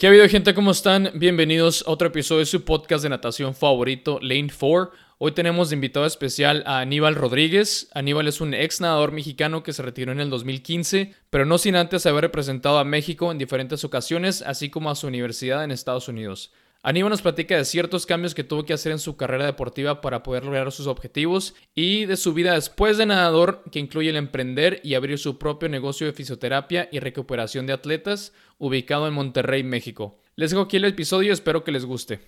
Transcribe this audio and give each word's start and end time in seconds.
¿Qué 0.00 0.06
ha 0.06 0.08
habido 0.08 0.26
gente? 0.30 0.54
¿Cómo 0.54 0.70
están? 0.70 1.10
Bienvenidos 1.16 1.84
a 1.86 1.90
otro 1.90 2.08
episodio 2.08 2.38
de 2.38 2.46
su 2.46 2.64
podcast 2.64 3.02
de 3.02 3.10
natación 3.10 3.54
favorito, 3.54 4.18
Lane 4.22 4.48
4. 4.48 4.92
Hoy 5.18 5.32
tenemos 5.32 5.68
de 5.68 5.74
invitado 5.74 6.06
especial 6.06 6.62
a 6.64 6.80
Aníbal 6.80 7.16
Rodríguez. 7.16 7.90
Aníbal 7.92 8.26
es 8.26 8.40
un 8.40 8.54
ex 8.54 8.80
nadador 8.80 9.12
mexicano 9.12 9.62
que 9.62 9.74
se 9.74 9.82
retiró 9.82 10.12
en 10.12 10.20
el 10.20 10.30
2015, 10.30 11.12
pero 11.28 11.44
no 11.44 11.58
sin 11.58 11.76
antes 11.76 12.06
haber 12.06 12.22
representado 12.22 12.78
a 12.78 12.84
México 12.84 13.30
en 13.30 13.36
diferentes 13.36 13.84
ocasiones, 13.84 14.40
así 14.40 14.70
como 14.70 14.88
a 14.90 14.94
su 14.94 15.06
universidad 15.06 15.64
en 15.64 15.70
Estados 15.70 16.08
Unidos. 16.08 16.50
Aníbal 16.82 17.10
nos 17.10 17.20
platica 17.20 17.58
de 17.58 17.66
ciertos 17.66 18.06
cambios 18.06 18.34
que 18.34 18.42
tuvo 18.42 18.64
que 18.64 18.72
hacer 18.72 18.90
en 18.90 18.98
su 18.98 19.18
carrera 19.18 19.44
deportiva 19.44 20.00
para 20.00 20.22
poder 20.22 20.46
lograr 20.46 20.72
sus 20.72 20.86
objetivos 20.86 21.54
y 21.74 22.06
de 22.06 22.16
su 22.16 22.32
vida 22.32 22.54
después 22.54 22.96
de 22.96 23.04
nadador, 23.04 23.62
que 23.70 23.80
incluye 23.80 24.08
el 24.08 24.16
emprender 24.16 24.80
y 24.82 24.94
abrir 24.94 25.18
su 25.18 25.38
propio 25.38 25.68
negocio 25.68 26.06
de 26.06 26.14
fisioterapia 26.14 26.88
y 26.90 26.98
recuperación 27.00 27.66
de 27.66 27.74
atletas, 27.74 28.32
ubicado 28.56 29.06
en 29.06 29.12
Monterrey, 29.12 29.62
México. 29.62 30.16
Les 30.36 30.52
dejo 30.52 30.62
aquí 30.62 30.78
el 30.78 30.86
episodio, 30.86 31.34
espero 31.34 31.64
que 31.64 31.72
les 31.72 31.84
guste. 31.84 32.20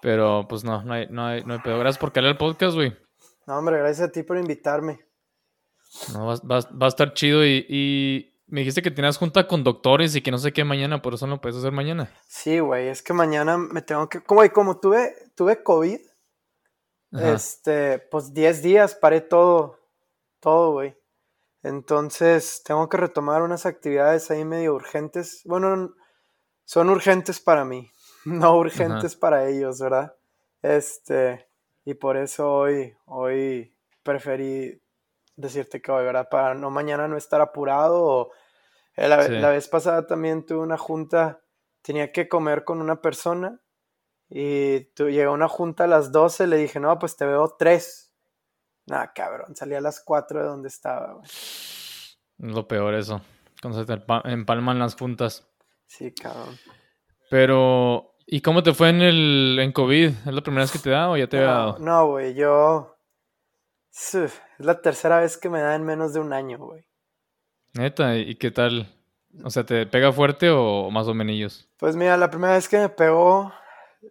Pero 0.00 0.46
pues 0.48 0.64
no, 0.64 0.82
no 0.82 0.94
hay, 0.94 1.06
no 1.10 1.26
hay, 1.26 1.44
no 1.44 1.52
hay 1.52 1.60
pedo. 1.60 1.78
Gracias 1.78 1.98
por 1.98 2.12
caer 2.12 2.24
el 2.24 2.38
podcast, 2.38 2.74
güey. 2.74 2.96
No, 3.46 3.58
hombre, 3.58 3.76
gracias 3.76 4.08
a 4.08 4.10
ti 4.10 4.22
por 4.22 4.38
invitarme. 4.38 5.09
No, 6.12 6.26
va, 6.26 6.34
va, 6.36 6.60
va 6.70 6.86
a 6.86 6.88
estar 6.88 7.14
chido 7.14 7.44
y, 7.44 7.66
y, 7.68 8.30
me 8.46 8.60
dijiste 8.60 8.82
que 8.82 8.90
tenías 8.90 9.16
junta 9.16 9.46
con 9.46 9.62
doctores 9.62 10.14
y 10.16 10.22
que 10.22 10.30
no 10.30 10.38
sé 10.38 10.52
qué 10.52 10.64
mañana, 10.64 11.02
por 11.02 11.14
eso 11.14 11.26
no 11.26 11.34
lo 11.36 11.40
puedes 11.40 11.56
hacer 11.58 11.70
mañana. 11.70 12.10
Sí, 12.26 12.58
güey, 12.58 12.88
es 12.88 13.00
que 13.00 13.12
mañana 13.12 13.56
me 13.56 13.80
tengo 13.80 14.08
que... 14.08 14.20
Como, 14.22 14.42
como 14.50 14.80
tuve, 14.80 15.14
tuve 15.36 15.62
COVID, 15.62 16.00
Ajá. 17.12 17.32
este, 17.32 17.98
pues 18.10 18.34
10 18.34 18.62
días 18.62 18.94
paré 18.96 19.20
todo, 19.20 19.78
todo, 20.40 20.72
güey. 20.72 20.96
Entonces 21.62 22.62
tengo 22.64 22.88
que 22.88 22.96
retomar 22.96 23.42
unas 23.42 23.66
actividades 23.66 24.30
ahí 24.30 24.44
medio 24.44 24.74
urgentes. 24.74 25.42
Bueno, 25.44 25.94
son 26.64 26.90
urgentes 26.90 27.40
para 27.40 27.64
mí, 27.64 27.90
no 28.24 28.56
urgentes 28.56 29.12
Ajá. 29.12 29.20
para 29.20 29.48
ellos, 29.48 29.78
¿verdad? 29.80 30.16
Este, 30.62 31.46
y 31.84 31.94
por 31.94 32.16
eso 32.16 32.52
hoy, 32.52 32.94
hoy 33.06 33.76
preferí 34.02 34.79
decirte 35.40 35.80
que 35.80 35.92
¿verdad? 35.92 36.28
Para 36.30 36.54
no 36.54 36.70
mañana 36.70 37.08
no 37.08 37.16
estar 37.16 37.40
apurado. 37.40 38.04
O, 38.04 38.32
eh, 38.96 39.08
la, 39.08 39.22
sí. 39.22 39.32
la, 39.32 39.50
vez 39.50 39.68
pasada 39.68 40.06
también 40.06 40.44
tuve 40.44 40.58
una 40.58 40.78
junta, 40.78 41.40
tenía 41.82 42.12
que 42.12 42.28
comer 42.28 42.64
con 42.64 42.80
una 42.80 43.00
persona 43.00 43.60
y 44.28 44.80
tu, 44.94 45.08
llegó 45.08 45.32
una 45.32 45.48
junta 45.48 45.84
a 45.84 45.88
las 45.88 46.12
12, 46.12 46.46
le 46.46 46.56
dije, 46.56 46.78
no, 46.78 46.98
pues 46.98 47.16
te 47.16 47.26
veo 47.26 47.56
tres. 47.58 48.14
Nah, 48.86 49.08
cabrón, 49.14 49.56
salí 49.56 49.74
a 49.74 49.80
las 49.80 50.00
4 50.00 50.40
de 50.40 50.46
donde 50.46 50.68
estaba, 50.68 51.14
güey. 51.14 51.28
Lo 52.38 52.66
peor 52.66 52.94
eso, 52.94 53.20
cuando 53.60 53.80
se 53.80 53.86
te 53.86 54.02
empalman 54.24 54.78
las 54.78 54.94
juntas. 54.94 55.46
Sí, 55.86 56.14
cabrón. 56.14 56.56
Pero, 57.28 58.14
¿y 58.26 58.40
cómo 58.40 58.62
te 58.62 58.72
fue 58.72 58.88
en 58.88 59.02
el 59.02 59.58
en 59.60 59.72
COVID? 59.72 60.08
¿Es 60.08 60.26
la 60.26 60.40
primera 60.40 60.62
vez 60.62 60.72
que 60.72 60.78
te 60.78 60.90
da 60.90 61.10
o 61.10 61.16
ya 61.16 61.28
te 61.28 61.36
no, 61.36 61.42
había 61.42 61.54
dado? 61.54 61.78
No, 61.78 62.06
güey, 62.08 62.34
yo 62.34 62.96
es 63.92 64.40
la 64.58 64.80
tercera 64.80 65.20
vez 65.20 65.36
que 65.36 65.50
me 65.50 65.60
da 65.60 65.74
en 65.74 65.84
menos 65.84 66.12
de 66.12 66.20
un 66.20 66.32
año, 66.32 66.58
güey. 66.58 66.84
Neta, 67.74 68.16
¿y 68.16 68.34
qué 68.36 68.50
tal? 68.50 68.88
O 69.44 69.50
sea, 69.50 69.64
¿te 69.64 69.86
pega 69.86 70.12
fuerte 70.12 70.50
o 70.50 70.90
más 70.90 71.06
o 71.06 71.14
menos? 71.14 71.68
Pues 71.76 71.96
mira, 71.96 72.16
la 72.16 72.30
primera 72.30 72.54
vez 72.54 72.68
que 72.68 72.78
me 72.78 72.88
pegó, 72.88 73.52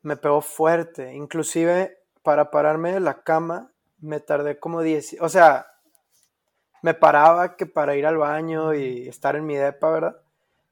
me 0.01 0.15
pegó 0.15 0.41
fuerte. 0.41 1.13
Inclusive, 1.13 1.97
para 2.23 2.51
pararme 2.51 2.93
de 2.93 2.99
la 2.99 3.21
cama, 3.23 3.71
me 3.99 4.19
tardé 4.19 4.59
como 4.59 4.81
10... 4.81 5.17
O 5.19 5.29
sea, 5.29 5.67
me 6.81 6.93
paraba 6.93 7.57
que 7.57 7.65
para 7.65 7.95
ir 7.95 8.05
al 8.05 8.17
baño 8.17 8.73
y 8.73 9.07
estar 9.07 9.35
en 9.35 9.45
mi 9.45 9.55
depa, 9.55 9.91
¿verdad? 9.91 10.21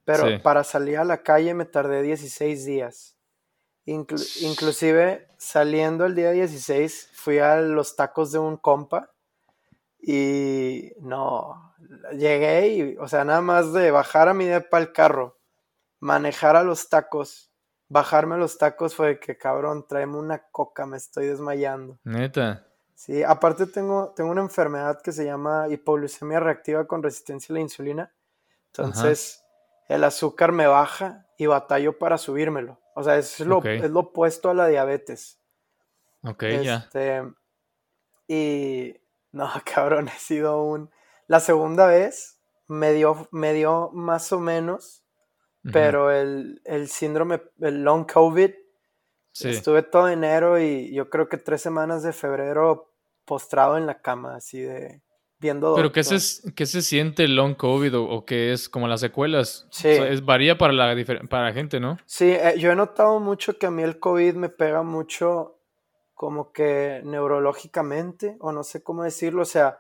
Pero 0.06 0.28
sí. 0.28 0.38
para 0.38 0.64
salir 0.64 0.98
a 0.98 1.04
la 1.04 1.18
calle 1.18 1.54
me 1.54 1.66
tardé 1.66 2.02
16 2.02 2.66
días. 2.66 3.17
Inclu 3.88 4.20
inclusive 4.42 5.30
saliendo 5.38 6.06
el 6.06 6.14
día 6.14 6.32
16 6.32 7.10
fui 7.14 7.40
a 7.40 7.56
los 7.62 7.96
tacos 7.96 8.34
de 8.34 8.40
un 8.40 8.58
compa 8.58 9.12
y 10.02 10.92
no, 11.00 11.74
llegué 12.12 12.68
y, 12.68 12.98
o 12.98 13.08
sea, 13.08 13.24
nada 13.24 13.42
más 13.42 13.72
de 13.72 13.92
bajar 13.92 14.28
a 14.28 14.34
mi 14.34 14.46
depa 14.46 14.78
el 14.78 14.92
carro, 14.92 15.38
manejar 16.00 16.58
a 16.58 16.64
los 16.64 16.90
tacos, 16.90 17.50
bajarme 17.88 18.36
a 18.36 18.38
los 18.38 18.58
tacos 18.58 18.94
fue 18.94 19.20
que 19.20 19.38
cabrón, 19.38 19.86
tráeme 19.88 20.18
una 20.18 20.40
coca, 20.52 20.86
me 20.86 20.98
estoy 20.98 21.28
desmayando. 21.28 21.98
Neta. 22.04 22.68
Sí, 22.94 23.24
aparte 23.24 23.68
tengo, 23.68 24.14
tengo 24.16 24.32
una 24.32 24.42
enfermedad 24.42 25.02
que 25.02 25.14
se 25.14 25.24
llama 25.24 25.68
hipoglucemia 25.70 26.40
reactiva 26.40 26.86
con 26.88 27.04
resistencia 27.04 27.54
a 27.54 27.56
la 27.56 27.62
insulina. 27.62 28.12
Entonces, 28.68 29.40
Ajá. 29.40 29.47
El 29.88 30.04
azúcar 30.04 30.52
me 30.52 30.68
baja 30.68 31.26
y 31.38 31.46
batallo 31.46 31.98
para 31.98 32.18
subírmelo. 32.18 32.80
O 32.96 33.04
sea, 33.04 33.18
es 33.18 33.40
lo, 33.42 33.60
okay. 33.60 33.80
es 33.80 33.90
lo 33.92 34.02
opuesto 34.02 34.50
a 34.50 34.54
la 34.54 34.68
diabetes. 34.68 35.40
Ok, 36.24 36.44
ya. 36.64 36.78
Este, 36.78 37.24
y 38.28 38.96
no, 39.32 39.50
cabrón, 39.74 40.10
he 40.10 40.20
sido 40.20 40.64
un... 40.64 40.90
La 41.28 41.40
segunda 41.40 41.88
vez 41.88 42.40
me 42.68 42.94
dio, 42.94 43.28
me 43.32 43.54
dio 43.54 43.92
más 43.94 44.32
o 44.32 44.40
menos, 44.40 45.04
uh 45.64 45.68
-huh. 45.68 45.74
pero 45.74 46.12
el, 46.12 46.62
el, 46.66 46.88
síndrome, 46.88 47.42
el 47.60 47.84
long 47.84 48.10
COVID, 48.12 48.52
sí. 49.32 49.50
estuve 49.50 49.84
todo 49.84 50.10
enero 50.10 50.60
y 50.60 50.94
yo 50.94 51.10
creo 51.10 51.28
que 51.30 51.38
tres 51.38 51.62
semanas 51.62 52.04
de 52.04 52.14
febrero 52.14 52.94
postrado 53.26 53.78
en 53.78 53.86
la 53.86 54.02
cama, 54.02 54.36
así 54.36 54.62
de 54.62 55.02
viendo. 55.40 55.76
¿Pero 55.76 55.92
qué 55.92 56.04
se, 56.04 56.54
qué 56.54 56.66
se 56.66 56.82
siente 56.82 57.24
el 57.24 57.36
long 57.36 57.56
COVID 57.56 57.98
o, 57.98 58.04
o 58.04 58.26
qué 58.26 58.54
es 58.54 58.70
como 58.70 58.88
las 58.88 59.02
secuelas? 59.02 59.68
Sí. 59.72 59.90
O 59.90 59.96
sea, 59.96 60.10
es, 60.10 60.26
varía 60.26 60.58
para 60.58 60.74
la, 60.74 60.96
para 61.30 61.46
la 61.46 61.54
gente, 61.54 61.80
¿no? 61.80 61.98
Sí, 62.06 62.32
eh, 62.32 62.56
yo 62.58 62.72
he 62.72 62.76
notado 62.76 63.20
mucho 63.20 63.58
que 63.58 63.68
a 63.68 63.72
mí 63.72 63.84
el 63.84 64.00
COVID 64.00 64.36
me 64.36 64.50
pega 64.50 64.84
mucho 64.84 65.60
como 66.14 66.52
que 66.52 67.02
neurológicamente, 67.04 68.38
o 68.40 68.52
no 68.52 68.64
sé 68.64 68.82
cómo 68.82 69.04
decirlo, 69.04 69.44
o 69.44 69.46
sea, 69.46 69.80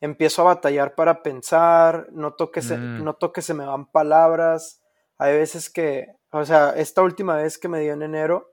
empiezo 0.00 0.42
a 0.42 0.54
batallar 0.54 0.94
para 0.94 1.22
pensar, 1.22 2.08
noto 2.12 2.50
que, 2.50 2.60
se, 2.60 2.76
mm. 2.76 3.02
noto 3.02 3.32
que 3.32 3.40
se 3.40 3.54
me 3.54 3.64
van 3.64 3.90
palabras, 3.90 4.82
hay 5.16 5.36
veces 5.36 5.70
que, 5.70 6.08
o 6.30 6.44
sea, 6.44 6.74
esta 6.76 7.02
última 7.02 7.36
vez 7.36 7.56
que 7.58 7.68
me 7.68 7.80
dio 7.80 7.94
en 7.94 8.02
enero, 8.02 8.52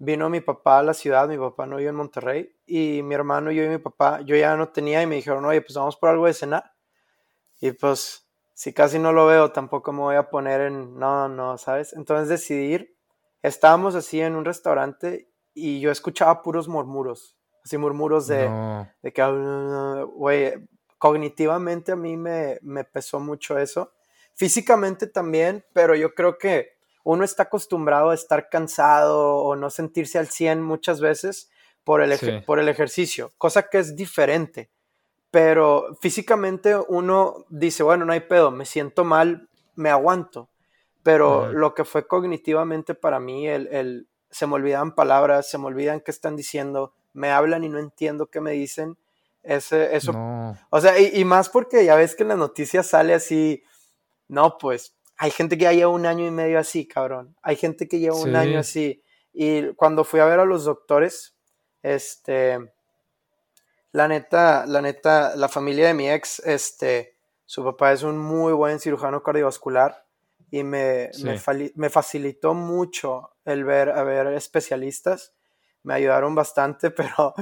vino 0.00 0.30
mi 0.30 0.40
papá 0.40 0.78
a 0.78 0.82
la 0.82 0.94
ciudad, 0.94 1.28
mi 1.28 1.36
papá 1.36 1.66
no 1.66 1.76
vive 1.76 1.90
en 1.90 1.94
Monterrey, 1.94 2.56
y 2.66 3.02
mi 3.02 3.14
hermano, 3.14 3.52
yo 3.52 3.62
y 3.62 3.68
mi 3.68 3.78
papá, 3.78 4.22
yo 4.22 4.34
ya 4.34 4.56
no 4.56 4.70
tenía 4.70 5.02
y 5.02 5.06
me 5.06 5.16
dijeron, 5.16 5.44
oye, 5.44 5.60
pues 5.60 5.74
vamos 5.74 5.96
por 5.96 6.08
algo 6.08 6.26
de 6.26 6.32
cenar. 6.32 6.72
Y 7.60 7.72
pues, 7.72 8.26
si 8.54 8.72
casi 8.72 8.98
no 8.98 9.12
lo 9.12 9.26
veo, 9.26 9.52
tampoco 9.52 9.92
me 9.92 10.00
voy 10.00 10.16
a 10.16 10.30
poner 10.30 10.62
en, 10.62 10.98
no, 10.98 11.28
no, 11.28 11.58
¿sabes? 11.58 11.92
Entonces 11.92 12.28
decidí 12.28 12.72
ir, 12.72 12.96
estábamos 13.42 13.94
así 13.94 14.22
en 14.22 14.36
un 14.36 14.46
restaurante 14.46 15.30
y 15.52 15.80
yo 15.80 15.90
escuchaba 15.90 16.40
puros 16.40 16.66
murmuros, 16.66 17.36
así 17.62 17.76
murmuros 17.76 18.26
de, 18.26 18.48
no. 18.48 18.88
de 19.02 19.12
que, 19.12 19.22
güey, 20.14 20.54
cognitivamente 20.96 21.92
a 21.92 21.96
mí 21.96 22.16
me, 22.16 22.58
me 22.62 22.84
pesó 22.84 23.20
mucho 23.20 23.58
eso, 23.58 23.92
físicamente 24.34 25.06
también, 25.06 25.62
pero 25.74 25.94
yo 25.94 26.14
creo 26.14 26.38
que 26.38 26.79
uno 27.04 27.24
está 27.24 27.44
acostumbrado 27.44 28.10
a 28.10 28.14
estar 28.14 28.48
cansado 28.48 29.36
o 29.36 29.56
no 29.56 29.70
sentirse 29.70 30.18
al 30.18 30.28
100 30.28 30.62
muchas 30.62 31.00
veces 31.00 31.50
por 31.84 32.02
el, 32.02 32.16
sí. 32.18 32.30
por 32.46 32.58
el 32.58 32.68
ejercicio, 32.68 33.32
cosa 33.38 33.68
que 33.68 33.78
es 33.78 33.96
diferente. 33.96 34.70
Pero 35.30 35.96
físicamente 36.00 36.76
uno 36.88 37.44
dice, 37.48 37.82
bueno, 37.82 38.04
no 38.04 38.12
hay 38.12 38.20
pedo, 38.20 38.50
me 38.50 38.64
siento 38.64 39.04
mal, 39.04 39.48
me 39.76 39.90
aguanto. 39.90 40.50
Pero 41.02 41.42
uh 41.42 41.44
-huh. 41.44 41.52
lo 41.52 41.74
que 41.74 41.84
fue 41.84 42.06
cognitivamente 42.06 42.94
para 42.94 43.20
mí, 43.20 43.48
el, 43.48 43.68
el, 43.68 44.08
se 44.30 44.46
me 44.46 44.54
olvidan 44.54 44.94
palabras, 44.94 45.48
se 45.48 45.56
me 45.56 45.66
olvidan 45.66 46.00
qué 46.00 46.10
están 46.10 46.36
diciendo, 46.36 46.94
me 47.12 47.30
hablan 47.30 47.64
y 47.64 47.68
no 47.68 47.78
entiendo 47.78 48.26
qué 48.26 48.40
me 48.40 48.52
dicen. 48.52 48.98
Ese, 49.42 49.96
eso, 49.96 50.12
no. 50.12 50.58
o 50.68 50.80
sea, 50.80 50.98
y, 50.98 51.18
y 51.18 51.24
más 51.24 51.48
porque 51.48 51.82
ya 51.84 51.94
ves 51.94 52.14
que 52.14 52.24
en 52.24 52.28
las 52.28 52.38
noticias 52.38 52.86
sale 52.86 53.14
así, 53.14 53.62
no, 54.28 54.58
pues 54.58 54.94
hay 55.22 55.30
gente 55.32 55.58
que 55.58 55.64
ya 55.64 55.74
lleva 55.74 55.90
un 55.90 56.06
año 56.06 56.26
y 56.26 56.30
medio 56.30 56.58
así, 56.58 56.88
cabrón. 56.88 57.36
Hay 57.42 57.56
gente 57.56 57.86
que 57.86 57.98
lleva 57.98 58.16
sí. 58.16 58.22
un 58.22 58.36
año 58.36 58.58
así. 58.58 59.04
Y 59.34 59.74
cuando 59.74 60.02
fui 60.02 60.18
a 60.18 60.24
ver 60.24 60.40
a 60.40 60.46
los 60.46 60.64
doctores, 60.64 61.36
este, 61.82 62.58
la 63.92 64.08
neta, 64.08 64.64
la 64.64 64.80
neta, 64.80 65.36
la 65.36 65.50
familia 65.50 65.88
de 65.88 65.94
mi 65.94 66.10
ex, 66.10 66.38
este, 66.38 67.18
su 67.44 67.62
papá 67.62 67.92
es 67.92 68.02
un 68.02 68.16
muy 68.16 68.54
buen 68.54 68.80
cirujano 68.80 69.22
cardiovascular 69.22 70.06
y 70.50 70.64
me, 70.64 71.12
sí. 71.12 71.24
me, 71.24 71.38
me, 71.74 71.90
facilitó 71.90 72.54
mucho 72.54 73.36
el 73.44 73.64
ver 73.64 73.90
a 73.90 74.02
ver 74.04 74.28
especialistas. 74.28 75.34
Me 75.82 75.92
ayudaron 75.92 76.34
bastante, 76.34 76.90
pero 76.90 77.34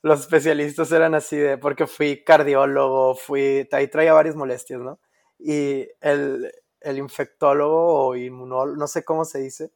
los 0.00 0.20
especialistas 0.20 0.90
eran 0.90 1.14
así 1.14 1.36
de, 1.36 1.58
porque 1.58 1.86
fui 1.86 2.24
cardiólogo, 2.24 3.14
fui, 3.14 3.68
ahí 3.72 3.88
traía 3.88 4.14
varias 4.14 4.36
molestias, 4.36 4.80
¿no? 4.80 5.00
Y 5.38 5.86
el, 6.00 6.50
el 6.86 6.98
infectólogo 6.98 8.06
o 8.06 8.16
inmunólogo, 8.16 8.76
no 8.76 8.86
sé 8.86 9.04
cómo 9.04 9.24
se 9.24 9.40
dice, 9.40 9.72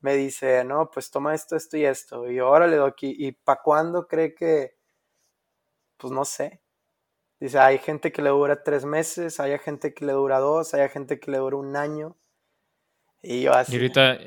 me 0.00 0.16
dice, 0.16 0.64
no, 0.64 0.90
pues 0.90 1.10
toma 1.10 1.34
esto, 1.34 1.56
esto 1.56 1.76
y 1.76 1.84
esto. 1.84 2.30
Y 2.30 2.38
ahora 2.38 2.66
le 2.66 2.76
doy 2.76 2.90
aquí, 2.90 3.14
¿y 3.18 3.32
para 3.32 3.60
cuándo 3.62 4.06
cree 4.06 4.34
que? 4.34 4.76
Pues 5.96 6.12
no 6.12 6.24
sé. 6.24 6.60
Dice, 7.40 7.58
hay 7.58 7.78
gente 7.78 8.12
que 8.12 8.22
le 8.22 8.30
dura 8.30 8.62
tres 8.62 8.84
meses, 8.84 9.40
hay 9.40 9.58
gente 9.58 9.94
que 9.94 10.04
le 10.04 10.12
dura 10.12 10.38
dos, 10.38 10.74
hay 10.74 10.88
gente 10.88 11.20
que 11.20 11.30
le 11.30 11.38
dura 11.38 11.56
un 11.56 11.76
año. 11.76 12.16
Y 13.22 13.42
yo 13.42 13.52
así. 13.52 13.72
Y 13.72 13.76
ahorita, 13.76 14.18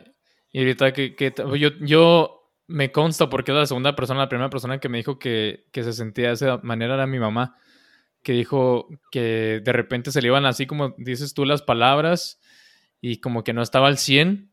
y 0.51 0.59
ahorita 0.59 0.93
que, 0.93 1.15
que 1.15 1.33
yo, 1.59 1.69
yo 1.81 2.37
me 2.67 2.91
consta 2.91 3.29
porque 3.29 3.51
es 3.51 3.57
la 3.57 3.65
segunda 3.65 3.95
persona, 3.95 4.21
la 4.21 4.29
primera 4.29 4.49
persona 4.49 4.79
que 4.79 4.89
me 4.89 4.97
dijo 4.97 5.17
que, 5.19 5.65
que 5.71 5.83
se 5.83 5.93
sentía 5.93 6.27
de 6.27 6.33
esa 6.33 6.57
manera 6.63 6.95
era 6.95 7.07
mi 7.07 7.19
mamá, 7.19 7.55
que 8.27 8.33
dijo 8.33 8.89
que 9.09 9.61
de 9.63 9.71
repente 9.71 10.11
se 10.11 10.21
le 10.21 10.27
iban 10.27 10.45
así 10.45 10.67
como 10.67 10.93
dices 10.97 11.33
tú 11.33 11.45
las 11.45 11.61
palabras 11.61 12.41
y 12.99 13.21
como 13.21 13.45
que 13.45 13.53
no 13.53 13.61
estaba 13.61 13.87
al 13.87 13.97
100 13.97 14.51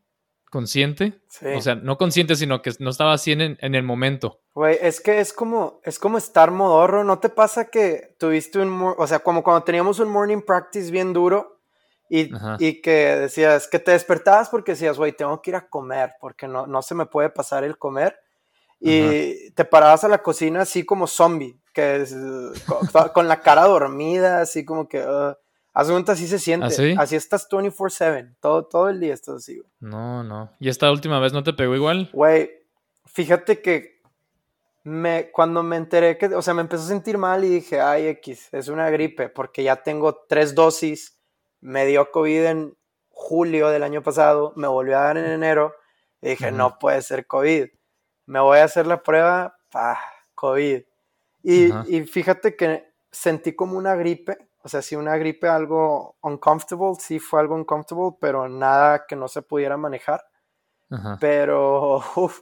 consciente. 0.49 1.21
O 1.57 1.61
sea, 1.61 1.75
no 1.75 1.99
consciente, 1.99 2.37
sino 2.37 2.63
que 2.63 2.71
no 2.79 2.91
estaba 2.91 3.15
así 3.15 3.33
en, 3.33 3.59
en 3.61 3.75
el 3.75 3.83
momento. 3.83 4.43
Güey, 4.55 4.79
es 4.81 5.01
que 5.01 5.19
es 5.19 5.33
como, 5.33 5.81
es 5.83 5.99
como 5.99 6.19
estar 6.19 6.53
modorro. 6.53 7.03
¿No 7.03 7.19
te 7.19 7.31
pasa 7.31 7.69
que 7.69 8.15
tuviste 8.17 8.61
un, 8.61 8.95
o 8.97 9.07
sea, 9.09 9.19
como 9.19 9.43
cuando 9.43 9.65
teníamos 9.65 9.99
un 9.99 10.09
morning 10.09 10.43
practice 10.43 10.93
bien 10.93 11.13
duro 11.13 11.61
y, 12.09 12.31
y 12.61 12.81
que 12.81 13.17
decías 13.17 13.67
que 13.67 13.81
te 13.81 13.91
despertabas 13.91 14.51
porque 14.51 14.73
decías, 14.73 14.97
güey, 14.97 15.17
tengo 15.17 15.43
que 15.43 15.51
ir 15.51 15.57
a 15.57 15.69
comer 15.69 16.13
porque 16.21 16.47
no, 16.47 16.69
no 16.69 16.81
se 16.81 16.95
me 16.95 17.07
puede 17.07 17.31
pasar 17.31 17.65
el 17.65 17.77
comer. 17.77 18.17
Y 18.81 19.51
te 19.53 19.65
parabas 19.65 20.05
a 20.05 20.09
la 20.09 20.23
cocina 20.23 20.63
así 20.63 20.85
como 20.85 21.07
zombie, 21.07 21.59
que 21.73 22.03
es, 22.03 22.15
con, 23.15 23.29
la 23.29 23.41
cara 23.41 23.65
dormida, 23.65 24.41
así 24.41 24.65
como 24.65 24.89
que... 24.89 25.01
Uh, 25.01 25.35
Haz 25.77 25.91
así 25.91 26.29
se 26.29 26.39
siente. 26.39 26.67
¿Así? 26.67 26.95
así 26.97 27.17
estás 27.17 27.49
24-7. 27.51 28.37
Todo, 28.41 28.65
todo 28.67 28.89
el 28.89 29.01
día 29.01 29.13
estás 29.13 29.37
así, 29.37 29.59
güey. 29.59 29.69
No, 29.81 30.23
no. 30.23 30.53
¿Y 30.61 30.69
esta 30.69 30.91
última 30.93 31.19
vez 31.19 31.33
no 31.33 31.43
te 31.43 31.53
pegó 31.53 31.75
igual? 31.75 32.11
Güey, 32.13 32.49
fíjate 33.07 33.61
que 33.61 34.01
me, 34.85 35.33
cuando 35.33 35.65
me 35.65 35.77
enteré 35.77 36.17
que, 36.17 36.27
o 36.27 36.43
sea, 36.43 36.55
me 36.55 36.61
empezó 36.61 36.85
a 36.85 36.87
sentir 36.87 37.19
mal 37.19 37.45
y 37.45 37.49
dije, 37.49 37.81
ay, 37.81 38.07
X, 38.07 38.51
es 38.53 38.69
una 38.69 38.89
gripe, 38.91 39.29
porque 39.29 39.65
ya 39.65 39.83
tengo 39.83 40.25
tres 40.29 40.55
dosis. 40.55 41.19
Me 41.61 41.87
dio 41.87 42.09
COVID 42.13 42.45
en 42.45 42.77
julio 43.09 43.69
del 43.71 43.83
año 43.83 44.01
pasado, 44.01 44.53
me 44.55 44.69
volvió 44.69 44.97
a 44.97 45.05
dar 45.05 45.17
en 45.17 45.25
enero. 45.25 45.75
Y 46.23 46.31
dije, 46.31 46.53
no 46.53 46.79
puede 46.79 47.03
ser 47.03 47.27
COVID. 47.27 47.67
Me 48.27 48.41
voy 48.41 48.59
a 48.59 48.65
hacer 48.65 48.87
la 48.87 49.03
prueba, 49.03 49.57
pa, 49.71 49.99
COVID. 50.35 50.83
Y, 51.43 51.95
y 51.95 52.03
fíjate 52.05 52.57
que 52.57 52.93
sentí 53.11 53.55
como 53.55 53.77
una 53.77 53.95
gripe 53.95 54.49
o 54.65 54.69
sea, 54.69 54.81
sí 54.81 54.97
una 54.97 55.19
gripe 55.19 55.47
algo 55.47 56.17
uncomfortable, 56.23 56.95
sí 56.99 57.19
fue 57.19 57.39
algo 57.39 57.55
uncomfortable, 57.55 58.17
pero 58.19 58.49
nada 58.49 59.05
que 59.07 59.15
no 59.15 59.29
se 59.29 59.43
pudiera 59.43 59.77
manejar. 59.77 60.25
Pero, 61.21 61.97
uf, 62.17 62.41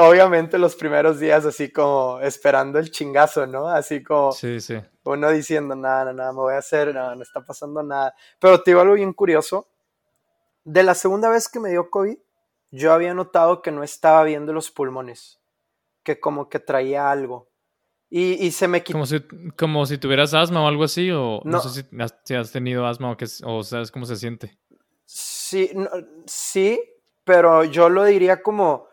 obviamente 0.00 0.56
los 0.56 0.76
primeros 0.76 1.18
días 1.20 1.44
así 1.44 1.70
como 1.70 2.20
esperando 2.20 2.78
el 2.78 2.90
chingazo, 2.90 3.46
¿no? 3.46 3.68
Así 3.68 4.02
como 4.02 4.32
sí, 4.32 4.60
sí. 4.60 4.80
uno 5.04 5.30
diciendo, 5.30 5.74
nada, 5.74 6.12
nada, 6.14 6.32
me 6.32 6.38
voy 6.38 6.54
a 6.54 6.58
hacer, 6.58 6.94
nada, 6.94 7.14
no 7.16 7.22
está 7.22 7.44
pasando 7.44 7.82
nada. 7.82 8.14
Pero 8.38 8.62
te 8.62 8.70
digo 8.70 8.80
algo 8.80 8.94
bien 8.94 9.12
curioso. 9.12 9.68
De 10.64 10.82
la 10.82 10.94
segunda 10.94 11.28
vez 11.28 11.48
que 11.48 11.60
me 11.60 11.68
dio 11.68 11.90
COVID, 11.90 12.16
yo 12.72 12.92
había 12.92 13.14
notado 13.14 13.62
que 13.62 13.70
no 13.70 13.84
estaba 13.84 14.24
viendo 14.24 14.52
los 14.52 14.70
pulmones, 14.70 15.40
que 16.02 16.18
como 16.18 16.48
que 16.48 16.58
traía 16.58 17.10
algo. 17.10 17.52
Y, 18.14 18.50
se 18.50 18.68
me 18.68 18.82
quitó. 18.82 18.98
Como 18.98 19.06
si, 19.06 19.20
como 19.56 19.86
si 19.86 19.96
tuvieras 19.96 20.34
asma 20.34 20.62
o 20.62 20.68
algo 20.68 20.84
así, 20.84 21.10
o 21.10 21.40
no, 21.44 21.60
sé 21.60 21.82
si 21.82 22.34
has, 22.34 22.52
tenido 22.52 22.86
asma 22.86 23.10
o, 23.10 23.16
que, 23.16 23.24
o 23.42 23.62
sabes 23.62 23.90
cómo 23.90 24.04
se 24.04 24.16
siente. 24.16 24.58
Sí, 25.06 25.70
sí, 26.26 26.78
pero 27.24 27.64
yo 27.64 27.88
lo 27.88 28.04
diría 28.04 28.42
como, 28.42 28.86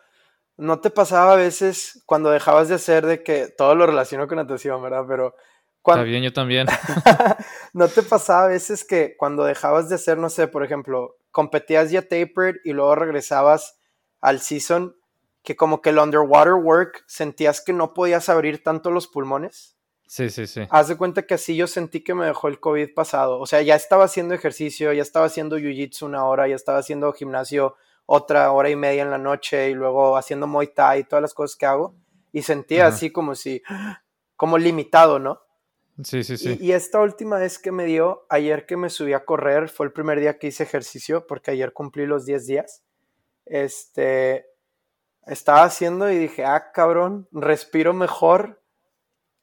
¿no 0.55 0.79
te 0.79 0.89
pasaba 0.89 1.33
a 1.33 1.35
veces 1.35 2.01
cuando 2.05 2.29
dejabas 2.29 2.69
de 2.69 2.75
hacer 2.75 3.05
de 3.05 3.21
que 3.21 3.49
todo 3.49 3.75
lo 3.75 3.85
relaciono 3.85 4.25
con 4.25 4.37
natación, 4.37 4.81
¿verdad? 4.81 5.03
Pero 5.05 5.35
cuando... 5.81 6.03
Está 6.03 6.09
bien, 6.09 6.23
yo 6.23 6.31
también. 6.31 6.67
¿No 7.73 7.89
te 7.89 8.03
pasaba 8.03 8.45
a 8.45 8.49
veces 8.49 8.85
que 8.85 9.17
cuando 9.17 9.43
dejabas 9.43 9.89
de 9.89 9.95
hacer, 9.95 10.17
no 10.17 10.29
sé, 10.29 10.47
por 10.47 10.63
ejemplo, 10.63 11.18
competías 11.31 11.91
ya 11.91 12.01
tapered 12.01 12.57
y 12.63 12.73
luego 12.73 12.95
regresabas 12.95 13.79
al 14.21 14.41
season 14.41 14.95
que 15.43 15.55
como 15.55 15.81
que 15.81 15.89
el 15.89 15.99
underwater 15.99 16.53
work 16.53 17.03
sentías 17.07 17.61
que 17.61 17.73
no 17.73 17.93
podías 17.93 18.29
abrir 18.29 18.63
tanto 18.63 18.91
los 18.91 19.07
pulmones. 19.07 19.77
Sí, 20.07 20.29
sí, 20.29 20.47
sí. 20.47 20.61
Haz 20.71 20.87
de 20.87 20.97
cuenta 20.97 21.27
que 21.27 21.35
así 21.35 21.55
yo 21.55 21.67
sentí 21.67 22.03
que 22.03 22.15
me 22.15 22.25
dejó 22.25 22.47
el 22.47 22.59
COVID 22.59 22.93
pasado. 22.95 23.39
O 23.39 23.45
sea, 23.45 23.61
ya 23.61 23.75
estaba 23.75 24.05
haciendo 24.05 24.33
ejercicio, 24.33 24.91
ya 24.91 25.03
estaba 25.03 25.27
haciendo 25.27 25.59
jiu-jitsu 25.59 26.03
una 26.03 26.25
hora, 26.25 26.47
ya 26.47 26.55
estaba 26.55 26.79
haciendo 26.79 27.13
gimnasio 27.13 27.75
otra 28.07 28.51
hora 28.51 28.71
y 28.71 28.75
media 28.75 29.03
en 29.03 29.11
la 29.11 29.19
noche 29.19 29.69
y 29.69 29.75
luego 29.75 30.17
haciendo 30.17 30.47
Muay 30.47 30.73
Thai 30.73 31.01
y 31.01 31.03
todas 31.03 31.21
las 31.21 31.35
cosas 31.35 31.55
que 31.55 31.67
hago. 31.67 31.93
Y 32.31 32.41
sentía 32.41 32.87
así 32.87 33.11
como 33.11 33.35
si, 33.35 33.61
como 34.35 34.57
limitado, 34.57 35.19
¿no? 35.19 35.41
Sí, 36.03 36.23
sí, 36.23 36.37
sí. 36.37 36.57
Y, 36.59 36.67
y, 36.67 36.71
esta 36.71 37.01
última 37.01 37.37
vez 37.37 37.59
que 37.59 37.71
me 37.71 37.85
dio, 37.85 38.25
ayer 38.29 38.65
que 38.65 38.77
me 38.77 38.89
subí 38.89 39.13
a 39.13 39.25
correr, 39.25 39.69
fue 39.69 39.85
el 39.85 39.91
primer 39.91 40.19
día 40.19 40.37
que 40.37 40.47
hice 40.47 40.63
ejercicio, 40.63 41.27
porque 41.27 41.51
ayer 41.51 41.73
cumplí 41.73 42.05
los 42.05 42.25
10 42.25 42.45
días. 42.45 42.83
Este, 43.45 44.45
estaba 45.25 45.63
haciendo 45.63 46.09
y 46.09 46.17
dije, 46.17 46.45
ah, 46.45 46.71
cabrón, 46.73 47.27
respiro 47.31 47.93
mejor 47.93 48.61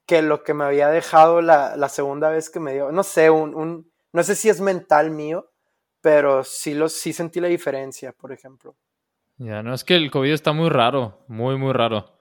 que 0.07 0.23
lo 0.23 0.45
que 0.45 0.55
me 0.55 0.65
había 0.65 0.89
dejado 0.89 1.43
la, 1.43 1.89
segunda 1.89 2.31
vez 2.31 2.49
que 2.49 2.61
me 2.61 2.73
dio. 2.73 2.93
No 2.93 3.03
sé, 3.03 3.31
un, 3.31 3.91
no 4.13 4.23
sé 4.23 4.35
si 4.35 4.49
es 4.49 4.61
mental 4.61 5.11
mío, 5.11 5.51
pero 6.01 6.45
sí, 6.45 6.75
lo, 6.75 6.89
sí 6.89 7.13
sentí 7.13 7.41
la 7.41 7.49
diferencia, 7.49 8.13
por 8.13 8.33
ejemplo. 8.33 8.77
Ya, 9.39 9.63
no, 9.63 9.75
es 9.75 9.85
que 9.85 9.97
el 9.97 10.11
COVID 10.11 10.33
está 10.33 10.53
muy 10.53 10.71
raro, 10.71 11.25
muy, 11.29 11.59
muy 11.59 11.73
raro. 11.73 12.16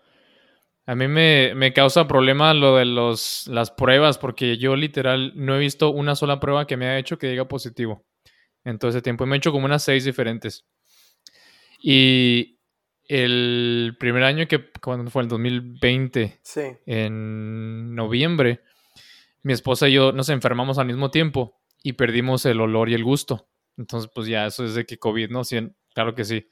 A 0.85 0.95
mí 0.95 1.07
me, 1.07 1.53
me 1.55 1.73
causa 1.73 2.07
problema 2.07 2.53
lo 2.53 2.77
de 2.77 2.85
los, 2.85 3.47
las 3.47 3.71
pruebas, 3.71 4.17
porque 4.17 4.57
yo 4.57 4.75
literal 4.75 5.33
no 5.35 5.55
he 5.55 5.59
visto 5.59 5.89
una 5.89 6.15
sola 6.15 6.39
prueba 6.39 6.67
que 6.67 6.77
me 6.77 6.87
haya 6.87 6.99
hecho 6.99 7.17
que 7.17 7.27
diga 7.27 7.47
positivo 7.47 8.05
en 8.63 8.77
todo 8.77 8.89
ese 8.89 9.01
tiempo. 9.01 9.25
Me 9.25 9.35
he 9.35 9.37
hecho 9.37 9.51
como 9.51 9.65
unas 9.65 9.83
seis 9.83 10.05
diferentes. 10.05 10.65
Y, 11.79 12.55
el 13.07 13.95
primer 13.99 14.23
año 14.23 14.47
que 14.47 14.71
cuando 14.81 15.11
fue 15.11 15.23
el 15.23 15.27
2020, 15.27 16.41
en 16.85 17.95
noviembre, 17.95 18.61
mi 19.43 19.53
esposa 19.53 19.87
y 19.87 19.93
yo 19.93 20.11
nos 20.11 20.29
enfermamos 20.29 20.79
al 20.79 20.87
mismo 20.87 21.11
tiempo 21.11 21.61
y 21.83 21.93
perdimos 21.93 22.45
el 22.45 22.61
olor 22.61 22.89
y 22.89 22.95
el 22.95 23.03
gusto. 23.03 23.47
Entonces, 23.77 24.09
pues 24.13 24.27
ya 24.27 24.47
eso 24.47 24.65
es 24.65 24.73
de 24.73 24.85
que 24.85 24.97
COVID, 24.97 25.29
¿no? 25.29 25.43
Sí, 25.43 25.57
claro 25.93 26.15
que 26.15 26.23
sí. 26.23 26.47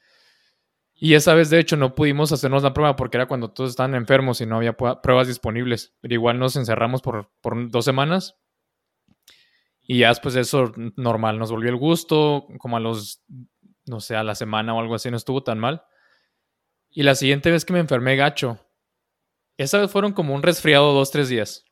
Y 0.96 1.14
esa 1.14 1.34
vez, 1.34 1.50
de 1.50 1.58
hecho, 1.58 1.76
no 1.76 1.94
pudimos 1.94 2.30
hacernos 2.30 2.62
la 2.62 2.72
prueba 2.72 2.94
porque 2.94 3.16
era 3.16 3.26
cuando 3.26 3.50
todos 3.50 3.70
estaban 3.70 3.94
enfermos 3.94 4.40
y 4.40 4.46
no 4.46 4.56
había 4.56 4.76
pruebas 4.76 5.26
disponibles. 5.26 5.94
Pero 6.00 6.14
igual 6.14 6.38
nos 6.38 6.56
encerramos 6.56 7.02
por, 7.02 7.30
dos 7.70 7.84
semanas. 7.84 8.38
Y 9.82 9.98
ya 9.98 10.08
después 10.08 10.34
de 10.34 10.42
eso, 10.42 10.72
normal, 10.96 11.38
nos 11.38 11.50
volvió 11.50 11.68
el 11.68 11.76
gusto, 11.76 12.46
como 12.58 12.76
a 12.76 12.80
los, 12.80 13.22
no 13.86 14.00
sé, 14.00 14.16
a 14.16 14.22
la 14.22 14.34
semana 14.34 14.74
o 14.74 14.80
algo 14.80 14.94
así, 14.94 15.10
no 15.10 15.16
estuvo 15.16 15.42
tan 15.42 15.58
mal. 15.58 15.84
Y 16.88 17.02
la 17.02 17.16
siguiente 17.16 17.50
vez 17.50 17.64
que 17.64 17.72
me 17.72 17.80
enfermé 17.80 18.16
gacho, 18.16 18.64
esa 19.58 19.80
vez 19.80 19.90
fueron 19.90 20.12
como 20.12 20.34
un 20.34 20.42
resfriado 20.42 20.92
dos, 20.94 21.10
tres 21.10 21.28
días. 21.28 21.64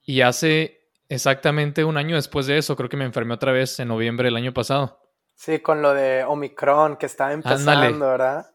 Y 0.00 0.22
hace 0.22 0.80
exactamente 1.08 1.84
un 1.84 1.96
año 1.96 2.14
después 2.16 2.46
de 2.46 2.56
eso, 2.56 2.76
creo 2.76 2.88
que 2.88 2.96
me 2.96 3.04
enfermé 3.04 3.34
otra 3.34 3.52
vez 3.52 3.78
en 3.80 3.88
noviembre 3.88 4.28
del 4.28 4.36
año 4.36 4.54
pasado. 4.54 5.00
Sí, 5.40 5.60
con 5.60 5.80
lo 5.80 5.94
de 5.94 6.22
Omicron 6.22 6.98
que 6.98 7.06
estaba 7.06 7.32
empezando, 7.32 8.08
¿verdad? 8.10 8.50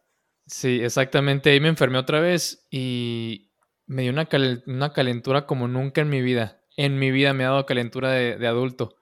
Sí, 0.45 0.83
exactamente. 0.83 1.49
Ahí 1.49 1.59
me 1.59 1.67
enfermé 1.67 1.97
otra 1.97 2.19
vez 2.19 2.67
y 2.69 3.49
me 3.87 4.03
dio 4.03 4.11
una, 4.11 4.29
una 4.67 4.93
calentura 4.93 5.47
como 5.47 5.67
nunca 5.67 6.01
en 6.01 6.09
mi 6.09 6.21
vida. 6.21 6.61
En 6.77 6.99
mi 6.99 7.09
vida 7.09 7.33
me 7.33 7.43
ha 7.43 7.49
dado 7.49 7.65
calentura 7.65 8.11
de, 8.11 8.37
de 8.37 8.45
adulto 8.45 8.97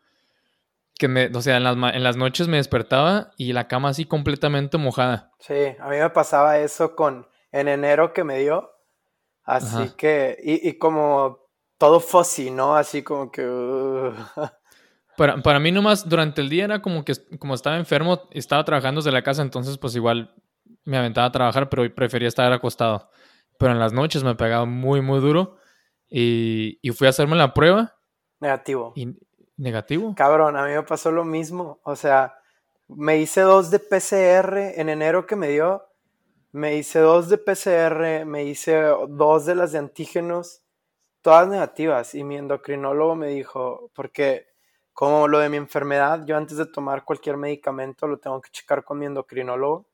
que 0.97 1.09
me, 1.09 1.25
o 1.25 1.41
sea, 1.41 1.57
en 1.57 1.65
las, 1.65 1.75
en 1.75 2.03
las 2.03 2.15
noches 2.15 2.47
me 2.47 2.55
despertaba 2.55 3.31
y 3.35 3.51
la 3.51 3.67
cama 3.67 3.89
así 3.89 4.05
completamente 4.05 4.77
mojada. 4.77 5.33
Sí, 5.39 5.75
a 5.77 5.89
mí 5.89 5.97
me 5.97 6.09
pasaba 6.09 6.59
eso 6.59 6.95
con, 6.95 7.27
en 7.51 7.67
enero 7.67 8.13
que 8.13 8.23
me 8.23 8.39
dio, 8.39 8.71
así 9.43 9.89
que, 9.97 10.37
y, 10.41 10.69
y, 10.69 10.77
como 10.77 11.49
todo 11.77 11.99
fuzzy, 11.99 12.49
¿no? 12.49 12.77
Así 12.77 13.03
como 13.03 13.29
que... 13.29 13.45
Uh. 13.45 14.13
Para, 15.17 15.41
para 15.41 15.60
mí 15.60 15.72
nomás 15.72 16.08
durante 16.08 16.41
el 16.41 16.50
día 16.50 16.65
era 16.65 16.82
como 16.82 17.03
que 17.05 17.13
como 17.39 17.53
estaba 17.53 17.77
enfermo, 17.77 18.27
estaba 18.32 18.63
trabajando 18.63 19.00
desde 19.00 19.12
la 19.12 19.22
casa, 19.22 19.41
entonces 19.41 19.77
pues 19.77 19.96
igual 19.96 20.34
me 20.86 20.98
aventaba 20.98 21.27
a 21.27 21.32
trabajar, 21.32 21.70
pero 21.70 21.93
prefería 21.93 22.27
estar 22.27 22.51
acostado. 22.51 23.10
Pero 23.58 23.72
en 23.72 23.79
las 23.79 23.93
noches 23.93 24.24
me 24.24 24.36
pegaba 24.36 24.65
muy, 24.65 25.01
muy 25.01 25.20
duro 25.20 25.58
y, 26.10 26.79
y 26.82 26.91
fui 26.91 27.08
a 27.08 27.12
hacerme 27.12 27.36
la 27.36 27.53
prueba. 27.53 27.96
Negativo. 28.39 28.93
Y, 28.96 29.15
¿Negativo? 29.58 30.15
Cabrón, 30.15 30.58
a 30.58 30.65
mí 30.65 30.74
me 30.74 30.84
pasó 30.84 31.12
lo 31.12 31.24
mismo. 31.24 31.79
O 31.84 31.96
sea, 31.96 32.39
me 32.88 33.17
hice 33.17 33.41
dos 33.41 33.70
de 33.70 33.79
PCR 33.79 34.79
en 34.79 34.89
enero 34.89 35.27
que 35.27 35.36
me 35.36 35.50
dio. 35.50 35.84
Me 36.51 36.75
hice 36.75 37.00
dos 37.00 37.29
de 37.29 37.38
PCR, 37.38 38.25
me 38.25 38.43
hice 38.43 38.84
dos 39.10 39.46
de 39.46 39.55
las 39.55 39.72
de 39.72 39.79
antígenos, 39.79 40.62
todas 41.22 41.48
negativas. 41.48 42.13
Y 42.13 42.24
mi 42.24 42.38
endocrinólogo 42.38 43.15
me 43.15 43.27
dijo, 43.27 43.89
porque 43.96 44.52
como 44.93 45.27
lo 45.27 45.39
de 45.39 45.50
mi 45.50 45.57
enfermedad, 45.57 46.23
yo 46.25 46.38
antes 46.38 46.57
de 46.57 46.65
tomar 46.65 47.03
cualquier 47.03 47.38
medicamento 47.38 48.07
lo 48.07 48.19
tengo 48.19 48.39
que 48.41 48.51
checar 48.51 48.83
con 48.83 49.00
mi 49.00 49.05
endocrinólogo. 49.05 49.88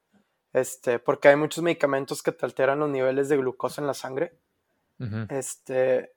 Este, 0.52 1.00
porque 1.00 1.30
hay 1.30 1.36
muchos 1.36 1.64
medicamentos 1.64 2.24
que 2.24 2.32
te 2.32 2.46
alteran 2.46 2.80
los 2.80 2.90
niveles 2.90 3.30
de 3.30 3.38
glucosa 3.38 3.82
en 3.82 3.88
la 3.88 3.94
sangre. 3.94 4.38
Este, 5.30 6.12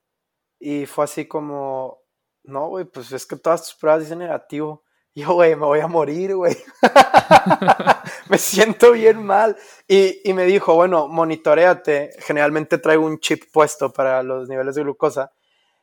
y 0.59 0.87
fue 0.87 1.05
así 1.05 1.27
como, 1.27 2.01
no, 2.43 2.69
güey, 2.69 2.85
pues 2.85 3.13
es 3.13 3.27
que 3.27 3.37
todas 3.37 3.63
tus 3.63 3.75
pruebas 3.75 4.01
dicen 4.01 4.19
negativo. 4.19 4.83
yo, 5.15 5.35
güey, 5.35 5.55
me 5.55 5.67
voy 5.67 5.81
a 5.81 5.87
morir, 5.87 6.35
güey. 6.35 6.57
me 8.29 8.39
siento 8.39 8.93
bien 8.93 9.23
mal. 9.23 9.57
Y, 9.87 10.29
y, 10.29 10.33
me 10.33 10.45
dijo, 10.45 10.75
bueno, 10.75 11.07
monitoreate. 11.07 12.11
Generalmente 12.19 12.79
traigo 12.79 13.05
un 13.05 13.21
chip 13.21 13.45
puesto 13.53 13.93
para 13.93 14.23
los 14.23 14.49
niveles 14.49 14.75
de 14.75 14.83
glucosa. 14.83 15.33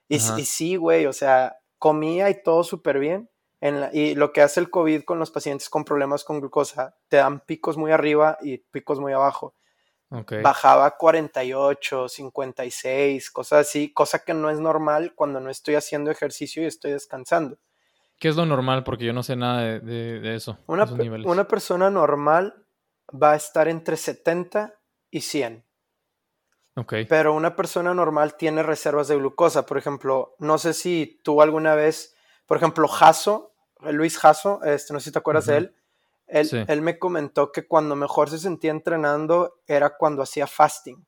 Y, 0.08 0.16
y 0.16 0.46
sí, 0.46 0.76
güey, 0.76 1.06
o 1.06 1.14
sea, 1.14 1.59
comía 1.80 2.30
y 2.30 2.44
todo 2.44 2.64
súper 2.64 3.00
bien. 3.00 3.30
En 3.62 3.90
y 3.92 4.16
lo 4.16 4.32
que 4.32 4.42
hace 4.42 4.60
el 4.60 4.70
COVID 4.70 5.04
con 5.04 5.20
los 5.20 5.32
pacientes 5.32 5.70
con 5.70 5.84
problemas 5.84 6.24
con 6.24 6.40
glucosa, 6.40 6.96
te 7.08 7.18
dan 7.18 7.42
picos 7.42 7.78
muy 7.78 7.92
arriba 7.92 8.38
y 8.42 8.60
picos 8.60 9.00
muy 9.00 9.12
abajo. 9.12 9.56
Okay. 10.12 10.42
Bajaba 10.42 10.98
48, 10.98 12.10
56, 12.10 13.32
cosas 13.32 13.68
así, 13.68 13.94
cosa 13.94 14.24
que 14.24 14.34
no 14.34 14.50
es 14.50 14.60
normal 14.60 15.14
cuando 15.14 15.40
no 15.40 15.50
estoy 15.50 15.76
haciendo 15.76 16.10
ejercicio 16.10 16.64
y 16.64 16.66
estoy 16.66 16.92
descansando. 16.92 17.58
¿Qué 18.18 18.28
es 18.28 18.36
lo 18.36 18.46
normal? 18.46 18.84
Porque 18.84 19.06
yo 19.06 19.14
no 19.14 19.24
sé 19.24 19.36
nada 19.36 19.80
de, 19.80 20.20
de, 20.20 20.36
eso. 20.36 20.58
Una, 20.66 20.86
una, 21.26 21.48
persona 21.48 21.90
normal 21.90 22.66
va 23.12 23.34
a 23.34 23.36
estar 23.36 23.68
entre 23.68 23.96
70 23.96 24.74
y 25.12 25.22
100. 25.22 25.64
Okay. 26.80 27.06
Pero 27.06 27.34
una 27.34 27.56
persona 27.56 27.94
normal 27.94 28.36
tiene 28.36 28.64
reservas 28.64 29.08
de 29.08 29.16
glucosa. 29.16 29.66
Por 29.66 29.78
ejemplo, 29.78 30.36
no 30.40 30.58
sé 30.58 30.74
si 30.74 31.20
tú 31.24 31.42
alguna 31.42 31.76
vez, 31.76 32.16
por 32.46 32.58
ejemplo, 32.58 32.88
Jaso, 32.88 33.54
Luis 33.82 34.18
Jaso, 34.18 34.64
este, 34.64 34.94
no 34.94 35.00
sé 35.00 35.06
si 35.06 35.12
te 35.12 35.20
acuerdas 35.20 35.46
de 35.48 35.58
él, 35.58 35.76
él, 36.28 36.66
él, 36.68 36.82
me 36.82 37.00
comentó 37.00 37.52
que 37.52 37.68
cuando 37.68 37.96
mejor 37.96 38.30
se 38.30 38.38
sentía 38.38 38.72
entrenando 38.72 39.62
era 39.66 39.98
cuando 39.98 40.22
hacía 40.22 40.46
fasting. 40.48 41.06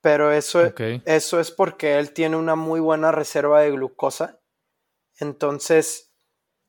Pero 0.00 0.32
eso, 0.32 0.72
eso 1.04 1.40
es 1.40 1.50
porque 1.50 1.98
él 1.98 2.12
tiene 2.12 2.36
una 2.36 2.54
muy 2.54 2.80
buena 2.80 3.12
reserva 3.12 3.60
de 3.60 3.70
glucosa 3.72 4.40
entonces, 5.18 6.12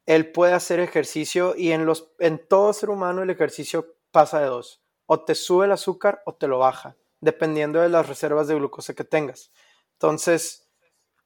él 0.05 0.31
puede 0.31 0.53
hacer 0.53 0.79
ejercicio 0.79 1.55
y 1.55 1.71
en, 1.71 1.85
los, 1.85 2.11
en 2.19 2.45
todo 2.47 2.73
ser 2.73 2.89
humano 2.89 3.23
el 3.23 3.29
ejercicio 3.29 3.95
pasa 4.11 4.39
de 4.39 4.47
dos. 4.47 4.81
O 5.05 5.23
te 5.23 5.35
sube 5.35 5.65
el 5.65 5.71
azúcar 5.71 6.21
o 6.25 6.35
te 6.35 6.47
lo 6.47 6.59
baja, 6.59 6.95
dependiendo 7.21 7.81
de 7.81 7.89
las 7.89 8.07
reservas 8.07 8.47
de 8.47 8.55
glucosa 8.55 8.93
que 8.93 9.03
tengas. 9.03 9.51
Entonces, 9.93 10.67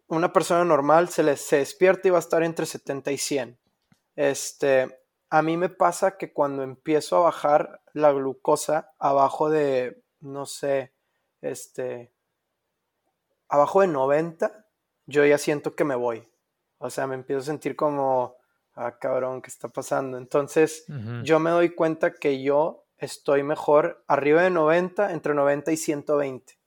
una 0.08 0.34
persona 0.34 0.66
normal 0.66 1.10
se, 1.10 1.24
le, 1.24 1.38
se 1.38 1.58
despierta 1.58 2.08
y 2.08 2.12
va 2.12 2.18
a 2.18 2.20
estar 2.20 2.44
entre 2.44 2.66
70 2.66 3.12
y 3.12 3.18
100. 3.18 3.60
Este, 4.16 5.00
a 5.30 5.42
mí 5.42 5.58
me 5.58 5.70
pasa 5.70 6.18
que 6.18 6.34
cuando 6.34 6.64
empiezo 6.64 7.18
a 7.18 7.22
bajar 7.22 7.82
la 7.94 8.12
glucosa 8.12 8.92
abajo 9.00 9.50
de, 9.50 10.04
no 10.20 10.46
sé, 10.46 10.94
este, 11.42 12.14
abajo 13.48 13.82
de 13.82 13.88
90, 13.88 14.66
yo 15.06 15.26
ya 15.26 15.38
siento 15.38 15.76
que 15.76 15.84
me 15.84 15.96
voy. 15.96 16.28
O 16.78 16.90
sea, 16.90 17.08
me 17.08 17.16
empiezo 17.16 17.42
a 17.42 17.46
sentir 17.46 17.76
como, 17.76 18.36
ah, 18.76 18.98
cabrón, 18.98 19.42
¿qué 19.42 19.50
está 19.50 19.70
pasando? 19.70 20.18
Entonces, 20.18 20.86
yo 21.24 21.40
me 21.40 21.52
doy 21.52 21.76
cuenta 21.76 22.14
que 22.14 22.42
yo 22.42 22.81
estoy 23.02 23.44
mejor 23.44 24.04
arriba 24.08 24.44
de 24.44 24.52
90, 24.52 25.12
entre 25.12 25.34
90 25.34 25.72
y 25.72 25.78
120. 25.78 26.58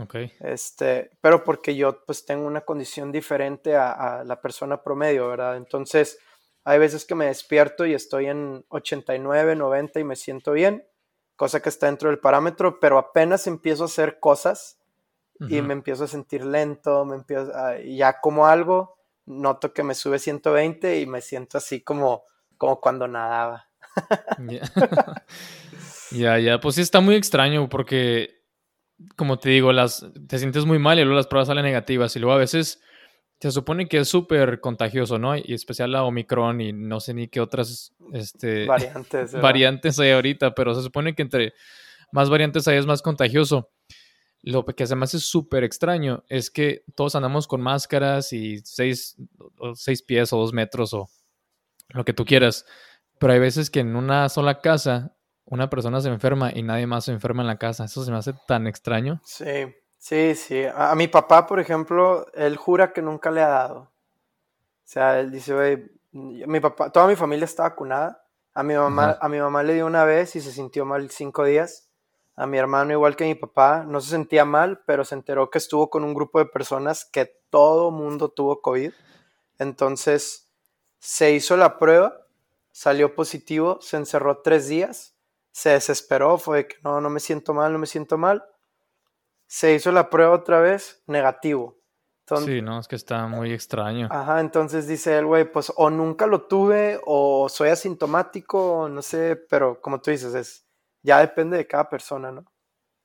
Ok. 0.00 0.14
Este, 0.40 1.10
pero 1.20 1.42
porque 1.42 1.74
yo 1.74 2.04
pues 2.04 2.24
tengo 2.24 2.46
una 2.46 2.60
condición 2.60 3.10
diferente 3.10 3.74
a, 3.74 3.92
a, 3.92 4.24
la 4.24 4.40
persona 4.40 4.82
promedio, 4.82 5.28
¿verdad? 5.28 5.56
Entonces, 5.56 6.18
hay 6.64 6.78
veces 6.78 7.04
que 7.04 7.14
me 7.14 7.26
despierto 7.26 7.86
y 7.86 7.94
estoy 7.94 8.26
en 8.26 8.64
89, 8.68 9.56
90 9.56 9.98
y 9.98 10.04
me 10.04 10.16
siento 10.16 10.52
bien, 10.52 10.86
cosa 11.34 11.60
que 11.60 11.70
está 11.70 11.86
dentro 11.86 12.10
del 12.10 12.18
parámetro, 12.18 12.78
pero 12.78 12.98
apenas 12.98 13.46
empiezo 13.46 13.84
a 13.84 13.86
hacer 13.86 14.20
cosas 14.20 14.78
y 15.48 15.62
me 15.62 15.72
empiezo 15.72 16.04
a 16.04 16.08
sentir 16.08 16.44
lento, 16.44 17.04
me 17.04 17.14
empiezo 17.14 17.56
a, 17.56 17.78
ya 17.78 18.20
como 18.20 18.48
algo, 18.48 18.98
noto 19.24 19.72
que 19.72 19.84
me 19.84 19.94
sube 19.94 20.18
120 20.18 21.00
y 21.00 21.06
me 21.06 21.20
siento 21.20 21.58
así 21.58 21.80
como, 21.80 22.24
como 22.56 22.80
cuando 22.80 23.06
nadaba. 23.06 23.67
Ya, 26.10 26.38
ya, 26.38 26.60
pues 26.60 26.76
sí 26.76 26.80
está 26.80 27.00
muy 27.00 27.16
extraño 27.16 27.68
porque, 27.68 28.42
como 29.16 29.38
te 29.38 29.50
digo, 29.50 29.72
las, 29.72 30.06
te 30.26 30.38
sientes 30.38 30.64
muy 30.64 30.78
mal 30.78 30.98
y 30.98 31.02
luego 31.02 31.16
las 31.16 31.26
pruebas 31.26 31.48
salen 31.48 31.64
negativas 31.64 32.16
y 32.16 32.18
luego 32.18 32.34
a 32.34 32.38
veces 32.38 32.80
se 33.40 33.52
supone 33.52 33.88
que 33.88 33.98
es 33.98 34.08
súper 34.08 34.60
contagioso, 34.60 35.18
¿no? 35.18 35.36
Y 35.36 35.52
especial 35.52 35.92
la 35.92 36.04
Omicron 36.04 36.60
y 36.60 36.72
no 36.72 36.98
sé 37.00 37.14
ni 37.14 37.28
qué 37.28 37.40
otras 37.40 37.94
este, 38.12 38.66
variantes, 38.66 39.32
variantes 39.32 40.00
hay 40.00 40.10
ahorita, 40.10 40.54
pero 40.54 40.74
se 40.74 40.82
supone 40.82 41.14
que 41.14 41.22
entre 41.22 41.52
más 42.10 42.30
variantes 42.30 42.66
hay 42.66 42.78
es 42.78 42.86
más 42.86 43.02
contagioso. 43.02 43.70
Lo 44.42 44.64
que 44.64 44.86
me 44.96 45.04
hace 45.04 45.18
súper 45.18 45.64
extraño 45.64 46.24
es 46.28 46.50
que 46.50 46.84
todos 46.94 47.14
andamos 47.16 47.46
con 47.46 47.60
máscaras 47.60 48.32
y 48.32 48.58
seis, 48.64 49.16
seis 49.74 50.02
pies 50.02 50.32
o 50.32 50.38
dos 50.38 50.52
metros 50.52 50.94
o 50.94 51.08
lo 51.90 52.04
que 52.04 52.12
tú 52.12 52.24
quieras. 52.24 52.64
Pero 53.18 53.32
hay 53.32 53.38
veces 53.38 53.70
que 53.70 53.80
en 53.80 53.96
una 53.96 54.28
sola 54.28 54.60
casa 54.60 55.14
una 55.44 55.70
persona 55.70 56.00
se 56.00 56.08
enferma 56.08 56.50
y 56.54 56.62
nadie 56.62 56.86
más 56.86 57.06
se 57.06 57.12
enferma 57.12 57.42
en 57.42 57.46
la 57.46 57.58
casa. 57.58 57.84
Eso 57.84 58.04
se 58.04 58.10
me 58.10 58.18
hace 58.18 58.34
tan 58.46 58.66
extraño. 58.66 59.20
Sí, 59.24 59.74
sí, 59.96 60.34
sí. 60.34 60.64
A, 60.74 60.94
mi 60.94 61.08
papá, 61.08 61.46
por 61.46 61.58
ejemplo, 61.58 62.26
él 62.34 62.56
jura 62.56 62.92
que 62.92 63.02
nunca 63.02 63.30
le 63.30 63.42
ha 63.42 63.48
dado. 63.48 63.78
O 63.78 63.90
sea, 64.84 65.20
él 65.20 65.30
dice, 65.30 65.90
mi 66.12 66.60
papá, 66.60 66.90
toda 66.90 67.06
mi 67.06 67.16
familia 67.16 67.44
está 67.44 67.62
vacunada. 67.62 68.24
A 68.54 68.62
mi 68.62 68.74
mamá, 68.74 69.16
a 69.20 69.28
mi 69.28 69.38
mamá 69.38 69.62
le 69.62 69.74
dio 69.74 69.86
una 69.86 70.04
vez 70.04 70.36
y 70.36 70.40
se 70.40 70.52
sintió 70.52 70.84
mal 70.84 71.10
cinco 71.10 71.44
días 71.44 71.88
a 72.38 72.46
mi 72.46 72.56
hermano, 72.56 72.92
igual 72.92 73.16
que 73.16 73.24
mi 73.24 73.34
papá, 73.34 73.84
no 73.84 74.00
se 74.00 74.10
sentía 74.10 74.44
mal, 74.44 74.80
pero 74.86 75.04
se 75.04 75.16
enteró 75.16 75.50
que 75.50 75.58
estuvo 75.58 75.90
con 75.90 76.04
un 76.04 76.14
grupo 76.14 76.38
de 76.38 76.46
personas 76.46 77.04
que 77.04 77.26
todo 77.50 77.90
mundo 77.90 78.28
tuvo 78.28 78.62
COVID. 78.62 78.92
Entonces 79.58 80.48
se 81.00 81.32
hizo 81.32 81.56
la 81.56 81.78
prueba, 81.78 82.27
salió 82.78 83.12
positivo, 83.16 83.80
se 83.80 83.96
encerró 83.96 84.40
tres 84.40 84.68
días, 84.68 85.16
se 85.50 85.70
desesperó, 85.70 86.38
fue 86.38 86.68
que 86.68 86.76
no, 86.84 87.00
no 87.00 87.10
me 87.10 87.18
siento 87.18 87.52
mal, 87.52 87.72
no 87.72 87.78
me 87.80 87.88
siento 87.88 88.16
mal. 88.16 88.44
Se 89.48 89.74
hizo 89.74 89.90
la 89.90 90.10
prueba 90.10 90.32
otra 90.32 90.60
vez, 90.60 91.02
negativo. 91.08 91.76
sí, 92.44 92.62
no, 92.62 92.78
es 92.78 92.86
que 92.86 92.94
está 92.94 93.26
muy 93.26 93.52
extraño. 93.52 94.06
Ajá, 94.12 94.38
entonces 94.38 94.86
dice 94.86 95.18
el 95.18 95.26
güey, 95.26 95.50
pues 95.50 95.72
o 95.74 95.90
nunca 95.90 96.28
lo 96.28 96.42
tuve 96.42 97.00
o 97.04 97.48
soy 97.48 97.70
asintomático, 97.70 98.88
no 98.88 99.02
sé, 99.02 99.34
pero 99.50 99.80
como 99.80 100.00
tú 100.00 100.12
dices, 100.12 100.32
es 100.34 100.64
ya 101.02 101.18
depende 101.18 101.56
de 101.56 101.66
cada 101.66 101.90
persona, 101.90 102.30
¿no? 102.30 102.44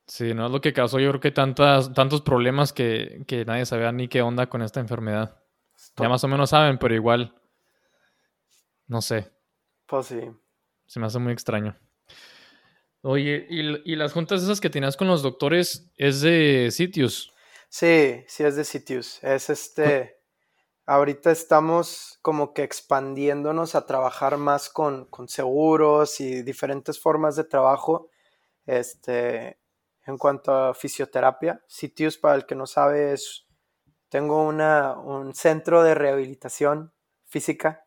Sí, 0.06 0.36
no 0.36 0.46
es 0.46 0.52
lo 0.52 0.62
que 0.62 0.74
causó 0.74 1.00
yo 1.00 1.10
creo 1.10 1.22
que 1.22 1.32
tantas, 1.32 1.92
tantos 1.94 2.22
problemas 2.22 2.74
que, 2.74 3.24
que 3.26 3.44
nadie 3.44 3.66
sabía 3.66 3.92
ni 3.92 4.08
qué 4.08 4.22
onda 4.22 4.48
con 4.50 4.62
esta 4.62 4.82
enfermedad. 4.82 5.42
Ya 5.98 6.10
más 6.10 6.24
o 6.24 6.28
menos 6.28 6.52
saben, 6.52 6.78
pero 6.78 6.94
igual, 6.94 7.34
no 8.86 9.02
sé. 9.02 9.34
Pues 9.86 10.08
sí. 10.08 10.22
Se 10.86 11.00
me 11.00 11.06
hace 11.06 11.20
muy 11.20 11.34
extraño. 11.34 11.76
Oye, 13.02 13.46
¿y, 13.50 13.92
y 13.92 13.96
las 13.96 14.14
juntas 14.14 14.44
esas 14.44 14.62
que 14.62 14.70
tenías 14.70 14.96
con 14.96 15.08
los 15.08 15.22
doctores 15.22 15.92
es 15.98 16.22
de 16.22 16.70
sitios? 16.72 17.34
Sí, 17.70 18.24
sí 18.28 18.44
es 18.44 18.56
de 18.56 18.64
sitios. 18.64 19.22
Es 19.24 19.50
este 19.50 20.24
ahorita 20.86 21.32
estamos 21.32 22.20
como 22.22 22.54
que 22.54 22.64
expandiéndonos 22.64 23.76
a 23.76 23.86
trabajar 23.86 24.38
más 24.38 24.70
con, 24.70 25.08
seguros 25.28 26.20
y 26.20 26.44
diferentes 26.44 27.00
formas 27.00 27.36
de 27.36 27.44
trabajo. 27.46 28.10
Este, 28.66 29.60
en 30.06 30.18
cuanto 30.18 30.54
a 30.54 30.74
fisioterapia, 30.74 31.64
Sitius, 31.68 32.18
para 32.18 32.36
el 32.36 32.46
que 32.46 32.56
no 32.56 32.66
sabe, 32.66 33.14
es, 33.14 33.46
tengo 34.10 34.44
una, 34.44 34.94
un 34.98 35.34
centro 35.34 35.84
de 35.84 35.96
rehabilitación 35.96 36.94
física. 37.26 37.83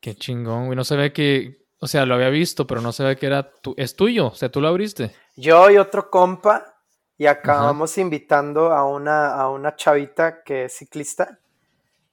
Qué 0.00 0.14
chingón, 0.14 0.66
güey. 0.66 0.76
No 0.76 0.84
se 0.84 0.96
ve 0.96 1.12
que, 1.12 1.66
o 1.78 1.86
sea, 1.86 2.06
lo 2.06 2.14
había 2.14 2.30
visto, 2.30 2.66
pero 2.66 2.80
no 2.80 2.92
se 2.92 3.04
ve 3.04 3.16
que 3.16 3.26
era 3.26 3.50
tu, 3.50 3.74
es 3.76 3.96
tuyo, 3.96 4.28
o 4.28 4.34
sea, 4.34 4.50
tú 4.50 4.60
lo 4.60 4.68
abriste. 4.68 5.14
Yo 5.36 5.70
y 5.70 5.76
otro 5.76 6.10
compa, 6.10 6.76
y 7.18 7.26
acabamos 7.26 7.96
invitando 7.98 8.72
a 8.72 8.84
una, 8.84 9.34
a 9.34 9.48
una 9.48 9.74
chavita 9.74 10.42
que 10.42 10.66
es 10.66 10.74
ciclista 10.74 11.40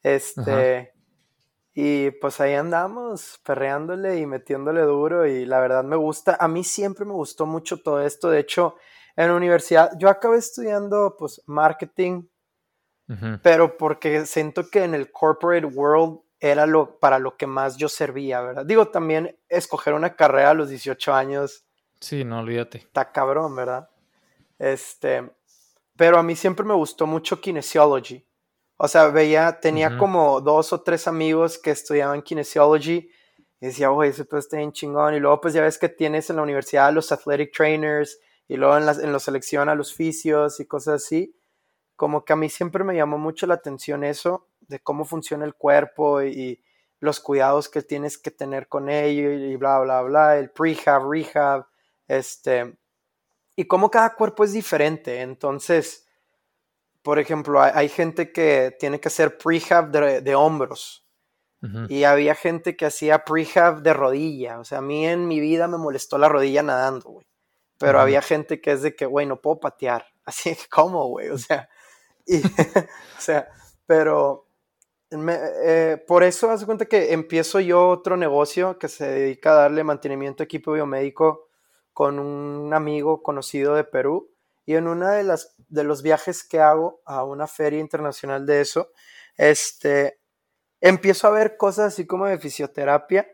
este, 0.04 0.94
y 1.74 2.12
pues 2.12 2.40
ahí 2.42 2.54
andamos, 2.54 3.40
perreándole 3.46 4.20
y 4.20 4.26
metiéndole 4.26 4.82
duro 4.82 5.26
y 5.26 5.46
la 5.46 5.62
verdad 5.62 5.84
me 5.84 5.96
gusta, 5.96 6.38
a 6.40 6.48
mí 6.50 6.64
siempre 6.64 7.06
me 7.06 7.14
gustó 7.14 7.46
mucho 7.46 7.82
todo 7.82 8.02
esto, 8.02 8.30
de 8.30 8.40
hecho, 8.40 8.76
en 9.16 9.30
la 9.30 9.36
universidad 9.36 9.92
yo 9.98 10.10
acabé 10.10 10.38
estudiando 10.38 11.16
pues 11.18 11.42
marketing, 11.46 12.24
pero 13.44 13.78
porque 13.78 14.26
siento 14.26 14.70
que 14.70 14.84
en 14.84 14.96
el 14.96 15.12
corporate 15.12 15.66
world 15.68 16.20
era 16.44 16.66
lo 16.66 17.00
para 17.00 17.20
lo 17.20 17.38
que 17.38 17.48
más 17.48 17.78
yo 17.78 17.88
servía, 17.88 18.42
¿verdad? 18.42 18.66
Digo, 18.66 18.90
también 18.90 19.40
escoger 19.48 19.94
una 19.94 20.18
carrera 20.18 20.50
a 20.50 20.54
los 20.54 20.68
18 20.68 21.14
años. 21.14 21.64
Sí, 22.02 22.26
no 22.26 22.40
olvídate. 22.40 22.80
Está 22.80 23.14
cabrón, 23.14 23.56
¿verdad? 23.56 23.90
Este, 24.60 25.32
pero 25.96 26.18
a 26.18 26.24
mí 26.24 26.36
siempre 26.36 26.66
me 26.66 26.74
gustó 26.74 27.08
mucho 27.08 27.40
kinesiology. 27.40 28.28
O 28.76 28.90
sea, 28.90 29.08
veía, 29.08 29.62
tenía 29.62 29.98
como 29.98 30.42
dos 30.42 30.74
o 30.74 30.82
tres 30.82 31.08
amigos 31.08 31.58
que 31.58 31.72
estudiaban 31.72 32.22
kinesiology 32.22 33.10
y 33.62 33.66
decía, 33.66 33.88
güey, 33.88 34.10
eso 34.10 34.26
todo 34.26 34.42
está 34.42 34.58
bien 34.58 34.74
chingón. 34.74 35.14
Y 35.14 35.22
luego, 35.22 35.40
pues 35.40 35.54
ya 35.54 35.62
ves 35.62 35.78
que 35.78 35.88
tienes 35.88 36.30
en 36.30 36.36
la 36.36 36.42
universidad 36.42 36.92
los 36.92 37.14
athletic 37.14 37.56
trainers 37.56 38.20
y 38.50 38.58
luego 38.58 38.78
en, 38.78 38.86
la, 38.86 38.92
en 38.92 39.14
los 39.14 39.24
selecciona 39.24 39.76
los 39.76 39.94
fisios 39.94 40.60
y 40.60 40.66
cosas 40.66 41.02
así. 41.06 41.34
como 41.96 42.26
que 42.26 42.34
a 42.34 42.36
mí 42.36 42.50
siempre 42.50 42.84
me 42.84 42.98
llamó 42.98 43.18
mucho 43.18 43.48
la 43.48 43.54
atención 43.54 44.04
eso, 44.04 44.50
de 44.68 44.80
cómo 44.80 45.06
funciona 45.06 45.46
el 45.46 45.56
cuerpo 45.56 46.22
y, 46.22 46.64
los 47.04 47.20
cuidados 47.20 47.68
que 47.68 47.82
tienes 47.82 48.18
que 48.18 48.32
tener 48.32 48.70
con 48.70 48.90
ello 48.90 49.30
y 49.30 49.58
bla, 49.58 49.82
bla, 49.82 50.02
bla, 50.04 50.38
el 50.38 50.52
prehab, 50.52 51.12
rehab, 51.12 51.68
este, 52.08 52.78
y 53.58 53.66
cómo 53.66 53.92
cada 53.92 54.16
cuerpo 54.16 54.46
es 54.46 54.54
diferente. 54.54 55.20
Entonces, 55.20 56.08
por 57.02 57.20
ejemplo, 57.20 57.62
hay, 57.62 57.90
gente 57.90 58.32
que 58.32 58.74
tiene 58.80 59.02
que 59.02 59.10
hacer 59.10 59.38
prehab 59.38 59.92
de, 59.92 60.36
hombros. 60.36 61.06
Y 61.90 62.06
había 62.06 62.36
gente 62.36 62.78
que 62.78 62.86
hacía 62.86 63.26
prehab 63.26 63.82
de 63.82 63.94
rodilla. 63.94 64.60
O 64.60 64.64
sea, 64.64 64.78
a 64.78 64.82
mí 64.82 65.06
en 65.06 65.28
mi 65.28 65.42
vida 65.42 65.68
me 65.68 65.78
molestó 65.78 66.18
la 66.18 66.30
rodilla 66.30 66.64
nadando, 66.64 67.10
güey. 67.10 67.28
Pero 67.80 68.00
había 68.00 68.22
gente 68.22 68.62
que 68.62 68.72
es 68.72 68.82
de 68.82 68.96
que, 68.96 69.06
güey, 69.06 69.26
no 69.26 69.42
puedo 69.42 69.60
patear. 69.60 70.06
Así 70.26 70.56
que, 70.56 70.70
¿cómo, 70.70 71.08
güey? 71.08 71.30
O 71.30 71.38
sea, 71.38 71.68
y, 72.26 72.42
o 73.18 73.20
sea, 73.20 73.50
pero 73.86 74.48
eh, 75.14 76.04
por 76.08 76.24
eso 76.24 76.50
hace 76.50 76.66
cuenta 76.66 76.86
que 76.86 77.14
empiezo 77.14 77.60
yo 77.60 77.90
otro 77.90 78.18
negocio 78.18 78.78
que 78.80 78.88
se 78.88 79.08
dedica 79.08 79.52
a 79.52 79.62
darle 79.62 79.84
mantenimiento 79.84 80.44
a 80.44 80.46
equipo 80.46 80.74
biomédico 80.74 81.50
con 81.94 82.20
un 82.20 82.74
amigo 82.74 83.22
conocido 83.22 83.76
de 83.76 83.84
Perú. 83.84 84.32
Y 84.66 84.76
en 84.76 84.88
uno 84.88 85.10
de, 85.10 85.24
las, 85.24 85.56
de 85.68 85.84
los 85.84 86.02
viajes 86.02 86.44
que 86.44 86.60
hago 86.60 87.02
a 87.06 87.24
una 87.24 87.48
feria 87.48 87.80
internacional 87.80 88.46
de 88.46 88.62
eso, 88.62 88.92
este, 89.36 90.20
empiezo 90.80 91.28
a 91.28 91.32
ver 91.32 91.58
cosas 91.58 91.94
así 91.94 92.08
como 92.08 92.26
de 92.26 92.40
fisioterapia. 92.40 93.28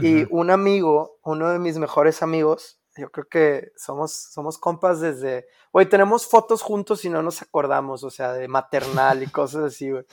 Y 0.00 0.32
un 0.32 0.50
amigo, 0.52 1.18
uno 1.24 1.50
de 1.50 1.58
mis 1.58 1.76
mejores 1.76 2.22
amigos, 2.22 2.80
yo 2.96 3.10
creo 3.10 3.26
que 3.28 3.72
somos, 3.76 4.12
somos 4.12 4.56
compas 4.56 5.00
desde, 5.00 5.46
güey, 5.72 5.88
tenemos 5.88 6.26
fotos 6.26 6.62
juntos 6.62 7.04
y 7.04 7.10
no 7.10 7.20
nos 7.20 7.42
acordamos, 7.42 8.04
o 8.04 8.10
sea, 8.10 8.32
de 8.32 8.46
maternal 8.46 9.24
y 9.24 9.26
cosas 9.26 9.64
así, 9.64 9.90
güey. 9.90 10.04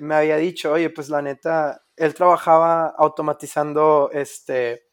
Me 0.00 0.14
había 0.14 0.36
dicho, 0.36 0.72
oye, 0.72 0.88
pues 0.90 1.08
la 1.08 1.20
neta, 1.20 1.82
él 1.96 2.14
trabajaba 2.14 2.94
automatizando, 2.96 4.10
este, 4.12 4.86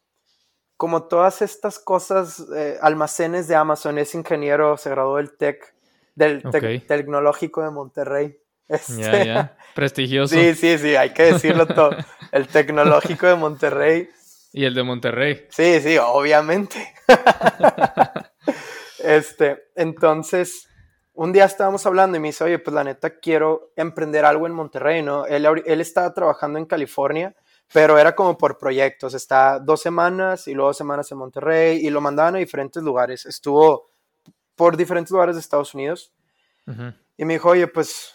como 0.76 1.04
todas 1.04 1.42
estas 1.42 1.80
cosas, 1.80 2.46
eh, 2.56 2.78
almacenes 2.82 3.48
de 3.48 3.56
Amazon, 3.56 3.98
es 3.98 4.14
ingeniero, 4.16 4.78
se 4.78 4.90
graduó 4.90 5.18
del 5.18 5.38
TEC, 5.38 5.74
del 6.16 6.44
Tecnológico 6.88 7.64
de 7.64 7.72
Monterrey. 7.72 8.38
Este, 8.70 9.50
Prestigioso. 9.74 10.36
Sí, 10.36 10.54
sí, 10.54 10.78
sí, 10.78 10.96
hay 10.96 11.10
que 11.10 11.24
decirlo 11.24 11.66
todo. 11.66 11.90
El 12.32 12.48
Tecnológico 12.48 13.26
de 13.26 13.34
Monterrey. 13.36 14.10
Y 14.54 14.64
el 14.66 14.76
de 14.76 14.84
Monterrey. 14.84 15.48
Sí, 15.50 15.80
sí, 15.82 15.98
obviamente. 15.98 16.94
este, 19.04 19.70
entonces, 19.76 20.70
un 21.20 21.34
día 21.34 21.44
estábamos 21.44 21.86
hablando 21.86 22.16
y 22.16 22.22
me 22.22 22.30
dice, 22.30 22.46
oye, 22.46 22.60
pues 22.60 22.74
la 22.74 22.86
neta 22.86 23.20
quiero 23.20 23.74
emprender 23.76 24.24
algo 24.24 24.48
en 24.48 24.54
Monterrey, 24.54 25.04
¿no? 25.04 25.26
Él, 25.26 25.46
él 25.66 25.82
estaba 25.82 26.14
trabajando 26.14 26.58
en 26.58 26.66
California, 26.66 27.36
pero 27.74 28.00
era 28.00 28.16
como 28.16 28.38
por 28.38 28.58
proyectos, 28.58 29.14
está 29.14 29.60
dos 29.60 29.82
semanas 29.82 30.48
y 30.48 30.54
luego 30.54 30.74
semanas 30.74 31.12
en 31.12 31.18
Monterrey 31.18 31.86
y 31.86 31.90
lo 31.90 32.00
mandaban 32.00 32.36
a 32.36 32.38
diferentes 32.38 32.82
lugares. 32.82 33.26
Estuvo 33.26 33.90
por 34.56 34.78
diferentes 34.78 35.12
lugares 35.12 35.36
de 35.36 35.42
Estados 35.42 35.74
Unidos 35.74 36.14
y 37.18 37.26
me 37.26 37.34
dijo, 37.34 37.50
oye, 37.50 37.68
pues 37.68 38.14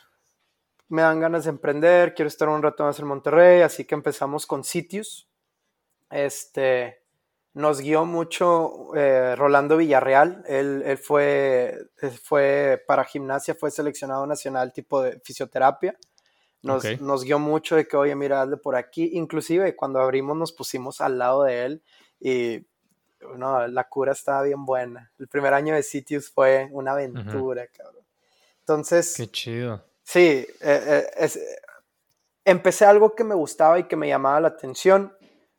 me 0.88 1.02
dan 1.02 1.20
ganas 1.20 1.44
de 1.44 1.50
emprender, 1.50 2.14
quiero 2.14 2.28
estar 2.28 2.49
un 2.49 2.62
rato 2.62 2.84
más 2.84 2.99
en 3.00 3.06
Monterrey, 3.06 3.61
así 3.61 3.84
que 3.84 3.94
empezamos 3.94 4.46
con 4.46 4.64
sitios. 4.64 5.28
Este, 6.08 7.03
nos 7.54 7.80
guió 7.80 8.04
mucho 8.04 8.94
eh, 8.96 9.37
Rolando 9.37 9.76
Villarreal. 9.76 10.44
Él, 10.46 10.99
fue, 10.99 11.88
eh, 12.02 12.11
fue 12.11 12.82
para 12.87 13.04
gimnasia, 13.04 13.54
fue 13.54 13.70
seleccionado 13.70 14.26
nacional 14.26 14.73
tipo 14.73 15.00
de 15.00 15.20
fisioterapia. 15.20 15.96
Nos, 16.62 17.00
nos 17.00 17.25
guió 17.25 17.38
mucho 17.38 17.76
de 17.76 17.87
que, 17.87 17.96
oye, 17.96 18.14
mira, 18.16 18.42
hazle 18.42 18.56
por 18.56 18.75
aquí. 18.75 19.11
Inclusive 19.12 19.76
cuando 19.76 20.00
abrimos 20.00 20.37
nos 20.37 20.52
pusimos 20.52 21.00
al 21.00 21.18
lado 21.18 21.44
de 21.44 21.64
él 21.64 21.83
y 22.18 22.66
no, 23.37 23.66
la 23.68 23.85
cura 23.85 24.12
estaba 24.12 24.42
bien 24.42 24.64
buena. 24.64 25.12
El 25.18 25.29
primer 25.29 25.55
año 25.55 25.74
de 25.74 25.83
Sitius 25.83 26.31
fue 26.31 26.68
una 26.72 26.92
aventura, 26.92 27.66
cabrón. 27.68 28.05
Entonces... 28.61 29.14
Qué 29.16 29.31
chido. 29.31 29.85
Sí, 30.02 30.46
eh, 30.61 31.31
empecé 32.44 32.85
algo 32.85 33.14
que 33.14 33.24
me 33.24 33.35
gustaba 33.35 33.79
y 33.79 33.85
que 33.85 33.96
me 33.96 34.09
llamaba 34.09 34.40
la 34.40 34.48
atención 34.48 35.14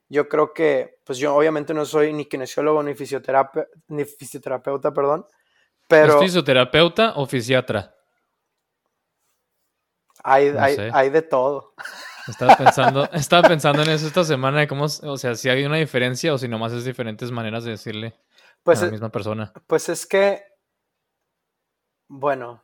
yo 0.09 0.29
creo 0.29 0.53
que, 0.53 0.99
pues 1.03 1.17
yo 1.17 1.35
obviamente 1.35 1.73
no 1.73 1.85
soy 1.85 2.13
ni 2.13 2.25
kinesiólogo 2.25 2.83
ni, 2.83 2.93
fisioterapeuta, 2.93 3.69
ni 3.87 4.05
fisioterapeuta, 4.05 4.93
perdón, 4.93 5.25
pero... 5.87 6.15
¿Es 6.15 6.19
fisioterapeuta 6.19 7.13
o 7.15 7.25
fisiatra? 7.25 7.95
Hay, 10.23 10.47
hay, 10.47 11.09
de 11.11 11.21
todo. 11.21 11.75
Estaba 12.27 12.55
pensando, 12.55 13.07
estaba 13.13 13.47
pensando 13.47 13.83
en 13.83 13.89
eso 13.89 14.07
esta 14.07 14.23
semana, 14.23 14.61
de 14.61 14.67
cómo, 14.67 14.85
o 14.85 15.17
sea, 15.17 15.35
si 15.35 15.49
hay 15.49 15.63
una 15.63 15.77
diferencia 15.77 16.33
o 16.33 16.37
si 16.39 16.47
nomás 16.47 16.73
es 16.73 16.83
diferentes 16.83 17.31
maneras 17.31 17.63
de 17.63 17.71
decirle 17.71 18.15
pues 18.63 18.81
a 18.81 18.85
la 18.85 18.91
misma 18.91 19.11
persona. 19.11 19.53
Pues 19.67 19.87
es 19.89 20.07
que, 20.07 20.43
bueno, 22.07 22.63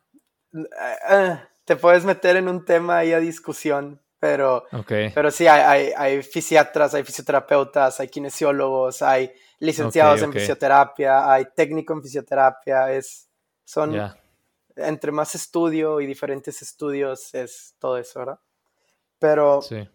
eh, 0.54 0.66
eh, 1.12 1.40
te 1.66 1.76
puedes 1.76 2.04
meter 2.04 2.36
en 2.38 2.48
un 2.48 2.66
tema 2.66 2.98
ahí 2.98 3.14
a 3.14 3.20
discusión, 3.20 4.02
pero, 4.22 4.66
pero 4.88 5.32
sí, 5.32 5.48
hay, 5.48 5.92
hay, 5.98 6.22
fisiatras, 6.22 6.94
hay 6.94 7.04
fisioterapeutas, 7.04 8.00
hay 8.00 8.08
kinesiólogos, 8.08 9.02
hay 9.02 9.34
licenciados 9.58 10.22
en 10.22 10.32
fisioterapia, 10.32 11.32
hay 11.32 11.48
técnico 11.56 11.94
en 11.94 12.04
fisioterapia, 12.04 12.94
es, 12.94 13.28
son, 13.66 14.00
entre 14.76 15.12
más 15.12 15.34
estudio 15.34 16.00
y 16.02 16.06
diferentes 16.06 16.62
estudios 16.62 17.34
es 17.34 17.74
todo 17.80 17.98
eso, 17.98 18.20
¿verdad? 18.20 18.40
Pero 19.18 19.64
sí. 19.64 19.90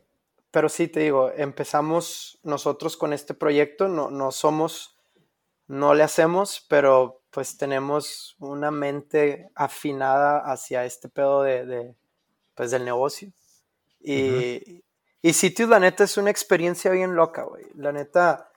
pero 0.51 0.69
sí, 0.69 0.89
te 0.89 0.99
digo, 0.99 1.31
empezamos 1.31 2.41
nosotros 2.43 2.97
con 2.97 3.13
este 3.13 3.33
proyecto, 3.33 3.87
no, 3.87 4.11
no 4.11 4.33
somos, 4.33 4.99
no 5.69 5.95
le 5.95 6.03
hacemos, 6.03 6.67
pero 6.69 7.23
pues 7.31 7.57
tenemos 7.57 8.35
una 8.41 8.73
mente 8.73 9.51
afinada 9.55 10.39
hacia 10.39 10.85
este 10.85 11.09
pedo 11.09 11.45
de, 11.45 11.65
de 11.65 11.95
pues 12.57 12.73
del 12.73 12.85
negocio. 12.85 13.31
Y, 14.09 14.85
y 15.21 15.33
Sitius, 15.33 15.69
la 15.69 15.81
neta, 15.81 16.05
es 16.05 16.17
una 16.17 16.31
experiencia 16.31 16.93
bien 16.93 17.17
loca, 17.17 17.43
güey. 17.43 17.65
La 17.75 17.91
neta, 17.91 18.49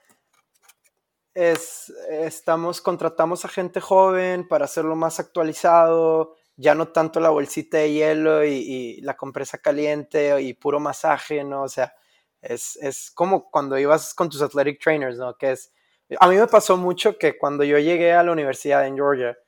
es, 1.34 1.92
estamos, 2.08 2.80
contratamos 2.80 3.44
a 3.44 3.48
gente 3.48 3.80
joven 3.80 4.46
para 4.46 4.66
hacerlo 4.66 4.94
más 4.94 5.20
actualizado, 5.20 6.36
ya 6.56 6.74
no 6.74 6.88
tanto 6.88 7.18
la 7.18 7.30
bolsita 7.30 7.78
de 7.78 7.92
hielo 7.92 8.44
y, 8.44 9.00
la 9.02 9.16
compresa 9.16 9.58
caliente 9.58 10.40
y 10.40 10.54
puro 10.54 10.78
masaje, 10.78 11.42
¿no? 11.42 11.62
O 11.62 11.68
sea, 11.68 11.94
es, 12.42 12.76
es, 12.76 13.10
como 13.10 13.50
cuando 13.50 13.78
ibas 13.78 14.14
con 14.14 14.28
tus 14.28 14.42
athletic 14.42 14.80
trainers, 14.80 15.18
¿no? 15.18 15.36
Que 15.36 15.52
es, 15.52 15.72
a 16.18 16.28
mí 16.28 16.36
me 16.36 16.46
pasó 16.46 16.76
mucho 16.76 17.18
que 17.18 17.38
cuando 17.38 17.64
yo 17.64 17.78
llegué 17.78 18.12
a 18.12 18.22
la 18.22 18.32
universidad 18.32 18.86
en 18.86 18.96
Georgia, 18.96 19.38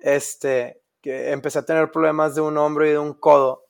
este, 0.00 0.82
que 1.00 1.30
empecé 1.30 1.60
a 1.60 1.64
tener 1.64 1.90
problemas 1.90 2.34
de 2.34 2.40
un 2.40 2.56
hombro 2.58 2.86
y 2.86 2.90
de 2.90 2.98
un 2.98 3.14
codo, 3.14 3.69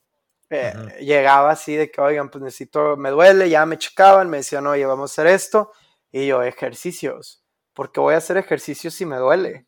eh, 0.51 0.75
llegaba 1.01 1.53
así 1.53 1.77
de 1.77 1.91
que, 1.91 2.01
oigan, 2.01 2.29
pues 2.29 2.43
necesito, 2.43 2.97
me 2.97 3.11
duele, 3.11 3.49
ya 3.49 3.65
me 3.67 3.79
checaban, 3.79 4.29
me 4.29 4.39
decían, 4.39 4.67
oye, 4.67 4.85
vamos 4.85 5.11
a 5.11 5.13
hacer 5.13 5.33
esto. 5.33 5.71
Y 6.11 6.27
yo, 6.27 6.43
ejercicios. 6.43 7.45
porque 7.73 8.01
voy 8.01 8.15
a 8.15 8.19
hacer 8.19 8.37
ejercicios 8.37 8.95
si 8.95 9.07
me 9.07 9.17
duele? 9.17 9.67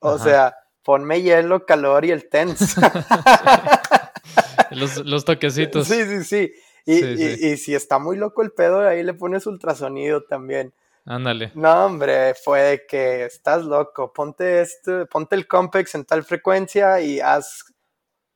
O 0.00 0.18
sea, 0.18 0.54
ponme 0.84 1.22
hielo, 1.22 1.66
calor 1.66 2.04
y 2.04 2.10
el 2.10 2.28
TENS. 2.28 2.76
los, 5.04 5.24
toquecitos. 5.24 5.88
Sí, 5.88 6.04
sí, 6.04 6.24
sí. 6.24 6.52
Y, 6.84 7.56
si 7.56 7.74
está 7.74 7.98
muy 7.98 8.16
loco 8.16 8.42
el 8.42 8.52
pedo, 8.52 8.86
ahí 8.86 9.02
le 9.02 9.14
pones 9.14 9.46
ultrasonido 9.46 10.24
también. 10.24 10.72
Ándale. 11.04 11.52
No, 11.54 11.86
hombre, 11.86 12.34
fue 12.34 12.60
de 12.60 12.86
que 12.86 13.24
estás 13.24 13.64
loco. 13.64 14.12
Ponte 14.12 14.60
este, 14.60 15.06
ponte 15.06 15.36
el 15.36 15.48
Compex 15.48 15.94
en 15.94 16.04
tal 16.04 16.22
frecuencia 16.22 17.00
y 17.00 17.18
haz 17.18 17.64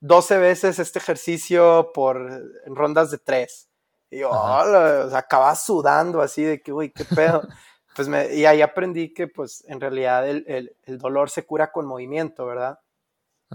12 0.02 0.38
veces 0.38 0.78
este 0.80 0.98
ejercicio 0.98 1.92
por 1.94 2.42
rondas 2.66 3.12
de 3.12 3.18
3. 3.18 3.68
Y 4.10 4.18
yo, 4.18 4.30
o 4.30 5.08
sea, 5.08 5.18
acababa 5.18 5.54
sudando 5.54 6.20
así 6.20 6.42
de 6.42 6.60
que, 6.60 6.72
uy, 6.72 6.90
qué 6.90 7.04
pedo. 7.04 7.42
pues 7.96 8.08
me, 8.08 8.34
y 8.34 8.44
ahí 8.44 8.62
aprendí 8.62 9.14
que, 9.14 9.28
pues, 9.28 9.64
en 9.68 9.80
realidad 9.80 10.28
el, 10.28 10.74
dolor 10.86 11.30
se 11.30 11.46
cura 11.46 11.70
con 11.70 11.86
movimiento, 11.86 12.44
¿verdad? 12.46 12.80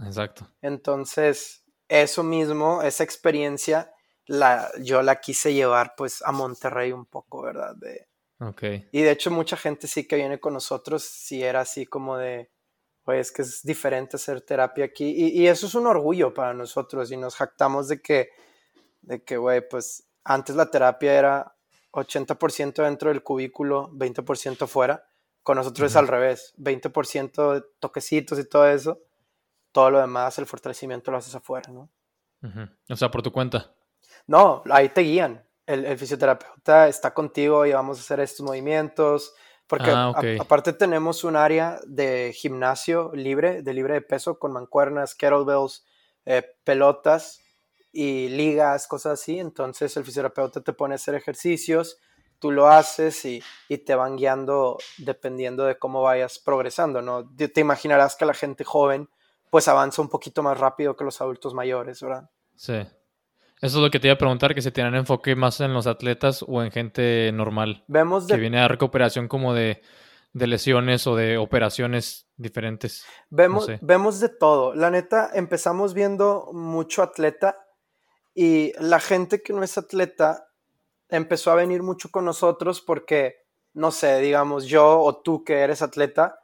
Exacto. 0.02 0.48
Entonces, 0.62 1.66
eso 1.90 2.24
mismo, 2.24 2.82
esa 2.82 3.04
experiencia, 3.04 3.92
la, 4.26 4.72
yo 4.80 5.02
la 5.02 5.20
quise 5.20 5.54
llevar, 5.54 5.96
pues, 5.98 6.24
a 6.24 6.32
Monterrey 6.32 6.94
un 6.94 7.06
poco, 7.06 7.42
¿verdad? 7.42 7.76
De, 7.76 8.08
okay. 8.40 8.88
Y 8.94 9.02
de 9.02 9.12
hecho, 9.12 9.32
mucha 9.32 9.58
gente 9.58 9.88
sí 9.88 10.08
que 10.08 10.16
viene 10.16 10.40
con 10.40 10.54
nosotros, 10.54 11.04
sí 11.04 11.44
era 11.44 11.60
así 11.60 11.86
como 11.86 12.16
de, 12.16 12.50
pues 13.08 13.32
que 13.32 13.42
es 13.42 13.64
diferente 13.64 14.18
hacer 14.18 14.42
terapia 14.42 14.84
aquí. 14.84 15.14
Y, 15.16 15.48
eso 15.48 15.66
es 15.66 15.76
un 15.76 15.88
orgullo 15.88 16.34
para 16.34 16.54
nosotros 16.54 17.10
y 17.10 17.16
nos 17.16 17.38
jactamos 17.38 17.88
de 17.88 18.02
que, 18.02 18.32
de 19.00 19.24
que, 19.24 19.38
güey, 19.38 19.66
pues 19.66 20.10
antes 20.26 20.58
la 20.58 20.70
terapia 20.70 21.18
era 21.18 21.56
80% 21.94 22.84
dentro 22.84 23.10
del 23.10 23.24
cubículo, 23.24 23.90
20% 23.94 24.68
fuera. 24.68 25.08
Con 25.42 25.56
nosotros 25.56 25.90
es 25.90 25.96
al 25.96 26.10
revés, 26.10 26.54
20% 26.58 27.54
de 27.54 27.64
toquecitos 27.80 28.40
y 28.40 28.44
todo 28.44 28.68
eso. 28.68 29.00
todo 29.72 29.90
lo 29.90 30.02
demás, 30.02 30.38
el 30.38 30.46
fortalecimiento 30.46 31.10
lo 31.10 31.16
haces 31.16 31.34
afuera, 31.34 31.72
¿no? 31.72 31.90
O 32.90 32.96
sea, 32.98 33.10
por 33.10 33.22
tu 33.22 33.32
cuenta. 33.32 33.74
No, 34.26 34.64
ahí 34.70 34.90
te 34.90 35.00
guían. 35.00 35.48
El, 35.66 35.98
fisioterapeuta 35.98 36.90
está 36.90 37.14
contigo 37.14 37.66
y 37.66 37.72
vamos 37.72 38.00
a 38.00 38.02
hacer 38.02 38.20
estos 38.20 38.46
movimientos. 38.46 39.34
Porque 39.68 39.92
ah, 39.92 40.14
aparte 40.40 40.72
tenemos 40.74 41.24
un 41.24 41.36
área 41.36 41.80
de 41.86 42.34
gimnasio 42.34 43.12
libre, 43.14 43.62
de 43.62 43.74
libre 43.74 43.96
de 43.96 44.02
peso, 44.02 44.40
con 44.40 44.54
mancuernas, 44.54 45.14
kettlebells, 45.14 45.86
eh, 46.26 46.44
pelotas 46.64 47.42
y 47.92 48.30
ligas, 48.30 48.88
cosas 48.88 49.20
así. 49.20 49.40
Entonces 49.40 49.96
el 49.98 50.06
fisioterapeuta 50.06 50.62
te 50.62 50.72
pone 50.72 50.94
a 50.94 50.96
hacer 50.96 51.16
ejercicios, 51.16 52.00
tú 52.40 52.52
lo 52.52 52.68
haces 52.68 53.26
y, 53.26 53.44
y 53.68 53.80
te 53.80 53.94
van 53.96 54.16
guiando 54.16 54.78
dependiendo 54.98 55.66
de 55.66 55.78
cómo 55.78 56.02
vayas 56.02 56.40
progresando, 56.40 57.02
¿no? 57.02 57.30
Te 57.36 57.60
imaginarás 57.60 58.16
que 58.16 58.26
la 58.26 58.34
gente 58.34 58.64
joven 58.64 59.10
pues 59.50 59.68
avanza 59.68 60.02
un 60.02 60.10
poquito 60.10 60.44
más 60.44 60.58
rápido 60.58 60.96
que 60.96 61.04
los 61.04 61.20
adultos 61.22 61.54
mayores, 61.54 62.02
¿verdad? 62.02 62.30
Sí. 62.56 62.86
Eso 63.62 63.78
es 63.78 63.84
lo 63.84 63.90
que 63.90 64.00
te 64.00 64.08
iba 64.08 64.14
a 64.14 64.20
preguntar, 64.20 64.54
que 64.54 64.62
se 64.62 64.72
tienen 64.72 64.94
enfoque 64.94 65.36
más 65.36 65.60
en 65.62 65.74
los 65.74 65.88
atletas 65.88 66.46
o 66.48 66.62
en 66.62 66.72
gente 66.72 67.32
normal. 67.34 67.84
Vemos 67.88 68.28
de... 68.28 68.36
Que 68.36 68.40
viene 68.40 68.60
a 68.60 68.68
recuperación 68.68 69.28
como 69.28 69.54
de, 69.56 69.82
lesiones 70.34 71.08
o 71.08 71.16
de 71.16 71.38
operaciones 71.38 72.28
diferentes. 72.38 73.06
Vemos, 73.30 73.68
vemos 73.82 74.20
de 74.20 74.30
todo. 74.30 74.76
La 74.76 74.92
neta, 74.92 75.32
empezamos 75.34 75.96
viendo 75.96 76.50
mucho 76.54 77.02
atleta 77.02 77.58
y 78.36 78.74
la 78.80 79.00
gente 79.00 79.42
que 79.42 79.54
no 79.54 79.64
es 79.64 79.78
atleta 79.80 80.50
empezó 81.10 81.52
a 81.52 81.56
venir 81.56 81.82
mucho 81.82 82.12
con 82.12 82.26
nosotros 82.26 82.82
porque, 82.82 83.38
no 83.74 83.90
sé, 83.90 84.20
digamos, 84.20 84.66
yo 84.66 85.00
o 85.00 85.20
tú 85.22 85.44
que 85.44 85.62
eres 85.62 85.82
atleta, 85.82 86.40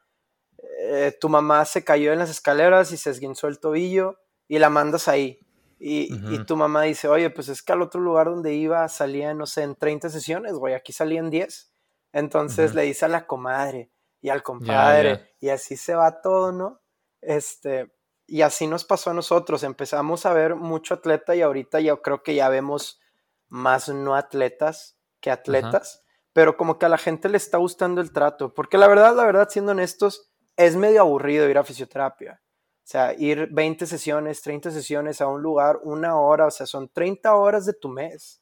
eh, 0.80 1.16
tu 1.22 1.30
mamá 1.30 1.64
se 1.66 1.84
cayó 1.84 2.12
en 2.12 2.20
las 2.20 2.32
escaleras 2.32 2.92
y 2.92 2.98
se 2.98 3.12
esguinzó 3.12 3.48
el 3.48 3.60
tobillo 3.60 4.20
y 4.48 4.58
la 4.58 4.72
mandas 4.72 5.08
ahí. 5.08 5.40
Y, 5.86 6.46
tu 6.46 6.56
mamá 6.56 6.84
dice, 6.84 7.10
oye, 7.10 7.30
pues 7.30 7.50
es 7.50 7.62
que 7.62 7.74
al 7.74 7.82
otro 7.82 8.00
lugar 8.00 8.28
donde 8.28 8.54
iba 8.54 8.88
salía, 8.88 9.34
no 9.34 9.46
sé, 9.46 9.64
en 9.64 9.76
30 9.76 10.10
sesiones, 10.10 10.54
güey, 10.54 10.76
aquí 10.76 10.94
salían 10.94 11.30
10. 11.30 11.74
Entonces 12.14 12.74
le 12.74 12.84
dice 12.84 13.04
a 13.04 13.10
la 13.10 13.28
comadre 13.28 13.92
y 14.22 14.30
al 14.30 14.44
compadre, 14.44 15.36
y 15.42 15.50
así 15.50 15.76
se 15.76 15.94
va 15.94 16.22
todo, 16.22 16.54
¿no? 16.54 16.80
Este, 17.20 17.92
y 18.26 18.44
así 18.44 18.66
nos 18.66 18.86
pasó 18.86 19.10
a 19.10 19.14
nosotros, 19.14 19.64
empezamos 19.64 20.26
a 20.26 20.32
ver 20.32 20.56
mucho 20.56 20.94
atleta 20.94 21.36
y 21.36 21.42
ahorita 21.42 21.82
yo 21.82 22.02
creo 22.02 22.24
que 22.24 22.36
ya 22.36 22.48
vemos 22.48 23.02
más 23.50 23.90
no 23.90 24.16
atletas 24.16 24.98
que 25.20 25.32
atletas, 25.32 26.06
pero 26.32 26.56
como 26.56 26.80
que 26.80 26.86
a 26.86 26.90
la 26.90 26.98
gente 26.98 27.28
le 27.28 27.36
está 27.36 27.58
gustando 27.58 28.00
el 28.00 28.14
trato, 28.14 28.54
porque 28.54 28.78
la 28.78 28.88
verdad, 28.88 29.14
la 29.18 29.26
verdad, 29.26 29.50
siendo 29.50 29.74
honestos, 29.74 30.32
es 30.56 30.78
medio 30.78 31.02
aburrido 31.02 31.50
ir 31.50 31.58
a 31.58 31.66
fisioterapia. 31.66 32.42
O 32.84 32.86
sea, 32.86 33.14
ir 33.18 33.48
20 33.50 33.86
sesiones, 33.86 34.42
30 34.42 34.70
sesiones 34.70 35.22
a 35.22 35.28
un 35.28 35.42
lugar, 35.42 35.80
una 35.84 36.20
hora, 36.20 36.48
o 36.48 36.52
sea, 36.52 36.66
son 36.66 36.90
30 36.90 37.34
horas 37.34 37.66
de 37.66 37.74
tu 37.74 37.88
mes. 37.88 38.42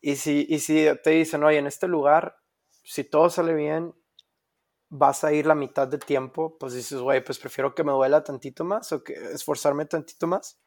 y, 0.00 0.16
si, 0.16 0.46
y 0.48 0.58
si 0.58 0.86
te 1.02 1.10
dicen, 1.10 1.44
oye, 1.44 1.58
en 1.58 1.68
este 1.68 1.86
lugar, 1.86 2.36
si 2.82 3.04
todo 3.04 3.30
sale 3.30 3.54
bien, 3.54 3.94
vas 4.88 5.24
a 5.24 5.32
ir 5.32 5.46
la 5.46 5.54
mitad 5.54 5.86
de 5.86 5.98
tiempo, 5.98 6.56
pues 6.58 6.74
dices, 6.74 7.00
güey, 7.00 7.24
pues 7.24 7.38
prefiero 7.38 7.74
que 7.74 7.84
me 7.84 7.92
duela 7.92 8.22
tantito 8.22 8.64
más 8.64 8.92
o 8.92 9.02
que 9.02 9.14
esforzarme 9.32 9.86
tantito 9.86 10.26
más 10.26 10.58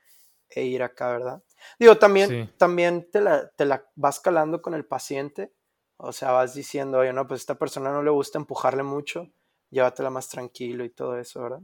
e 0.50 0.64
ir 0.64 0.84
acá, 0.84 1.12
¿verdad? 1.12 1.44
Digo, 1.78 1.98
también, 1.98 2.54
también 2.58 3.10
te, 3.12 3.22
la, 3.22 3.50
te 3.50 3.66
la 3.66 3.86
vas 3.96 4.20
calando 4.20 4.62
con 4.62 4.74
el 4.74 4.86
paciente, 4.86 5.54
o 5.98 6.14
sea, 6.14 6.32
vas 6.32 6.54
diciendo, 6.54 7.00
oye, 7.00 7.12
no, 7.12 7.28
pues 7.28 7.40
a 7.40 7.44
esta 7.44 7.56
persona 7.56 7.92
no 7.92 8.04
le 8.04 8.12
gusta 8.12 8.38
empujarle 8.38 8.84
mucho, 8.84 9.30
llévatela 9.70 10.10
más 10.10 10.30
tranquilo 10.30 10.86
y 10.86 10.90
todo 10.90 11.18
eso, 11.18 11.42
¿verdad? 11.42 11.62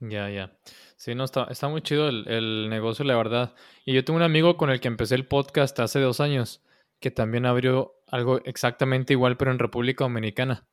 Ya, 0.00 0.30
ya. 0.30 0.58
Sí, 0.96 1.14
no, 1.14 1.24
está, 1.24 1.44
está 1.44 1.68
muy 1.68 1.82
chido 1.82 2.08
el, 2.08 2.68
negocio, 2.70 3.04
la 3.04 3.16
verdad. 3.16 3.54
Y 3.84 3.92
yo 3.92 4.04
tengo 4.04 4.16
un 4.16 4.22
amigo 4.22 4.56
con 4.56 4.70
el 4.70 4.80
que 4.80 4.88
empecé 4.88 5.14
el 5.14 5.26
podcast 5.26 5.78
hace 5.78 6.00
dos 6.00 6.20
años, 6.20 6.62
que 7.00 7.10
también 7.10 7.44
abrió 7.46 7.94
algo 8.06 8.40
exactamente 8.44 9.12
igual, 9.12 9.36
pero 9.36 9.50
en 9.50 9.58
República 9.58 10.04
Dominicana. 10.04 10.66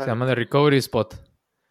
Se 0.00 0.06
llama 0.06 0.26
The 0.26 0.34
Recovery 0.34 0.78
Spot. 0.78 1.14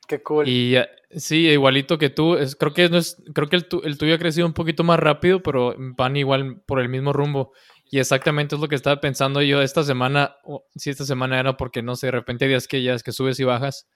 Qué 0.08 0.24
cool. 0.24 0.48
Y 0.48 0.76
sí, 1.12 1.48
igualito 1.48 1.98
que 1.98 2.10
tú. 2.10 2.36
Es, 2.36 2.56
creo 2.56 2.74
que, 2.74 2.88
no 2.90 2.98
es, 2.98 3.22
creo 3.34 3.50
que 3.50 3.58
el, 3.58 3.68
el, 3.84 3.98
tuyo 3.98 4.16
ha 4.16 4.20
crecido 4.20 4.48
un 4.48 4.54
poquito 4.54 4.84
más 4.86 5.00
rápido, 5.00 5.44
pero 5.44 5.76
van 5.78 6.16
igual 6.16 6.62
por 6.66 6.80
el 6.80 6.88
mismo 6.88 7.12
rumbo. 7.12 7.52
Y 7.92 8.00
exactamente 8.00 8.56
es 8.56 8.62
lo 8.62 8.70
que 8.70 8.76
estaba 8.76 9.02
pensando 9.02 9.42
yo 9.42 9.62
esta 9.62 9.84
semana. 9.84 10.38
si 10.76 10.90
esta 10.90 11.04
semana 11.06 11.40
era 11.40 11.58
porque, 11.58 11.82
no 11.82 11.96
sé, 11.96 12.08
de 12.08 12.12
repente 12.12 12.46
hay 12.46 12.50
días 12.50 12.68
que 12.68 12.82
ya 12.82 12.94
es 12.94 13.04
que 13.04 13.12
subes 13.12 13.40
y 13.40 13.44
bajas. 13.44 13.90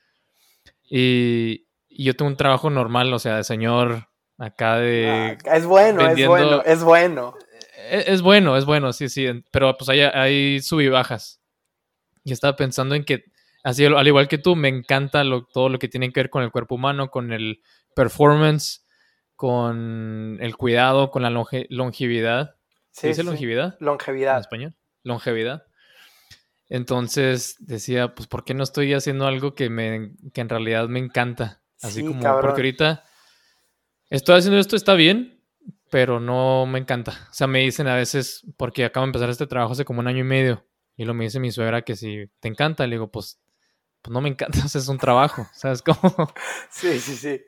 Y, 0.90 1.69
y 1.90 2.06
yo 2.06 2.16
tengo 2.16 2.30
un 2.30 2.38
trabajo 2.38 2.70
normal, 2.70 3.12
o 3.14 3.20
sea, 3.20 3.38
de 3.38 3.44
señor 3.44 4.08
acá 4.38 4.78
de... 4.78 5.38
Ah, 5.46 5.56
es 5.56 5.66
bueno, 5.66 6.08
es 6.08 6.28
bueno, 6.28 6.62
es 6.64 6.84
bueno. 6.84 7.36
E, 7.90 8.06
es, 8.08 8.22
bueno, 8.22 8.56
es 8.56 8.66
bueno, 8.66 8.94
sí, 8.94 9.10
sí, 9.10 9.28
pero 9.52 9.76
pues 9.78 9.90
hay, 9.90 10.02
hay 10.02 10.62
sub 10.62 10.80
y 10.80 10.88
bajas. 10.88 11.42
Y 12.24 12.32
estaba 12.32 12.56
pensando 12.56 12.96
en 12.96 13.04
que, 13.04 13.26
así 13.64 13.86
al 13.86 14.08
igual 14.08 14.28
que 14.28 14.38
tú, 14.38 14.56
me 14.56 14.70
encanta 14.70 15.24
todo 15.52 15.70
lo 15.70 15.80
que 15.80 15.88
tiene 15.88 16.12
que 16.12 16.20
ver 16.22 16.30
con 16.30 16.44
el 16.44 16.52
cuerpo 16.52 16.76
humano, 16.76 17.10
con 17.10 17.34
el 17.34 17.62
performance, 17.96 18.86
con 19.36 20.38
el 20.40 20.56
cuidado, 20.56 21.12
con 21.12 21.24
la 21.24 21.30
longevidad. 21.30 22.56
¿Se 22.92 23.08
dice 23.08 23.24
longevidad? 23.24 23.78
Longevidad. 23.80 24.36
En 24.36 24.42
español. 24.42 24.76
Longevidad. 25.04 25.66
Entonces 26.68 27.56
decía, 27.60 28.14
pues, 28.14 28.28
¿por 28.28 28.46
qué 28.46 28.54
no 28.54 28.64
estoy 28.64 28.94
haciendo 28.94 29.26
algo 29.26 29.56
que, 29.56 29.70
me, 29.70 30.12
que 30.34 30.42
en 30.42 30.50
realidad 30.50 30.88
me 30.88 31.00
encanta? 31.00 31.62
Así 31.82 32.06
como, 32.06 32.20
porque 32.20 32.62
ahorita 32.62 33.04
estoy 34.10 34.38
haciendo 34.38 34.60
esto, 34.60 34.76
está 34.76 34.94
bien, 34.94 35.42
pero 35.90 36.20
no 36.20 36.66
me 36.66 36.80
encanta. 36.80 37.28
O 37.30 37.34
sea, 37.34 37.48
me 37.48 37.60
dicen 37.60 37.88
a 37.88 37.96
veces, 37.96 38.46
porque 38.58 38.86
acabo 38.86 39.06
de 39.06 39.10
empezar 39.10 39.30
este 39.30 39.48
trabajo 39.48 39.74
hace 39.74 39.86
como 39.86 40.00
un 40.00 40.08
año 40.08 40.20
y 40.20 40.24
medio, 40.24 40.66
y 40.96 41.06
lo 41.06 41.14
me 41.14 41.24
dice 41.24 41.40
mi 41.40 41.52
suegra 41.52 41.82
que 41.84 41.96
si 41.96 42.30
te 42.40 42.48
encanta, 42.48 42.86
le 42.86 42.96
digo, 42.96 43.10
pues, 43.10 43.42
pues 44.02 44.14
no 44.14 44.22
me 44.22 44.30
encanta, 44.30 44.60
o 44.66 44.68
sea, 44.68 44.80
es 44.80 44.88
un 44.88 44.98
trabajo, 44.98 45.48
¿sabes 45.54 45.82
cómo? 45.82 45.98
Sí, 46.70 47.00
sí, 47.00 47.16
sí. 47.16 47.42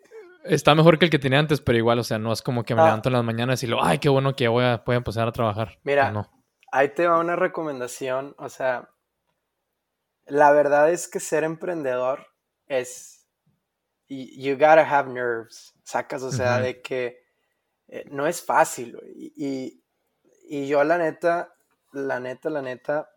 Está 0.44 0.74
mejor 0.74 0.98
que 0.98 1.06
el 1.06 1.12
que 1.12 1.20
tenía 1.20 1.38
antes, 1.38 1.62
pero 1.62 1.78
igual, 1.78 2.00
o 2.00 2.04
sea, 2.04 2.18
no 2.18 2.34
es 2.34 2.42
como 2.42 2.64
que 2.64 2.74
me 2.74 2.82
ah. 2.82 2.86
levanto 2.86 3.10
en 3.10 3.14
las 3.14 3.24
mañanas 3.24 3.62
y 3.62 3.68
lo, 3.68 3.84
ay, 3.84 4.00
qué 4.00 4.10
bueno 4.10 4.36
que 4.36 4.48
voy 4.48 4.64
a, 4.64 4.82
voy 4.86 4.96
a 4.96 4.98
empezar 4.98 5.28
a 5.28 5.32
trabajar. 5.32 5.78
Mira, 5.84 6.12
no. 6.12 6.32
ahí 6.72 6.90
te 6.90 7.06
va 7.06 7.20
una 7.20 7.36
recomendación, 7.36 8.34
o 8.40 8.50
sea, 8.50 8.90
la 10.26 10.52
verdad 10.52 10.90
es 10.90 11.08
que 11.08 11.20
ser 11.20 11.44
emprendedor 11.44 12.28
es 12.68 13.21
you 14.12 14.56
gotta 14.56 14.84
have 14.84 15.10
nerves, 15.10 15.74
sacas, 15.84 16.22
o 16.24 16.32
sea, 16.32 16.60
de 16.60 16.82
que 16.82 17.24
eh, 17.88 18.06
no 18.12 18.28
es 18.28 18.44
fácil, 18.44 18.98
y, 19.16 19.82
y, 20.50 20.68
yo 20.68 20.84
la 20.84 20.98
neta, 20.98 21.54
la 21.94 22.20
neta, 22.20 22.50
la 22.50 22.62
neta, 22.62 23.10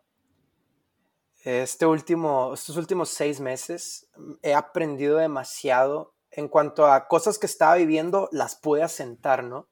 este 1.45 1.85
último, 1.85 2.55
estos 2.55 2.77
últimos 2.77 3.11
seis 3.11 3.41
meses 3.41 4.09
he 4.43 4.55
aprendido 4.55 5.19
demasiado 5.19 6.15
en 6.31 6.49
cuanto 6.49 6.87
a 6.87 7.07
cosas 7.07 7.39
que 7.39 7.47
estaba 7.47 7.75
viviendo, 7.75 8.29
las 8.33 8.57
pude 8.57 8.83
asentar, 8.83 9.45
¿no? 9.45 9.69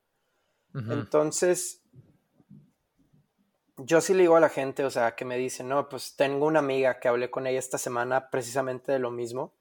Entonces, 0.75 1.83
yo 3.77 4.01
sí 4.01 4.15
le 4.15 4.23
digo 4.23 4.37
a 4.37 4.41
la 4.41 4.49
gente, 4.49 4.85
o 4.85 4.91
sea, 4.91 5.15
que 5.15 5.25
me 5.25 5.37
dice, 5.37 5.65
no, 5.65 5.89
pues 5.89 6.17
tengo 6.17 6.47
una 6.47 6.61
amiga 6.61 6.99
que 6.99 7.09
hablé 7.09 7.31
con 7.31 7.47
ella 7.47 7.59
esta 7.59 7.79
semana 7.79 8.31
precisamente 8.31 8.93
de 8.93 8.99
lo 8.99 9.11
mismo. 9.11 9.55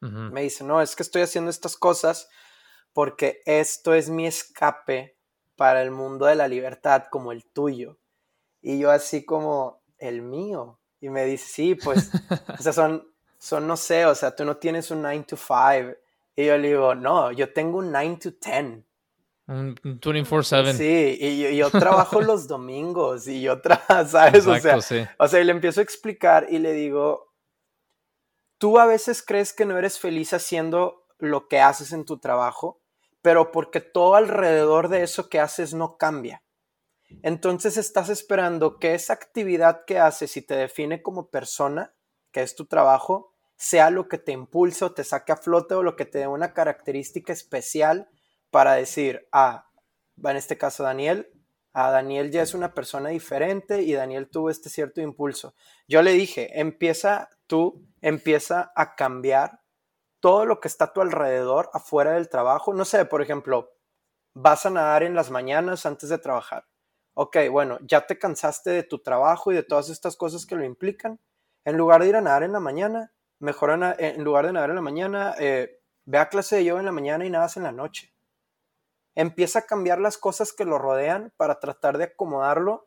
Me 0.00 0.42
dice, 0.42 0.62
no, 0.64 0.80
es 0.80 0.94
que 0.94 1.02
estoy 1.02 1.22
haciendo 1.22 1.50
estas 1.50 1.76
cosas 1.76 2.28
porque 2.92 3.42
esto 3.46 3.94
es 3.94 4.08
mi 4.08 4.26
escape 4.26 5.16
para 5.56 5.82
el 5.82 5.90
mundo 5.90 6.26
de 6.26 6.36
la 6.36 6.48
libertad 6.48 7.04
como 7.10 7.32
el 7.32 7.44
tuyo. 7.44 7.98
Y 8.62 8.78
yo 8.78 8.90
así 8.90 9.24
como, 9.24 9.82
el 9.98 10.22
mío. 10.22 10.80
Y 11.00 11.10
me 11.10 11.24
dice, 11.24 11.46
sí, 11.48 11.74
pues, 11.74 12.10
o 12.58 12.62
sea, 12.62 12.72
son, 12.72 13.06
son, 13.38 13.66
no 13.66 13.76
sé, 13.76 14.06
o 14.06 14.14
sea, 14.14 14.34
tú 14.34 14.44
no 14.44 14.56
tienes 14.56 14.90
un 14.90 15.02
9 15.02 15.24
to 15.28 15.36
5. 15.36 15.96
Y 16.36 16.46
yo 16.46 16.56
le 16.56 16.68
digo, 16.68 16.94
no, 16.94 17.32
yo 17.32 17.52
tengo 17.52 17.78
un 17.78 17.92
9 17.92 18.18
to 18.22 18.30
10. 18.30 18.84
Un 19.48 19.76
24-7. 19.76 20.72
Sí, 20.74 21.18
y 21.20 21.56
yo, 21.56 21.70
trabajo 21.70 22.20
los 22.20 22.46
domingos 22.46 23.26
y 23.26 23.40
yo 23.40 23.60
¿sabes? 24.06 24.46
o 24.46 24.58
sea, 24.58 24.76
o 25.18 25.28
sea, 25.28 25.40
y 25.40 25.44
le 25.44 25.52
empiezo 25.52 25.80
a 25.80 25.82
explicar 25.82 26.46
y 26.50 26.58
le 26.58 26.72
digo, 26.72 27.27
tú 28.58 28.78
a 28.78 28.86
veces 28.86 29.22
crees 29.22 29.52
que 29.52 29.64
no 29.64 29.78
eres 29.78 29.98
feliz 29.98 30.32
haciendo 30.32 31.06
lo 31.18 31.48
que 31.48 31.60
haces 31.60 31.92
en 31.92 32.04
tu 32.04 32.18
trabajo, 32.18 32.80
pero 33.22 33.50
porque 33.50 33.80
todo 33.80 34.14
alrededor 34.14 34.88
de 34.88 35.02
eso 35.02 35.28
que 35.28 35.40
haces 35.40 35.74
no 35.74 35.96
cambia. 35.96 36.44
Entonces 37.22 37.76
estás 37.76 38.10
esperando 38.10 38.78
que 38.78 38.94
esa 38.94 39.14
actividad 39.14 39.84
que 39.86 39.98
haces 39.98 40.36
y 40.36 40.42
te 40.42 40.54
define 40.54 41.02
como 41.02 41.30
persona, 41.30 41.94
que 42.32 42.42
es 42.42 42.54
tu 42.54 42.66
trabajo, 42.66 43.34
sea 43.56 43.90
lo 43.90 44.08
que 44.08 44.18
te 44.18 44.32
impulse 44.32 44.84
o 44.84 44.92
te 44.92 45.04
saque 45.04 45.32
a 45.32 45.36
flote 45.36 45.74
o 45.74 45.82
lo 45.82 45.96
que 45.96 46.04
te 46.04 46.18
dé 46.18 46.26
una 46.26 46.52
característica 46.52 47.32
especial 47.32 48.08
para 48.50 48.74
decir, 48.74 49.26
ah, 49.32 49.68
en 50.22 50.36
este 50.36 50.58
caso 50.58 50.82
Daniel, 50.82 51.30
a 51.80 51.92
Daniel 51.92 52.32
ya 52.32 52.42
es 52.42 52.54
una 52.54 52.74
persona 52.74 53.10
diferente 53.10 53.82
y 53.82 53.92
Daniel 53.92 54.28
tuvo 54.28 54.50
este 54.50 54.68
cierto 54.68 55.00
impulso. 55.00 55.54
Yo 55.86 56.02
le 56.02 56.10
dije, 56.10 56.60
empieza 56.60 57.30
tú, 57.46 57.86
empieza 58.00 58.72
a 58.74 58.96
cambiar 58.96 59.60
todo 60.18 60.44
lo 60.44 60.58
que 60.58 60.66
está 60.66 60.86
a 60.86 60.92
tu 60.92 61.02
alrededor, 61.02 61.70
afuera 61.72 62.14
del 62.14 62.28
trabajo. 62.28 62.74
No 62.74 62.84
sé, 62.84 63.04
por 63.04 63.22
ejemplo, 63.22 63.76
vas 64.34 64.66
a 64.66 64.70
nadar 64.70 65.04
en 65.04 65.14
las 65.14 65.30
mañanas 65.30 65.86
antes 65.86 66.08
de 66.08 66.18
trabajar. 66.18 66.66
Ok, 67.14 67.36
bueno, 67.48 67.78
ya 67.82 68.06
te 68.08 68.18
cansaste 68.18 68.70
de 68.70 68.82
tu 68.82 68.98
trabajo 68.98 69.52
y 69.52 69.54
de 69.54 69.62
todas 69.62 69.88
estas 69.88 70.16
cosas 70.16 70.46
que 70.46 70.56
lo 70.56 70.64
implican. 70.64 71.20
En 71.64 71.76
lugar 71.76 72.02
de 72.02 72.08
ir 72.08 72.16
a 72.16 72.20
nadar 72.20 72.42
en 72.42 72.52
la 72.52 72.60
mañana, 72.60 73.12
mejor 73.38 73.70
en, 73.70 74.24
lugar 74.24 74.46
de 74.46 74.52
nadar 74.52 74.70
en 74.70 74.76
la 74.76 74.82
mañana, 74.82 75.36
eh, 75.38 75.80
ve 76.06 76.18
a 76.18 76.28
clase 76.28 76.56
de 76.56 76.64
yoga 76.64 76.80
en 76.80 76.86
la 76.86 76.92
mañana 76.92 77.24
y 77.24 77.30
nadas 77.30 77.56
en 77.56 77.62
la 77.62 77.72
noche. 77.72 78.12
Empieza 79.18 79.58
a 79.58 79.66
cambiar 79.66 79.98
las 79.98 80.16
cosas 80.16 80.52
que 80.52 80.64
lo 80.64 80.78
rodean 80.78 81.32
para 81.36 81.58
tratar 81.58 81.98
de 81.98 82.04
acomodarlo. 82.04 82.86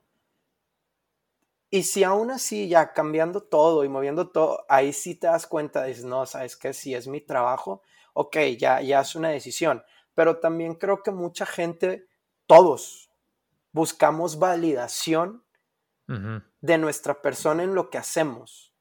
Y 1.70 1.84
si 1.84 2.06
aún 2.06 2.32
así 2.32 2.70
ya 2.70 2.94
cambiando 2.94 3.44
todo 3.44 3.84
y 3.84 3.90
moviendo 3.90 4.30
todo, 4.30 4.64
ahí 4.70 4.94
sí 4.94 5.14
te 5.14 5.28
das 5.28 5.46
cuenta, 5.46 5.84
dices, 5.84 6.06
no, 6.06 6.26
sabes 6.26 6.56
que 6.56 6.72
si 6.72 6.96
es 6.96 7.10
mi 7.10 7.20
trabajo, 7.20 7.82
ok, 8.14 8.38
ya, 8.58 8.80
ya 8.80 9.02
es 9.02 9.14
una 9.18 9.28
decisión. 9.28 9.84
Pero 10.16 10.40
también 10.40 10.76
creo 10.76 11.04
que 11.04 11.12
mucha 11.12 11.46
gente, 11.46 12.08
todos, 12.48 13.12
buscamos 13.74 14.40
validación 14.40 15.44
de 16.08 16.78
nuestra 16.78 17.22
persona 17.22 17.64
en 17.64 17.76
lo 17.76 17.90
que 17.90 17.98
hacemos. 17.98 18.74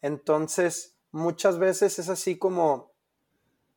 Entonces, 0.00 0.96
muchas 1.10 1.58
veces 1.58 1.98
es 1.98 2.08
así 2.08 2.38
como 2.38 2.94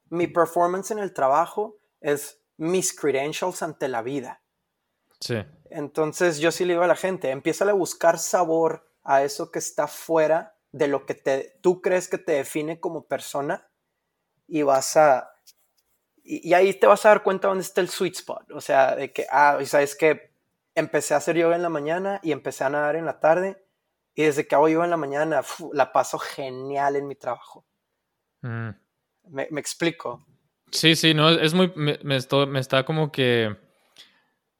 mi 0.09 0.27
performance 0.27 0.91
en 0.91 0.99
el 0.99 1.13
trabajo 1.13 1.75
es 1.99 2.41
mis 2.57 2.93
credentials 2.93 3.61
ante 3.61 3.87
la 3.87 4.01
vida. 4.01 4.41
Sí. 5.19 5.37
Entonces, 5.69 6.39
yo 6.39 6.51
sí 6.51 6.65
le 6.65 6.73
digo 6.73 6.83
a 6.83 6.87
la 6.87 6.95
gente, 6.95 7.31
empieza 7.31 7.69
a 7.69 7.73
buscar 7.73 8.19
sabor 8.19 8.91
a 9.03 9.23
eso 9.23 9.51
que 9.51 9.59
está 9.59 9.87
fuera 9.87 10.55
de 10.71 10.87
lo 10.87 11.05
que 11.05 11.15
te, 11.15 11.57
tú 11.61 11.81
crees 11.81 12.07
que 12.07 12.17
te 12.17 12.33
define 12.33 12.79
como 12.79 13.07
persona 13.07 13.69
y 14.47 14.63
vas 14.63 14.97
a... 14.97 15.31
Y, 16.23 16.53
ahí 16.53 16.73
te 16.73 16.87
vas 16.87 17.05
a 17.05 17.09
dar 17.09 17.23
cuenta 17.23 17.47
dónde 17.47 17.63
está 17.63 17.81
el 17.81 17.89
sweet 17.89 18.15
spot. 18.15 18.51
O 18.51 18.61
sea, 18.61 18.95
de 18.95 19.13
que, 19.13 19.25
ah, 19.31 19.59
sabes 19.65 19.95
que 19.95 20.35
empecé 20.75 21.13
a 21.13 21.17
hacer 21.17 21.37
yoga 21.37 21.55
en 21.55 21.63
la 21.63 21.69
mañana 21.69 22.19
y 22.21 22.31
empecé 22.31 22.63
a 22.63 22.69
nadar 22.69 22.95
en 22.97 23.05
la 23.05 23.19
tarde 23.19 23.63
y 24.17 24.23
desde 24.23 24.47
que 24.47 24.55
hago 24.55 24.67
yoga 24.67 24.85
en 24.85 24.89
la 24.89 24.97
mañana, 24.97 25.43
la 25.73 25.91
paso 25.91 26.17
genial 26.17 26.95
en 26.95 27.07
mi 27.07 27.13
trabajo. 27.13 27.65
Mm. 28.41 28.69
Me, 29.29 29.59
explico. 29.59 30.25
Sí, 30.71 30.95
sí, 30.95 31.13
no, 31.13 31.29
es 31.29 31.53
muy, 31.53 31.71
me, 31.75 31.99
me, 32.03 32.19
me, 32.47 32.59
está 32.59 32.83
como 32.83 33.11
que 33.11 33.55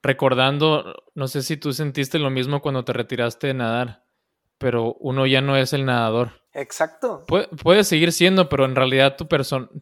recordando, 0.02 1.04
no 1.16 1.28
sé 1.28 1.42
si 1.42 1.58
tú 1.58 1.74
sentiste 1.74 2.20
lo 2.20 2.30
mismo 2.30 2.62
cuando 2.62 2.86
te 2.86 2.94
retiraste 2.94 3.48
de 3.48 3.54
nadar, 3.56 4.06
pero 4.58 4.94
uno 5.00 5.26
ya 5.26 5.42
no 5.42 5.58
es 5.58 5.74
el 5.74 5.86
nadador. 5.86 6.44
Exacto. 6.54 7.24
puede 7.62 7.84
seguir 7.84 8.12
siendo, 8.12 8.50
pero 8.50 8.66
en 8.66 8.76
realidad 8.76 9.16
tu, 9.16 9.28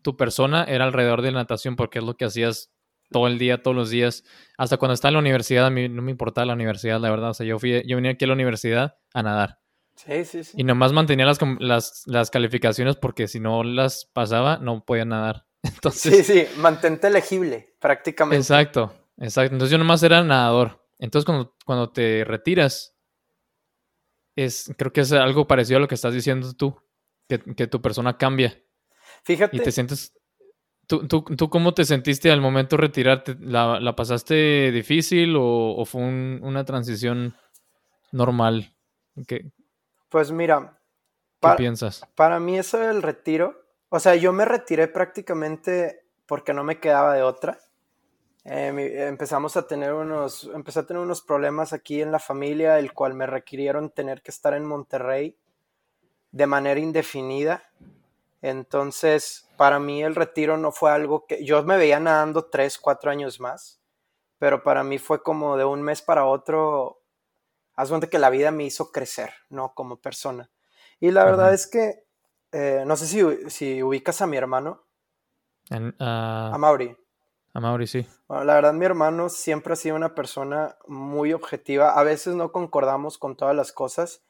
tu 0.01 0.17
persona 0.17 0.65
era 0.65 0.83
alrededor 0.83 1.21
de 1.21 1.31
la 1.31 1.39
natación 1.39 1.77
porque 1.77 1.99
es 1.99 2.05
lo 2.05 2.17
que 2.17 2.25
hacías 2.25 2.73
todo 3.11 3.27
el 3.27 3.38
día, 3.38 3.61
todos 3.61 3.75
los 3.77 3.89
días. 3.89 4.23
Hasta 4.57 4.77
cuando 4.77 4.93
estaba 4.93 5.11
en 5.11 5.13
la 5.13 5.19
universidad, 5.19 5.65
a 5.65 5.69
mí 5.69 5.88
no 5.88 6.01
me 6.01 6.11
importaba 6.11 6.45
la 6.45 6.53
universidad, 6.53 6.99
la 6.99 7.09
verdad. 7.09 7.29
O 7.29 7.33
sea, 7.33 7.45
yo, 7.45 7.59
fui, 7.59 7.81
yo 7.88 7.95
venía 7.95 8.11
aquí 8.11 8.25
a 8.25 8.27
la 8.27 8.33
universidad 8.33 8.97
a 9.13 9.23
nadar. 9.23 9.59
Sí, 9.95 10.25
sí, 10.25 10.43
sí. 10.43 10.57
Y 10.57 10.63
nomás 10.65 10.91
mantenía 10.91 11.25
las, 11.25 11.39
las, 11.59 12.03
las 12.07 12.29
calificaciones 12.29 12.97
porque 12.97 13.29
si 13.29 13.39
no 13.39 13.63
las 13.63 14.09
pasaba, 14.11 14.57
no 14.57 14.83
podía 14.83 15.05
nadar. 15.05 15.44
Entonces, 15.65 16.25
sí, 16.25 16.34
sí, 16.34 16.47
mantente 16.58 17.08
elegible, 17.08 17.75
prácticamente. 17.80 18.38
Exacto, 18.38 18.93
exacto. 19.17 19.54
Entonces 19.54 19.71
yo 19.71 19.78
nomás 19.78 20.04
era 20.04 20.23
nadador. 20.23 20.86
Entonces 20.99 21.25
cuando, 21.25 21.56
cuando 21.65 21.91
te 21.91 22.23
retiras, 22.23 22.95
es, 24.36 24.73
creo 24.78 24.93
que 24.93 25.01
es 25.01 25.12
algo 25.12 25.47
parecido 25.47 25.78
a 25.78 25.82
lo 25.82 25.88
que 25.88 25.95
estás 25.95 26.13
diciendo 26.13 26.54
tú, 26.54 26.75
que, 27.28 27.39
que 27.39 27.67
tu 27.67 27.82
persona 27.82 28.17
cambia. 28.17 28.62
Fíjate. 29.23 29.58
Y 29.58 29.60
te 29.60 29.71
sientes... 29.71 30.13
¿Tú, 30.88 31.08
tú, 31.08 31.23
tú 31.23 31.49
cómo 31.49 31.73
te 31.73 31.84
sentiste 31.84 32.30
al 32.30 32.41
momento 32.41 32.75
de 32.75 32.82
retirarte? 32.84 33.36
¿La, 33.39 33.80
la 33.80 33.95
pasaste 33.95 34.71
difícil 34.71 35.36
o, 35.36 35.75
o 35.75 35.84
fue 35.86 36.01
una 36.01 36.63
transición 36.63 37.36
normal? 38.12 38.75
¿Qué, 39.28 39.51
pues 40.10 40.32
mira, 40.32 40.80
¿qué 41.41 41.49
piensas? 41.58 42.06
Para 42.13 42.39
mí 42.39 42.60
eso 42.60 42.78
del 42.78 43.01
retiro, 43.01 43.64
o 43.95 43.99
sea, 43.99 44.15
yo 44.15 44.34
me 44.34 44.45
retiré 44.45 44.88
prácticamente 44.88 46.05
porque 46.25 46.53
no 46.53 46.63
me 46.63 46.79
quedaba 46.79 47.13
de 47.13 47.23
otra. 47.23 47.60
Eh, 48.43 49.05
empezamos 49.08 49.55
a 49.58 49.67
tener 49.67 49.93
unos, 49.93 50.49
empecé 50.53 50.79
a 50.79 50.86
tener 50.86 51.01
unos 51.01 51.21
problemas 51.21 51.71
aquí 51.71 52.01
en 52.01 52.12
la 52.12 52.19
familia, 52.19 52.77
el 52.77 52.93
cual 52.93 53.13
me 53.13 53.25
requirieron 53.25 53.89
tener 53.89 54.21
que 54.21 54.31
estar 54.31 54.53
en 54.53 54.65
Monterrey 54.65 55.38
de 56.31 56.45
manera 56.45 56.79
indefinida. 56.79 57.63
Entonces, 58.41 59.47
para 59.55 59.79
mí 59.79 60.03
el 60.03 60.15
retiro 60.15 60.58
no 60.58 60.73
fue 60.73 60.91
algo 60.91 61.25
que 61.25 61.45
yo 61.45 61.63
me 61.63 61.77
veía 61.77 61.99
nadando 61.99 62.45
tres, 62.45 62.77
cuatro 62.77 63.10
años 63.10 63.39
más, 63.39 63.79
pero 64.38 64.62
para 64.62 64.84
mí 64.84 64.97
fue 64.99 65.23
como 65.23 65.55
de 65.55 65.65
un 65.65 65.81
mes 65.81 66.01
para 66.01 66.25
otro 66.25 67.01
haz 67.75 67.89
cuenta 67.89 68.08
que 68.08 68.19
la 68.19 68.29
vida 68.29 68.51
me 68.51 68.65
hizo 68.65 68.91
crecer, 68.91 69.34
¿no? 69.49 69.73
Como 69.73 69.97
persona. 69.97 70.49
Y 70.99 71.12
la 71.12 71.25
verdad 71.25 71.53
es 71.53 71.67
que, 71.67 72.04
eh, 72.57 72.85
no 72.85 72.95
sé 72.95 73.05
si, 73.05 73.49
si, 73.49 73.83
ubicas 73.83 74.21
a 74.21 74.27
mi 74.27 74.37
hermano. 74.37 74.81
Ah, 75.99 76.51
a 76.53 76.57
Mauri. 76.57 76.95
A 77.53 77.59
Mauri, 77.59 77.85
sí. 77.85 78.07
Bueno, 78.29 78.45
la 78.45 78.53
verdad, 78.53 78.73
mi 78.73 78.85
hermano 78.85 79.27
siempre 79.27 79.73
ha 79.73 79.75
sido 79.75 79.97
una 79.97 80.15
persona 80.15 80.77
muy 80.87 81.33
objetiva. 81.33 81.99
A 81.99 82.03
veces 82.03 82.33
no 82.35 82.53
concordamos 82.53 83.17
con 83.17 83.35
todas 83.35 83.53
las 83.57 83.73
cosas, 83.73 84.23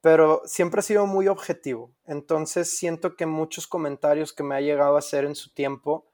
pero 0.00 0.40
siempre 0.46 0.80
ha 0.80 0.82
sido 0.82 1.04
muy 1.04 1.28
objetivo. 1.28 1.92
Entonces 2.06 2.78
siento 2.78 3.14
que 3.14 3.26
muchos 3.26 3.66
comentarios 3.66 4.32
que 4.32 4.42
me 4.42 4.54
ha 4.54 4.62
llegado 4.62 4.96
a 4.96 5.00
hacer 5.00 5.26
en 5.26 5.34
su 5.34 5.52
tiempo 5.52 6.06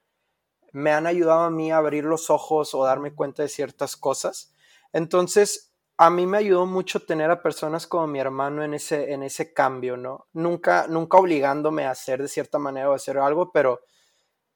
me 0.72 0.90
han 0.90 1.06
ayudado 1.06 1.42
a 1.42 1.50
mí 1.50 1.70
a 1.70 1.76
abrir 1.76 2.02
los 2.02 2.28
ojos 2.28 2.74
o 2.74 2.84
darme 2.84 3.14
cuenta 3.14 3.44
de 3.44 3.48
ciertas 3.48 3.94
cosas. 3.96 4.52
Entonces, 4.92 5.71
a 6.04 6.10
mí 6.10 6.26
me 6.26 6.38
ayudó 6.38 6.66
mucho 6.66 6.98
tener 6.98 7.30
a 7.30 7.40
personas 7.40 7.86
como 7.86 8.08
mi 8.08 8.18
hermano 8.18 8.64
en 8.64 8.74
ese, 8.74 9.12
en 9.12 9.22
ese 9.22 9.52
cambio, 9.52 9.96
¿no? 9.96 10.26
Nunca, 10.32 10.88
nunca 10.88 11.16
obligándome 11.16 11.84
a 11.84 11.92
hacer 11.92 12.20
de 12.20 12.26
cierta 12.26 12.58
manera 12.58 12.90
o 12.90 12.94
hacer 12.94 13.18
algo, 13.18 13.52
pero 13.52 13.82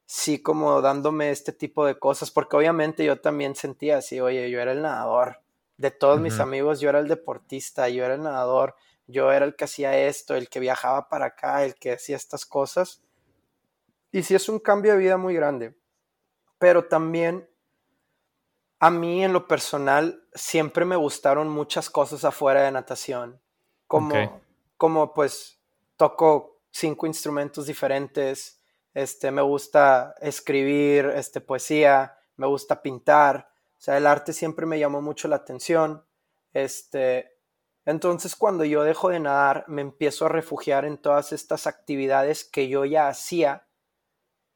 sí 0.05 0.41
como 0.41 0.81
dándome 0.81 1.31
este 1.31 1.53
tipo 1.53 1.85
de 1.85 1.97
cosas, 1.97 2.31
porque 2.31 2.57
obviamente 2.57 3.05
yo 3.05 3.21
también 3.21 3.55
sentía 3.55 3.99
así, 3.99 4.19
oye, 4.19 4.51
yo 4.51 4.59
era 4.59 4.73
el 4.73 4.81
nadador, 4.81 5.39
de 5.77 5.89
todos 5.89 6.19
mis 6.19 6.37
amigos 6.41 6.81
yo 6.81 6.89
era 6.89 6.99
el 6.99 7.07
deportista, 7.07 7.87
yo 7.87 8.03
era 8.03 8.15
el 8.15 8.23
nadador, 8.23 8.75
yo 9.05 9.31
era 9.31 9.45
el 9.45 9.55
que 9.55 9.63
hacía 9.63 9.97
esto, 9.97 10.35
el 10.35 10.49
que 10.49 10.59
viajaba 10.59 11.07
para 11.07 11.27
acá, 11.27 11.63
el 11.63 11.75
que 11.75 11.93
hacía 11.93 12.17
estas 12.17 12.45
cosas. 12.45 13.01
Y 14.11 14.23
sí 14.23 14.35
es 14.35 14.49
un 14.49 14.59
cambio 14.59 14.91
de 14.91 14.97
vida 14.97 15.15
muy 15.15 15.33
grande, 15.33 15.77
pero 16.59 16.89
también 16.89 17.47
a 18.79 18.89
mí 18.91 19.23
en 19.23 19.33
lo 19.33 19.47
personal 19.47 20.23
siempre 20.33 20.85
me 20.85 20.95
gustaron 20.95 21.49
muchas 21.49 21.89
cosas 21.89 22.23
afuera 22.23 22.63
de 22.63 22.71
natación. 22.71 23.41
Como, 23.87 24.41
como 24.75 25.13
pues 25.13 25.59
toco 25.95 26.59
cinco 26.71 27.07
instrumentos 27.07 27.65
diferentes. 27.65 28.61
Este, 28.93 29.31
me 29.31 29.41
gusta 29.41 30.15
escribir 30.21 31.05
este, 31.15 31.41
poesía, 31.41 32.17
me 32.35 32.47
gusta 32.47 32.81
pintar. 32.81 33.49
O 33.77 33.81
sea, 33.81 33.97
el 33.97 34.07
arte 34.07 34.33
siempre 34.33 34.65
me 34.65 34.79
llamó 34.79 35.01
mucho 35.01 35.27
la 35.27 35.37
atención. 35.37 36.03
Este, 36.53 37.37
entonces, 37.85 38.35
cuando 38.35 38.65
yo 38.65 38.83
dejo 38.83 39.09
de 39.09 39.19
nadar, 39.19 39.63
me 39.67 39.81
empiezo 39.81 40.25
a 40.25 40.29
refugiar 40.29 40.85
en 40.85 40.97
todas 40.97 41.31
estas 41.31 41.67
actividades 41.67 42.43
que 42.43 42.67
yo 42.67 42.85
ya 42.85 43.07
hacía 43.07 43.66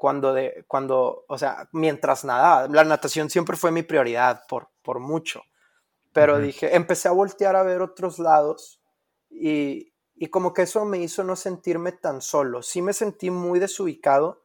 cuando, 0.01 0.33
de, 0.33 0.65
cuando, 0.67 1.25
o 1.27 1.37
sea, 1.37 1.69
mientras 1.73 2.25
nadaba. 2.25 2.67
La 2.67 2.83
natación 2.83 3.29
siempre 3.29 3.55
fue 3.55 3.69
mi 3.69 3.83
prioridad 3.83 4.45
por, 4.49 4.69
por 4.81 4.99
mucho. 4.99 5.43
Pero 6.11 6.39
dije, 6.39 6.75
empecé 6.75 7.07
a 7.07 7.11
voltear 7.11 7.55
a 7.55 7.61
ver 7.61 7.83
otros 7.83 8.17
lados 8.17 8.81
y, 9.29 9.93
y 10.15 10.29
como 10.29 10.55
que 10.55 10.63
eso 10.63 10.85
me 10.85 10.97
hizo 10.97 11.23
no 11.23 11.35
sentirme 11.35 11.91
tan 11.91 12.23
solo. 12.23 12.63
Sí 12.63 12.81
me 12.81 12.93
sentí 12.93 13.29
muy 13.29 13.59
desubicado, 13.59 14.43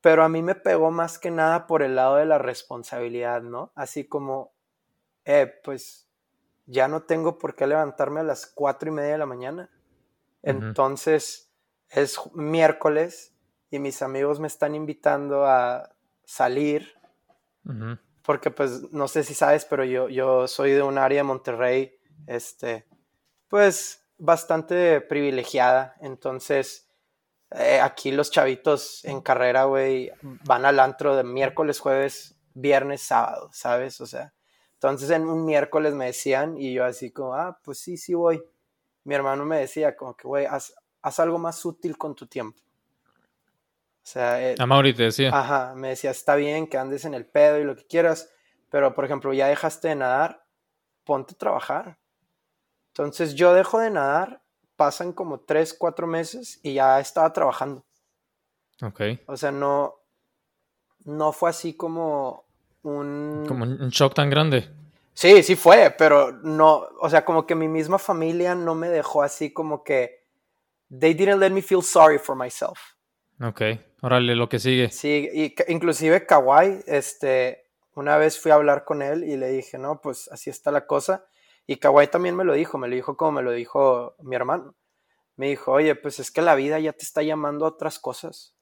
pero 0.00 0.24
a 0.24 0.28
mí 0.28 0.42
me 0.42 0.56
pegó 0.56 0.90
más 0.90 1.20
que 1.20 1.30
nada 1.30 1.68
por 1.68 1.84
el 1.84 1.94
lado 1.94 2.16
de 2.16 2.26
la 2.26 2.38
responsabilidad, 2.38 3.42
¿no? 3.42 3.70
Así 3.76 4.08
como, 4.08 4.54
eh, 5.24 5.52
pues 5.62 6.08
ya 6.66 6.88
no 6.88 7.04
tengo 7.04 7.38
por 7.38 7.54
qué 7.54 7.68
levantarme 7.68 8.18
a 8.18 8.24
las 8.24 8.44
cuatro 8.48 8.88
y 8.88 8.92
media 8.92 9.12
de 9.12 9.18
la 9.18 9.26
mañana. 9.26 9.70
Entonces 10.42 11.54
es 11.90 12.18
miércoles 12.34 13.33
y 13.74 13.80
mis 13.80 14.02
amigos 14.02 14.38
me 14.38 14.46
están 14.46 14.76
invitando 14.76 15.46
a 15.46 15.96
salir. 16.24 16.94
Porque 18.22 18.52
pues 18.52 18.92
no 18.92 19.08
sé 19.08 19.24
si 19.24 19.34
sabes, 19.34 19.64
pero 19.64 19.84
yo, 19.84 20.08
yo 20.08 20.46
soy 20.46 20.70
de 20.70 20.82
un 20.82 20.96
área 20.96 21.18
de 21.18 21.24
Monterrey, 21.24 21.98
este, 22.28 22.86
pues 23.48 24.06
bastante 24.16 25.00
privilegiada. 25.00 25.96
Entonces, 26.00 26.88
eh, 27.50 27.80
aquí 27.80 28.12
los 28.12 28.30
chavitos 28.30 29.04
en 29.04 29.20
carrera, 29.20 29.64
güey, 29.64 30.12
van 30.22 30.64
al 30.64 30.78
antro 30.78 31.16
de 31.16 31.24
miércoles, 31.24 31.80
jueves, 31.80 32.36
viernes, 32.54 33.02
sábado, 33.02 33.50
¿sabes? 33.52 34.00
O 34.00 34.06
sea, 34.06 34.34
entonces 34.74 35.10
en 35.10 35.26
un 35.26 35.44
miércoles 35.44 35.94
me 35.94 36.06
decían 36.06 36.56
y 36.56 36.74
yo 36.74 36.84
así 36.84 37.10
como, 37.10 37.34
ah, 37.34 37.58
pues 37.64 37.78
sí, 37.78 37.96
sí 37.96 38.14
voy. 38.14 38.40
Mi 39.02 39.16
hermano 39.16 39.44
me 39.44 39.58
decía 39.58 39.96
como 39.96 40.16
que, 40.16 40.28
güey, 40.28 40.46
haz, 40.46 40.74
haz 41.02 41.18
algo 41.18 41.38
más 41.38 41.64
útil 41.64 41.98
con 41.98 42.14
tu 42.14 42.28
tiempo 42.28 42.63
O 44.04 44.06
sea, 44.06 44.50
eh, 44.50 44.54
a 44.58 44.66
Mauri 44.66 44.92
te 44.92 45.04
decía. 45.04 45.30
Ajá, 45.32 45.72
me 45.74 45.88
decía, 45.88 46.10
está 46.10 46.36
bien 46.36 46.66
que 46.66 46.76
andes 46.76 47.06
en 47.06 47.14
el 47.14 47.24
pedo 47.24 47.58
y 47.58 47.64
lo 47.64 47.74
que 47.74 47.86
quieras, 47.86 48.30
pero 48.68 48.94
por 48.94 49.06
ejemplo, 49.06 49.32
ya 49.32 49.48
dejaste 49.48 49.88
de 49.88 49.94
nadar, 49.94 50.44
ponte 51.04 51.34
a 51.34 51.38
trabajar. 51.38 51.98
Entonces 52.88 53.34
yo 53.34 53.54
dejo 53.54 53.78
de 53.78 53.88
nadar, 53.88 54.42
pasan 54.76 55.14
como 55.14 55.40
tres, 55.40 55.72
cuatro 55.72 56.06
meses 56.06 56.60
y 56.62 56.74
ya 56.74 57.00
estaba 57.00 57.32
trabajando. 57.32 57.82
Ok. 58.82 59.00
O 59.26 59.38
sea, 59.38 59.50
no, 59.50 59.94
no 61.04 61.32
fue 61.32 61.48
así 61.48 61.74
como 61.74 62.44
un... 62.82 63.46
Como 63.48 63.64
un 63.64 63.88
shock 63.88 64.12
tan 64.12 64.28
grande. 64.28 64.70
Sí, 65.14 65.42
sí 65.42 65.56
fue, 65.56 65.94
pero 65.96 66.30
no, 66.30 66.88
o 67.00 67.08
sea, 67.08 67.24
como 67.24 67.46
que 67.46 67.54
mi 67.54 67.68
misma 67.68 67.98
familia 67.98 68.54
no 68.54 68.74
me 68.74 68.90
dejó 68.90 69.22
así 69.22 69.50
como 69.50 69.82
que... 69.82 70.26
They 70.90 71.14
didn't 71.14 71.40
let 71.40 71.50
me 71.50 71.62
feel 71.62 71.82
sorry 71.82 72.18
for 72.18 72.36
myself. 72.36 72.93
Ok, 73.40 73.62
órale, 74.00 74.36
lo 74.36 74.48
que 74.48 74.58
sigue. 74.58 74.90
Sí, 74.90 75.28
y 75.32 75.54
inclusive 75.68 76.26
Kawhi, 76.26 76.80
este, 76.86 77.64
una 77.94 78.16
vez 78.16 78.38
fui 78.38 78.50
a 78.50 78.54
hablar 78.54 78.84
con 78.84 79.02
él 79.02 79.24
y 79.24 79.36
le 79.36 79.48
dije, 79.48 79.78
no, 79.78 80.00
pues 80.00 80.28
así 80.30 80.50
está 80.50 80.70
la 80.70 80.86
cosa. 80.86 81.24
Y 81.66 81.76
Kawhi 81.76 82.06
también 82.08 82.36
me 82.36 82.44
lo 82.44 82.52
dijo, 82.52 82.78
me 82.78 82.88
lo 82.88 82.94
dijo 82.94 83.16
como 83.16 83.32
me 83.32 83.42
lo 83.42 83.50
dijo 83.52 84.16
mi 84.20 84.36
hermano. 84.36 84.74
Me 85.36 85.48
dijo, 85.48 85.72
oye, 85.72 85.94
pues 85.94 86.20
es 86.20 86.30
que 86.30 86.42
la 86.42 86.54
vida 86.54 86.78
ya 86.78 86.92
te 86.92 87.04
está 87.04 87.22
llamando 87.22 87.64
a 87.64 87.68
otras 87.68 87.98
cosas. 87.98 88.54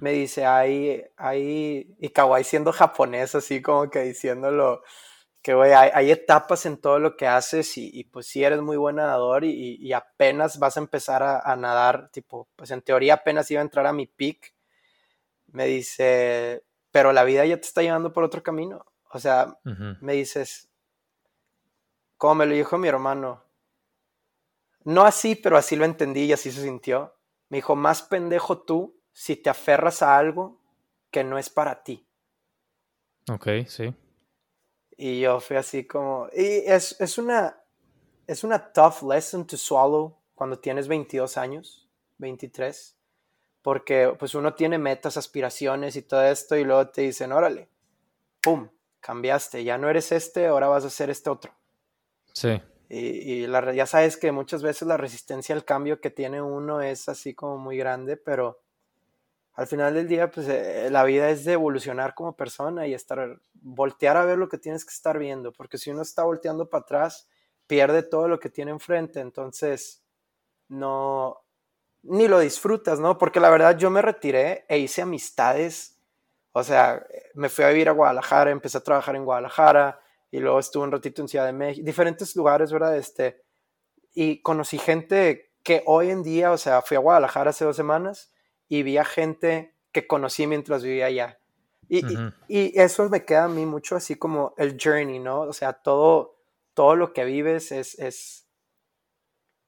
Me 0.00 0.12
dice, 0.12 0.46
hay, 0.46 1.02
hay, 1.16 1.96
y 1.98 2.08
Kawhi 2.10 2.44
siendo 2.44 2.72
japonés, 2.72 3.34
así 3.34 3.60
como 3.60 3.90
que 3.90 4.00
diciéndolo, 4.02 4.84
que 5.44 5.52
güey, 5.52 5.74
hay, 5.74 6.10
etapas 6.10 6.64
en 6.64 6.78
todo 6.78 6.98
lo 6.98 7.18
que 7.18 7.26
haces 7.26 7.76
y, 7.76 8.04
pues 8.04 8.26
si 8.26 8.42
eres 8.42 8.62
muy 8.62 8.78
buen 8.78 8.96
nadador 8.96 9.44
y, 9.44 9.92
apenas 9.92 10.58
vas 10.58 10.78
a 10.78 10.80
empezar 10.80 11.22
a, 11.22 11.54
nadar, 11.54 12.08
tipo, 12.10 12.48
pues 12.56 12.70
en 12.70 12.80
teoría 12.80 13.12
apenas 13.12 13.50
iba 13.50 13.60
a 13.60 13.62
entrar 13.62 13.86
a 13.86 13.92
mi 13.92 14.06
peak, 14.06 14.54
me 15.48 15.66
dice, 15.66 16.64
pero 16.90 17.12
la 17.12 17.24
vida 17.24 17.44
ya 17.44 17.56
te 17.56 17.66
está 17.66 17.82
llevando 17.82 18.10
por 18.10 18.24
otro 18.24 18.42
camino. 18.42 18.86
O 19.10 19.18
sea, 19.18 19.58
me 20.00 20.14
dices, 20.14 20.70
como 22.16 22.36
me 22.36 22.46
lo 22.46 22.54
dijo 22.54 22.78
mi 22.78 22.88
hermano, 22.88 23.44
no 24.84 25.04
así, 25.04 25.34
pero 25.34 25.58
así 25.58 25.76
lo 25.76 25.84
entendí 25.84 26.22
y 26.22 26.32
así 26.32 26.50
se 26.52 26.62
sintió. 26.62 27.16
Me 27.50 27.58
dijo, 27.58 27.76
más 27.76 28.00
pendejo 28.00 28.62
tú 28.62 28.98
si 29.12 29.36
te 29.36 29.50
aferras 29.50 30.00
a 30.00 30.16
algo 30.16 30.58
que 31.10 31.22
no 31.22 31.36
es 31.36 31.50
para 31.50 31.84
ti. 31.84 32.08
Ok, 33.28 33.48
sí. 33.66 33.94
Y 34.96 35.20
yo 35.20 35.40
fui 35.40 35.56
así 35.56 35.84
como... 35.84 36.28
Y 36.32 36.62
es, 36.66 37.00
es, 37.00 37.18
una, 37.18 37.56
es 38.26 38.44
una 38.44 38.72
tough 38.72 39.02
lesson 39.02 39.46
to 39.46 39.56
swallow 39.56 40.16
cuando 40.34 40.58
tienes 40.58 40.88
22 40.88 41.36
años, 41.36 41.88
23, 42.18 42.96
porque 43.62 44.14
pues 44.18 44.34
uno 44.34 44.54
tiene 44.54 44.78
metas, 44.78 45.16
aspiraciones 45.16 45.96
y 45.96 46.02
todo 46.02 46.24
esto 46.24 46.56
y 46.56 46.64
luego 46.64 46.88
te 46.88 47.02
dicen, 47.02 47.32
órale, 47.32 47.68
¡pum! 48.40 48.68
Cambiaste, 49.00 49.64
ya 49.64 49.76
no 49.76 49.90
eres 49.90 50.12
este, 50.12 50.46
ahora 50.46 50.68
vas 50.68 50.84
a 50.84 50.90
ser 50.90 51.10
este 51.10 51.28
otro. 51.28 51.54
Sí. 52.32 52.60
Y, 52.88 53.46
la, 53.46 53.72
ya 53.72 53.86
sabes 53.86 54.16
que 54.16 54.32
muchas 54.32 54.62
veces 54.62 54.86
la 54.86 54.96
resistencia 54.96 55.54
al 55.54 55.64
cambio 55.64 56.00
que 56.00 56.10
tiene 56.10 56.40
uno 56.40 56.80
es 56.80 57.08
así 57.08 57.34
como 57.34 57.58
muy 57.58 57.76
grande, 57.76 58.16
pero 58.16 58.60
al 59.54 59.68
final 59.68 59.94
del 59.94 60.08
día, 60.08 60.30
pues 60.30 60.48
eh, 60.48 60.88
la 60.90 61.04
vida 61.04 61.30
es 61.30 61.44
de 61.44 61.52
evolucionar 61.52 62.14
como 62.14 62.36
persona 62.36 62.86
y 62.88 62.94
estar, 62.94 63.40
voltear 63.54 64.16
a 64.16 64.24
ver 64.24 64.36
lo 64.36 64.48
que 64.48 64.58
tienes 64.58 64.84
que 64.84 64.92
estar 64.92 65.18
viendo, 65.18 65.52
porque 65.52 65.78
si 65.78 65.90
uno 65.90 66.02
está 66.02 66.24
volteando 66.24 66.68
para 66.68 66.82
atrás, 66.82 67.28
pierde 67.68 68.02
todo 68.02 68.26
lo 68.26 68.40
que 68.40 68.50
tiene 68.50 68.72
enfrente, 68.72 69.20
entonces 69.20 70.02
no, 70.68 71.44
ni 72.02 72.26
lo 72.26 72.40
disfrutas, 72.40 72.98
¿no? 72.98 73.16
Porque 73.16 73.38
la 73.38 73.48
verdad 73.48 73.78
yo 73.78 73.90
me 73.90 74.02
retiré 74.02 74.64
e 74.68 74.78
hice 74.78 75.02
amistades, 75.02 76.00
o 76.50 76.64
sea, 76.64 77.06
me 77.34 77.48
fui 77.48 77.64
a 77.64 77.68
vivir 77.68 77.88
a 77.88 77.92
Guadalajara, 77.92 78.50
empecé 78.50 78.78
a 78.78 78.82
trabajar 78.82 79.14
en 79.14 79.24
Guadalajara 79.24 80.00
y 80.32 80.40
luego 80.40 80.58
estuve 80.58 80.82
un 80.82 80.92
ratito 80.92 81.22
en 81.22 81.28
Ciudad 81.28 81.46
de 81.46 81.52
México, 81.52 81.86
diferentes 81.86 82.34
lugares, 82.34 82.72
¿verdad? 82.72 82.96
Este, 82.96 83.40
y 84.14 84.42
conocí 84.42 84.78
gente 84.78 85.52
que 85.62 85.84
hoy 85.86 86.10
en 86.10 86.24
día, 86.24 86.50
o 86.50 86.58
sea, 86.58 86.82
fui 86.82 86.96
a 86.96 87.00
Guadalajara 87.00 87.50
hace 87.50 87.64
dos 87.64 87.76
semanas 87.76 88.33
y 88.68 88.82
vi 88.82 88.98
a 88.98 89.04
gente 89.04 89.74
que 89.92 90.06
conocí 90.06 90.46
mientras 90.46 90.82
vivía 90.82 91.06
allá. 91.06 91.38
Y, 91.88 92.02
y, 92.48 92.80
eso 92.80 93.08
me 93.08 93.24
queda 93.24 93.44
a 93.44 93.48
mí 93.48 93.66
mucho 93.66 93.96
así 93.96 94.16
como 94.16 94.54
el 94.56 94.76
journey, 94.82 95.18
¿no? 95.18 95.40
O 95.40 95.52
sea, 95.52 95.74
todo, 95.74 96.36
todo 96.72 96.96
lo 96.96 97.12
que 97.12 97.24
vives 97.24 97.72
es, 97.72 97.98
es, 97.98 98.46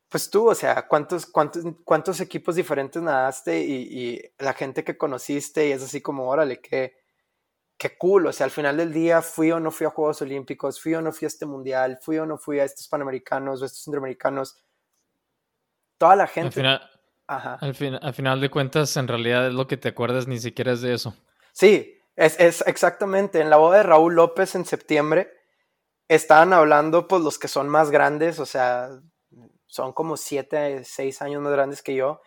pues 0.08 0.30
tú, 0.30 0.48
o 0.48 0.54
sea, 0.54 0.88
cuántos, 0.88 1.26
cuántos, 1.26 1.64
cuántos 1.84 2.20
equipos 2.20 2.56
diferentes 2.56 3.02
nadaste 3.02 3.60
y, 3.62 3.74
y 3.74 4.22
la 4.38 4.54
gente 4.54 4.82
que 4.82 4.96
conociste 4.96 5.68
y 5.68 5.72
es 5.72 5.82
así 5.82 6.00
como, 6.00 6.28
órale, 6.28 6.60
qué, 6.60 6.96
qué 7.76 7.96
cool, 7.98 8.26
o 8.26 8.32
sea, 8.32 8.44
al 8.44 8.50
final 8.50 8.76
del 8.76 8.92
día 8.92 9.20
fui 9.20 9.52
o 9.52 9.60
no 9.60 9.70
fui 9.70 9.86
a 9.86 9.90
Juegos 9.90 10.22
Olímpicos, 10.22 10.80
fui 10.80 10.94
o 10.94 11.02
no 11.02 11.12
fui 11.12 11.26
a 11.26 11.28
este 11.28 11.44
mundial, 11.46 11.98
fui 12.00 12.18
o 12.18 12.26
no 12.26 12.38
fui 12.38 12.58
a 12.58 12.64
estos 12.64 12.88
panamericanos 12.88 13.60
o 13.60 13.66
estos 13.66 13.82
centroamericanos. 13.82 14.56
Toda 15.98 16.16
la 16.16 16.26
gente. 16.26 16.60
Al, 16.60 16.95
fin, 17.74 17.98
al 18.00 18.14
final 18.14 18.40
de 18.40 18.50
cuentas, 18.50 18.96
en 18.96 19.08
realidad 19.08 19.48
es 19.48 19.54
lo 19.54 19.66
que 19.66 19.76
te 19.76 19.88
acuerdas, 19.88 20.26
ni 20.26 20.38
siquiera 20.38 20.72
es 20.72 20.80
de 20.80 20.94
eso. 20.94 21.14
Sí, 21.52 21.98
es, 22.14 22.38
es 22.38 22.62
exactamente. 22.66 23.40
En 23.40 23.50
la 23.50 23.56
boda 23.56 23.78
de 23.78 23.82
Raúl 23.82 24.14
López 24.14 24.54
en 24.54 24.64
septiembre, 24.64 25.32
estaban 26.08 26.52
hablando, 26.52 27.08
pues, 27.08 27.22
los 27.22 27.38
que 27.38 27.48
son 27.48 27.68
más 27.68 27.90
grandes, 27.90 28.38
o 28.38 28.46
sea, 28.46 28.90
son 29.66 29.92
como 29.92 30.16
siete, 30.16 30.84
seis 30.84 31.20
años 31.22 31.42
más 31.42 31.52
grandes 31.52 31.82
que 31.82 31.94
yo, 31.94 32.20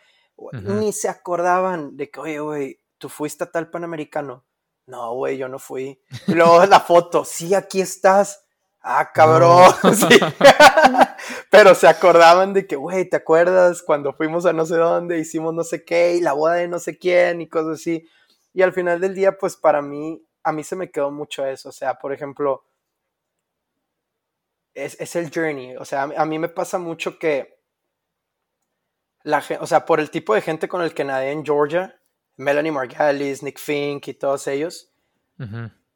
ni 0.52 0.94
se 0.94 1.10
acordaban 1.10 1.98
de 1.98 2.10
que, 2.10 2.20
oye, 2.20 2.40
güey, 2.40 2.80
tú 2.98 3.10
fuiste 3.10 3.44
a 3.44 3.52
tal 3.52 3.70
Panamericano. 3.70 4.46
No, 4.86 5.14
güey, 5.14 5.38
yo 5.38 5.48
no 5.48 5.60
fui. 5.60 6.02
Y 6.28 6.34
luego 6.34 6.66
la 6.66 6.80
foto, 6.80 7.24
sí, 7.24 7.54
aquí 7.54 7.80
estás. 7.80 8.46
Ah, 8.82 9.12
cabrón. 9.14 9.72
Pero 11.50 11.76
se 11.76 11.88
acordaban 11.88 12.54
de 12.54 12.68
que, 12.68 12.76
güey, 12.76 13.10
¿te 13.10 13.18
acuerdas 13.18 13.82
cuando 13.82 14.14
fuimos 14.14 14.46
a 14.46 14.54
no 14.54 14.66
sé 14.66 14.76
dónde, 14.76 15.20
hicimos 15.20 15.54
no 15.54 15.64
sé 15.64 15.84
qué, 15.84 16.16
y 16.16 16.22
la 16.22 16.34
boda 16.34 16.56
de 16.56 16.68
no 16.68 16.80
sé 16.80 16.98
quién, 16.98 17.42
y 17.42 17.50
cosas 17.50 17.80
así? 17.80 18.08
Y 18.54 18.62
al 18.62 18.74
final 18.74 19.00
del 19.00 19.16
día, 19.16 19.38
pues 19.38 19.56
para 19.56 19.82
mí, 19.82 20.24
a 20.44 20.52
mí 20.52 20.64
se 20.64 20.76
me 20.76 20.92
quedó 20.92 21.12
mucho 21.12 21.46
eso. 21.46 21.70
O 21.70 21.72
sea, 21.72 21.96
por 21.96 22.14
ejemplo, 22.14 22.66
es, 24.74 25.00
es 25.00 25.16
el 25.16 25.32
journey. 25.34 25.76
O 25.78 25.86
sea, 25.86 26.04
a 26.04 26.26
mí 26.26 26.40
me 26.40 26.50
pasa 26.50 26.78
mucho 26.78 27.20
que, 27.20 27.60
la, 29.24 29.44
o 29.60 29.68
sea, 29.68 29.86
por 29.86 30.00
el 30.00 30.10
tipo 30.10 30.34
de 30.34 30.42
gente 30.42 30.68
con 30.68 30.82
el 30.82 30.94
que 30.94 31.04
nadé 31.04 31.32
en 31.32 31.46
Georgia, 31.46 32.00
Melanie 32.38 32.72
Margalis, 32.72 33.44
Nick 33.44 33.60
Fink 33.60 34.08
y 34.08 34.14
todos 34.14 34.48
ellos, 34.48 34.92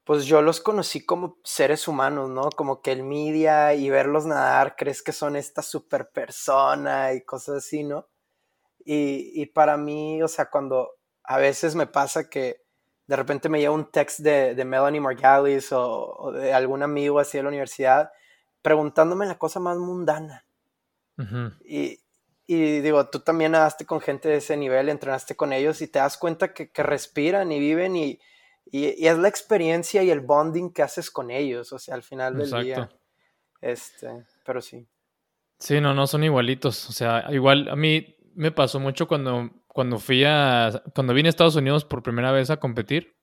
pues 0.05 0.25
yo 0.25 0.41
los 0.41 0.59
conocí 0.59 1.05
como 1.05 1.37
seres 1.43 1.87
humanos, 1.87 2.29
¿no? 2.29 2.49
Como 2.49 2.81
que 2.81 2.91
el 2.91 3.03
media 3.03 3.73
y 3.73 3.89
verlos 3.89 4.25
nadar, 4.25 4.75
crees 4.75 5.01
que 5.01 5.13
son 5.13 5.35
esta 5.35 5.61
super 5.61 6.09
persona 6.09 7.13
y 7.13 7.21
cosas 7.23 7.57
así, 7.57 7.83
¿no? 7.83 8.07
Y, 8.85 9.45
para 9.47 9.77
mí, 9.77 10.21
o 10.21 10.27
sea, 10.27 10.49
cuando 10.49 10.89
a 11.23 11.37
veces 11.37 11.73
me 11.73 11.87
pasa 11.87 12.29
que 12.29 12.63
de 13.07 13.15
repente 13.15 13.47
me 13.47 13.59
llega 13.59 13.71
un 13.71 13.89
text 13.89 14.19
de, 14.19 14.61
Melanie 14.65 14.99
Margalis 14.99 15.69
o, 15.71 16.33
de 16.33 16.53
algún 16.53 16.83
amigo 16.83 17.19
así 17.19 17.37
de 17.37 17.43
la 17.43 17.49
universidad 17.49 18.11
preguntándome 18.61 19.25
la 19.25 19.37
cosa 19.37 19.61
más 19.61 19.77
mundana. 19.77 20.45
y, 21.63 22.01
y, 22.45 22.81
digo, 22.81 23.09
tú 23.09 23.21
también 23.21 23.53
nadaste 23.53 23.85
con 23.85 24.01
gente 24.01 24.27
de 24.27 24.37
ese 24.37 24.57
nivel, 24.57 24.89
entrenaste 24.89 25.35
con 25.35 25.53
ellos 25.53 25.81
y 25.81 25.87
te 25.87 25.99
das 25.99 26.17
cuenta 26.17 26.53
que, 26.53 26.71
que 26.71 26.83
respiran 26.83 27.53
y 27.53 27.59
viven 27.59 27.95
y, 27.95 28.19
y, 28.65 29.05
es 29.05 29.17
la 29.17 29.27
experiencia 29.27 30.03
y 30.03 30.09
el 30.09 30.21
bonding 30.21 30.71
que 30.71 30.81
haces 30.81 31.11
con 31.11 31.31
ellos, 31.31 31.71
o 31.73 31.79
sea, 31.79 31.95
al 31.95 32.03
final 32.03 32.37
del 32.37 32.63
día. 32.63 32.89
Este, 33.61 34.25
pero 34.45 34.61
sí. 34.61 34.87
Sí, 35.59 35.79
no, 35.79 35.93
no 35.93 36.07
son 36.07 36.23
igualitos. 36.23 36.89
O 36.89 36.91
sea, 36.91 37.25
igual 37.31 37.69
a 37.69 37.75
mí 37.75 38.17
me 38.35 38.51
pasó 38.51 38.79
mucho 38.79 39.07
cuando, 39.07 39.49
cuando 39.67 39.99
fui 39.99 40.23
a. 40.25 40.83
Cuando 40.93 41.13
vine 41.13 41.29
a 41.29 41.31
Estados 41.31 41.55
Unidos 41.55 41.85
por 41.85 42.03
primera 42.03 42.31
vez 42.31 42.49
a 42.49 42.57
competir. 42.57 43.15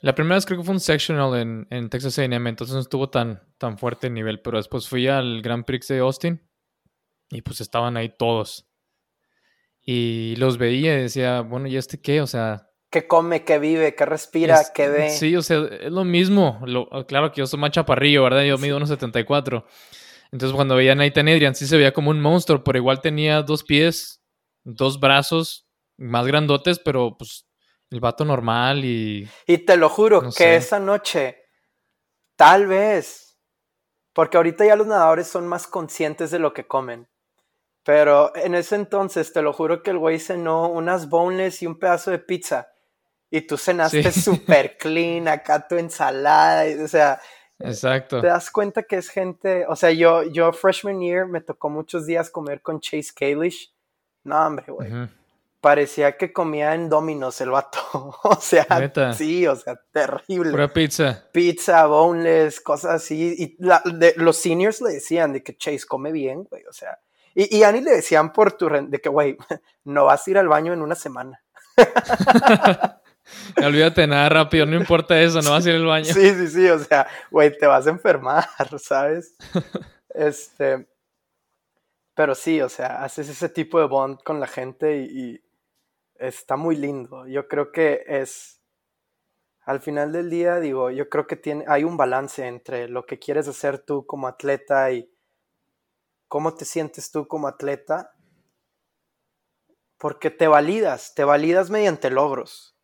La 0.00 0.14
primera 0.14 0.36
vez 0.36 0.46
creo 0.46 0.58
que 0.58 0.64
fue 0.64 0.74
un 0.74 0.80
sectional 0.80 1.38
en, 1.38 1.66
en 1.70 1.90
Texas 1.90 2.18
AM, 2.18 2.46
entonces 2.46 2.74
no 2.74 2.80
estuvo 2.80 3.10
tan, 3.10 3.42
tan 3.58 3.76
fuerte 3.76 4.06
el 4.06 4.14
nivel, 4.14 4.40
pero 4.40 4.56
después 4.56 4.88
fui 4.88 5.06
al 5.06 5.42
Grand 5.42 5.66
Prix 5.66 5.88
de 5.88 5.98
Austin 5.98 6.48
y 7.28 7.42
pues 7.42 7.60
estaban 7.60 7.98
ahí 7.98 8.08
todos. 8.08 8.66
Y 9.82 10.36
los 10.36 10.56
veía 10.56 10.98
y 10.98 11.02
decía, 11.02 11.42
bueno, 11.42 11.66
¿y 11.66 11.76
este 11.76 12.00
qué? 12.00 12.22
O 12.22 12.26
sea, 12.26 12.69
que 12.90 13.06
come, 13.06 13.44
que 13.44 13.58
vive, 13.58 13.94
que 13.94 14.04
respira, 14.04 14.60
que 14.74 14.88
ve. 14.88 15.10
Sí, 15.10 15.36
o 15.36 15.42
sea, 15.42 15.58
es 15.80 15.92
lo 15.92 16.04
mismo. 16.04 16.60
claro 17.06 17.30
que 17.30 17.38
yo 17.38 17.46
soy 17.46 17.60
más 17.60 17.70
chaparrillo, 17.70 18.24
¿verdad? 18.24 18.42
Yo 18.42 18.58
mido 18.58 18.76
unos 18.76 18.88
74. 18.88 19.64
Entonces 20.32 20.54
cuando 20.54 20.76
veía 20.76 20.92
a 20.92 20.96
Nathan 20.96 21.28
Adrian 21.28 21.54
sí 21.54 21.66
se 21.66 21.76
veía 21.76 21.92
como 21.92 22.10
un 22.10 22.20
monstruo, 22.20 22.62
pero 22.62 22.78
igual 22.78 23.00
tenía 23.00 23.42
dos 23.42 23.64
pies, 23.64 24.22
dos 24.64 25.00
brazos 25.00 25.68
más 25.96 26.26
grandotes, 26.26 26.78
pero 26.78 27.16
pues 27.16 27.46
el 27.90 28.00
vato 28.00 28.24
normal 28.24 28.84
y... 28.84 29.28
Y 29.46 29.58
te 29.58 29.76
lo 29.76 29.88
juro 29.88 30.30
que 30.36 30.56
esa 30.56 30.78
noche, 30.78 31.44
tal 32.36 32.66
vez, 32.66 33.38
porque 34.12 34.36
ahorita 34.36 34.64
ya 34.64 34.76
los 34.76 34.86
nadadores 34.86 35.26
son 35.26 35.48
más 35.48 35.66
conscientes 35.66 36.30
de 36.30 36.38
lo 36.38 36.52
que 36.52 36.66
comen. 36.66 37.08
Pero 37.84 38.34
en 38.36 38.54
ese 38.54 38.76
entonces, 38.76 39.32
te 39.32 39.42
lo 39.42 39.52
juro 39.52 39.82
que 39.82 39.90
el 39.90 39.98
güey 39.98 40.18
cenó 40.18 40.68
unas 40.68 41.08
boneless 41.08 41.62
y 41.62 41.66
un 41.66 41.78
pedazo 41.78 42.10
de 42.10 42.18
pizza. 42.18 42.68
Y 43.30 43.42
tú 43.42 43.56
cenaste 43.56 44.10
súper 44.12 44.76
clean, 44.78 45.28
acá 45.28 45.66
tu 45.66 45.76
ensalada, 45.76 46.64
o 46.82 46.88
sea, 46.88 47.20
Exacto. 47.60 48.20
Te 48.20 48.26
das 48.26 48.50
cuenta 48.50 48.82
que 48.82 48.96
es 48.96 49.08
gente, 49.08 49.66
o 49.68 49.76
sea, 49.76 49.90
yo, 49.90 50.22
yo 50.24 50.52
freshman 50.52 51.00
year 51.00 51.26
me 51.26 51.40
tocó 51.40 51.68
muchos 51.68 52.06
días 52.06 52.30
comer 52.30 52.62
con 52.62 52.80
Chase 52.80 53.12
Kalish. 53.14 53.72
No, 54.24 54.46
hombre, 54.46 54.66
güey. 54.68 54.90
Parecía 55.60 56.16
que 56.16 56.32
comía 56.32 56.74
en 56.74 56.88
Domino's 56.88 57.40
el 57.42 57.50
vato. 57.50 57.78
o 58.22 58.36
sea, 58.40 59.12
sí, 59.14 59.46
o 59.46 59.56
sea, 59.56 59.78
terrible. 59.92 60.52
Pura 60.52 60.68
pizza. 60.68 61.28
Pizza, 61.32 61.86
boneless, 61.86 62.60
cosas 62.60 62.92
así. 62.94 63.34
Y 63.38 63.56
los 64.16 64.36
seniors 64.36 64.80
le 64.80 64.94
decían 64.94 65.32
de 65.34 65.42
que 65.42 65.56
Chase 65.56 65.86
come 65.86 66.12
bien, 66.12 66.44
güey, 66.44 66.64
o 66.64 66.72
sea. 66.72 66.98
Y, 67.34 67.58
y 67.58 67.62
Annie 67.62 67.82
le 67.82 67.92
decían 67.92 68.32
por 68.32 68.52
tu 68.52 68.68
de 68.68 68.98
que, 69.00 69.08
güey, 69.08 69.36
no 69.84 70.06
vas 70.06 70.26
a 70.26 70.30
ir 70.30 70.38
al 70.38 70.48
baño 70.48 70.72
en 70.72 70.80
una 70.80 70.94
semana. 70.94 71.42
Olvídate 73.64 74.06
nada 74.06 74.28
rápido, 74.28 74.66
no 74.66 74.76
importa 74.76 75.20
eso, 75.20 75.42
no 75.42 75.50
vas 75.50 75.66
a 75.66 75.70
ir 75.70 75.76
al 75.76 75.86
baño. 75.86 76.12
Sí, 76.12 76.34
sí, 76.34 76.48
sí, 76.48 76.68
o 76.68 76.78
sea, 76.78 77.06
güey, 77.30 77.56
te 77.56 77.66
vas 77.66 77.86
a 77.86 77.90
enfermar, 77.90 78.44
¿sabes? 78.78 79.34
Este, 80.14 80.86
pero 82.14 82.34
sí, 82.34 82.60
o 82.60 82.68
sea, 82.68 83.02
haces 83.02 83.28
ese 83.28 83.48
tipo 83.48 83.78
de 83.80 83.86
bond 83.86 84.22
con 84.22 84.40
la 84.40 84.46
gente 84.46 84.98
y, 84.98 85.42
está 86.16 86.56
muy 86.56 86.76
lindo. 86.76 87.26
Yo 87.26 87.48
creo 87.48 87.72
que 87.72 88.04
es, 88.06 88.60
al 89.62 89.80
final 89.80 90.12
del 90.12 90.28
día, 90.28 90.60
digo, 90.60 90.90
yo 90.90 91.08
creo 91.08 91.26
que 91.26 91.36
tiene, 91.36 91.64
hay 91.66 91.82
un 91.84 91.96
balance 91.96 92.46
entre 92.46 92.88
lo 92.88 93.06
que 93.06 93.18
quieres 93.18 93.48
hacer 93.48 93.78
tú 93.78 94.04
como 94.04 94.28
atleta 94.28 94.92
y 94.92 95.10
cómo 96.28 96.54
te 96.54 96.66
sientes 96.66 97.10
tú 97.10 97.26
como 97.26 97.48
atleta, 97.48 98.12
porque 99.96 100.30
te 100.30 100.46
validas, 100.46 101.14
te 101.14 101.24
validas 101.24 101.70
mediante 101.70 102.10
logros. 102.10 102.76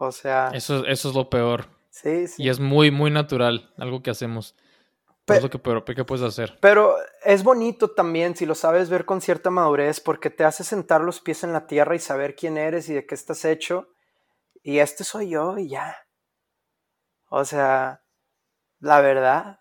O 0.00 0.12
sea. 0.12 0.50
Eso, 0.54 0.86
eso 0.86 1.10
es 1.10 1.14
lo 1.14 1.28
peor. 1.28 1.66
Sí, 1.90 2.26
sí. 2.26 2.42
Y 2.42 2.48
es 2.48 2.58
muy, 2.58 2.90
muy 2.90 3.10
natural, 3.10 3.70
algo 3.76 4.02
que 4.02 4.08
hacemos. 4.08 4.56
es 5.26 5.42
lo 5.42 5.50
que 5.50 5.58
peor, 5.58 5.84
¿qué 5.84 6.04
puedes 6.04 6.24
hacer? 6.24 6.56
Pero 6.62 6.96
es 7.22 7.44
bonito 7.44 7.90
también 7.90 8.34
si 8.34 8.46
lo 8.46 8.54
sabes 8.54 8.88
ver 8.88 9.04
con 9.04 9.20
cierta 9.20 9.50
madurez, 9.50 10.00
porque 10.00 10.30
te 10.30 10.44
hace 10.44 10.64
sentar 10.64 11.02
los 11.02 11.20
pies 11.20 11.44
en 11.44 11.52
la 11.52 11.66
tierra 11.66 11.94
y 11.94 11.98
saber 11.98 12.34
quién 12.34 12.56
eres 12.56 12.88
y 12.88 12.94
de 12.94 13.04
qué 13.04 13.14
estás 13.14 13.44
hecho. 13.44 13.88
Y 14.62 14.78
este 14.78 15.04
soy 15.04 15.28
yo 15.28 15.58
y 15.58 15.68
ya. 15.68 15.94
O 17.28 17.44
sea, 17.44 18.02
la 18.78 19.02
verdad. 19.02 19.60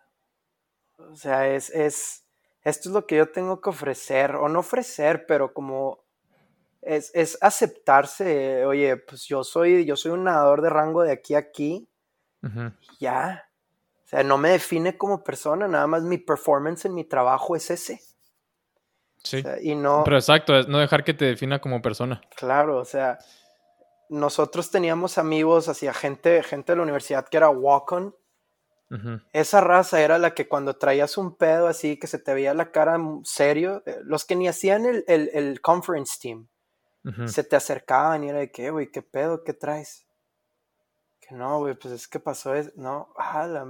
O 1.00 1.16
sea, 1.18 1.50
es, 1.50 1.70
es, 1.72 2.26
esto 2.64 2.88
es 2.88 2.94
lo 2.96 3.06
que 3.06 3.18
yo 3.18 3.30
tengo 3.30 3.60
que 3.60 3.72
ofrecer, 3.72 4.38
o 4.38 4.48
no 4.48 4.60
ofrecer, 4.60 5.26
pero 5.28 5.54
como 5.54 6.06
es, 6.82 7.38
aceptarse, 7.42 8.66
oye, 8.66 8.98
pues 8.98 9.26
yo 9.26 9.44
soy, 9.44 9.86
yo 9.86 9.96
soy 9.96 10.12
un 10.12 10.24
nadador 10.24 10.62
de 10.62 10.70
rango 10.70 11.04
de 11.04 11.12
aquí 11.12 11.36
a 11.36 11.40
aquí, 11.40 11.90
ya. 13.00 13.46
O 14.06 14.08
sea, 14.10 14.24
no 14.24 14.38
me 14.38 14.50
define 14.50 14.98
como 14.98 15.24
persona, 15.24 15.68
nada 15.68 15.86
más 15.86 16.04
mi 16.04 16.18
performance 16.18 16.86
en 16.86 16.96
mi 16.96 17.04
trabajo 17.04 17.56
es 17.56 17.70
ese. 17.70 18.02
Sí. 19.22 19.44
y 19.62 19.76
no. 19.76 20.04
Pero 20.06 20.18
exacto, 20.18 20.58
es 20.58 20.70
no 20.70 20.80
dejar 20.80 21.04
que 21.04 21.14
te 21.14 21.26
defina 21.26 21.60
como 21.60 21.82
persona. 21.82 22.22
Claro, 22.38 22.78
o 22.78 22.86
sea, 22.86 23.20
nosotros 24.08 24.72
teníamos 24.72 25.18
amigos, 25.18 25.68
hacía 25.68 25.94
gente, 25.94 26.42
gente 26.42 26.72
de 26.72 26.78
la 26.78 26.84
universidad 26.84 27.28
que 27.28 27.38
era 27.38 27.50
walk-on. 27.50 28.16
Esa 29.34 29.62
raza 29.62 30.02
era 30.02 30.18
la 30.18 30.34
que 30.34 30.48
cuando 30.48 30.78
traías 30.78 31.16
un 31.20 31.36
pedo 31.36 31.68
así, 31.68 32.00
que 32.00 32.08
se 32.08 32.18
te 32.18 32.34
veía 32.34 32.56
la 32.56 32.72
cara 32.72 32.98
serio, 33.24 33.84
eh, 33.86 34.00
los 34.02 34.26
que 34.26 34.36
ni 34.36 34.48
hacían 34.48 34.88
el, 34.88 35.04
el 35.06 35.62
conference 35.62 36.18
team 36.20 36.48
se 37.28 37.44
te 37.44 37.56
acercaban 37.56 38.24
y 38.24 38.30
era 38.30 38.40
de 38.40 38.52
que, 38.52 38.70
güey, 38.72 38.92
¿qué 38.92 39.02
pedo? 39.02 39.44
¿Qué 39.44 39.54
traes? 39.54 40.06
Que 41.20 41.34
no, 41.34 41.60
güey, 41.60 41.76
pues 41.76 41.94
es 41.94 42.08
que 42.08 42.20
pasó 42.20 42.54
eso. 42.54 42.72
No, 42.76 43.14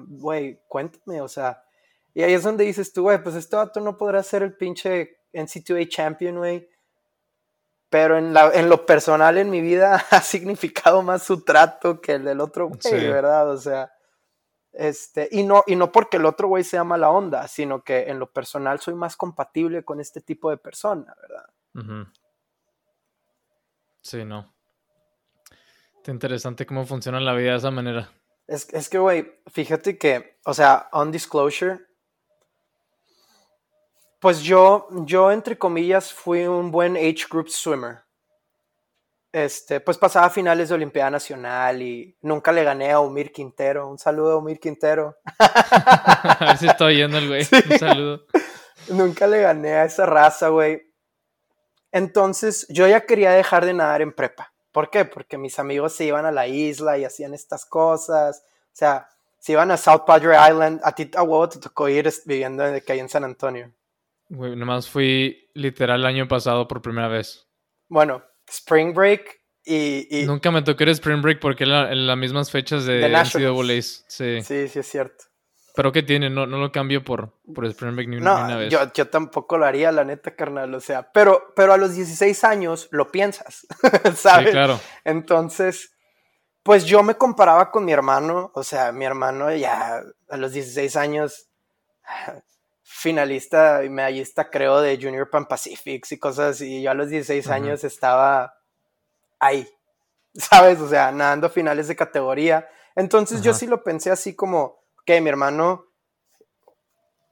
güey, 0.07 0.61
cuéntame, 0.67 1.21
o 1.21 1.27
sea. 1.27 1.63
Y 2.13 2.23
ahí 2.23 2.33
es 2.33 2.43
donde 2.43 2.65
dices 2.65 2.91
tú, 2.91 3.03
güey, 3.03 3.21
pues 3.21 3.35
este 3.35 3.55
vato 3.55 3.79
no 3.79 3.97
podrá 3.97 4.23
ser 4.23 4.43
el 4.43 4.57
pinche 4.57 5.19
NC2A 5.33 5.87
champion, 5.87 6.37
güey. 6.37 6.69
Pero 7.89 8.17
en, 8.17 8.33
la, 8.33 8.51
en 8.53 8.69
lo 8.69 8.85
personal 8.85 9.37
en 9.37 9.49
mi 9.49 9.61
vida 9.61 9.95
ha 10.11 10.21
significado 10.21 11.01
más 11.01 11.23
su 11.23 11.43
trato 11.43 12.01
que 12.01 12.13
el 12.13 12.25
del 12.25 12.41
otro 12.41 12.69
güey, 12.69 13.07
¿verdad? 13.07 13.49
O 13.49 13.57
sea, 13.57 13.91
este, 14.71 15.27
y 15.31 15.43
no, 15.43 15.63
y 15.65 15.75
no 15.75 15.91
porque 15.91 16.17
el 16.17 16.25
otro 16.25 16.47
güey 16.47 16.63
sea 16.63 16.83
mala 16.83 17.09
onda, 17.09 17.47
sino 17.47 17.83
que 17.83 18.09
en 18.09 18.19
lo 18.19 18.31
personal 18.31 18.79
soy 18.79 18.93
más 18.93 19.17
compatible 19.17 19.83
con 19.83 19.99
este 19.99 20.21
tipo 20.21 20.49
de 20.51 20.57
persona, 20.57 21.15
¿verdad? 21.21 21.45
Sí, 24.01 24.25
no. 24.25 24.53
Está 25.97 26.11
interesante 26.11 26.65
cómo 26.65 26.85
funciona 26.85 27.19
la 27.19 27.33
vida 27.33 27.51
de 27.51 27.57
esa 27.57 27.71
manera. 27.71 28.09
Es, 28.47 28.67
es 28.73 28.89
que, 28.89 28.97
güey, 28.97 29.39
fíjate 29.47 29.97
que, 29.97 30.39
o 30.45 30.53
sea, 30.53 30.89
on 30.91 31.11
disclosure, 31.11 31.79
pues 34.19 34.41
yo, 34.41 34.87
yo, 35.05 35.31
entre 35.31 35.57
comillas, 35.57 36.13
fui 36.13 36.45
un 36.45 36.71
buen 36.71 36.97
age 36.97 37.25
group 37.29 37.49
swimmer. 37.49 38.03
Este, 39.31 39.79
pues 39.79 39.97
pasaba 39.97 40.29
finales 40.29 40.69
de 40.69 40.75
Olimpiada 40.75 41.11
Nacional 41.11 41.81
y 41.81 42.17
nunca 42.21 42.51
le 42.51 42.63
gané 42.63 42.91
a 42.91 42.99
Umir 42.99 43.31
Quintero. 43.31 43.87
Un 43.87 43.99
saludo 43.99 44.33
a 44.33 44.37
Umir 44.37 44.59
Quintero. 44.59 45.15
a 45.39 46.37
ver 46.41 46.57
si 46.57 46.67
está 46.67 46.85
oyendo 46.85 47.17
el 47.17 47.27
güey. 47.27 47.47
Un 47.69 47.77
saludo. 47.77 48.25
Nunca 48.89 49.27
le 49.27 49.41
gané 49.41 49.73
a 49.73 49.85
esa 49.85 50.05
raza, 50.05 50.49
güey. 50.49 50.88
Entonces 51.91 52.65
yo 52.69 52.87
ya 52.87 53.01
quería 53.01 53.31
dejar 53.31 53.65
de 53.65 53.73
nadar 53.73 54.01
en 54.01 54.13
prepa. 54.13 54.53
¿Por 54.71 54.89
qué? 54.89 55.05
Porque 55.05 55.37
mis 55.37 55.57
amigos 55.59 55.93
se 55.93 56.05
iban 56.05 56.25
a 56.25 56.31
la 56.31 56.47
isla 56.47 56.97
y 56.97 57.05
hacían 57.05 57.33
estas 57.33 57.65
cosas. 57.65 58.43
O 58.67 58.75
sea, 58.75 59.07
se 59.39 59.53
iban 59.53 59.71
a 59.71 59.77
South 59.77 60.03
Padre 60.05 60.35
Island. 60.49 60.81
A 60.83 60.93
ti 60.93 61.09
a 61.15 61.23
huevo 61.23 61.49
te 61.49 61.59
tocó 61.59 61.89
ir 61.89 62.11
viviendo 62.25 62.63
de 62.63 62.81
que 62.81 62.93
hay 62.93 62.99
en 62.99 63.09
San 63.09 63.23
Antonio. 63.23 63.71
Güey, 64.29 64.55
nomás 64.55 64.87
fui 64.87 65.49
literal 65.55 66.01
el 66.01 66.05
año 66.05 66.27
pasado 66.27 66.67
por 66.67 66.81
primera 66.81 67.07
vez. 67.07 67.47
Bueno, 67.87 68.23
Spring 68.47 68.93
Break 68.93 69.39
y... 69.65 70.23
Nunca 70.25 70.51
me 70.51 70.61
tocó 70.61 70.83
ir 70.83 70.89
Spring 70.89 71.21
Break 71.21 71.39
porque 71.39 71.63
en 71.63 72.07
las 72.07 72.17
mismas 72.17 72.51
fechas 72.51 72.85
de, 72.85 72.99
de 72.99 73.09
NCAA. 73.09 73.81
Sí. 73.81 74.41
sí, 74.43 74.67
sí 74.67 74.79
es 74.79 74.87
cierto. 74.87 75.25
¿Pero 75.75 75.91
qué 75.91 76.03
tiene? 76.03 76.29
No, 76.29 76.45
no 76.45 76.57
lo 76.57 76.71
cambio 76.71 77.03
por, 77.03 77.33
por 77.53 77.65
Spring 77.65 77.95
Break 77.95 78.09
ni, 78.09 78.17
una 78.17 78.57
vez. 78.57 78.71
Yo, 78.71 78.91
yo 78.93 79.07
tampoco 79.07 79.57
lo 79.57 79.65
haría, 79.65 79.91
la 79.91 80.03
neta, 80.03 80.35
carnal. 80.35 80.73
O 80.73 80.79
sea, 80.79 81.11
pero, 81.11 81.53
pero 81.55 81.73
a 81.73 81.77
los 81.77 81.95
16 81.95 82.43
años 82.43 82.87
lo 82.91 83.11
piensas, 83.11 83.67
¿sabes? 84.15 84.47
Sí, 84.47 84.51
claro. 84.51 84.79
Entonces, 85.03 85.93
pues 86.63 86.85
yo 86.85 87.03
me 87.03 87.15
comparaba 87.15 87.71
con 87.71 87.85
mi 87.85 87.91
hermano. 87.91 88.51
O 88.55 88.63
sea, 88.63 88.91
mi 88.91 89.05
hermano 89.05 89.53
ya 89.55 90.03
a 90.29 90.37
los 90.37 90.51
16 90.51 90.95
años, 90.95 91.49
finalista 92.83 93.83
y 93.83 93.89
medallista, 93.89 94.49
creo, 94.49 94.81
de 94.81 94.97
Junior 95.01 95.29
Pan 95.29 95.45
Pacifics 95.45 96.11
y 96.11 96.19
cosas 96.19 96.55
así. 96.55 96.81
Yo 96.81 96.91
a 96.91 96.95
los 96.95 97.09
16 97.09 97.47
años 97.49 97.83
estaba 97.83 98.55
ahí, 99.39 99.67
¿sabes? 100.33 100.79
O 100.79 100.89
sea, 100.89 101.11
nadando 101.11 101.49
finales 101.49 101.87
de 101.87 101.95
categoría. 101.95 102.67
Entonces 102.95 103.41
yo 103.41 103.53
sí 103.53 103.65
lo 103.65 103.81
pensé 103.81 104.11
así 104.11 104.35
como 104.35 104.78
que 105.09 105.21
mi 105.21 105.29
hermano, 105.29 105.87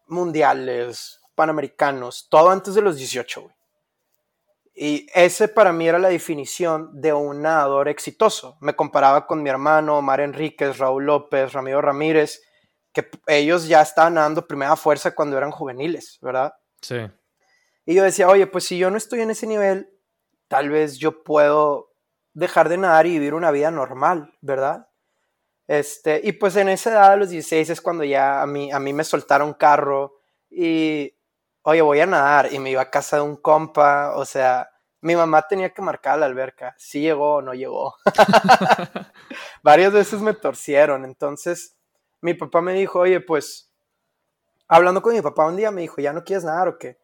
mundiales, 0.07 1.21
panamericanos, 1.36 2.28
todo 2.28 2.49
antes 2.49 2.73
de 2.73 2.82
los 2.82 2.97
18, 2.97 3.41
güey. 3.43 3.55
Y 4.73 5.07
ese 5.13 5.47
para 5.47 5.71
mí 5.71 5.88
era 5.88 5.99
la 5.99 6.09
definición 6.09 6.99
de 6.99 7.13
un 7.13 7.43
nadador 7.43 7.88
exitoso. 7.88 8.57
Me 8.61 8.75
comparaba 8.75 9.28
con 9.28 9.43
mi 9.43 9.51
hermano, 9.51 9.99
Omar 9.99 10.21
Enríquez, 10.21 10.80
Raúl 10.80 11.05
López, 11.05 11.53
Ramiro 11.53 11.80
Ramírez, 11.80 12.41
que 12.91 13.11
ellos 13.28 13.67
ya 13.67 13.84
estaban 13.84 14.15
nadando 14.15 14.47
primera 14.47 14.75
fuerza 14.75 15.13
cuando 15.13 15.38
eran 15.38 15.51
juveniles, 15.51 16.17
¿verdad? 16.19 16.55
Sí. 16.82 16.97
Y 17.86 17.93
yo 17.93 18.01
decía, 18.03 18.28
oye, 18.28 18.47
pues 18.47 18.63
si 18.63 18.80
yo 18.80 18.89
no 18.89 18.97
estoy 18.97 19.21
en 19.21 19.30
ese 19.30 19.45
nivel, 19.45 19.88
tal 20.47 20.69
vez 20.69 20.97
yo 20.97 21.23
puedo 21.23 21.93
dejar 22.34 22.69
de 22.69 22.78
nadar 22.78 23.05
y 23.05 23.11
vivir 23.11 23.36
una 23.36 23.51
vida 23.51 23.69
normal, 23.69 24.34
¿verdad? 24.41 24.88
Este, 25.68 26.22
y 26.24 26.32
pues 26.32 26.55
en 26.55 26.70
esa 26.70 26.91
edad, 26.91 27.11
a 27.11 27.15
los 27.18 27.30
16, 27.30 27.70
es 27.70 27.82
cuando 27.82 28.05
ya 28.05 28.41
a 28.41 28.47
mí, 28.47 28.72
a 28.72 28.80
mí 28.80 28.93
me 28.93 29.03
soltaron 29.03 29.53
carro 29.53 30.15
y, 30.49 31.13
oye, 31.63 31.82
voy 31.82 31.99
a 31.99 32.05
nadar 32.05 32.53
y 32.53 32.59
me 32.59 32.72
iba 32.72 32.82
a 32.82 32.89
casa 32.89 33.18
de 33.18 33.24
un 33.24 33.36
compa, 33.36 34.13
o 34.15 34.24
sea, 34.24 34.70
mi 35.01 35.15
mamá 35.15 35.45
tenía 35.45 35.74
que 35.74 35.82
marcar 35.82 36.18
la 36.20 36.26
alberca, 36.26 36.74
si 36.78 37.01
llegó 37.01 37.36
o 37.36 37.41
no 37.41 37.53
llegó. 37.53 37.95
Varias 39.63 39.91
veces 39.91 40.22
me 40.22 40.34
torcieron, 40.34 41.03
entonces 41.03 41.76
mi 42.22 42.34
papá 42.34 42.61
me 42.61 42.74
dijo, 42.74 42.99
oye, 42.99 43.20
pues, 43.20 43.70
hablando 44.70 45.01
con 45.01 45.13
mi 45.13 45.22
papá 45.22 45.47
un 45.47 45.57
día, 45.57 45.70
me 45.72 45.82
dijo, 45.82 45.99
¿ya 46.01 46.13
no 46.13 46.24
quieres 46.24 46.45
nadar 46.45 46.70
o 46.70 46.78
qué? 46.78 46.97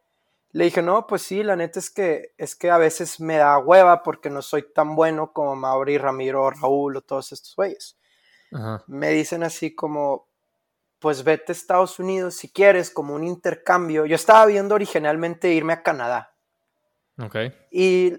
Le 0.52 0.64
dije, 0.64 0.82
no, 0.82 1.06
pues 1.06 1.22
sí, 1.22 1.42
la 1.42 1.56
neta 1.56 1.80
es 1.80 1.90
que, 1.90 2.32
es 2.38 2.56
que 2.56 2.70
a 2.70 2.78
veces 2.78 3.20
me 3.20 3.36
da 3.36 3.58
hueva 3.58 4.02
porque 4.02 4.30
no 4.30 4.40
soy 4.40 4.72
tan 4.72 4.94
bueno 4.94 5.32
como 5.32 5.54
Mauri, 5.54 5.98
Ramiro, 5.98 6.50
Raúl 6.50 6.96
o 6.96 7.02
todos 7.02 7.32
estos 7.32 7.54
güeyes 7.56 7.98
me 8.86 9.10
dicen 9.10 9.42
así 9.42 9.74
como, 9.74 10.28
pues 10.98 11.24
vete 11.24 11.52
a 11.52 11.54
Estados 11.54 11.98
Unidos 11.98 12.34
si 12.34 12.50
quieres, 12.50 12.90
como 12.90 13.14
un 13.14 13.24
intercambio. 13.24 14.06
Yo 14.06 14.16
estaba 14.16 14.46
viendo 14.46 14.74
originalmente 14.74 15.52
irme 15.52 15.72
a 15.72 15.82
Canadá, 15.82 16.34
Ok. 17.18 17.36
Y 17.70 18.12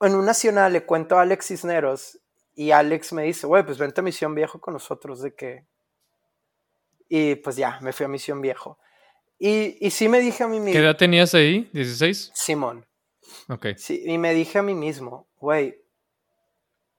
en 0.00 0.14
un 0.14 0.24
nacional 0.24 0.72
le 0.72 0.84
cuento 0.84 1.16
a 1.16 1.22
Alex 1.22 1.46
Cisneros 1.46 2.18
y 2.54 2.70
Alex 2.70 3.12
me 3.12 3.22
dice, 3.22 3.46
güey, 3.46 3.64
pues 3.64 3.78
vente 3.78 4.00
a 4.00 4.04
Misión 4.04 4.34
Viejo 4.34 4.60
con 4.60 4.74
nosotros, 4.74 5.22
de 5.22 5.34
que... 5.34 5.64
Y 7.08 7.36
pues 7.36 7.56
ya, 7.56 7.78
me 7.80 7.92
fui 7.92 8.04
a 8.04 8.08
Misión 8.08 8.40
Viejo. 8.40 8.78
Y, 9.38 9.76
y 9.84 9.90
sí 9.90 10.08
me 10.08 10.20
dije 10.20 10.44
a 10.44 10.48
mí 10.48 10.60
mismo... 10.60 10.72
¿Qué 10.72 10.84
edad 10.84 10.96
tenías 10.96 11.34
ahí? 11.34 11.70
¿16? 11.72 12.30
Simón. 12.34 12.86
Ok. 13.48 13.68
Sí, 13.76 14.02
y 14.04 14.18
me 14.18 14.32
dije 14.34 14.58
a 14.58 14.62
mí 14.62 14.74
mismo, 14.74 15.26
güey, 15.38 15.82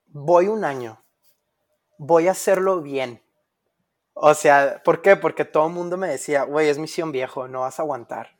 voy 0.07 0.47
un 0.47 0.65
año, 0.65 1.03
voy 1.97 2.27
a 2.27 2.31
hacerlo 2.31 2.81
bien. 2.81 3.21
O 4.13 4.33
sea, 4.33 4.81
¿por 4.83 5.01
qué? 5.01 5.15
Porque 5.15 5.45
todo 5.45 5.67
el 5.67 5.73
mundo 5.73 5.97
me 5.97 6.07
decía, 6.07 6.43
güey, 6.43 6.69
es 6.69 6.77
misión 6.77 7.11
viejo, 7.11 7.47
no 7.47 7.61
vas 7.61 7.79
a 7.79 7.83
aguantar. 7.83 8.35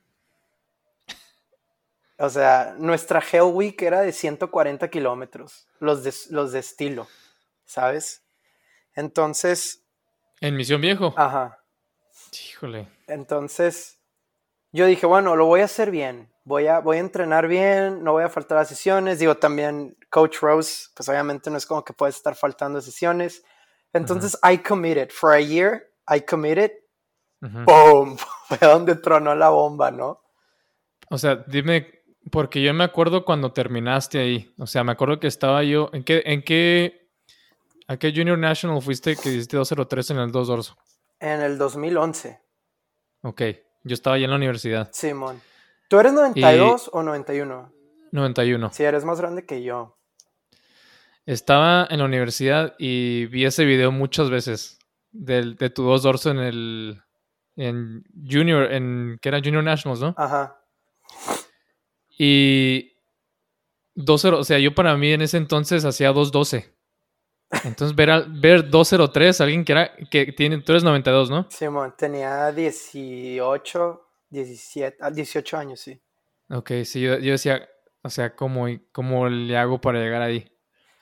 O 2.17 2.29
sea, 2.29 2.75
nuestra 2.77 3.19
Hell 3.19 3.51
Week 3.53 3.81
era 3.81 4.01
de 4.01 4.13
140 4.13 4.89
kilómetros, 4.89 5.67
los 5.79 6.03
de, 6.03 6.13
los 6.29 6.53
de 6.53 6.59
estilo, 6.59 7.07
¿sabes? 7.65 8.23
Entonces, 8.93 9.83
¿En 10.39 10.55
Misión 10.55 10.79
Viejo? 10.79 11.13
ajá. 11.17 11.61
Híjole. 12.49 12.87
Entonces, 13.07 13.94
yo 14.75 14.85
dije, 14.85 15.05
bueno, 15.05 15.37
lo 15.37 15.45
voy 15.45 15.61
a 15.61 15.65
hacer 15.65 15.89
bien. 15.89 16.29
Voy 16.43 16.67
a, 16.67 16.79
voy 16.79 16.97
a 16.97 16.99
entrenar 16.99 17.47
bien, 17.47 18.03
no 18.03 18.11
voy 18.11 18.23
a 18.23 18.29
faltar 18.29 18.57
a 18.57 18.65
sesiones. 18.65 19.19
Digo, 19.19 19.35
también 19.37 19.97
Coach 20.09 20.39
Rose, 20.41 20.89
pues 20.93 21.07
obviamente 21.07 21.49
no 21.49 21.57
es 21.57 21.65
como 21.65 21.83
que 21.85 21.93
puedes 21.93 22.17
estar 22.17 22.35
faltando 22.35 22.81
sesiones. 22.81 23.43
Entonces, 23.93 24.37
I 24.43 24.57
committed. 24.57 25.09
For 25.11 25.31
a 25.31 25.39
year, 25.39 25.83
I 26.13 26.19
committed. 26.19 26.71
¡Boom! 27.39 28.17
Fue 28.47 28.57
donde 28.61 28.95
tronó 28.95 29.33
la 29.33 29.49
bomba, 29.49 29.91
¿no? 29.91 30.21
O 31.09 31.17
sea, 31.17 31.37
dime, 31.47 32.03
porque 32.29 32.61
yo 32.61 32.73
me 32.73 32.83
acuerdo 32.83 33.23
cuando 33.23 33.53
terminaste 33.53 34.19
ahí. 34.19 34.53
O 34.59 34.67
sea, 34.67 34.83
me 34.83 34.91
acuerdo 34.91 35.21
que 35.21 35.27
estaba 35.27 35.63
yo. 35.63 35.89
¿En 35.93 36.03
qué, 36.03 36.21
en 36.25 36.43
qué, 36.43 37.09
a 37.87 37.95
qué 37.95 38.11
Junior 38.13 38.37
National 38.37 38.81
fuiste 38.81 39.15
que 39.15 39.29
hiciste 39.29 39.55
203 39.55 40.09
en 40.11 40.17
el 40.17 40.31
2 40.33 40.47
dorso? 40.47 40.75
En 41.19 41.41
el 41.41 41.57
2011, 41.57 42.41
Ok. 43.21 43.41
Yo 43.85 43.93
estaba 43.93 44.17
ya 44.17 44.25
en 44.25 44.31
la 44.31 44.37
universidad. 44.37 44.89
Simón. 44.91 45.39
¿Tú 45.87 45.99
eres 45.99 46.11
92 46.11 46.89
o 46.91 47.03
91? 47.03 47.71
91. 48.11 48.71
Sí, 48.73 48.83
eres 48.83 49.05
más 49.05 49.21
grande 49.21 49.45
que 49.45 49.63
yo. 49.63 49.97
Estaba 51.27 51.87
en 51.89 51.99
la 51.99 52.05
universidad 52.05 52.75
y 52.79 53.27
vi 53.27 53.45
ese 53.45 53.63
video 53.63 53.91
muchas 53.91 54.29
veces. 54.29 54.79
Del, 55.11 55.55
de 55.55 55.69
tu 55.69 55.83
2 55.83 56.03
dorso 56.03 56.31
en 56.31 56.39
el. 56.39 57.01
En 57.55 58.03
Junior, 58.27 58.73
en. 58.73 59.19
que 59.21 59.29
era 59.29 59.39
Junior 59.39 59.63
Nationals, 59.63 60.01
¿no? 60.01 60.15
Ajá. 60.17 60.59
Y 62.17 62.97
2-0, 63.95 64.39
o 64.39 64.43
sea, 64.43 64.57
yo 64.59 64.73
para 64.73 64.97
mí 64.97 65.11
en 65.11 65.21
ese 65.21 65.37
entonces 65.37 65.85
hacía 65.85 66.11
2-12. 66.11 66.74
Entonces 67.63 67.95
ver, 67.95 68.09
al- 68.11 68.25
ver 68.29 68.69
2-0-3, 68.69 69.41
alguien 69.41 69.63
que 69.65 69.71
era, 69.71 69.91
que 70.11 70.31
tiene, 70.33 70.57
tú 70.59 70.71
eres 70.73 70.83
92, 70.83 71.29
¿no? 71.29 71.47
Simón, 71.49 71.93
tenía 71.97 72.51
18, 72.51 74.01
17, 74.29 74.97
ah, 75.01 75.09
18 75.11 75.57
años, 75.57 75.79
sí. 75.79 75.99
Ok, 76.49 76.71
sí, 76.83 77.01
yo, 77.01 77.17
yo 77.17 77.31
decía, 77.31 77.67
o 78.03 78.09
sea, 78.09 78.35
¿cómo, 78.35 78.67
¿cómo 78.91 79.27
le 79.29 79.57
hago 79.57 79.79
para 79.81 79.99
llegar 79.99 80.21
ahí? 80.21 80.51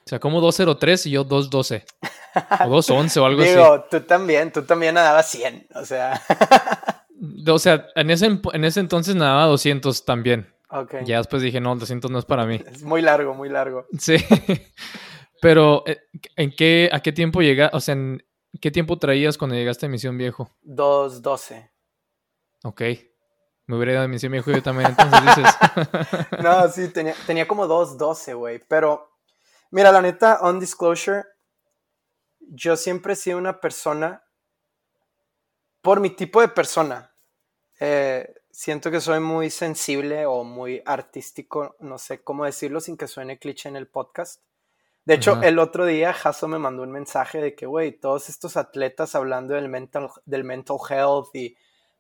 O 0.05 0.09
sea, 0.09 0.19
como 0.19 0.41
2-0-3 0.41 1.07
y 1.07 1.11
yo 1.11 1.25
2-12. 1.25 1.83
O 2.65 2.77
2-11 2.81 3.17
o 3.21 3.25
algo 3.25 3.41
así. 3.41 3.51
Digo, 3.51 3.85
tú 3.89 4.01
también, 4.01 4.51
tú 4.51 4.63
también 4.63 4.95
nadabas 4.95 5.29
100, 5.29 5.67
o 5.75 5.85
sea. 5.85 6.21
O 7.47 7.57
sea, 7.57 7.87
en 7.95 8.09
ese, 8.09 8.25
en 8.51 8.65
ese 8.65 8.81
entonces 8.81 9.15
nadaba 9.15 9.45
200 9.45 10.03
también. 10.03 10.53
ok. 10.69 10.95
Ya 11.05 11.19
después 11.19 11.41
dije, 11.41 11.61
no, 11.61 11.73
200 11.73 12.11
no 12.11 12.19
es 12.19 12.25
para 12.25 12.45
mí. 12.45 12.59
Es 12.67 12.83
muy 12.83 13.01
largo, 13.01 13.33
muy 13.33 13.47
largo. 13.47 13.87
Sí. 13.97 14.17
Pero, 15.43 15.83
eh, 15.85 16.01
¿en 16.37 16.55
qué, 16.55 16.89
a 16.91 17.01
qué 17.01 17.11
tiempo 17.11 17.41
llegaste? 17.41 17.75
O 17.75 17.81
sea, 17.81 17.93
¿en 17.93 18.25
qué 18.61 18.71
tiempo 18.71 18.97
traías 18.97 19.37
cuando 19.37 19.57
llegaste 19.57 19.85
a 19.85 19.89
Misión 19.89 20.17
Viejo? 20.17 20.49
2.12. 20.63 21.69
Ok. 22.63 22.81
Me 23.65 23.75
hubiera 23.75 23.91
ido 23.91 24.01
a 24.01 24.07
Misión 24.07 24.31
Viejo 24.31 24.51
yo 24.51 24.63
también, 24.63 24.89
entonces 24.89 25.19
dices. 25.25 25.53
No, 26.41 26.69
sí, 26.69 26.87
tenía, 26.87 27.13
tenía 27.27 27.45
como 27.45 27.67
2.12, 27.67 28.37
güey. 28.37 28.61
Pero, 28.69 29.11
mira, 29.69 29.91
la 29.91 30.01
neta, 30.01 30.39
on 30.41 30.61
disclosure, 30.61 31.25
yo 32.39 32.77
siempre 32.77 33.11
he 33.11 33.17
sido 33.17 33.37
una 33.37 33.59
persona, 33.59 34.23
por 35.81 35.99
mi 35.99 36.09
tipo 36.09 36.39
de 36.39 36.47
persona, 36.47 37.13
eh, 37.81 38.33
siento 38.49 38.89
que 38.91 39.01
soy 39.01 39.19
muy 39.19 39.49
sensible 39.49 40.25
o 40.25 40.45
muy 40.45 40.81
artístico, 40.85 41.75
no 41.81 41.97
sé 41.97 42.23
cómo 42.23 42.45
decirlo 42.45 42.79
sin 42.79 42.95
que 42.95 43.09
suene 43.09 43.39
cliché 43.39 43.67
en 43.67 43.75
el 43.75 43.87
podcast. 43.87 44.41
De 45.05 45.15
hecho, 45.15 45.33
Ajá. 45.33 45.47
el 45.47 45.59
otro 45.59 45.85
día 45.85 46.13
Jaso 46.13 46.47
me 46.47 46.59
mandó 46.59 46.83
un 46.83 46.91
mensaje 46.91 47.41
de 47.41 47.55
que, 47.55 47.65
güey, 47.65 47.91
todos 47.91 48.29
estos 48.29 48.55
atletas 48.55 49.15
hablando 49.15 49.53
del 49.53 49.67
mental, 49.67 50.09
del 50.25 50.45
mental 50.45 50.77
health 50.89 51.29
y 51.33 51.57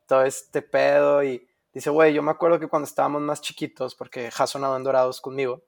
todo 0.07 0.23
este 0.23 0.61
pedo 0.61 1.23
y 1.23 1.45
dice, 1.73 1.89
güey, 1.89 2.13
yo 2.13 2.21
me 2.21 2.31
acuerdo 2.31 2.59
que 2.59 2.67
cuando 2.67 2.87
estábamos 2.87 3.21
más 3.21 3.41
chiquitos, 3.41 3.95
porque 3.95 4.31
Jaso 4.31 4.59
nadó 4.59 4.77
en 4.77 4.83
Dorados 4.83 5.19
conmigo, 5.19 5.63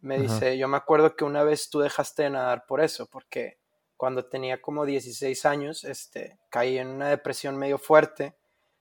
me 0.00 0.14
Ajá. 0.14 0.22
dice, 0.22 0.58
yo 0.58 0.68
me 0.68 0.78
acuerdo 0.78 1.16
que 1.16 1.24
una 1.24 1.42
vez 1.42 1.68
tú 1.68 1.80
dejaste 1.80 2.22
de 2.22 2.30
nadar 2.30 2.64
por 2.66 2.80
eso, 2.80 3.06
porque 3.06 3.58
cuando 3.96 4.24
tenía 4.24 4.62
como 4.62 4.86
16 4.86 5.44
años, 5.44 5.84
este, 5.84 6.38
caí 6.48 6.78
en 6.78 6.88
una 6.88 7.10
depresión 7.10 7.58
medio 7.58 7.76
fuerte, 7.76 8.34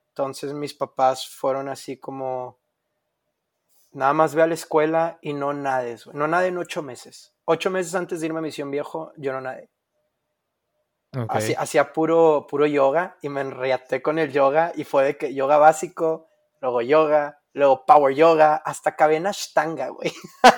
entonces 0.09 0.53
mis 0.53 0.73
papás 0.73 1.27
fueron 1.27 1.67
así 1.67 1.97
como, 1.97 2.57
nada 3.91 4.13
más 4.13 4.35
ve 4.35 4.41
a 4.43 4.47
la 4.47 4.53
escuela 4.53 5.17
y 5.21 5.33
no 5.33 5.53
nades, 5.53 6.07
no 6.07 6.27
nadé 6.27 6.47
en 6.47 6.57
ocho 6.57 6.81
meses. 6.83 7.33
Ocho 7.45 7.69
meses 7.71 7.95
antes 7.95 8.19
de 8.19 8.27
irme 8.27 8.39
a 8.39 8.43
Misión 8.43 8.69
Viejo, 8.71 9.11
yo 9.17 9.31
no 9.33 9.41
nadé. 9.41 9.69
Ok. 11.17 11.35
Hacía, 11.57 11.91
puro, 11.91 12.45
puro 12.47 12.67
yoga 12.67 13.17
y 13.23 13.29
me 13.29 13.41
enriaté 13.41 14.01
con 14.03 14.19
el 14.19 14.31
yoga 14.31 14.71
y 14.75 14.83
fue 14.83 15.03
de 15.05 15.17
que 15.17 15.33
yoga 15.33 15.57
básico, 15.57 16.27
luego 16.61 16.81
yoga, 16.83 17.41
luego 17.53 17.83
power 17.87 18.13
yoga, 18.13 18.57
hasta 18.57 18.91
acabé 18.91 19.15
en 19.15 19.27
Ashtanga, 19.27 19.89
güey. 19.89 20.11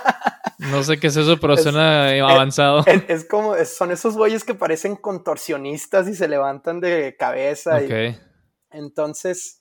No 0.60 0.84
sé 0.84 1.00
qué 1.00 1.08
es 1.08 1.18
eso, 1.18 1.40
pero 1.40 1.54
Es- 1.56 1.64
suena 1.64 2.10
avanzado. 2.30 2.84
Es, 2.86 3.04
es 3.08 3.26
como, 3.28 3.56
son 3.66 3.90
esos 3.92 4.16
güeyes 4.16 4.44
que 4.44 4.54
parecen 4.54 4.96
contorsionistas 4.96 6.08
y 6.08 6.14
se 6.14 6.28
levantan 6.28 6.80
de 6.80 7.16
cabeza. 7.18 7.82
y- 7.82 7.86
Ok. 7.86 8.22
entonces, 8.70 9.61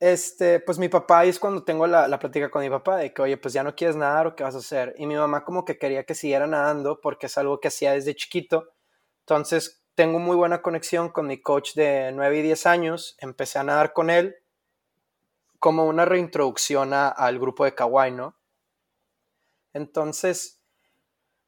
este, 0.00 0.60
pues 0.60 0.78
mi 0.78 0.88
papá, 0.88 1.24
es 1.24 1.38
cuando 1.38 1.62
tengo 1.64 1.86
la, 1.86 2.08
la 2.08 2.18
plática 2.18 2.50
con 2.50 2.62
mi 2.62 2.70
papá 2.70 2.96
de 2.96 3.12
que, 3.14 3.22
oye, 3.22 3.36
pues 3.36 3.54
ya 3.54 3.62
no 3.62 3.76
quieres 3.76 3.96
nadar 3.96 4.26
o 4.28 4.36
qué 4.36 4.44
vas 4.44 4.54
a 4.54 4.58
hacer. 4.58 4.94
Y 4.98 5.06
mi 5.06 5.14
mamá 5.16 5.44
como 5.44 5.64
que 5.64 5.78
quería 5.78 6.04
que 6.04 6.14
siguiera 6.14 6.46
nadando 6.46 7.00
porque 7.00 7.26
es 7.26 7.38
algo 7.38 7.60
que 7.60 7.68
hacía 7.68 7.92
desde 7.92 8.14
chiquito. 8.16 8.70
Entonces, 9.20 9.82
tengo 9.94 10.18
muy 10.18 10.36
buena 10.36 10.62
conexión 10.62 11.10
con 11.10 11.26
mi 11.26 11.40
coach 11.42 11.74
de 11.74 12.12
9 12.14 12.38
y 12.38 12.42
10 12.42 12.66
años. 12.66 13.16
Empecé 13.20 13.58
a 13.58 13.64
nadar 13.64 13.92
con 13.92 14.10
él 14.10 14.36
como 15.60 15.84
una 15.86 16.04
reintroducción 16.04 16.92
a- 16.92 17.08
al 17.08 17.38
grupo 17.38 17.64
de 17.64 17.72
Kawaii, 17.76 18.10
¿no? 18.10 18.34
Entonces, 19.72 20.60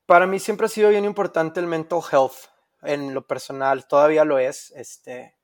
para 0.06 0.26
mí 0.26 0.40
siempre 0.40 0.66
ha 0.66 0.70
sido 0.70 0.90
bien 0.90 1.04
importante 1.04 1.60
el 1.60 1.66
mental 1.66 2.00
health 2.12 2.34
en 2.82 3.14
lo 3.14 3.26
personal, 3.26 3.88
todavía 3.88 4.24
lo 4.24 4.38
es, 4.38 4.72
este, 4.72 5.36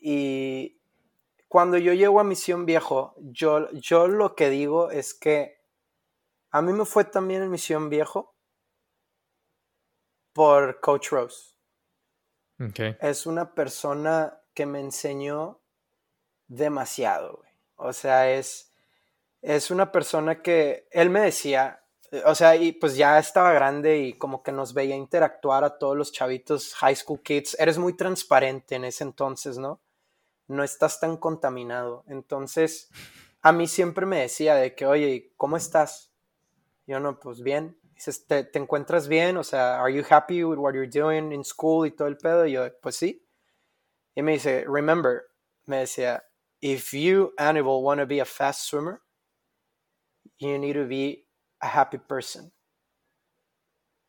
y 0.00 0.81
cuando 1.52 1.76
yo 1.76 1.92
llego 1.92 2.18
a 2.18 2.24
Misión 2.24 2.64
Viejo, 2.64 3.14
yo, 3.18 3.70
yo 3.72 4.08
lo 4.08 4.34
que 4.34 4.48
digo 4.48 4.90
es 4.90 5.12
que 5.12 5.60
a 6.50 6.62
mí 6.62 6.72
me 6.72 6.86
fue 6.86 7.04
también 7.04 7.42
en 7.42 7.50
Misión 7.50 7.90
Viejo 7.90 8.34
por 10.32 10.80
Coach 10.80 11.10
Rose. 11.10 11.50
Ok. 12.58 12.96
Es 13.02 13.26
una 13.26 13.54
persona 13.54 14.40
que 14.54 14.64
me 14.64 14.80
enseñó 14.80 15.60
demasiado, 16.48 17.36
güey. 17.36 17.50
O 17.76 17.92
sea, 17.92 18.32
es, 18.32 18.72
es 19.42 19.70
una 19.70 19.92
persona 19.92 20.40
que 20.40 20.88
él 20.90 21.10
me 21.10 21.20
decía, 21.20 21.84
o 22.24 22.34
sea, 22.34 22.56
y 22.56 22.72
pues 22.72 22.96
ya 22.96 23.18
estaba 23.18 23.52
grande 23.52 23.98
y 23.98 24.14
como 24.14 24.42
que 24.42 24.52
nos 24.52 24.72
veía 24.72 24.96
interactuar 24.96 25.64
a 25.64 25.76
todos 25.76 25.98
los 25.98 26.12
chavitos, 26.12 26.74
high 26.76 26.96
school 26.96 27.20
kids. 27.22 27.54
Eres 27.60 27.76
muy 27.76 27.94
transparente 27.94 28.76
en 28.76 28.86
ese 28.86 29.04
entonces, 29.04 29.58
¿no? 29.58 29.82
No 30.48 30.62
estás 30.64 31.00
tan 31.00 31.16
contaminado. 31.16 32.04
Entonces, 32.06 32.90
a 33.40 33.52
mí 33.52 33.66
siempre 33.66 34.06
me 34.06 34.20
decía 34.20 34.54
de 34.54 34.74
que, 34.74 34.86
oye, 34.86 35.08
¿y 35.10 35.32
¿cómo 35.36 35.56
estás? 35.56 36.12
Yo 36.86 37.00
no, 37.00 37.18
pues 37.18 37.42
bien. 37.42 37.78
Dices, 37.94 38.26
¿te, 38.26 38.44
te 38.44 38.58
encuentras 38.58 39.08
bien? 39.08 39.36
O 39.36 39.44
sea, 39.44 39.80
¿are 39.80 39.92
you 39.94 40.04
happy 40.08 40.44
with 40.44 40.58
what 40.58 40.74
you're 40.74 40.88
doing 40.88 41.32
in 41.32 41.44
school 41.44 41.86
y 41.86 41.90
todo 41.92 42.08
el 42.08 42.16
pedo? 42.16 42.46
Y 42.46 42.52
yo, 42.52 42.68
pues 42.80 42.96
sí. 42.96 43.24
Y 44.14 44.22
me 44.22 44.32
dice, 44.32 44.64
remember, 44.68 45.22
me 45.66 45.78
decía, 45.78 46.24
if 46.60 46.92
you, 46.92 47.32
animal, 47.38 47.82
want 47.82 48.00
to 48.00 48.06
be 48.06 48.20
a 48.20 48.24
fast 48.24 48.68
swimmer, 48.68 49.00
you 50.38 50.58
need 50.58 50.74
to 50.74 50.86
be 50.86 51.26
a 51.60 51.68
happy 51.68 51.98
person. 51.98 52.52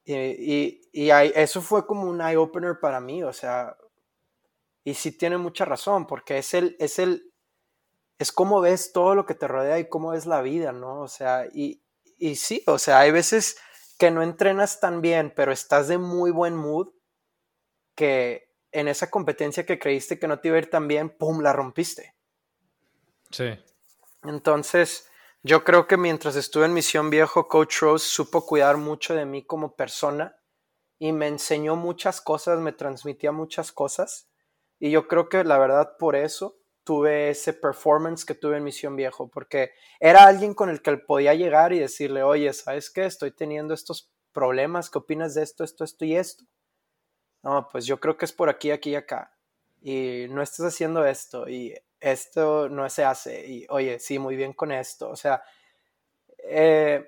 Y, 0.05 0.13
y, 0.13 0.81
y 0.91 1.09
eso 1.11 1.61
fue 1.61 1.85
como 1.85 2.09
un 2.09 2.19
eye 2.21 2.35
opener 2.35 2.79
para 2.79 2.99
mí, 2.99 3.23
o 3.23 3.31
sea, 3.31 3.77
y 4.83 4.95
sí 4.95 5.11
tiene 5.11 5.37
mucha 5.37 5.65
razón, 5.65 6.07
porque 6.07 6.37
es 6.37 6.53
el, 6.53 6.75
es 6.79 6.99
el, 6.99 7.31
es 8.19 8.31
cómo 8.31 8.61
ves 8.61 8.91
todo 8.91 9.15
lo 9.15 9.25
que 9.25 9.35
te 9.35 9.47
rodea 9.47 9.79
y 9.79 9.89
cómo 9.89 10.11
ves 10.11 10.25
la 10.25 10.41
vida, 10.41 10.71
¿no? 10.71 11.01
O 11.01 11.07
sea, 11.07 11.47
y, 11.53 11.83
y 12.17 12.35
sí, 12.35 12.63
o 12.67 12.77
sea, 12.77 12.99
hay 12.99 13.11
veces 13.11 13.57
que 13.97 14.11
no 14.11 14.21
entrenas 14.23 14.79
tan 14.79 15.01
bien, 15.01 15.33
pero 15.35 15.51
estás 15.51 15.87
de 15.87 15.97
muy 15.97 16.31
buen 16.31 16.55
mood, 16.55 16.89
que 17.95 18.51
en 18.71 18.87
esa 18.87 19.09
competencia 19.09 19.65
que 19.65 19.79
creíste 19.79 20.19
que 20.19 20.27
no 20.27 20.39
te 20.39 20.47
iba 20.49 20.57
a 20.57 20.59
ir 20.59 20.69
tan 20.69 20.87
bien, 20.87 21.09
¡pum!, 21.09 21.41
la 21.41 21.53
rompiste. 21.53 22.15
Sí. 23.29 23.57
Entonces, 24.23 25.09
yo 25.43 25.63
creo 25.63 25.87
que 25.87 25.97
mientras 25.97 26.35
estuve 26.35 26.65
en 26.65 26.73
Misión 26.73 27.09
Viejo, 27.09 27.47
Coach 27.47 27.81
Rose 27.81 28.07
supo 28.07 28.45
cuidar 28.45 28.77
mucho 28.77 29.13
de 29.13 29.25
mí 29.25 29.45
como 29.45 29.75
persona 29.75 30.37
y 30.99 31.11
me 31.11 31.27
enseñó 31.27 31.75
muchas 31.75 32.21
cosas, 32.21 32.59
me 32.59 32.71
transmitía 32.71 33.31
muchas 33.31 33.71
cosas. 33.71 34.29
Y 34.83 34.91
yo 34.91 35.07
creo 35.07 35.29
que 35.29 35.45
la 35.45 35.57
verdad 35.57 35.95
por 35.97 36.13
eso 36.13 36.57
tuve 36.83 37.29
ese 37.29 37.53
performance 37.53 38.25
que 38.25 38.35
tuve 38.35 38.57
en 38.57 38.65
Misión 38.65 38.97
Viejo, 38.97 39.29
porque 39.29 39.71
era 39.97 40.25
alguien 40.25 40.53
con 40.53 40.69
el 40.69 40.81
que 40.81 40.97
podía 40.97 41.33
llegar 41.33 41.71
y 41.71 41.79
decirle, 41.79 42.21
oye, 42.21 42.51
¿sabes 42.51 42.91
qué? 42.91 43.05
Estoy 43.05 43.31
teniendo 43.31 43.73
estos 43.73 44.11
problemas, 44.33 44.89
¿qué 44.89 44.97
opinas 44.97 45.35
de 45.35 45.43
esto, 45.43 45.63
esto, 45.63 45.85
esto 45.85 46.03
y 46.03 46.17
esto? 46.17 46.43
No, 47.43 47.69
pues 47.71 47.85
yo 47.85 48.01
creo 48.01 48.17
que 48.17 48.25
es 48.25 48.33
por 48.33 48.49
aquí, 48.49 48.71
aquí 48.71 48.89
y 48.89 48.95
acá. 48.95 49.33
Y 49.81 50.25
no 50.29 50.41
estás 50.41 50.65
haciendo 50.65 51.05
esto 51.05 51.47
y 51.47 51.73
esto 52.01 52.67
no 52.67 52.89
se 52.89 53.05
hace. 53.05 53.47
Y 53.47 53.65
oye, 53.69 53.99
sí, 53.99 54.19
muy 54.19 54.35
bien 54.35 54.51
con 54.51 54.73
esto. 54.73 55.09
O 55.09 55.15
sea, 55.15 55.41
eh, 56.39 57.07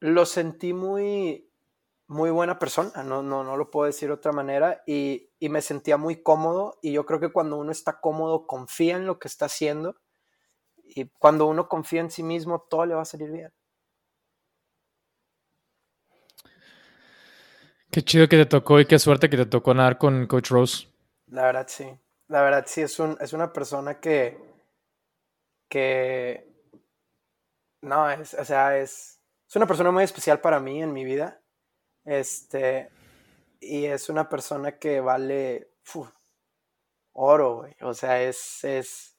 lo 0.00 0.26
sentí 0.26 0.72
muy, 0.72 1.45
muy 2.08 2.30
buena 2.30 2.58
persona, 2.58 3.02
no, 3.02 3.22
no, 3.22 3.42
no 3.42 3.56
lo 3.56 3.70
puedo 3.70 3.86
decir 3.86 4.08
de 4.08 4.14
otra 4.14 4.32
manera, 4.32 4.82
y, 4.86 5.30
y, 5.40 5.48
me 5.48 5.60
sentía 5.60 5.96
muy 5.96 6.22
cómodo, 6.22 6.78
y 6.80 6.92
yo 6.92 7.04
creo 7.04 7.18
que 7.18 7.32
cuando 7.32 7.56
uno 7.56 7.72
está 7.72 8.00
cómodo, 8.00 8.46
confía 8.46 8.96
en 8.96 9.06
lo 9.06 9.18
que 9.18 9.28
está 9.28 9.46
haciendo, 9.46 9.96
y 10.84 11.06
cuando 11.18 11.46
uno 11.46 11.68
confía 11.68 12.00
en 12.00 12.10
sí 12.10 12.22
mismo, 12.22 12.64
todo 12.70 12.86
le 12.86 12.94
va 12.94 13.02
a 13.02 13.06
salir 13.06 13.30
bien. 13.30 13.52
Qué 17.90 18.02
chido 18.02 18.28
que 18.28 18.36
te 18.36 18.46
tocó 18.46 18.78
y 18.78 18.86
qué 18.86 18.98
suerte 18.98 19.28
que 19.28 19.36
te 19.36 19.46
tocó 19.46 19.74
nadar 19.74 19.98
con 19.98 20.26
Coach 20.26 20.50
Rose. 20.50 20.88
La 21.28 21.42
verdad, 21.42 21.66
sí. 21.68 21.88
La 22.28 22.42
verdad, 22.42 22.64
sí, 22.66 22.82
es, 22.82 22.98
un, 23.00 23.16
es 23.20 23.32
una 23.32 23.52
persona 23.52 24.00
que, 24.00 24.38
que, 25.68 26.52
no, 27.80 28.10
es, 28.10 28.34
o 28.34 28.44
sea, 28.44 28.78
es, 28.78 29.20
es 29.48 29.56
una 29.56 29.66
persona 29.66 29.90
muy 29.90 30.04
especial 30.04 30.40
para 30.40 30.60
mí 30.60 30.82
en 30.82 30.92
mi 30.92 31.04
vida 31.04 31.40
este, 32.06 32.88
y 33.60 33.84
es 33.84 34.08
una 34.08 34.28
persona 34.28 34.78
que 34.78 35.00
vale 35.00 35.70
oro, 37.12 37.56
güey. 37.56 37.74
O 37.82 37.94
sea, 37.94 38.22
es, 38.22 38.62
es 38.64 39.16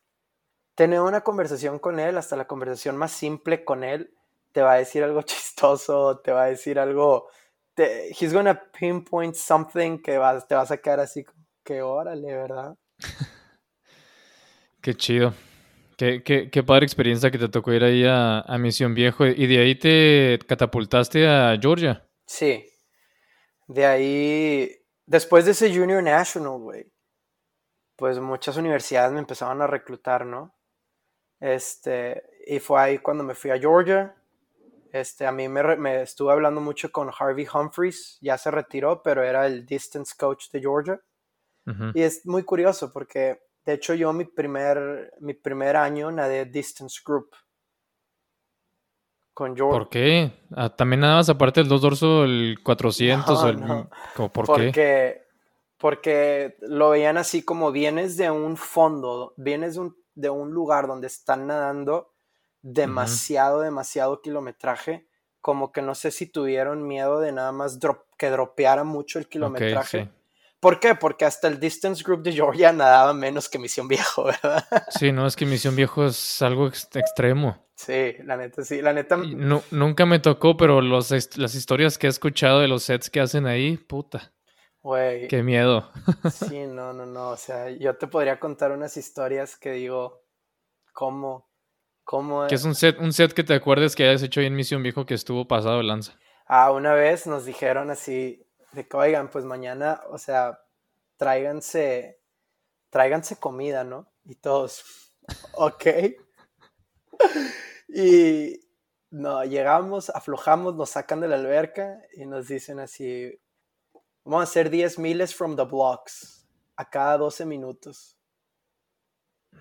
tener 0.76 1.02
una 1.02 1.22
conversación 1.22 1.80
con 1.80 2.00
él, 2.00 2.18
hasta 2.18 2.36
la 2.36 2.48
conversación 2.48 2.98
más 2.98 3.12
simple 3.12 3.66
con 3.66 3.84
él, 3.84 4.14
te 4.54 4.62
va 4.62 4.74
a 4.74 4.78
decir 4.78 5.04
algo 5.04 5.22
chistoso, 5.24 6.20
te 6.20 6.32
va 6.32 6.44
a 6.44 6.48
decir 6.48 6.80
algo, 6.80 7.30
te, 7.74 8.10
he's 8.10 8.34
gonna 8.34 8.60
pinpoint 8.80 9.36
something 9.36 10.00
que 10.00 10.18
vas, 10.18 10.48
te 10.48 10.56
va 10.56 10.62
a 10.62 10.68
sacar 10.68 11.00
así 11.00 11.26
que 11.64 11.82
órale, 11.82 12.34
¿verdad? 12.34 12.76
Qué 14.82 14.96
chido. 14.96 15.34
Qué, 15.98 16.22
qué, 16.24 16.52
qué, 16.52 16.64
padre 16.64 16.86
experiencia 16.86 17.32
que 17.32 17.40
te 17.40 17.50
tocó 17.50 17.74
ir 17.74 17.84
ahí 17.84 18.06
a, 18.06 18.42
a 18.42 18.58
Misión 18.60 18.94
Viejo. 18.94 19.26
¿Y 19.26 19.48
de 19.48 19.58
ahí 19.58 19.76
te 19.76 20.40
catapultaste 20.48 21.28
a 21.28 21.58
Georgia? 21.60 22.08
Sí, 22.28 22.64
de 23.68 23.86
ahí, 23.86 24.86
después 25.06 25.46
de 25.46 25.52
ese 25.52 25.74
Junior 25.74 26.02
National, 26.02 26.58
güey, 26.58 26.92
pues 27.96 28.20
muchas 28.20 28.58
universidades 28.58 29.12
me 29.12 29.20
empezaban 29.20 29.62
a 29.62 29.68
reclutar, 29.68 30.26
¿no? 30.26 30.56
Este, 31.40 32.24
y 32.46 32.60
fue 32.60 32.80
ahí 32.80 32.98
cuando 33.00 33.24
me 33.24 33.36
fui 33.36 33.52
a 33.52 33.60
Georgia. 33.60 34.16
Este, 34.92 35.26
a 35.26 35.32
mí 35.32 35.50
me, 35.50 35.76
me, 35.76 36.02
estuve 36.02 36.32
hablando 36.32 36.62
mucho 36.62 36.92
con 36.92 37.12
Harvey 37.18 37.48
Humphreys, 37.52 38.18
ya 38.22 38.38
se 38.38 38.50
retiró, 38.52 39.04
pero 39.04 39.24
era 39.24 39.46
el 39.46 39.66
distance 39.66 40.16
coach 40.18 40.50
de 40.52 40.62
Georgia. 40.62 41.02
Y 41.94 42.02
es 42.02 42.26
muy 42.26 42.44
curioso 42.44 42.94
porque, 42.94 43.42
de 43.66 43.74
hecho, 43.74 43.94
yo 43.94 44.14
mi 44.14 44.24
primer, 44.24 45.14
mi 45.20 45.34
primer 45.34 45.76
año 45.76 46.10
nadé 46.12 46.46
distance 46.46 47.02
group. 47.06 47.36
¿Por 49.38 49.90
qué? 49.90 50.32
Ah, 50.56 50.70
¿También 50.70 51.02
nadabas 51.02 51.30
aparte 51.30 51.60
del 51.60 51.70
dos 51.70 51.82
dorso 51.82 52.24
el 52.24 52.58
400? 52.64 53.44
o 53.44 53.48
el... 53.48 53.60
¿Por 54.16 54.32
porque, 54.32 54.72
qué? 54.72 55.28
Porque 55.78 56.58
lo 56.62 56.90
veían 56.90 57.18
así 57.18 57.44
como 57.44 57.72
vienes 57.72 58.18
de 58.18 58.32
un 58.32 58.58
fondo, 58.58 59.36
vienes 59.38 59.76
de 59.76 59.82
un, 59.82 59.98
de 60.16 60.32
un 60.32 60.52
lugar 60.52 60.88
donde 60.88 61.06
están 61.06 61.46
nadando 61.46 62.16
demasiado, 62.64 63.62
demasiado 63.62 64.22
kilometraje, 64.22 65.08
como 65.40 65.72
que 65.72 65.84
no 65.84 65.94
sé 65.94 66.10
si 66.10 66.26
tuvieron 66.26 66.88
miedo 66.88 67.20
de 67.20 67.32
nada 67.32 67.52
más 67.52 67.78
que 68.18 68.32
dropeara 68.32 68.84
mucho 68.84 69.20
el 69.20 69.30
kilometraje. 69.30 70.10
¿Por 70.60 70.80
qué? 70.80 70.96
Porque 70.96 71.26
hasta 71.26 71.48
el 71.48 71.60
Distance 71.60 72.04
Group 72.04 72.24
de 72.24 72.34
Georgia 72.34 72.74
nadaba 72.74 73.14
menos 73.14 73.48
que 73.48 73.60
Misión 73.60 73.88
Viejo, 73.88 74.24
¿verdad? 74.44 74.66
Sí, 74.90 75.12
no, 75.12 75.28
es 75.28 75.36
que 75.36 75.46
Misión 75.46 75.76
Viejo 75.76 76.06
es 76.06 76.42
algo 76.42 76.68
extremo. 76.68 77.68
Sí, 77.76 78.16
la 78.24 78.38
neta, 78.38 78.64
sí, 78.64 78.82
la 78.82 78.92
neta. 78.92 79.18
No, 79.18 79.62
nunca 79.70 80.08
me 80.08 80.18
tocó, 80.18 80.58
pero 80.58 80.82
los, 80.82 81.12
las 81.38 81.54
historias 81.56 82.00
que 82.00 82.08
he 82.08 82.10
escuchado 82.10 82.60
de 82.60 82.68
los 82.68 82.84
sets 82.84 83.12
que 83.12 83.20
hacen 83.20 83.46
ahí, 83.46 83.78
puta. 83.78 84.34
Güey. 84.82 85.28
Qué 85.28 85.44
miedo. 85.44 85.92
Sí, 86.32 86.66
no, 86.66 86.92
no, 86.94 87.06
no. 87.06 87.30
O 87.30 87.38
sea, 87.38 87.70
yo 87.70 87.96
te 87.96 88.08
podría 88.08 88.40
contar 88.40 88.72
unas 88.72 88.98
historias 88.98 89.58
que 89.58 89.74
digo, 89.74 90.24
¿cómo? 90.92 91.52
¿Cómo? 92.04 92.48
Que 92.48 92.56
es 92.56 92.64
un 92.64 92.74
set, 92.74 92.98
un 93.00 93.14
set 93.14 93.34
que 93.34 93.44
te 93.44 93.54
acuerdes 93.54 93.96
que 93.96 94.08
hayas 94.08 94.24
hecho 94.24 94.40
ahí 94.40 94.48
en 94.48 94.56
Misión 94.56 94.82
Viejo 94.82 95.06
que 95.06 95.14
estuvo 95.14 95.48
pasado 95.48 95.78
de 95.78 95.84
lanza. 95.84 96.18
Ah, 96.48 96.72
una 96.72 96.94
vez 96.94 97.28
nos 97.28 97.46
dijeron 97.46 97.92
así, 97.92 98.47
de 98.72 98.88
que, 98.88 98.98
oigan, 98.98 99.30
pues 99.30 99.46
mañana, 99.46 100.02
o 100.10 100.18
sea, 100.18 100.62
tráiganse, 101.18 102.22
tráiganse 102.90 103.38
comida, 103.38 103.84
¿no? 103.84 104.12
Y 104.26 104.36
todos, 104.36 105.14
ok. 105.54 105.86
y 107.88 108.60
no, 109.10 109.44
llegamos, 109.44 110.10
aflojamos, 110.10 110.76
nos 110.76 110.92
sacan 110.92 111.22
de 111.22 111.28
la 111.28 111.36
alberca 111.36 112.02
y 112.14 112.26
nos 112.26 112.48
dicen 112.48 112.80
así, 112.80 113.40
vamos 114.24 114.42
a 114.42 114.44
hacer 114.44 114.70
10 114.70 115.00
miles 115.00 115.34
from 115.34 115.56
the 115.56 115.64
blocks 115.64 116.48
a 116.76 116.90
cada 116.90 117.18
12 117.18 117.46
minutos. 117.46 118.18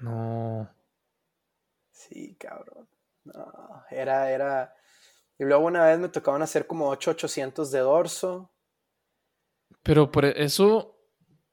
No. 0.03 0.69
Sí, 1.91 2.37
cabrón. 2.37 2.89
No, 3.25 3.85
era, 3.91 4.31
era... 4.31 4.75
Y 5.39 5.45
luego 5.45 5.67
una 5.67 5.85
vez 5.87 5.99
me 5.99 6.09
tocaban 6.09 6.43
hacer 6.43 6.67
como 6.67 6.89
8800 6.89 7.71
de 7.71 7.79
dorso. 7.81 8.51
Pero 9.87 10.11
por 10.11 10.25
eso 10.25 10.99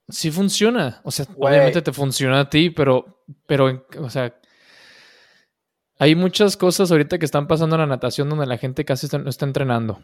sí 0.09 0.31
funciona. 0.31 1.01
O 1.03 1.11
sea, 1.11 1.27
obviamente 1.37 1.83
te 1.83 1.93
funciona 1.93 2.41
a 2.41 2.49
ti, 2.49 2.71
pero, 2.71 3.23
pero, 3.45 3.85
o 3.99 4.09
sea, 4.09 4.35
hay 5.99 6.15
muchas 6.15 6.57
cosas 6.57 6.91
ahorita 6.91 7.19
que 7.19 7.25
están 7.25 7.47
pasando 7.47 7.75
en 7.75 7.81
la 7.81 7.87
natación 7.87 8.27
donde 8.29 8.47
la 8.47 8.57
gente 8.57 8.85
casi 8.85 9.07
no 9.15 9.29
está 9.29 9.45
entrenando. 9.45 10.01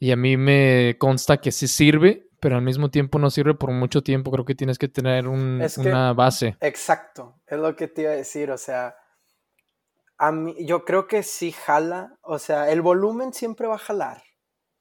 Y 0.00 0.10
a 0.10 0.16
mí 0.16 0.36
me 0.36 0.96
consta 0.98 1.36
que 1.36 1.52
sí 1.52 1.68
sirve, 1.68 2.28
pero 2.40 2.56
al 2.56 2.62
mismo 2.62 2.90
tiempo 2.90 3.20
no 3.20 3.30
sirve 3.30 3.54
por 3.54 3.70
mucho 3.70 4.02
tiempo. 4.02 4.32
Creo 4.32 4.44
que 4.44 4.56
tienes 4.56 4.76
que 4.76 4.88
tener 4.88 5.28
una 5.28 6.12
base. 6.12 6.56
Exacto, 6.60 7.40
es 7.46 7.58
lo 7.58 7.76
que 7.76 7.86
te 7.86 8.02
iba 8.02 8.10
a 8.10 8.16
decir. 8.16 8.50
O 8.50 8.58
sea, 8.58 8.96
a 10.18 10.32
mí, 10.32 10.56
yo 10.66 10.84
creo 10.84 11.06
que 11.06 11.22
sí 11.22 11.52
jala. 11.52 12.18
O 12.22 12.40
sea, 12.40 12.70
el 12.72 12.82
volumen 12.82 13.32
siempre 13.32 13.68
va 13.68 13.76
a 13.76 13.78
jalar. 13.78 14.24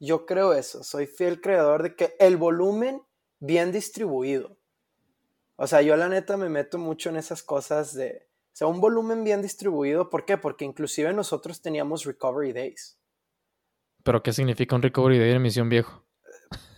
Yo 0.06 0.26
creo 0.26 0.54
eso. 0.54 0.84
Soy 0.84 1.08
fiel 1.08 1.40
creador 1.40 1.84
de 1.84 1.96
que 1.96 2.16
el 2.20 2.36
volumen 2.36 3.02
bien 3.40 3.72
distribuido. 3.72 4.58
O 5.56 5.68
sea, 5.68 5.82
yo 5.82 5.96
la 5.96 6.10
neta 6.10 6.36
me 6.36 6.50
meto 6.50 6.78
mucho 6.78 7.10
en 7.10 7.16
esas 7.16 7.44
cosas 7.44 7.94
de 7.94 8.28
o 8.54 8.56
sea, 8.56 8.68
un 8.68 8.82
volumen 8.82 9.24
bien 9.24 9.42
distribuido. 9.42 10.12
¿Por 10.12 10.26
qué? 10.26 10.38
Porque 10.38 10.64
inclusive 10.64 11.12
nosotros 11.12 11.62
teníamos 11.62 12.06
recovery 12.06 12.54
days. 12.54 13.00
¿Pero 14.04 14.22
qué 14.22 14.32
significa 14.32 14.76
un 14.76 14.84
recovery 14.84 15.18
day 15.18 15.32
en 15.32 15.42
misión 15.42 15.70
viejo? 15.70 16.04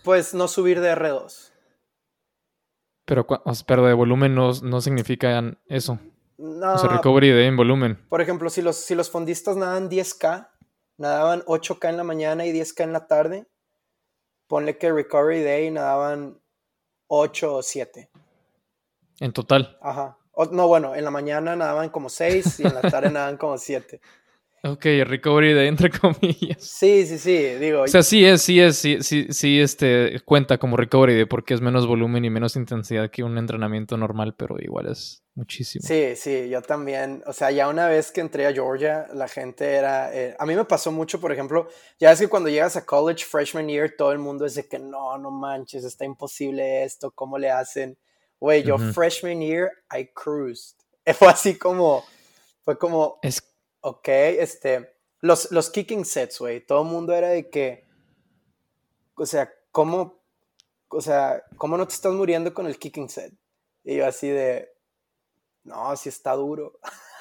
Pues 0.02 0.32
no 0.32 0.48
subir 0.48 0.80
de 0.80 0.94
R2. 0.94 1.52
Pero, 3.04 3.26
pero 3.66 3.86
de 3.86 3.92
volumen 3.92 4.34
no, 4.34 4.52
no 4.62 4.80
significa 4.80 5.58
eso. 5.66 5.98
No. 6.38 6.74
O 6.74 6.78
sea, 6.78 6.88
recovery 6.88 7.30
day 7.30 7.46
en 7.46 7.56
volumen. 7.56 7.98
Por 8.08 8.22
ejemplo, 8.22 8.48
si 8.48 8.62
los, 8.62 8.76
si 8.76 8.94
los 8.94 9.10
fondistas 9.10 9.56
nadan 9.56 9.90
10K, 9.90 10.48
nadaban 10.98 11.42
8K 11.42 11.90
en 11.90 11.96
la 11.96 12.04
mañana 12.04 12.46
y 12.46 12.52
10K 12.52 12.84
en 12.84 12.92
la 12.92 13.06
tarde, 13.06 13.46
ponle 14.46 14.78
que 14.78 14.92
recovery 14.92 15.42
day 15.42 15.70
nadaban 15.70 16.40
8 17.08 17.54
o 17.54 17.62
7. 17.62 18.10
En 19.20 19.32
total. 19.32 19.78
Ajá 19.80 20.18
no, 20.50 20.68
bueno, 20.68 20.94
en 20.94 21.04
la 21.04 21.10
mañana 21.10 21.56
nadaban 21.56 21.88
como 21.88 22.08
seis 22.08 22.60
y 22.60 22.66
en 22.66 22.74
la 22.74 22.82
tarde 22.82 23.10
nadaban 23.10 23.36
como 23.36 23.56
siete. 23.58 24.00
Ok, 24.68 24.84
recovery 25.04 25.52
de 25.52 25.68
entre 25.68 25.90
comillas. 26.00 26.62
Sí, 26.62 27.06
sí, 27.06 27.18
sí, 27.18 27.36
digo. 27.60 27.82
O 27.82 27.88
sea, 27.88 28.02
sí 28.02 28.24
es, 28.24 28.42
sí 28.42 28.60
es, 28.60 28.76
sí, 28.76 29.02
sí, 29.02 29.26
sí, 29.30 29.60
este, 29.60 30.20
cuenta 30.24 30.58
como 30.58 30.76
recovery 30.76 31.14
de 31.14 31.26
porque 31.26 31.54
es 31.54 31.60
menos 31.60 31.86
volumen 31.86 32.24
y 32.24 32.30
menos 32.30 32.56
intensidad 32.56 33.10
que 33.10 33.22
un 33.22 33.38
entrenamiento 33.38 33.96
normal, 33.96 34.34
pero 34.36 34.56
igual 34.58 34.88
es 34.88 35.22
muchísimo. 35.34 35.86
Sí, 35.86 36.16
sí, 36.16 36.48
yo 36.48 36.62
también. 36.62 37.22
O 37.26 37.32
sea, 37.32 37.50
ya 37.50 37.68
una 37.68 37.86
vez 37.88 38.10
que 38.10 38.20
entré 38.20 38.46
a 38.46 38.52
Georgia, 38.52 39.06
la 39.14 39.28
gente 39.28 39.74
era. 39.74 40.12
Eh, 40.14 40.34
a 40.38 40.46
mí 40.46 40.56
me 40.56 40.64
pasó 40.64 40.90
mucho, 40.90 41.20
por 41.20 41.32
ejemplo, 41.32 41.68
ya 42.00 42.12
es 42.12 42.20
que 42.20 42.28
cuando 42.28 42.48
llegas 42.48 42.76
a 42.76 42.84
college, 42.84 43.24
freshman 43.24 43.68
year, 43.68 43.94
todo 43.96 44.12
el 44.12 44.18
mundo 44.18 44.46
es 44.46 44.54
de 44.54 44.66
que 44.66 44.78
no, 44.78 45.16
no 45.18 45.30
manches, 45.30 45.84
está 45.84 46.04
imposible 46.04 46.84
esto, 46.84 47.10
¿cómo 47.12 47.38
le 47.38 47.50
hacen? 47.50 47.96
Güey, 48.40 48.64
yo 48.64 48.78
freshman 48.78 49.40
year, 49.40 49.70
I 49.96 50.10
cruised. 50.12 50.76
Fue 51.18 51.28
así 51.28 51.56
como. 51.56 52.04
Fue 52.64 52.76
como. 52.76 53.18
Es 53.22 53.40
Ok, 53.88 54.08
este, 54.08 54.96
los, 55.20 55.52
los 55.52 55.70
kicking 55.70 56.04
sets, 56.04 56.40
güey, 56.40 56.66
todo 56.66 56.82
el 56.82 56.88
mundo 56.88 57.12
era 57.12 57.28
de 57.28 57.48
que, 57.48 57.86
o 59.14 59.24
sea, 59.24 59.48
¿cómo, 59.70 60.20
o 60.88 61.00
sea, 61.00 61.44
cómo 61.56 61.76
no 61.76 61.86
te 61.86 61.94
estás 61.94 62.12
muriendo 62.12 62.52
con 62.52 62.66
el 62.66 62.80
kicking 62.80 63.08
set? 63.08 63.32
Y 63.84 63.98
yo 63.98 64.06
así 64.08 64.26
de, 64.26 64.72
no, 65.62 65.96
sí 65.96 66.08
está 66.08 66.32
duro. 66.32 66.80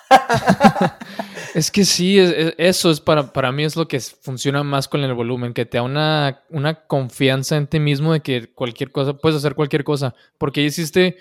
es 1.53 1.70
que 1.70 1.86
sí, 1.86 2.18
eso 2.57 2.89
es 2.89 2.99
para, 2.99 3.32
para 3.32 3.51
mí 3.51 3.63
es 3.63 3.76
lo 3.76 3.88
que 3.88 3.99
funciona 3.99 4.63
más 4.63 4.88
con 4.88 5.01
el 5.03 5.13
volumen, 5.13 5.53
que 5.53 5.68
te 5.68 5.78
da 5.78 5.84
una, 5.84 6.43
una 6.49 6.88
confianza 6.88 7.57
en 7.57 7.68
ti 7.68 7.80
mismo 7.80 8.11
de 8.11 8.22
que 8.22 8.51
cualquier 8.51 8.91
cosa, 8.91 9.13
puedes 9.13 9.38
hacer 9.38 9.53
cualquier 9.53 9.84
cosa, 9.84 10.16
porque 10.39 10.61
hiciste 10.61 11.18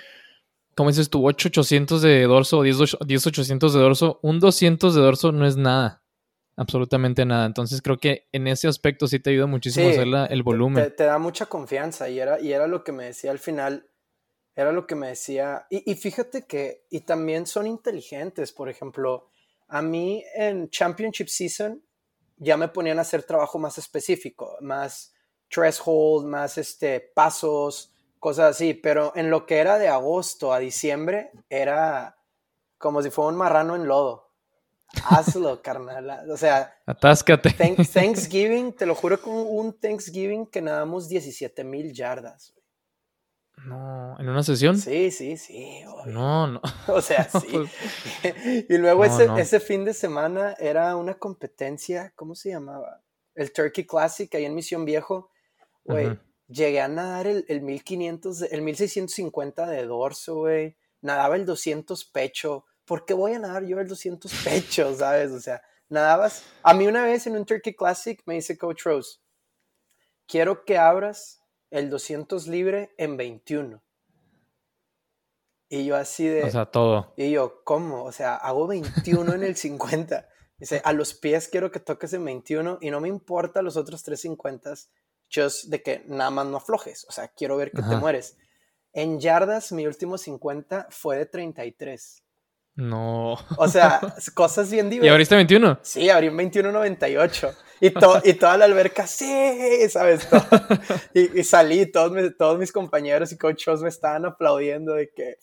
como 0.75 0.91
dices 0.91 1.11
tú, 1.11 1.25
8800 1.27 2.03
de 2.03 2.23
dorso 2.23 2.59
o 2.59 2.63
10800 2.63 3.73
de 3.73 3.81
dorso, 3.81 4.19
un 4.23 4.41
200 4.41 4.95
de 4.95 5.01
dorso 5.01 5.33
no 5.33 5.47
es 5.47 5.57
nada. 5.57 6.03
Absolutamente 6.57 7.25
nada. 7.25 7.47
Entonces 7.47 7.83
creo 7.83 7.99
que 7.99 8.29
en 8.33 8.47
ese 8.47 8.69
aspecto 8.69 9.09
sí 9.09 9.19
te 9.19 9.31
ayuda 9.31 9.47
muchísimo 9.47 9.89
a 9.89 9.91
hacer 9.91 10.07
el 10.31 10.43
volumen. 10.43 10.93
Te, 10.97 11.05
da 11.05 11.19
mucha 11.19 11.47
confianza 11.47 12.09
y 12.09 12.21
era, 12.21 12.41
y 12.41 12.53
era 12.53 12.67
lo 12.67 12.85
que 12.85 12.93
me 12.93 13.07
decía 13.07 13.31
al 13.31 13.41
final. 13.41 13.89
Era 14.55 14.71
lo 14.71 14.87
que 14.87 14.95
me 14.95 15.09
decía. 15.09 15.67
Y, 15.69 15.91
y 15.91 15.97
fíjate 15.97 16.47
que, 16.47 16.87
y 16.91 17.01
también 17.01 17.47
son 17.47 17.67
inteligentes. 17.67 18.53
Por 18.53 18.69
ejemplo, 18.69 19.27
a 19.67 19.83
mí 19.83 20.23
en 20.37 20.71
Championship 20.71 21.29
Season 21.29 21.83
ya 22.37 22.57
me 22.57 22.69
ponían 22.69 22.99
a 22.99 23.03
hacer 23.03 23.25
trabajo 23.25 23.59
más 23.59 23.79
específico, 23.79 24.57
más 24.61 25.13
threshold, 25.49 26.27
más 26.27 26.59
este, 26.59 27.01
pasos, 27.01 27.94
cosas 28.25 28.57
así, 28.57 28.73
pero 28.73 29.13
en 29.17 29.29
lo 29.29 29.45
que 29.45 29.59
era 29.59 29.79
de 29.79 29.89
agosto 29.89 30.55
a 30.55 30.59
diciembre 30.59 31.31
era 31.51 32.17
como 32.79 33.03
si 33.03 33.11
fuera 33.11 33.29
un 33.29 33.37
marrano 33.37 33.77
en 33.77 33.87
lodo. 33.87 34.31
Hazlo, 35.11 35.61
carnal. 35.63 36.31
O 36.31 36.37
sea, 36.39 36.75
atáscate. 36.87 37.51
Thanksgiving, 37.93 38.73
te 38.73 38.87
lo 38.87 38.95
juro, 38.95 39.21
con 39.21 39.35
un 39.35 39.79
Thanksgiving 39.79 40.47
que 40.47 40.63
nadamos 40.63 41.07
17 41.11 41.65
mil 41.65 41.93
yardas. 41.93 42.55
No, 43.67 44.19
¿en 44.19 44.27
una 44.27 44.43
sesión? 44.43 44.79
Sí, 44.79 45.11
sí, 45.11 45.37
sí. 45.37 45.83
No, 46.07 46.47
no. 46.47 46.63
O 46.89 47.03
sea, 47.03 47.25
sí. 47.29 47.47
Pues, 47.53 47.71
y 48.71 48.79
luego 48.79 49.05
ese, 49.05 49.29
ese 49.37 49.61
fin 49.61 49.85
de 49.85 49.93
semana 49.93 50.55
era 50.59 50.97
una 50.97 51.13
competencia, 51.13 52.15
¿cómo 52.17 52.35
se 52.35 52.49
llamaba? 52.49 53.03
El 53.35 53.53
Turkey 53.53 53.85
Classic 53.85 54.35
ahí 54.35 54.47
en 54.47 54.55
Misión 54.55 54.87
Viejo. 54.87 55.31
Güey, 55.85 56.19
llegué 56.49 56.81
a 56.81 56.89
nadar 56.89 57.27
el, 57.27 57.45
el 57.49 57.63
1500, 57.63 58.43
el 58.43 58.63
1650 58.63 59.67
de 59.67 59.87
dorso, 59.87 60.37
güey. 60.37 60.77
Nadaba 61.01 61.37
el 61.37 61.47
200 61.47 62.05
pecho. 62.07 62.65
¿Por 62.85 63.05
qué 63.05 63.15
voy 63.15 63.33
a 63.33 63.39
nadar 63.39 63.65
yo 63.65 63.79
el 63.81 63.89
200 63.89 64.33
pecho, 64.45 64.95
sabes? 64.95 65.33
O 65.33 65.41
sea, 65.41 65.63
nadabas. 65.89 66.45
A 66.63 66.75
mí 66.75 66.87
una 66.87 67.05
vez 67.05 67.27
en 67.27 67.37
un 67.37 67.47
Turkey 67.47 67.75
Classic 67.75 68.23
me 68.27 68.35
dice 68.35 68.59
Coach 68.59 68.85
Rose, 68.85 69.19
quiero 70.27 70.65
que 70.65 70.79
abras 70.79 71.43
el 71.71 71.91
200 71.91 72.47
libre 72.47 72.95
en 72.99 73.17
21. 73.17 73.83
Y 75.69 75.87
yo 75.87 75.97
así 75.97 76.29
de... 76.29 76.45
O 76.45 76.51
sea, 76.51 76.67
todo. 76.67 77.15
Y 77.17 77.33
yo, 77.33 77.65
¿cómo? 77.65 78.05
O 78.05 78.13
sea, 78.13 78.37
hago 78.37 78.67
21 78.67 79.35
en 79.35 79.43
el 79.43 79.57
50. 79.57 80.29
Dice, 80.59 80.81
a 80.85 80.93
los 80.93 81.15
pies 81.15 81.49
quiero 81.49 81.73
que 81.73 81.81
toques 81.81 82.13
en 82.13 82.25
21 82.25 82.79
y 82.81 82.91
no 82.91 83.01
me 83.01 83.09
importa 83.09 83.61
los 83.61 83.77
otros 83.77 84.05
350 84.05 84.75
just 85.35 85.67
de 85.67 85.83
que 85.83 86.05
nada 86.07 86.31
más 86.31 86.47
no 86.47 86.59
aflojes, 86.59 87.07
o 87.09 87.13
sea, 87.13 87.29
quiero 87.29 87.57
ver 87.57 87.71
que 87.71 87.83
te 87.83 87.97
mueres. 87.97 88.37
En 88.93 89.19
yardas, 89.19 89.73
mi 89.73 89.87
último 89.87 90.17
50 90.17 90.87
fue 90.91 91.19
de 91.19 91.27
33. 91.27 92.23
No. 92.77 93.35
O 93.57 93.69
sea, 93.69 94.01
cosas 94.35 94.71
bien 94.71 94.91
divertidas. 94.91 95.11
¿Y 95.11 95.13
abriste 95.13 95.35
21? 95.37 95.79
Sí, 95.83 96.11
abrí 96.11 96.29
un 96.29 96.37
21.98. 96.37 97.55
Y, 97.81 97.89
y 98.31 98.35
toda 98.35 98.57
la 98.57 98.65
alberca, 98.65 99.07
sí, 99.07 99.89
¿sabes? 99.91 100.29
y, 101.15 101.41
y, 101.41 101.45
salí, 101.45 101.91
todos, 101.91 102.13
todos 102.39 102.59
mis 102.59 102.73
compañeros 102.73 103.33
y 103.33 103.39
coaches 103.39 103.81
me 103.81 103.89
estaban 103.89 104.25
aplaudiendo 104.25 104.95
de 104.95 105.11
que... 105.15 105.37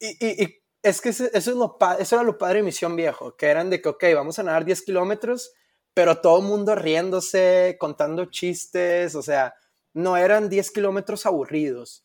Y, 0.00 0.44
y 0.44 0.58
es 0.82 1.00
que 1.00 1.08
eso, 1.08 1.24
es 1.32 1.46
lo, 1.48 1.76
eso 1.98 2.16
era 2.16 2.24
lo 2.24 2.38
padre 2.38 2.58
de 2.58 2.64
Misión 2.64 2.94
Viejo, 2.94 3.36
que 3.36 3.46
eran 3.46 3.70
de 3.70 3.80
que, 3.80 3.88
ok, 3.88 4.04
vamos 4.14 4.38
a 4.38 4.42
nadar 4.42 4.64
10 4.64 4.82
kilómetros 4.82 5.52
pero 5.98 6.20
todo 6.20 6.38
el 6.38 6.44
mundo 6.44 6.76
riéndose, 6.76 7.76
contando 7.76 8.26
chistes, 8.26 9.16
o 9.16 9.20
sea, 9.20 9.56
no 9.94 10.16
eran 10.16 10.48
10 10.48 10.70
kilómetros 10.70 11.26
aburridos. 11.26 12.04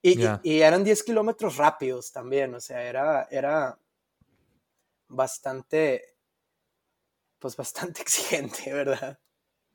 Y, 0.00 0.16
y, 0.44 0.60
eran 0.60 0.84
10 0.84 1.02
kilómetros 1.02 1.56
rápidos 1.56 2.12
también, 2.12 2.54
o 2.54 2.60
sea, 2.60 2.84
era, 2.84 3.26
era 3.32 3.76
bastante, 5.08 6.14
pues 7.40 7.56
bastante 7.56 8.00
exigente, 8.02 8.72
¿verdad? 8.72 9.18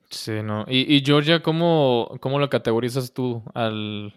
Sí, 0.10 0.42
no. 0.42 0.64
Y, 0.70 0.96
y 0.96 1.04
Georgia, 1.04 1.44
¿cómo, 1.44 2.18
¿cómo 2.22 2.40
lo 2.40 2.50
categorizas 2.50 3.12
tú 3.12 3.44
al, 3.54 4.14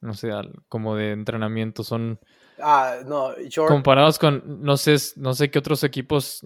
no 0.00 0.14
sé, 0.14 0.30
como 0.68 0.96
de 0.96 1.12
entrenamiento? 1.12 1.82
¿Son 1.82 2.18
Ah, 2.58 3.00
no, 3.04 3.34
Comparados 3.68 4.18
con, 4.18 4.62
no 4.62 4.76
sé, 4.76 4.96
no 5.16 5.34
sé 5.34 5.50
qué 5.50 5.58
otros 5.58 5.84
equipos, 5.84 6.42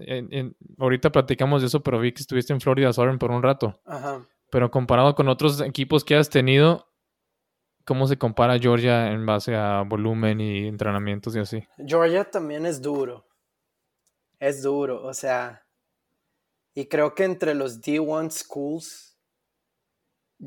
ahorita 0.78 1.10
platicamos 1.12 1.62
de 1.62 1.68
eso, 1.68 1.82
pero 1.82 2.00
vi 2.00 2.12
que 2.12 2.22
estuviste 2.22 2.52
en 2.52 2.60
Florida 2.60 2.92
Southern 2.92 3.18
por 3.18 3.30
un 3.30 3.42
rato. 3.42 3.80
Ajá. 3.84 4.26
Pero 4.50 4.70
comparado 4.70 5.14
con 5.14 5.28
otros 5.28 5.60
equipos 5.60 6.04
que 6.04 6.16
has 6.16 6.28
tenido, 6.28 6.88
¿cómo 7.84 8.08
se 8.08 8.18
compara 8.18 8.58
Georgia 8.58 9.12
en 9.12 9.24
base 9.24 9.54
a 9.54 9.82
volumen 9.82 10.40
y 10.40 10.66
entrenamientos 10.66 11.36
y 11.36 11.38
así? 11.38 11.64
Georgia 11.78 12.28
también 12.28 12.66
es 12.66 12.82
duro. 12.82 13.26
Es 14.40 14.62
duro, 14.62 15.04
o 15.04 15.14
sea, 15.14 15.64
y 16.74 16.86
creo 16.86 17.14
que 17.14 17.24
entre 17.24 17.54
los 17.54 17.80
D1 17.80 18.30
schools 18.30 19.09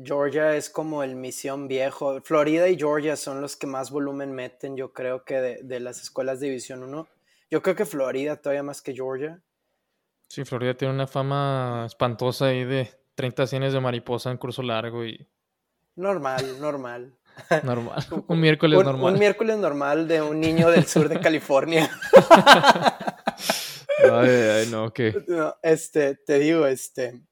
Georgia 0.02 0.56
es 0.56 0.70
como 0.70 1.02
el 1.02 1.14
misión 1.14 1.68
viejo. 1.68 2.20
Florida 2.22 2.68
y 2.68 2.76
Georgia 2.76 3.16
son 3.16 3.40
los 3.40 3.56
que 3.56 3.66
más 3.66 3.90
volumen 3.90 4.32
meten, 4.32 4.76
yo 4.76 4.92
creo 4.92 5.24
que 5.24 5.40
de, 5.62 5.80
las 5.80 6.02
escuelas 6.02 6.40
de 6.40 6.48
División 6.48 6.82
1. 6.82 7.06
Yo 7.50 7.62
creo 7.62 7.76
que 7.76 7.86
Florida 7.86 8.36
todavía 8.36 8.62
más 8.62 8.82
que 8.82 8.94
Georgia. 8.94 9.40
Sí, 10.28 10.44
Florida 10.44 10.74
tiene 10.74 10.94
una 10.94 11.06
fama 11.06 11.84
espantosa 11.86 12.46
ahí 12.46 12.64
de 12.64 12.90
30 13.14 13.46
cienes 13.46 13.72
de 13.72 13.80
mariposa 13.80 14.30
en 14.30 14.38
curso 14.38 14.62
largo 14.62 15.04
y... 15.04 15.28
Normal, 15.96 16.60
normal. 16.60 17.14
Normal. 17.62 18.04
un 18.28 18.40
miércoles 18.40 18.82
normal. 18.84 19.12
Un 19.12 19.18
miércoles 19.18 19.58
normal 19.58 20.08
de 20.08 20.22
un 20.22 20.40
niño 20.40 20.70
del 20.70 20.86
sur 20.86 21.08
de 21.08 21.20
California. 21.20 21.90
ay, 23.98 24.30
ay, 24.30 24.68
no, 24.70 24.92
¿qué? 24.92 25.14
este, 25.62 26.14
te 26.16 26.38
digo, 26.38 26.66
este 26.66 27.22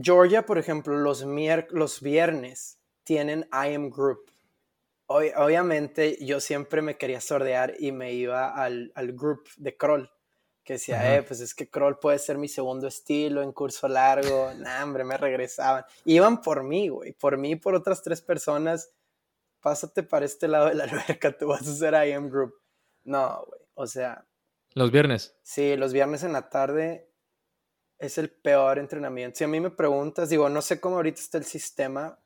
Georgia, 0.00 0.44
por 0.44 0.58
ejemplo, 0.58 0.96
los, 0.96 1.24
los 1.70 2.00
viernes 2.00 2.78
tienen 3.04 3.48
I 3.52 3.74
Am 3.74 3.90
Group. 3.90 4.30
obviamente 5.06 6.18
yo 6.24 6.40
siempre 6.40 6.82
me 6.82 6.96
quería 6.96 7.20
sordear 7.20 7.74
y 7.78 7.92
me 7.92 8.12
iba 8.12 8.50
al, 8.50 8.92
al 8.94 9.12
group 9.12 9.48
de 9.56 9.76
Kroll, 9.76 10.10
que 10.62 10.74
decía, 10.74 11.16
eh, 11.16 11.22
pues 11.22 11.40
es 11.40 11.54
que 11.54 11.68
Kroll 11.68 11.98
puede 11.98 12.18
ser 12.18 12.38
mi 12.38 12.48
segundo 12.48 12.86
estilo 12.86 13.42
en 13.42 13.52
curso 13.52 13.88
largo. 13.88 14.52
nah, 14.58 14.84
hombre, 14.84 15.04
me 15.04 15.16
regresaban. 15.16 15.84
Iban 16.04 16.40
por 16.40 16.62
mí, 16.62 16.88
güey, 16.88 17.12
por 17.12 17.36
mí 17.36 17.52
y 17.52 17.56
por 17.56 17.74
otras 17.74 18.02
tres 18.02 18.22
personas. 18.22 18.92
Pásate 19.60 20.02
para 20.02 20.24
este 20.24 20.48
lado 20.48 20.66
de 20.66 20.74
la 20.74 20.84
alberca, 20.84 21.36
tú 21.36 21.48
vas 21.48 21.66
a 21.66 21.70
hacer 21.70 21.94
I 21.94 22.12
Am 22.12 22.28
Group. 22.30 22.54
No, 23.04 23.44
güey, 23.46 23.60
o 23.74 23.86
sea. 23.86 24.26
¿Los 24.74 24.90
viernes? 24.90 25.36
Sí, 25.42 25.76
los 25.76 25.92
viernes 25.92 26.22
en 26.22 26.32
la 26.32 26.48
tarde 26.48 27.11
es 28.02 28.18
el 28.18 28.30
peor 28.30 28.80
entrenamiento. 28.80 29.38
Si 29.38 29.44
a 29.44 29.48
mí 29.48 29.60
me 29.60 29.70
preguntas, 29.70 30.28
digo, 30.28 30.48
no 30.48 30.60
sé 30.60 30.80
cómo 30.80 30.96
ahorita 30.96 31.20
está 31.20 31.38
el 31.38 31.44
sistema, 31.44 32.18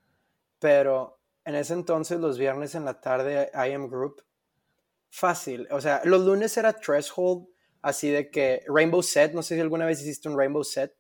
pero 0.59 1.20
en 1.45 1.55
ese 1.55 1.74
entonces 1.74 2.18
los 2.18 2.39
viernes 2.39 2.74
en 2.74 2.87
la 2.87 2.99
tarde 2.99 3.51
I 3.55 3.72
am 3.72 3.89
group, 3.89 4.22
fácil. 5.11 5.68
O 5.70 5.81
sea, 5.83 6.01
los 6.05 6.24
lunes 6.24 6.57
era 6.57 6.72
threshold, 6.72 7.47
así 7.83 8.09
de 8.09 8.31
que 8.31 8.64
Rainbow 8.66 9.03
Set, 9.03 9.35
no 9.35 9.43
sé 9.43 9.55
si 9.55 9.61
alguna 9.61 9.85
vez 9.85 10.01
hiciste 10.01 10.31
un 10.31 10.39
Rainbow 10.39 10.64
Set. 10.64 10.97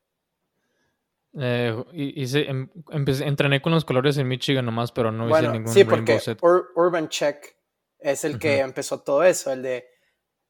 Eh, 1.38 1.74
hice, 1.94 2.42
em, 2.42 2.68
entrené 2.90 3.62
con 3.62 3.72
los 3.72 3.84
colores 3.86 4.18
en 4.18 4.28
Michigan 4.28 4.66
nomás, 4.66 4.92
pero 4.92 5.10
no 5.10 5.26
hice 5.30 5.48
ningún 5.48 5.72
sí, 5.72 5.84
Rainbow 5.84 6.20
Set. 6.20 6.38
Urban 6.42 7.08
Check 7.08 7.56
es 7.98 8.24
el 8.24 8.38
que 8.38 8.58
empezó 8.58 9.00
todo 9.00 9.24
eso, 9.24 9.50
el 9.52 9.62
de 9.62 9.86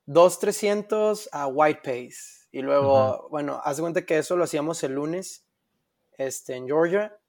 2-300 0.06 1.28
a 1.30 1.46
White 1.46 1.80
Pace 1.84 2.45
Y 2.56 2.62
luego, 2.62 3.28
bueno, 3.28 3.60
haz 3.64 3.78
cuenta 3.82 4.06
que 4.06 4.16
eso 4.16 4.34
lo 4.34 4.44
hacíamos 4.44 4.82
el 4.82 4.92
lunes 4.92 5.44
este, 6.16 6.54
en 6.54 6.66
Georgia. 6.66 7.20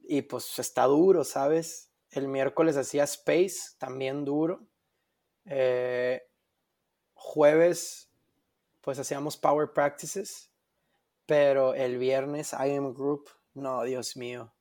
Y 0.00 0.22
pues 0.22 0.58
está 0.58 0.84
duro, 0.84 1.22
¿sabes? 1.22 1.90
El 2.10 2.28
miércoles 2.28 2.78
hacía 2.78 3.04
Space, 3.04 3.76
también 3.76 4.24
duro. 4.24 4.66
Eh, 5.44 6.26
jueves, 7.12 8.10
pues 8.80 8.98
hacíamos 8.98 9.36
Power 9.36 9.70
Practices. 9.74 10.50
Pero 11.26 11.74
el 11.74 11.98
viernes, 11.98 12.54
I 12.54 12.74
Am 12.74 12.94
Group, 12.94 13.28
no, 13.52 13.82
Dios 13.82 14.16
mío. 14.16 14.54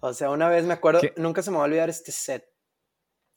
O 0.00 0.14
sea, 0.14 0.30
una 0.30 0.48
vez 0.48 0.64
me 0.64 0.72
acuerdo, 0.72 1.02
nunca 1.16 1.42
se 1.42 1.50
me 1.50 1.58
va 1.58 1.64
a 1.64 1.66
olvidar 1.66 1.90
este 1.90 2.12
set. 2.12 2.50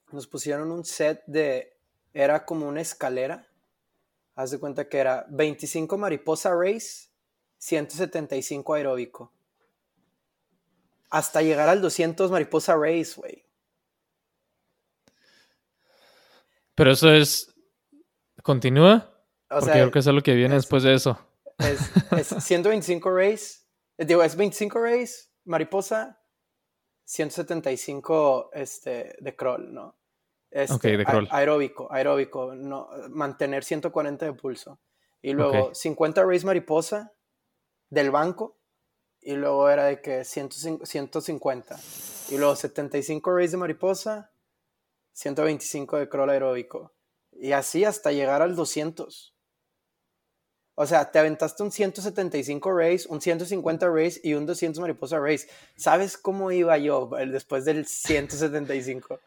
Nos 0.09 0.25
pusieron 0.25 0.71
un 0.71 0.86
set 0.86 1.21
de, 1.28 1.78
era 2.13 2.45
como 2.45 2.65
una 2.65 2.80
escalera. 2.80 3.47
Haz 4.38 4.51
de 4.51 4.59
cuenta 4.59 4.88
que 4.88 4.99
era 4.99 5.25
25 5.29 5.97
mariposa 5.97 6.53
race, 6.53 7.09
175 7.57 8.75
aeróbico. 8.75 9.33
Hasta 11.09 11.41
llegar 11.41 11.67
al 11.69 11.81
200 11.81 12.29
mariposa 12.29 12.75
race, 12.75 13.13
güey. 13.15 13.43
Pero 16.75 16.91
eso 16.91 17.11
es. 17.11 17.51
¿Continúa? 18.43 19.11
O 19.49 19.59
Porque 19.59 19.71
creo 19.71 19.91
que 19.91 19.99
es 19.99 20.05
lo 20.05 20.21
que 20.21 20.35
viene 20.35 20.53
después 20.53 20.83
de 20.83 20.93
eso. 20.93 21.17
Es, 21.57 21.79
es 22.11 22.27
125 22.43 23.09
race. 23.09 23.61
Digo, 23.97 24.21
es 24.21 24.35
25 24.35 24.79
race, 24.79 25.31
mariposa, 25.45 26.21
175 27.05 28.51
este, 28.53 29.15
de 29.19 29.35
crawl, 29.35 29.73
¿no? 29.73 29.97
Este, 30.52 30.98
de 30.98 31.06
crawl. 31.06 31.28
aeróbico, 31.32 31.91
aeróbico, 31.91 32.56
no, 32.56 32.89
mantener 33.10 33.64
140 33.64 34.26
de 34.26 34.34
pulso. 34.34 34.80
Y 35.22 35.34
luego 35.34 35.74
50 35.74 36.24
race 36.24 36.45
mariposa 36.45 37.14
del 37.89 38.12
banco. 38.12 38.58
Y 39.20 39.34
luego 39.34 39.70
era 39.70 39.86
de 39.86 40.02
que 40.02 40.24
150. 40.24 41.80
Y 42.30 42.38
luego 42.38 42.56
75 42.56 43.36
race 43.36 43.50
de 43.50 43.58
mariposa, 43.58 44.32
125 45.14 45.98
de 45.98 46.08
crawl 46.08 46.30
aeróbico. 46.30 46.93
Y 47.34 47.52
así 47.52 47.84
hasta 47.84 48.12
llegar 48.12 48.41
al 48.41 48.56
200. 48.56 49.34
O 50.80 50.86
sea, 50.86 51.12
te 51.12 51.18
aventaste 51.18 51.64
un 51.64 51.72
175 51.72 52.72
race, 52.72 53.08
un 53.10 53.20
150 53.20 53.89
race 53.89 54.22
y 54.24 54.36
un 54.36 54.45
200 54.45 54.80
mariposa 54.80 55.20
race. 55.20 55.48
¿Sabes 55.76 56.18
cómo 56.18 56.52
iba 56.52 56.78
yo 56.78 57.10
después 57.28 57.66
del 57.66 57.88
175? 57.88 59.20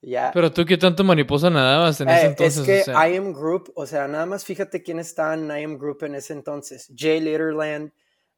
Ya. 0.00 0.30
Pero 0.32 0.52
tú, 0.52 0.64
¿qué 0.64 0.76
tanto 0.76 1.02
mariposa 1.02 1.50
nadabas 1.50 2.00
en 2.00 2.08
ese 2.08 2.26
eh, 2.26 2.28
entonces? 2.28 2.68
Es 2.68 2.84
que 2.84 2.90
I 2.92 3.16
Am 3.16 3.32
Group, 3.32 3.72
o 3.74 3.84
sea, 3.86 4.06
nada 4.06 4.26
más 4.26 4.44
fíjate 4.44 4.82
quién 4.82 4.98
estaba 4.98 5.34
en 5.34 5.48
I 5.48 5.64
Am 5.64 5.78
Group 5.78 6.04
en 6.04 6.14
ese 6.14 6.32
entonces. 6.32 6.92
Jay 6.96 7.20
Litterland, 7.20 7.92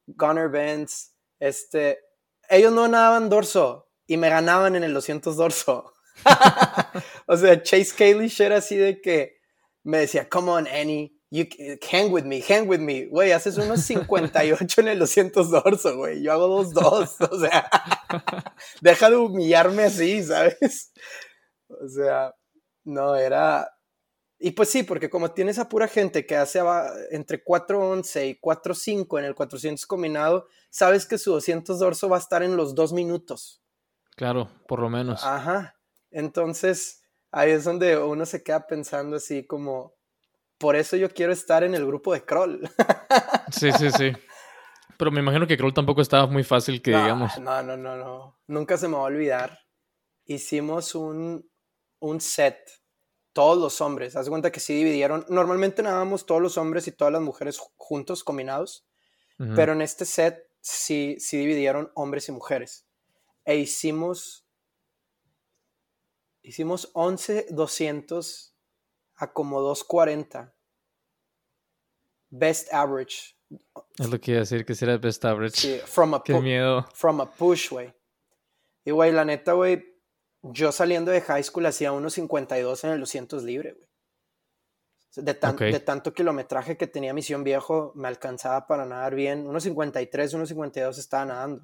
Gunnar 0.06 0.50
Benz, 0.50 1.12
este... 1.38 1.98
Ellos 2.48 2.72
no 2.72 2.88
nadaban 2.88 3.28
dorso 3.28 3.88
y 4.06 4.16
me 4.16 4.28
ganaban 4.28 4.74
en 4.74 4.82
el 4.82 4.92
200 4.92 5.36
dorso. 5.36 5.92
o 7.26 7.36
sea, 7.36 7.62
Chase 7.62 7.94
Kalish 7.96 8.40
era 8.40 8.56
así 8.56 8.76
de 8.76 9.00
que 9.00 9.36
me 9.84 9.98
decía, 9.98 10.28
come 10.28 10.50
on, 10.50 10.66
Annie 10.66 11.20
You 11.32 11.46
hang 11.88 12.10
with 12.10 12.24
me, 12.24 12.40
hang 12.40 12.68
with 12.68 12.80
me. 12.80 13.06
Güey, 13.06 13.30
haces 13.30 13.56
unos 13.56 13.82
58 13.82 14.80
en 14.80 14.88
el 14.88 14.98
200 14.98 15.50
dorso, 15.50 15.96
güey. 15.96 16.22
Yo 16.22 16.32
hago 16.32 16.64
2-2. 16.64 17.28
O 17.30 17.38
sea, 17.38 17.70
deja 18.80 19.10
de 19.10 19.16
humillarme 19.16 19.84
así, 19.84 20.24
¿sabes? 20.24 20.92
O 21.80 21.88
sea, 21.88 22.34
no, 22.84 23.14
era. 23.16 23.70
Y 24.38 24.52
pues 24.52 24.70
sí, 24.70 24.82
porque 24.82 25.10
como 25.10 25.32
tienes 25.32 25.58
a 25.58 25.68
pura 25.68 25.86
gente 25.86 26.24
que 26.24 26.36
hace 26.36 26.60
entre 27.10 27.44
4.11 27.44 28.30
y 28.30 28.40
4.5 28.40 29.18
en 29.18 29.24
el 29.26 29.34
400 29.34 29.86
combinado, 29.86 30.46
sabes 30.70 31.06
que 31.06 31.18
su 31.18 31.32
200 31.32 31.78
dorso 31.78 32.08
va 32.08 32.16
a 32.16 32.20
estar 32.20 32.42
en 32.42 32.56
los 32.56 32.74
dos 32.74 32.92
minutos. 32.92 33.62
Claro, 34.16 34.50
por 34.66 34.80
lo 34.80 34.88
menos. 34.88 35.24
Ajá. 35.24 35.76
Entonces, 36.10 37.02
ahí 37.30 37.50
es 37.50 37.64
donde 37.64 37.98
uno 37.98 38.24
se 38.24 38.42
queda 38.42 38.66
pensando 38.66 39.16
así 39.16 39.46
como 39.46 39.94
por 40.60 40.76
eso 40.76 40.96
yo 40.96 41.08
quiero 41.08 41.32
estar 41.32 41.64
en 41.64 41.74
el 41.74 41.86
grupo 41.86 42.12
de 42.12 42.22
Kroll. 42.22 42.60
sí, 43.50 43.72
sí, 43.72 43.90
sí. 43.90 44.12
Pero 44.98 45.10
me 45.10 45.20
imagino 45.20 45.46
que 45.46 45.56
Kroll 45.56 45.72
tampoco 45.72 46.02
estaba 46.02 46.26
muy 46.26 46.44
fácil 46.44 46.82
que 46.82 46.90
digamos. 46.90 47.38
No, 47.40 47.62
no, 47.62 47.78
no, 47.78 47.96
no. 47.96 48.38
Nunca 48.46 48.76
se 48.76 48.86
me 48.86 48.94
va 48.94 49.00
a 49.00 49.04
olvidar. 49.04 49.58
Hicimos 50.26 50.94
un, 50.94 51.49
set, 52.20 52.58
todos 53.32 53.58
los 53.58 53.80
hombres. 53.80 54.16
Haz 54.16 54.28
cuenta 54.28 54.50
que 54.50 54.60
sí 54.60 54.74
dividieron. 54.74 55.24
Normalmente 55.28 55.82
nadábamos 55.82 56.26
todos 56.26 56.42
los 56.42 56.58
hombres 56.58 56.86
y 56.88 56.92
todas 56.92 57.12
las 57.12 57.22
mujeres 57.22 57.58
juntos, 57.76 58.24
combinados. 58.24 58.86
Pero 59.56 59.72
en 59.72 59.80
este 59.80 60.04
set 60.04 60.50
sí, 60.60 61.16
sí 61.18 61.38
dividieron 61.38 61.90
hombres 61.94 62.28
y 62.28 62.32
mujeres. 62.32 62.86
E 63.46 63.56
hicimos. 63.56 64.46
Hicimos 66.42 66.90
11 66.92 67.46
200 67.50 68.54
a 69.16 69.32
como 69.32 69.62
240. 69.62 70.54
Best 72.28 72.72
average. 72.72 73.34
Es 73.98 74.08
lo 74.08 74.20
que 74.20 74.32
iba 74.32 74.38
a 74.38 74.40
decir, 74.40 74.64
que 74.64 74.74
será 74.74 74.98
best 74.98 75.24
average. 75.24 75.56
Sí, 75.56 75.80
from 75.86 76.14
a 76.14 76.22
Qué 76.22 76.38
miedo. 76.38 76.86
From 76.94 77.20
a 77.20 77.30
push, 77.30 77.70
güey. 77.70 77.92
Y, 78.84 78.92
güey, 78.92 79.12
la 79.12 79.24
neta, 79.24 79.52
güey, 79.54 79.89
yo 80.42 80.72
saliendo 80.72 81.10
de 81.10 81.20
high 81.20 81.42
school 81.42 81.66
hacía 81.66 81.92
unos 81.92 82.14
52 82.14 82.84
en 82.84 82.90
el 82.90 83.00
200 83.00 83.42
libre, 83.42 83.72
güey. 83.72 83.90
De, 85.16 85.34
de, 85.34 85.80
tanto 85.80 86.14
kilometraje 86.14 86.76
que 86.76 86.86
tenía 86.86 87.12
Misión 87.12 87.42
Viejo, 87.42 87.90
me 87.96 88.06
alcanzaba 88.06 88.68
para 88.68 88.86
nadar 88.86 89.16
bien. 89.16 89.44
Unos 89.44 89.64
53, 89.64 90.34
unos 90.34 90.48
52 90.50 90.98
estaba 90.98 91.24
nadando. 91.24 91.62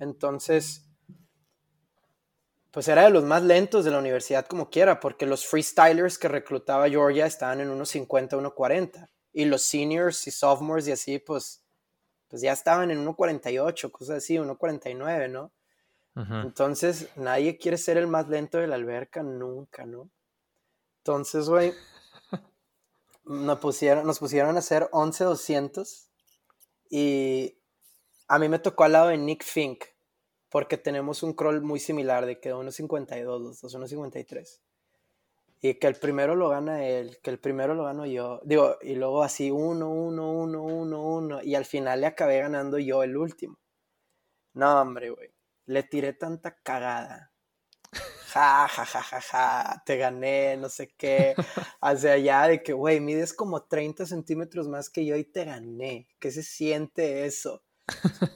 Entonces, 0.00 0.88
pues 2.72 2.88
era 2.88 3.04
de 3.04 3.10
los 3.10 3.22
más 3.22 3.44
lentos 3.44 3.84
de 3.84 3.92
la 3.92 4.00
universidad 4.00 4.46
como 4.46 4.68
quiera, 4.68 4.98
porque 4.98 5.26
los 5.26 5.46
freestylers 5.46 6.18
que 6.18 6.26
reclutaba 6.26 6.88
Georgia 6.88 7.24
estaban 7.24 7.60
en 7.60 7.70
unos 7.70 7.88
50, 7.90 8.36
1.40. 8.36 9.08
Y 9.32 9.44
los 9.44 9.62
seniors 9.62 10.26
y 10.26 10.32
sophomores 10.32 10.88
y 10.88 10.92
así, 10.92 11.20
pues, 11.20 11.62
pues 12.26 12.42
ya 12.42 12.52
estaban 12.52 12.90
en 12.90 13.06
1.48, 13.06 13.92
cosas 13.92 14.16
así, 14.18 14.34
1.49, 14.34 15.30
¿no? 15.30 15.52
Entonces, 16.42 17.10
nadie 17.14 17.58
quiere 17.58 17.78
ser 17.78 17.96
el 17.96 18.08
más 18.08 18.28
lento 18.28 18.58
de 18.58 18.66
la 18.66 18.74
alberca 18.74 19.22
nunca, 19.22 19.86
¿no? 19.86 20.10
Entonces, 20.98 21.48
güey, 21.48 21.72
nos 23.24 23.58
pusieron, 23.60 24.04
nos 24.04 24.18
pusieron 24.18 24.56
a 24.56 24.58
hacer 24.58 24.88
11.200 24.90 26.08
y 26.90 27.58
a 28.26 28.38
mí 28.38 28.48
me 28.48 28.58
tocó 28.58 28.84
al 28.84 28.92
lado 28.92 29.08
de 29.08 29.18
Nick 29.18 29.44
Fink, 29.44 29.84
porque 30.50 30.76
tenemos 30.76 31.22
un 31.22 31.34
crawl 31.34 31.60
muy 31.62 31.78
similar 31.78 32.26
de 32.26 32.40
que 32.40 32.52
1.52, 32.52 33.40
los 33.40 33.60
dos 33.60 33.74
1.53. 33.74 34.60
Y 35.60 35.74
que 35.74 35.86
el 35.86 35.96
primero 35.96 36.36
lo 36.36 36.48
gana 36.48 36.86
él, 36.86 37.18
que 37.22 37.30
el 37.30 37.38
primero 37.38 37.74
lo 37.74 37.84
gano 37.84 38.06
yo. 38.06 38.40
Digo, 38.44 38.76
y 38.80 38.94
luego 38.94 39.22
así 39.22 39.50
1, 39.50 39.88
1, 39.88 40.32
1, 40.32 40.62
1, 40.62 41.02
1. 41.02 41.42
Y 41.42 41.54
al 41.54 41.64
final 41.64 42.00
le 42.00 42.06
acabé 42.06 42.38
ganando 42.38 42.78
yo 42.78 43.02
el 43.02 43.16
último. 43.16 43.58
No, 44.54 44.80
hombre, 44.80 45.10
güey. 45.10 45.37
Le 45.68 45.82
tiré 45.82 46.14
tanta 46.14 46.56
cagada. 46.62 47.30
Ja, 48.32 48.66
ja, 48.68 48.84
ja, 48.86 49.02
ja, 49.02 49.20
ja. 49.20 49.82
Te 49.84 49.98
gané, 49.98 50.56
no 50.56 50.70
sé 50.70 50.94
qué. 50.96 51.34
Hacia 51.82 52.12
allá 52.12 52.48
de 52.48 52.62
que, 52.62 52.72
güey, 52.72 53.00
mides 53.00 53.34
como 53.34 53.64
30 53.64 54.06
centímetros 54.06 54.66
más 54.66 54.88
que 54.88 55.04
yo 55.04 55.14
y 55.16 55.24
te 55.24 55.44
gané. 55.44 56.08
¿Qué 56.18 56.30
se 56.30 56.42
siente 56.42 57.26
eso? 57.26 57.62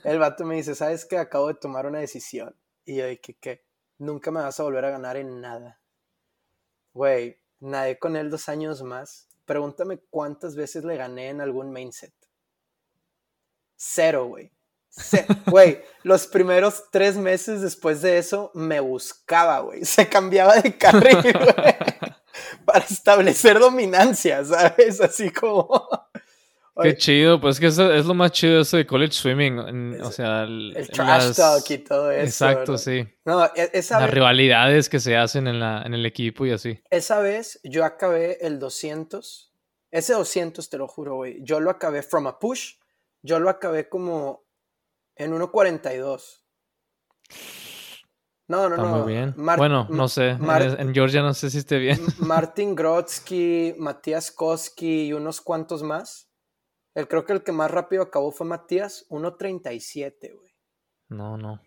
El 0.05 0.19
vato 0.19 0.45
me 0.45 0.57
dice, 0.57 0.75
¿sabes 0.75 1.07
qué? 1.07 1.17
Acabo 1.17 1.49
de 1.49 1.55
tomar 1.55 1.87
una 1.87 2.01
decisión. 2.01 2.55
Y 2.85 2.97
yo 2.97 3.07
dije, 3.07 3.39
¿qué? 3.41 3.65
Nunca 3.97 4.31
me 4.31 4.43
vas 4.43 4.61
a 4.61 4.65
volver 4.65 4.85
a 4.85 4.91
ganar 4.91 5.17
en 5.17 5.41
nada. 5.41 5.81
Güey, 6.93 7.41
nadé 7.61 7.99
con 7.99 8.15
él 8.17 8.29
dos 8.29 8.51
años 8.51 8.83
más. 8.83 9.31
Pregúntame 9.47 10.01
cuántas 10.11 10.55
veces 10.55 10.85
le 10.85 10.99
gané 10.99 11.31
en 11.31 11.41
algún 11.41 11.73
main 11.73 11.93
set. 11.93 12.13
Cero, 13.75 14.27
güey. 14.27 14.53
Güey, 15.47 15.81
los 16.03 16.27
primeros 16.27 16.85
tres 16.91 17.17
meses 17.17 17.63
después 17.63 18.03
de 18.03 18.19
eso 18.19 18.51
me 18.55 18.81
buscaba, 18.81 19.61
güey. 19.61 19.85
Se 19.85 20.09
cambiaba 20.09 20.57
de 20.57 20.77
carril, 20.77 21.33
güey. 21.33 21.55
Para 22.65 22.85
establecer 22.85 23.59
dominancia, 23.59 24.45
¿sabes? 24.45 25.01
Así 25.01 25.31
como... 25.31 25.89
Qué 26.81 26.97
chido, 26.97 27.39
pues 27.39 27.61
que 27.61 27.67
eso 27.67 27.93
es 27.93 28.07
lo 28.07 28.15
más 28.15 28.33
chido 28.33 28.63
eso 28.63 28.79
de 28.79 28.87
college 28.87 29.13
swimming, 29.13 30.01
o 30.01 30.11
sea, 30.11 30.45
el, 30.45 30.75
trash 30.91 31.37
talk 31.37 31.71
y 31.71 31.79
todo 31.79 32.11
eso. 32.11 32.25
Exacto, 32.25 32.79
sí. 32.79 33.07
No, 33.27 33.45
e, 33.45 33.71
esa 33.75 34.01
Las 34.01 34.11
rivalidades 34.11 34.89
que 34.89 34.99
se 34.99 35.15
hacen 35.15 35.47
en, 35.49 35.61
la, 35.61 35.83
en 35.83 35.93
el 35.93 36.07
equipo 36.07 36.47
y 36.47 36.51
así. 36.51 36.81
Esa 36.89 37.21
vez 37.21 37.61
yo 37.63 37.85
acabé 37.85 38.39
el 38.41 38.59
200, 38.59 39.53
ese 39.91 40.15
200 40.15 40.71
te 40.71 40.79
lo 40.79 40.89
juro, 40.89 41.17
güey, 41.17 41.41
yo 41.43 41.61
lo 41.61 41.71
acabé 41.71 42.03
from 42.03 42.27
a 42.27 42.39
push, 42.39 42.77
yo 43.21 43.39
lo 43.39 43.51
acabé 43.51 43.91
como 43.91 44.47
en 45.17 45.33
1.42. 45.33 46.41
No, 48.49 48.69
no, 48.69 48.75
Está 48.77 48.89
no. 48.89 48.97
muy 49.05 49.13
bien. 49.13 49.33
Mar- 49.37 49.59
bueno, 49.59 49.87
no 49.89 50.09
sé. 50.09 50.35
Mar- 50.39 50.63
en, 50.63 50.79
en 50.89 50.95
Georgia 50.95 51.23
no 51.23 51.33
sé 51.33 51.49
si 51.51 51.59
esté 51.59 51.79
bien. 51.79 51.99
Martin 52.19 52.75
Grotsky, 52.75 53.75
Matías 53.79 54.31
Koski 54.31 55.07
y 55.07 55.13
unos 55.13 55.41
cuantos 55.41 55.83
más. 55.83 56.29
El, 56.95 57.09
creo 57.09 57.25
que 57.25 57.33
el 57.33 57.43
que 57.43 57.53
más 57.53 57.71
rápido 57.71 58.03
acabó 58.03 58.31
fue 58.33 58.47
Matías, 58.47 59.07
1.37, 59.09 60.35
güey. 60.37 60.55
No, 61.09 61.39
no. 61.39 61.61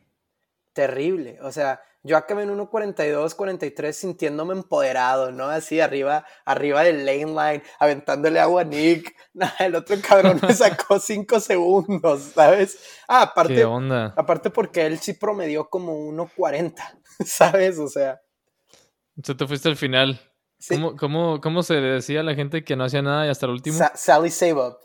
Terrible. 0.76 1.40
O 1.42 1.52
sea, 1.54 1.82
yo 2.04 2.18
acabé 2.18 2.44
en 2.44 2.50
1.42, 2.56 3.34
43 3.34 3.96
sintiéndome 3.96 4.54
empoderado, 4.54 5.32
¿no? 5.32 5.46
Así 5.46 5.80
arriba, 5.80 6.26
arriba 6.44 6.84
del 6.84 7.06
lane 7.06 7.26
line, 7.28 7.64
aventándole 7.80 8.40
agua 8.40 8.62
a 8.62 8.66
Nick. 8.66 9.16
Nah, 9.34 9.50
el 9.60 9.76
otro 9.76 9.98
cabrón 10.08 10.40
me 10.42 10.54
sacó 10.54 10.98
5 11.00 11.40
segundos, 11.42 12.22
¿sabes? 12.36 12.78
Ah, 13.08 13.24
aparte, 13.24 13.56
¿Qué 13.56 13.66
onda? 13.66 14.14
aparte 14.16 14.50
porque 14.50 14.86
él 14.86 15.00
sí 15.00 15.14
promedió 15.14 15.70
como 15.70 15.94
1.40, 16.10 16.76
¿sabes? 17.26 17.80
O 17.80 17.88
sea, 17.90 18.22
sea, 19.24 19.36
te 19.36 19.48
fuiste 19.48 19.68
al 19.70 19.76
final. 19.78 20.20
sí. 20.60 20.76
¿Cómo, 20.76 20.96
cómo, 20.96 21.42
cómo 21.42 21.64
se 21.64 21.76
le 21.76 21.82
decía 21.88 22.20
a 22.20 22.24
la 22.24 22.36
gente 22.36 22.64
que 22.64 22.76
no 22.76 22.84
hacía 22.86 23.02
nada 23.02 23.26
y 23.26 23.30
hasta 23.30 23.46
el 23.46 23.54
último? 23.54 23.78
Sa- 23.78 23.92
Sally 23.96 24.30
Save 24.30 24.54
Up. 24.54 24.78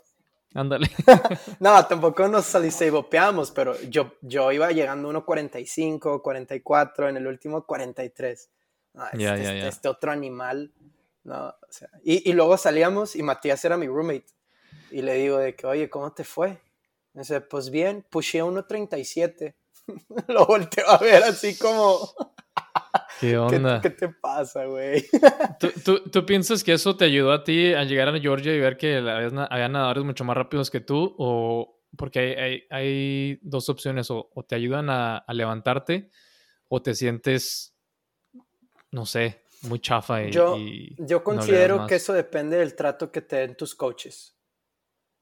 Ándale. 0.53 0.89
No, 1.59 1.85
tampoco 1.85 2.27
nos 2.27 2.45
salisevopeamos, 2.45 3.51
pero 3.51 3.79
yo, 3.83 4.13
yo 4.21 4.51
iba 4.51 4.71
llegando 4.71 5.09
a 5.09 5.13
1.45, 5.13 6.21
44, 6.21 7.09
en 7.09 7.17
el 7.17 7.27
último 7.27 7.65
43. 7.65 8.49
No, 8.93 9.05
este, 9.05 9.17
Ya, 9.19 9.37
ya, 9.37 9.43
este- 9.43 9.59
ya. 9.59 9.67
este 9.67 9.87
otro 9.89 10.11
animal, 10.11 10.73
no, 11.23 11.47
o 11.49 11.55
sea, 11.69 11.89
y, 12.03 12.29
y 12.29 12.33
luego 12.33 12.57
salíamos 12.57 13.15
y 13.15 13.23
Matías 13.23 13.63
era 13.63 13.77
mi 13.77 13.87
roommate. 13.87 14.25
Y 14.91 15.01
le 15.03 15.13
digo 15.13 15.37
de 15.37 15.55
que, 15.55 15.67
oye, 15.67 15.89
¿cómo 15.89 16.11
te 16.11 16.23
fue? 16.25 16.59
Me 17.13 17.21
dice, 17.21 17.39
pues 17.41 17.69
bien, 17.69 18.05
pushé 18.09 18.39
a 18.39 18.45
1.37. 18.45 19.55
Lo 20.27 20.45
volteo 20.45 20.89
a 20.89 20.97
ver 20.97 21.23
así 21.23 21.57
como, 21.57 21.97
¿Qué 23.19 23.27
¿qué, 23.29 23.37
onda? 23.37 23.81
qué 23.81 23.89
te 23.89 24.09
pasa, 24.09 24.65
güey? 24.65 25.05
¿Tú, 25.59 25.69
tú, 25.83 26.09
tú 26.09 26.25
piensas 26.25 26.63
que 26.63 26.73
eso 26.73 26.95
te 26.97 27.05
ayudó 27.05 27.31
a 27.31 27.43
ti 27.43 27.73
a 27.73 27.83
llegar 27.83 28.09
a 28.09 28.19
Georgia 28.19 28.53
y 28.53 28.59
ver 28.59 28.77
que 28.77 28.97
había 28.97 29.29
na- 29.29 29.45
había 29.45 29.69
nadadores 29.69 30.03
mucho 30.03 30.23
más 30.23 30.35
rápidos 30.35 30.69
que 30.69 30.79
tú? 30.81 31.15
¿O 31.17 31.79
porque 31.97 32.19
hay, 32.19 32.33
hay, 32.33 32.63
hay 32.69 33.39
dos 33.41 33.69
opciones? 33.69 34.09
O, 34.11 34.29
o 34.33 34.43
te 34.43 34.55
ayudan 34.55 34.89
a, 34.89 35.17
a 35.17 35.33
levantarte 35.33 36.09
o 36.67 36.81
te 36.81 36.95
sientes, 36.95 37.75
no 38.91 39.05
sé, 39.05 39.43
muy 39.63 39.79
chafa 39.79 40.23
y, 40.23 40.31
Yo, 40.31 40.55
y 40.57 40.95
yo 40.97 41.23
considero 41.23 41.85
que 41.87 41.95
eso 41.95 42.13
depende 42.13 42.57
del 42.57 42.75
trato 42.75 43.11
que 43.11 43.21
te 43.21 43.35
den 43.37 43.55
tus 43.55 43.75
coaches. 43.75 44.37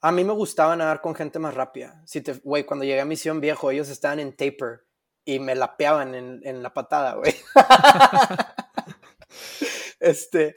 A 0.02 0.12
mí 0.12 0.24
me 0.24 0.32
gustaba 0.34 0.76
nadar 0.76 1.02
con 1.02 1.14
gente 1.14 1.40
más 1.40 1.54
rápida. 1.54 2.02
Si 2.06 2.22
te, 2.22 2.34
güey, 2.34 2.64
cuando 2.64 2.86
llegué 2.86 3.02
a 3.02 3.06
Misión 3.06 3.42
Viejo, 3.42 3.70
ellos 3.70 3.90
estaban 3.90 4.20
en 4.20 4.32
taper 4.32 4.86
y 5.26 5.40
me 5.40 5.56
lapeaban 5.56 6.16
en, 6.16 6.42
en 6.44 6.64
la 6.64 6.74
patada, 6.74 7.16
güey. 7.16 7.36
este, 10.00 10.56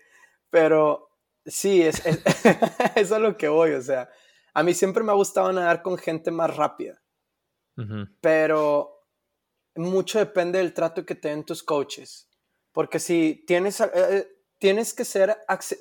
pero 0.51 1.11
sí, 1.45 1.83
es, 1.83 2.05
es, 2.07 2.21
es 2.97 3.13
a 3.13 3.19
lo 3.19 3.37
que 3.37 3.49
voy, 3.49 3.73
o 3.73 3.83
sea, 3.83 4.09
a 4.55 4.63
mí 4.63 4.75
siempre 4.75 5.03
me 5.03 5.13
ha 5.13 5.17
gustado 5.17 5.53
nadar 5.53 5.83
con 5.83 5.99
gente 5.99 6.31
más 6.31 6.57
rápida 6.57 7.03
Ujú. 7.77 8.07
pero 8.21 9.07
mucho 9.77 10.19
depende 10.19 10.59
del 10.59 10.75
trato 10.75 11.07
que 11.07 11.15
te 11.15 11.29
den 11.29 11.45
tus 11.45 11.63
coaches. 11.63 12.29
Porque 12.73 12.99
si 12.99 13.45
tienes, 13.47 13.81
eh, 13.81 13.91
eh, 13.95 14.29
tienes 14.59 14.95
que 14.95 15.05
ser, 15.05 15.37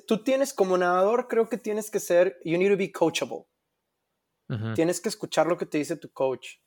tú 0.06 0.22
tienes 0.22 0.52
como 0.52 0.76
nadador, 0.76 1.28
creo 1.28 1.48
que 1.48 1.58
tienes 1.58 1.90
que 1.90 2.00
ser, 2.00 2.38
you 2.44 2.58
need 2.58 2.70
to 2.70 2.76
be 2.76 2.92
coachable. 2.92 3.46
Tienes 4.74 5.00
que 5.00 5.08
escuchar 5.08 5.46
lo 5.46 5.56
que 5.56 5.64
te 5.64 5.78
dice 5.78 5.96
tu 5.96 6.12
coach. 6.12 6.58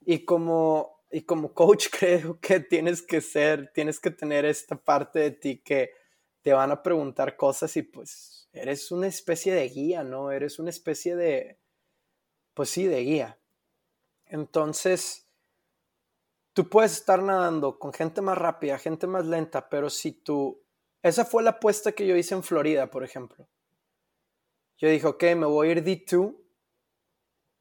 Y 0.00 0.24
como, 0.24 0.97
y 1.10 1.22
como 1.22 1.54
coach 1.54 1.88
creo 1.98 2.38
que 2.40 2.60
tienes 2.60 3.02
que 3.02 3.20
ser, 3.20 3.72
tienes 3.72 4.00
que 4.00 4.10
tener 4.10 4.44
esta 4.44 4.76
parte 4.76 5.18
de 5.20 5.30
ti 5.30 5.58
que 5.58 5.92
te 6.42 6.52
van 6.52 6.70
a 6.70 6.82
preguntar 6.82 7.36
cosas 7.36 7.76
y 7.76 7.82
pues 7.82 8.48
eres 8.52 8.90
una 8.90 9.06
especie 9.06 9.54
de 9.54 9.68
guía, 9.68 10.04
¿no? 10.04 10.30
Eres 10.30 10.58
una 10.58 10.70
especie 10.70 11.16
de, 11.16 11.58
pues 12.54 12.70
sí, 12.70 12.86
de 12.86 13.00
guía. 13.00 13.38
Entonces, 14.26 15.28
tú 16.52 16.68
puedes 16.68 16.92
estar 16.92 17.22
nadando 17.22 17.78
con 17.78 17.92
gente 17.92 18.20
más 18.20 18.38
rápida, 18.38 18.78
gente 18.78 19.06
más 19.06 19.26
lenta, 19.26 19.68
pero 19.68 19.90
si 19.90 20.12
tú... 20.12 20.62
Esa 21.02 21.24
fue 21.24 21.42
la 21.42 21.50
apuesta 21.50 21.92
que 21.92 22.06
yo 22.06 22.16
hice 22.16 22.34
en 22.34 22.42
Florida, 22.42 22.90
por 22.90 23.04
ejemplo. 23.04 23.48
Yo 24.78 24.88
dije, 24.88 25.06
ok, 25.06 25.22
me 25.36 25.46
voy 25.46 25.68
a 25.68 25.72
ir 25.72 25.84
D2, 25.84 26.36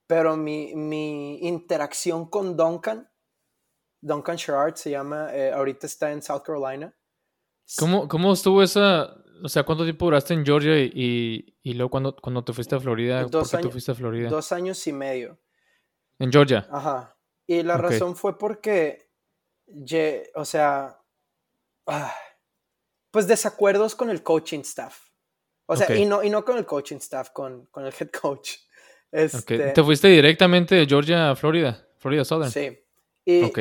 pero 0.07 0.35
mi, 0.37 0.75
mi 0.75 1.39
interacción 1.47 2.29
con 2.29 2.57
Duncan, 2.57 3.09
Duncan 4.01 4.35
Sherrard 4.37 4.75
se 4.75 4.91
llama, 4.91 5.33
eh, 5.33 5.51
ahorita 5.51 5.87
está 5.87 6.11
en 6.11 6.21
South 6.21 6.41
Carolina. 6.45 6.93
¿Cómo, 7.77 8.07
¿Cómo 8.07 8.33
estuvo 8.33 8.61
esa? 8.63 9.15
O 9.43 9.49
sea, 9.49 9.63
¿cuánto 9.63 9.83
tiempo 9.83 10.05
duraste 10.05 10.33
en 10.33 10.45
Georgia 10.45 10.79
y, 10.79 10.91
y, 10.93 11.57
y 11.61 11.73
luego 11.73 11.89
cuando, 11.91 12.15
cuando 12.15 12.43
te 12.43 12.53
fuiste 12.53 12.75
a 12.75 12.79
Florida? 12.79 13.21
¿Por 13.23 13.31
Dos 13.31 13.49
qué 13.51 13.57
te 13.57 13.61
años- 13.63 13.71
fuiste 13.71 13.91
a 13.91 13.95
Florida? 13.95 14.29
Dos 14.29 14.51
años 14.51 14.87
y 14.87 14.93
medio. 14.93 15.39
En 16.19 16.31
Georgia. 16.31 16.67
Ajá. 16.71 17.17
Y 17.45 17.61
la 17.63 17.77
razón 17.77 18.15
fue 18.15 18.37
porque, 18.37 19.11
ye- 19.67 20.31
o 20.35 20.43
sea, 20.45 20.99
ah, 21.87 22.13
pues 23.11 23.27
desacuerdos 23.27 23.95
con 23.95 24.09
el 24.09 24.23
coaching 24.23 24.59
staff. 24.61 25.09
O 25.67 25.75
sea, 25.75 25.93
y, 25.95 26.05
no, 26.05 26.23
y 26.23 26.29
no 26.29 26.45
con 26.45 26.57
el 26.57 26.65
coaching 26.65 26.97
staff, 26.97 27.31
con, 27.31 27.65
con 27.67 27.85
el 27.85 27.93
head 27.99 28.09
coach. 28.09 28.51
Este, 29.11 29.71
¿Te 29.71 29.83
fuiste 29.83 30.07
directamente 30.07 30.75
de 30.75 30.85
Georgia 30.85 31.31
a 31.31 31.35
Florida? 31.35 31.85
Florida 31.97 32.23
Southern. 32.25 32.51
Sí. 32.51 32.79
Y 33.25 33.43
Ok. 33.43 33.59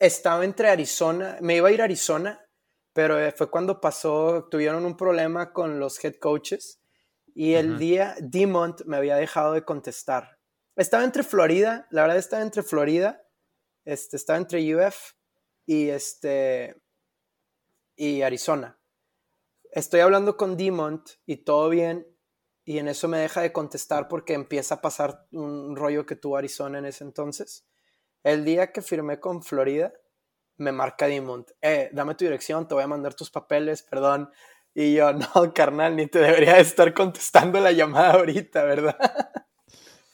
Estaba 0.00 0.44
entre 0.44 0.70
Arizona, 0.70 1.36
me 1.42 1.56
iba 1.56 1.68
a 1.68 1.72
ir 1.72 1.82
a 1.82 1.84
Arizona, 1.84 2.44
pero 2.92 3.20
eh, 3.20 3.32
fue 3.32 3.50
cuando 3.50 3.80
pasó, 3.80 4.48
tuvieron 4.50 4.84
un 4.84 4.96
problema 4.96 5.52
con 5.52 5.78
los 5.78 6.02
head 6.02 6.14
coaches 6.16 6.80
y 7.34 7.54
el 7.54 7.72
Ujú. 7.72 7.78
día 7.78 8.16
Demont 8.20 8.82
me 8.86 8.96
había 8.96 9.16
dejado 9.16 9.52
de 9.52 9.64
contestar. 9.64 10.38
Estaba 10.74 11.04
entre 11.04 11.22
Florida, 11.22 11.86
la 11.90 12.02
verdad 12.02 12.16
estaba 12.16 12.42
entre 12.42 12.62
Florida, 12.62 13.22
este, 13.84 14.16
estaba 14.16 14.38
entre 14.38 14.74
UF 14.74 15.12
y 15.66 15.90
este 15.90 16.82
y 17.94 18.22
Arizona. 18.22 18.80
Estoy 19.70 20.00
hablando 20.00 20.38
con 20.38 20.56
Demont 20.56 21.06
y 21.26 21.44
todo 21.44 21.68
bien 21.68 22.06
y 22.64 22.78
en 22.78 22.88
eso 22.88 23.06
me 23.06 23.18
deja 23.18 23.42
de 23.42 23.52
contestar 23.52 24.08
porque 24.08 24.32
empieza 24.32 24.76
a 24.76 24.80
pasar 24.80 25.26
un 25.32 25.76
rollo 25.76 26.06
que 26.06 26.16
tuvo 26.16 26.38
Arizona 26.38 26.78
en 26.78 26.86
ese 26.86 27.04
entonces. 27.04 27.66
El 28.22 28.44
día 28.44 28.72
que 28.72 28.82
firmé 28.82 29.18
con 29.20 29.42
Florida, 29.42 29.92
me 30.58 30.72
marca 30.72 31.06
Demont, 31.06 31.50
eh, 31.62 31.88
dame 31.92 32.14
tu 32.14 32.24
dirección, 32.24 32.68
te 32.68 32.74
voy 32.74 32.82
a 32.84 32.86
mandar 32.86 33.14
tus 33.14 33.30
papeles, 33.30 33.82
perdón. 33.82 34.30
Y 34.74 34.94
yo, 34.94 35.12
no, 35.12 35.26
carnal, 35.54 35.96
ni 35.96 36.06
te 36.06 36.18
debería 36.18 36.54
de 36.54 36.60
estar 36.60 36.92
contestando 36.94 37.58
la 37.60 37.72
llamada 37.72 38.12
ahorita, 38.12 38.64
¿verdad? 38.64 38.96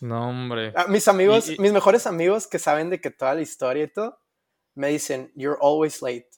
No, 0.01 0.29
hombre. 0.29 0.73
Ah, 0.77 0.87
mis 0.89 1.09
amigos, 1.09 1.49
Y- 1.49 1.55
y- 1.55 1.59
mis 1.59 1.73
mejores 1.73 2.07
amigos 2.07 2.47
que 2.47 2.59
saben 2.59 2.91
de 2.91 3.01
que 3.01 3.11
toda 3.11 3.35
la 3.35 3.41
historia 3.41 3.85
y 3.85 3.89
todo, 3.93 4.19
me 4.75 4.89
dicen, 4.89 5.33
you're 5.35 5.59
always 5.61 6.03
late. 6.03 6.29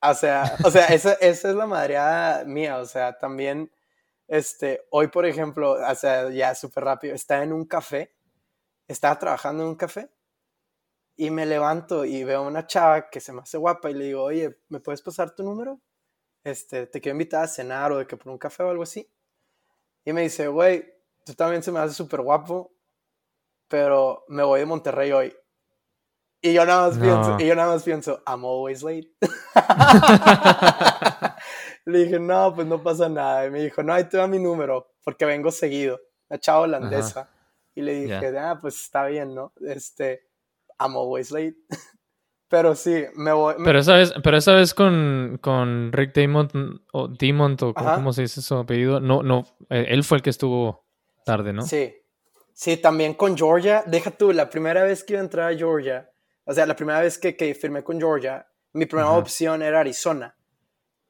O 0.00 0.14
sea, 0.14 0.56
o 0.64 0.70
sea, 0.70 0.86
esa, 0.86 1.12
esa 1.20 1.48
es 1.50 1.54
la 1.54 1.66
madreada 1.66 2.44
mía, 2.44 2.78
o 2.78 2.86
sea, 2.86 3.18
también, 3.18 3.72
este, 4.28 4.82
hoy, 4.90 5.08
por 5.08 5.26
ejemplo, 5.26 5.72
o 5.72 5.94
sea, 5.94 6.30
ya 6.30 6.54
súper 6.54 6.84
rápido, 6.84 7.14
estaba 7.14 7.42
en 7.42 7.52
un 7.52 7.64
café, 7.66 8.14
estaba 8.88 9.18
trabajando 9.18 9.64
en 9.64 9.70
un 9.70 9.76
café, 9.76 10.08
y 11.16 11.30
me 11.30 11.46
levanto 11.46 12.04
y 12.04 12.24
veo 12.24 12.40
a 12.40 12.46
una 12.46 12.66
chava 12.66 13.08
que 13.10 13.20
se 13.20 13.32
me 13.32 13.40
hace 13.42 13.56
guapa 13.58 13.90
y 13.90 13.94
le 13.94 14.04
digo, 14.06 14.22
oye, 14.22 14.58
¿me 14.68 14.80
puedes 14.80 15.02
pasar 15.02 15.34
tu 15.34 15.42
número? 15.42 15.80
Este, 16.44 16.86
te 16.86 17.00
quiero 17.00 17.14
invitar 17.14 17.44
a 17.44 17.48
cenar 17.48 17.92
o 17.92 17.98
de 17.98 18.06
que 18.06 18.16
por 18.16 18.30
un 18.32 18.38
café 18.38 18.62
o 18.62 18.70
algo 18.70 18.82
así. 18.82 19.10
Y 20.04 20.12
me 20.12 20.22
dice, 20.22 20.48
güey, 20.48 20.84
tú 21.24 21.34
también 21.34 21.62
se 21.62 21.72
me 21.72 21.80
hace 21.80 21.94
súper 21.94 22.20
guapo, 22.20 22.72
pero 23.68 24.24
me 24.28 24.42
voy 24.44 24.60
de 24.60 24.66
Monterrey 24.66 25.10
hoy. 25.12 25.36
Y 26.42 26.52
yo 26.52 26.64
nada 26.64 26.88
más 26.88 26.96
No. 26.98 27.02
pienso, 27.02 27.36
y 27.40 27.46
yo 27.48 27.56
nada 27.56 27.72
más 27.72 27.82
pienso, 27.82 28.22
I'm 28.26 28.44
always 28.44 28.82
late. 28.82 29.10
Le 31.86 31.98
dije, 32.04 32.18
no, 32.18 32.54
pues 32.54 32.66
no 32.66 32.82
pasa 32.82 33.08
nada. 33.08 33.46
Y 33.46 33.50
me 33.50 33.62
dijo, 33.62 33.82
no, 33.82 33.92
ahí 33.92 34.04
te 34.04 34.18
va 34.18 34.26
mi 34.26 34.38
número, 34.38 34.94
porque 35.04 35.24
vengo 35.24 35.50
seguido. 35.50 36.00
La 36.28 36.38
chava 36.38 36.60
holandesa. 36.60 37.28
Y 37.74 37.82
le 37.82 37.94
dije, 37.94 38.38
ah, 38.38 38.58
pues 38.60 38.80
está 38.80 39.06
bien, 39.06 39.34
¿no? 39.34 39.52
Este, 39.60 40.25
I'm 40.78 40.96
always 40.96 41.30
late. 41.30 41.56
Pero 42.48 42.76
sí, 42.76 43.04
me 43.16 43.32
voy. 43.32 43.54
me- 43.58 43.64
Pero 43.64 43.80
esa 43.80 43.96
vez, 43.96 44.12
pero 44.22 44.36
esa 44.36 44.54
vez 44.54 44.72
con, 44.72 45.38
con 45.42 45.90
Rick 45.92 46.14
Damon 46.14 46.82
o 46.92 47.08
Demont 47.08 47.60
o 47.62 47.74
cómo, 47.74 47.86
Ajá. 47.88 47.96
cómo 47.96 48.12
se 48.12 48.22
dice 48.22 48.40
su 48.40 48.54
apellido, 48.54 49.00
no, 49.00 49.22
no, 49.22 49.44
eh, 49.68 49.86
él 49.88 50.04
fue 50.04 50.18
el 50.18 50.22
que 50.22 50.30
estuvo 50.30 50.84
tarde, 51.24 51.52
¿no? 51.52 51.62
Sí. 51.62 51.94
Sí, 52.52 52.76
también 52.76 53.14
con 53.14 53.36
Georgia. 53.36 53.82
Deja 53.86 54.10
tú, 54.12 54.32
la 54.32 54.48
primera 54.48 54.82
vez 54.84 55.02
que 55.04 55.14
iba 55.14 55.20
a 55.20 55.24
entrar 55.24 55.52
a 55.52 55.56
Georgia, 55.56 56.08
o 56.44 56.54
sea, 56.54 56.64
la 56.66 56.76
primera 56.76 57.00
vez 57.00 57.18
que, 57.18 57.36
que 57.36 57.54
firmé 57.54 57.82
con 57.82 57.98
Georgia, 57.98 58.46
mi 58.72 58.86
primera 58.86 59.08
Ajá. 59.08 59.18
opción 59.18 59.60
era 59.62 59.80
Arizona. 59.80 60.34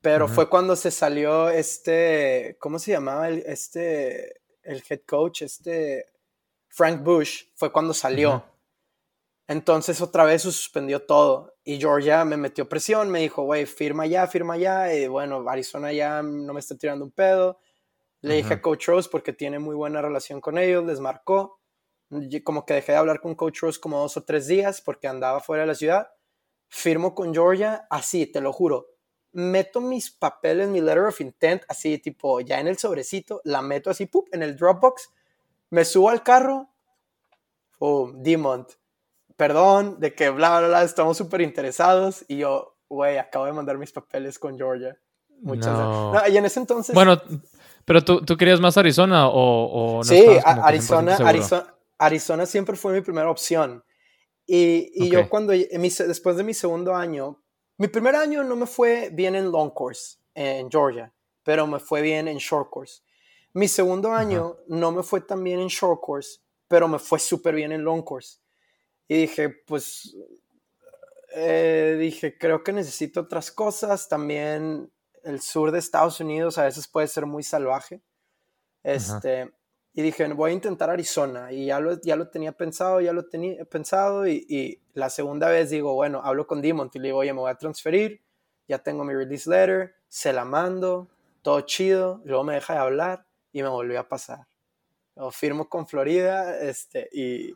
Pero 0.00 0.26
fue 0.28 0.48
cuando 0.48 0.74
se 0.76 0.90
salió 0.90 1.48
este, 1.50 2.56
¿cómo 2.60 2.78
se 2.78 2.92
llamaba? 2.92 3.28
El, 3.28 3.38
este, 3.46 4.40
el 4.62 4.82
head 4.88 5.00
coach, 5.06 5.42
este, 5.42 6.06
Frank 6.68 7.02
Bush, 7.02 7.44
fue 7.54 7.70
cuando 7.72 7.92
salió. 7.92 8.42
Entonces 9.48 10.00
otra 10.00 10.24
vez 10.24 10.42
se 10.42 10.50
suspendió 10.50 11.06
todo 11.06 11.54
y 11.62 11.78
Georgia 11.78 12.24
me 12.24 12.36
metió 12.36 12.68
presión, 12.68 13.10
me 13.10 13.20
dijo, 13.20 13.44
güey, 13.44 13.64
firma 13.66 14.06
ya, 14.06 14.26
firma 14.26 14.56
ya, 14.56 14.92
y 14.92 15.06
bueno, 15.06 15.48
Arizona 15.48 15.92
ya 15.92 16.22
no 16.22 16.52
me 16.52 16.60
está 16.60 16.76
tirando 16.76 17.04
un 17.04 17.12
pedo. 17.12 17.60
Le 18.22 18.36
dije 18.36 18.54
a 18.54 18.62
Coach 18.62 18.88
Rose 18.88 19.08
porque 19.10 19.32
tiene 19.32 19.60
muy 19.60 19.76
buena 19.76 20.02
relación 20.02 20.40
con 20.40 20.58
ellos, 20.58 20.84
les 20.84 20.98
marcó. 20.98 21.60
Como 22.42 22.66
que 22.66 22.74
dejé 22.74 22.92
de 22.92 22.98
hablar 22.98 23.20
con 23.20 23.36
Coach 23.36 23.60
Rose 23.60 23.80
como 23.80 24.00
dos 24.00 24.16
o 24.16 24.24
tres 24.24 24.48
días 24.48 24.80
porque 24.80 25.06
andaba 25.06 25.38
fuera 25.38 25.62
de 25.62 25.68
la 25.68 25.74
ciudad. 25.76 26.08
Firmo 26.68 27.14
con 27.14 27.32
Georgia, 27.32 27.86
así, 27.88 28.26
te 28.26 28.40
lo 28.40 28.52
juro. 28.52 28.88
Meto 29.30 29.80
mis 29.80 30.10
papeles, 30.10 30.68
mi 30.68 30.80
letter 30.80 31.04
of 31.04 31.20
intent, 31.20 31.62
así, 31.68 31.98
tipo, 31.98 32.40
ya 32.40 32.58
en 32.58 32.66
el 32.66 32.78
sobrecito, 32.78 33.42
la 33.44 33.62
meto 33.62 33.90
así, 33.90 34.06
¡pup! 34.06 34.26
en 34.32 34.42
el 34.42 34.56
Dropbox. 34.56 35.10
Me 35.70 35.84
subo 35.84 36.10
al 36.10 36.22
carro, 36.24 36.70
oh, 37.78 38.10
Demont 38.12 38.72
perdón, 39.36 40.00
de 40.00 40.14
que 40.14 40.30
bla, 40.30 40.58
bla, 40.58 40.68
bla, 40.68 40.82
estamos 40.82 41.16
súper 41.16 41.40
interesados. 41.40 42.24
Y 42.28 42.38
yo, 42.38 42.76
güey, 42.88 43.18
acabo 43.18 43.46
de 43.46 43.52
mandar 43.52 43.78
mis 43.78 43.92
papeles 43.92 44.38
con 44.38 44.56
Georgia. 44.56 44.98
Muchas 45.40 45.72
no. 45.72 46.14
y 46.28 46.36
en 46.36 46.44
ese 46.46 46.60
entonces. 46.60 46.94
Bueno, 46.94 47.20
pero 47.84 48.02
tú, 48.02 48.22
tú 48.22 48.36
querías 48.36 48.60
más 48.60 48.76
Arizona 48.76 49.28
o, 49.28 49.98
no 49.98 50.04
Sí, 50.04 50.24
Arizona, 50.44 51.16
Arizona, 51.16 51.74
Arizona 51.98 52.46
siempre 52.46 52.76
fue 52.76 52.92
mi 52.92 53.00
primera 53.00 53.30
opción. 53.30 53.84
Y, 54.46 54.90
y 54.94 55.10
yo 55.10 55.28
cuando, 55.28 55.52
después 55.52 56.36
de 56.36 56.44
mi 56.44 56.54
segundo 56.54 56.94
año, 56.94 57.42
mi 57.78 57.88
primer 57.88 58.14
año 58.14 58.44
no 58.44 58.56
me 58.56 58.66
fue 58.66 59.10
bien 59.12 59.34
en 59.34 59.50
long 59.50 59.70
course 59.70 60.18
en 60.34 60.70
Georgia, 60.70 61.12
pero 61.42 61.66
me 61.66 61.78
fue 61.80 62.00
bien 62.00 62.28
en 62.28 62.38
short 62.38 62.70
course. 62.70 63.02
Mi 63.52 63.68
segundo 63.68 64.12
año 64.12 64.56
no 64.68 64.92
me 64.92 65.02
fue 65.02 65.20
tan 65.20 65.42
bien 65.42 65.60
en 65.60 65.68
short 65.68 66.00
course, 66.00 66.40
pero 66.68 66.88
me 66.88 66.98
fue 66.98 67.18
súper 67.18 67.54
bien 67.54 67.72
en 67.72 67.82
long 67.82 68.02
course. 68.02 68.38
Y 69.08 69.16
dije, 69.22 69.50
pues, 69.50 70.16
eh, 71.34 71.96
dije, 71.98 72.36
creo 72.38 72.64
que 72.64 72.72
necesito 72.72 73.20
otras 73.20 73.50
cosas. 73.52 74.08
También 74.08 74.90
el 75.22 75.40
sur 75.40 75.70
de 75.70 75.78
Estados 75.78 76.20
Unidos 76.20 76.58
a 76.58 76.64
veces 76.64 76.88
puede 76.88 77.08
ser 77.08 77.26
muy 77.26 77.42
salvaje. 77.42 78.00
Este, 78.82 79.52
y 79.92 80.02
dije, 80.02 80.26
voy 80.32 80.50
a 80.50 80.54
intentar 80.54 80.90
Arizona. 80.90 81.52
Y 81.52 81.66
ya 81.66 81.80
lo, 81.80 82.00
ya 82.00 82.16
lo 82.16 82.28
tenía 82.28 82.52
pensado, 82.52 83.00
ya 83.00 83.12
lo 83.12 83.26
tenía 83.26 83.64
pensado. 83.64 84.26
Y, 84.26 84.46
y 84.48 84.82
la 84.94 85.10
segunda 85.10 85.48
vez 85.48 85.70
digo, 85.70 85.94
bueno, 85.94 86.20
hablo 86.24 86.46
con 86.46 86.62
Demont 86.62 86.94
y 86.96 86.98
le 86.98 87.08
digo, 87.08 87.18
oye, 87.18 87.32
me 87.32 87.40
voy 87.40 87.50
a 87.50 87.56
transferir. 87.56 88.22
Ya 88.68 88.78
tengo 88.78 89.04
mi 89.04 89.14
release 89.14 89.48
letter, 89.48 89.94
se 90.08 90.32
la 90.32 90.44
mando, 90.44 91.08
todo 91.42 91.60
chido. 91.60 92.20
Luego 92.24 92.42
me 92.42 92.54
deja 92.54 92.74
de 92.74 92.80
hablar 92.80 93.26
y 93.52 93.62
me 93.62 93.68
volvió 93.68 94.00
a 94.00 94.08
pasar. 94.08 94.46
Lo 95.14 95.30
firmo 95.30 95.68
con 95.68 95.86
Florida 95.86 96.58
este, 96.60 97.08
y, 97.12 97.54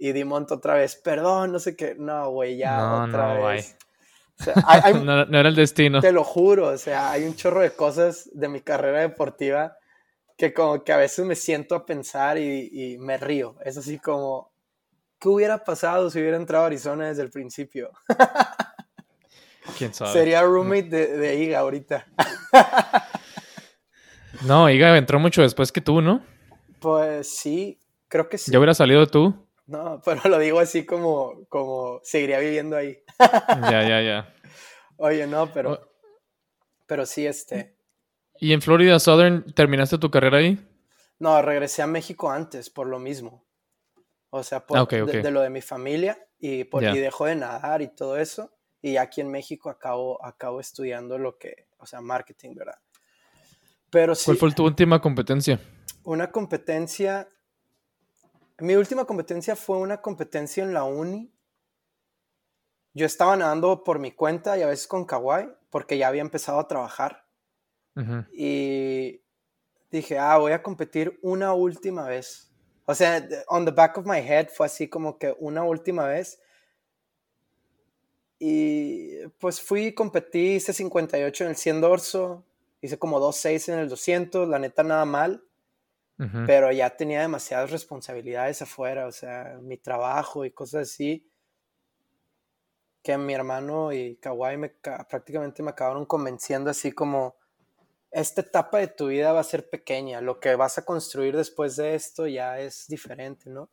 y 0.00 0.12
Dimont 0.12 0.50
otra 0.50 0.74
vez, 0.74 0.96
perdón, 0.96 1.52
no 1.52 1.58
sé 1.58 1.76
qué. 1.76 1.94
No, 1.94 2.30
güey, 2.30 2.56
ya 2.56 3.04
otra 3.04 3.34
vez. 3.34 3.76
no, 5.04 5.38
era 5.38 5.48
el 5.50 5.54
destino. 5.54 6.00
Te 6.00 6.10
lo 6.10 6.24
juro, 6.24 6.68
o 6.68 6.78
sea, 6.78 7.10
hay 7.10 7.24
un 7.24 7.36
chorro 7.36 7.60
de 7.60 7.72
cosas 7.72 8.30
de 8.32 8.48
mi 8.48 8.62
carrera 8.62 9.00
deportiva 9.00 9.76
que 10.38 10.54
como 10.54 10.82
que 10.84 10.94
a 10.94 10.96
veces 10.96 11.26
me 11.26 11.36
siento 11.36 11.74
a 11.74 11.84
pensar 11.84 12.38
y, 12.38 12.96
me 12.98 13.18
río. 13.18 13.56
Es 13.62 13.76
así 13.76 13.98
como, 13.98 14.50
¿qué 15.18 15.28
hubiera 15.28 15.62
pasado 15.64 16.08
si 16.08 16.18
hubiera 16.18 16.38
entrado 16.38 16.64
a 16.64 16.68
Arizona 16.68 17.08
desde 17.08 17.20
el 17.22 17.30
principio? 17.30 17.90
¿Quién 19.76 19.92
sabe? 19.92 20.14
Sería 20.14 20.40
roommate 20.42 20.88
de, 20.88 21.18
de 21.18 21.34
Iga 21.36 21.58
ahorita. 21.58 22.06
no, 24.46 24.70
Iga 24.70 24.96
entró 24.96 25.18
mucho 25.18 25.42
después 25.42 25.70
que 25.70 25.82
tú, 25.82 26.00
¿no? 26.00 26.24
Pues 26.80 27.28
sí, 27.28 27.78
creo 28.08 28.30
que 28.30 28.38
sí. 28.38 28.50
¿Ya 28.50 28.58
hubiera 28.58 28.72
salido 28.72 29.06
tú? 29.06 29.46
No, 29.70 30.00
pero 30.04 30.28
lo 30.28 30.38
digo 30.38 30.58
así 30.58 30.84
como, 30.84 31.46
como 31.48 32.00
seguiría 32.02 32.40
viviendo 32.40 32.76
ahí. 32.76 32.98
ya, 33.18 33.88
ya, 33.88 34.02
ya. 34.02 34.34
Oye, 34.96 35.26
no, 35.26 35.50
pero, 35.52 35.80
pero 36.86 37.06
sí, 37.06 37.26
este. 37.26 37.76
¿Y 38.38 38.52
en 38.52 38.60
Florida 38.60 38.98
Southern 38.98 39.52
terminaste 39.54 39.96
tu 39.98 40.10
carrera 40.10 40.38
ahí? 40.38 40.58
No, 41.18 41.40
regresé 41.40 41.82
a 41.82 41.86
México 41.86 42.30
antes, 42.30 42.68
por 42.68 42.86
lo 42.86 42.98
mismo. 42.98 43.46
O 44.30 44.42
sea, 44.42 44.66
por, 44.66 44.78
ah, 44.78 44.86
De, 44.86 45.30
lo 45.30 45.40
de 45.40 45.50
mi 45.50 45.60
familia 45.60 46.18
y, 46.38 46.64
por, 46.64 46.82
y 46.82 46.98
dejó 46.98 47.26
de 47.26 47.36
nadar 47.36 47.82
y 47.82 47.88
todo 47.88 48.18
eso. 48.18 48.52
Y 48.82 48.96
aquí 48.96 49.20
en 49.20 49.30
México 49.30 49.70
acabo, 49.70 50.24
acabo 50.24 50.60
estudiando 50.60 51.18
lo 51.18 51.36
que, 51.36 51.66
o 51.78 51.86
sea, 51.86 52.00
marketing, 52.00 52.54
¿verdad? 52.54 52.78
Pero 53.90 54.14
sí, 54.14 54.26
¿Cuál 54.26 54.36
fue 54.38 54.52
tu 54.52 54.64
última 54.64 55.00
competencia? 55.00 55.60
Una 56.04 56.30
competencia 56.30 57.28
mi 58.60 58.74
última 58.74 59.04
competencia 59.04 59.56
fue 59.56 59.78
una 59.78 60.00
competencia 60.00 60.62
en 60.62 60.74
la 60.74 60.84
uni. 60.84 61.32
Yo 62.92 63.06
estaba 63.06 63.36
nadando 63.36 63.84
por 63.84 63.98
mi 63.98 64.12
cuenta 64.12 64.58
y 64.58 64.62
a 64.62 64.66
veces 64.66 64.86
con 64.86 65.04
Kawaii, 65.04 65.48
porque 65.70 65.98
ya 65.98 66.08
había 66.08 66.22
empezado 66.22 66.58
a 66.58 66.68
trabajar. 66.68 67.24
Y 68.32 69.20
dije, 69.90 70.18
ah, 70.18 70.38
voy 70.38 70.52
a 70.52 70.62
competir 70.62 71.18
una 71.22 71.52
última 71.52 72.06
vez. 72.06 72.50
O 72.86 72.94
sea, 72.94 73.28
on 73.48 73.66
the 73.66 73.70
back 73.70 73.98
of 73.98 74.06
my 74.06 74.18
head 74.18 74.48
fue 74.48 74.66
así 74.66 74.88
como 74.88 75.18
que 75.18 75.36
una 75.38 75.64
última 75.64 76.06
vez. 76.06 76.40
Y 78.38 79.18
pues 79.38 79.60
fui, 79.60 79.92
competí, 79.92 80.54
hice 80.54 80.72
58 80.72 81.44
en 81.44 81.50
el 81.50 81.56
100 81.56 81.80
dorso, 81.82 82.44
hice 82.80 82.98
como 82.98 83.20
2.6 83.20 83.74
en 83.74 83.78
el 83.80 83.88
200, 83.90 84.48
la 84.48 84.58
neta 84.58 84.82
nada 84.82 85.04
mal 85.04 85.44
pero 86.46 86.70
ya 86.70 86.90
tenía 86.90 87.22
demasiadas 87.22 87.70
responsabilidades 87.70 88.60
afuera, 88.62 89.06
o 89.06 89.12
sea, 89.12 89.58
mi 89.62 89.78
trabajo 89.78 90.44
y 90.44 90.50
cosas 90.50 90.82
así, 90.82 91.26
que 93.02 93.16
mi 93.16 93.32
hermano 93.32 93.92
y 93.92 94.16
Kawai 94.16 94.58
me, 94.58 94.68
prácticamente 94.68 95.62
me 95.62 95.70
acabaron 95.70 96.04
convenciendo 96.04 96.70
así 96.70 96.92
como, 96.92 97.36
esta 98.10 98.40
etapa 98.40 98.78
de 98.78 98.88
tu 98.88 99.06
vida 99.06 99.32
va 99.32 99.40
a 99.40 99.44
ser 99.44 99.70
pequeña, 99.70 100.20
lo 100.20 100.40
que 100.40 100.54
vas 100.56 100.78
a 100.78 100.84
construir 100.84 101.36
después 101.36 101.76
de 101.76 101.94
esto 101.94 102.26
ya 102.26 102.58
es 102.58 102.86
diferente, 102.88 103.48
¿no? 103.48 103.70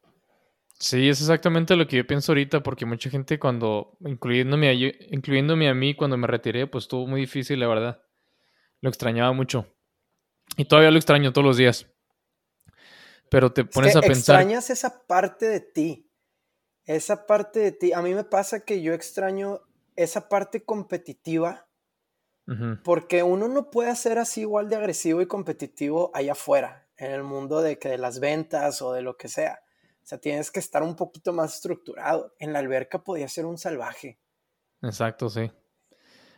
Sí, 0.80 1.10
es 1.10 1.22
exactamente 1.22 1.76
lo 1.76 1.88
que 1.88 1.98
yo 1.98 2.06
pienso 2.06 2.32
ahorita, 2.32 2.62
porque 2.62 2.86
mucha 2.86 3.10
gente 3.10 3.40
cuando, 3.40 3.98
incluyéndome 4.02 4.70
a, 4.70 4.74
incluyéndome 4.74 5.70
a 5.70 5.74
mí 5.74 5.96
cuando 5.96 6.18
me 6.18 6.28
retiré, 6.28 6.68
pues 6.68 6.84
estuvo 6.84 7.08
muy 7.08 7.22
difícil, 7.22 7.60
la 7.60 7.68
verdad. 7.68 8.04
Lo 8.82 8.90
extrañaba 8.90 9.34
mucho. 9.34 9.66
Y 10.56 10.66
todavía 10.66 10.92
lo 10.92 10.98
extraño 10.98 11.34
todos 11.34 11.46
los 11.46 11.58
días. 11.58 11.88
Pero 13.30 13.52
te 13.52 13.66
pones 13.66 13.96
a 13.96 14.02
pensar. 14.02 14.36
Extrañas 14.36 14.70
esa 14.70 15.06
parte 15.06 15.48
de 15.48 15.60
ti. 15.60 16.10
Esa 16.86 17.26
parte 17.26 17.60
de 17.60 17.72
ti. 17.72 17.94
A 17.94 18.02
mí 18.02 18.14
me 18.14 18.24
pasa 18.24 18.62
que 18.62 18.82
yo 18.82 18.94
extraño 18.94 19.62
esa 19.96 20.30
parte 20.30 20.64
competitiva. 20.64 21.66
Porque 22.86 23.24
uno 23.24 23.50
no 23.50 23.70
puede 23.70 23.94
ser 23.98 24.18
así 24.20 24.40
igual 24.42 24.70
de 24.70 24.78
agresivo 24.78 25.22
y 25.22 25.26
competitivo 25.26 26.12
allá 26.14 26.32
afuera, 26.32 26.88
en 26.96 27.12
el 27.12 27.22
mundo 27.22 27.62
de, 27.62 27.78
que 27.78 27.90
de 27.90 27.98
las 27.98 28.22
ventas 28.22 28.82
o 28.82 28.94
de 28.94 29.02
lo 29.02 29.18
que 29.18 29.28
sea. 29.28 29.60
O 30.02 30.08
sea, 30.08 30.18
tienes 30.18 30.50
que 30.50 30.62
estar 30.62 30.82
un 30.82 30.96
poquito 30.96 31.34
más 31.34 31.56
estructurado. 31.56 32.34
En 32.40 32.54
la 32.54 32.60
alberca 32.60 33.04
podía 33.04 33.28
ser 33.28 33.46
un 33.46 33.58
salvaje. 33.58 34.18
Exacto, 34.82 35.30
sí. 35.30 35.52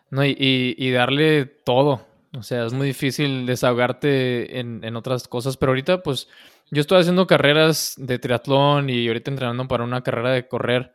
No, 0.09 0.25
y, 0.25 0.35
y 0.39 0.91
darle 0.91 1.45
todo. 1.45 2.07
O 2.37 2.43
sea, 2.43 2.65
es 2.65 2.73
muy 2.73 2.87
difícil 2.87 3.45
desahogarte 3.45 4.59
en, 4.59 4.83
en, 4.83 4.95
otras 4.95 5.27
cosas, 5.27 5.57
pero 5.57 5.71
ahorita 5.71 6.03
pues 6.03 6.27
yo 6.71 6.81
estoy 6.81 6.99
haciendo 6.99 7.27
carreras 7.27 7.95
de 7.97 8.19
triatlón 8.19 8.89
y 8.89 9.07
ahorita 9.07 9.31
entrenando 9.31 9.67
para 9.67 9.83
una 9.83 10.03
carrera 10.03 10.31
de 10.31 10.47
correr. 10.47 10.93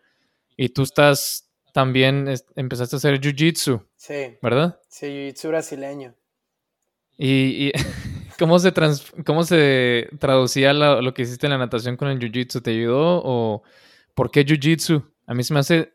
Y 0.57 0.69
tú 0.69 0.83
estás 0.83 1.51
también, 1.73 2.33
empezaste 2.55 2.97
a 2.97 2.99
hacer 2.99 3.21
jiu-jitsu. 3.21 3.85
Sí. 3.97 4.39
¿Verdad? 4.41 4.81
Sí, 4.89 5.07
jiu-jitsu 5.07 5.49
brasileño. 5.49 6.15
¿Y, 7.19 7.73
¿cómo, 8.39 8.59
se 8.59 8.73
cómo 9.27 9.43
se 9.43 10.09
traducía 10.21 10.73
lo, 10.73 11.15
que 11.15 11.23
hiciste 11.23 11.47
en 11.47 11.53
la 11.53 11.59
natación 11.59 11.97
con 11.97 12.09
el 12.09 12.19
jiu-jitsu? 12.21 12.63
¿Te 12.63 12.71
ayudó 12.71 13.21
o 13.25 13.63
por 14.15 14.31
qué 14.31 14.47
jiu-jitsu? 14.47 15.05
A 15.27 15.35
mí 15.35 15.43
se 15.43 15.55
me 15.55 15.61
hace 15.61 15.93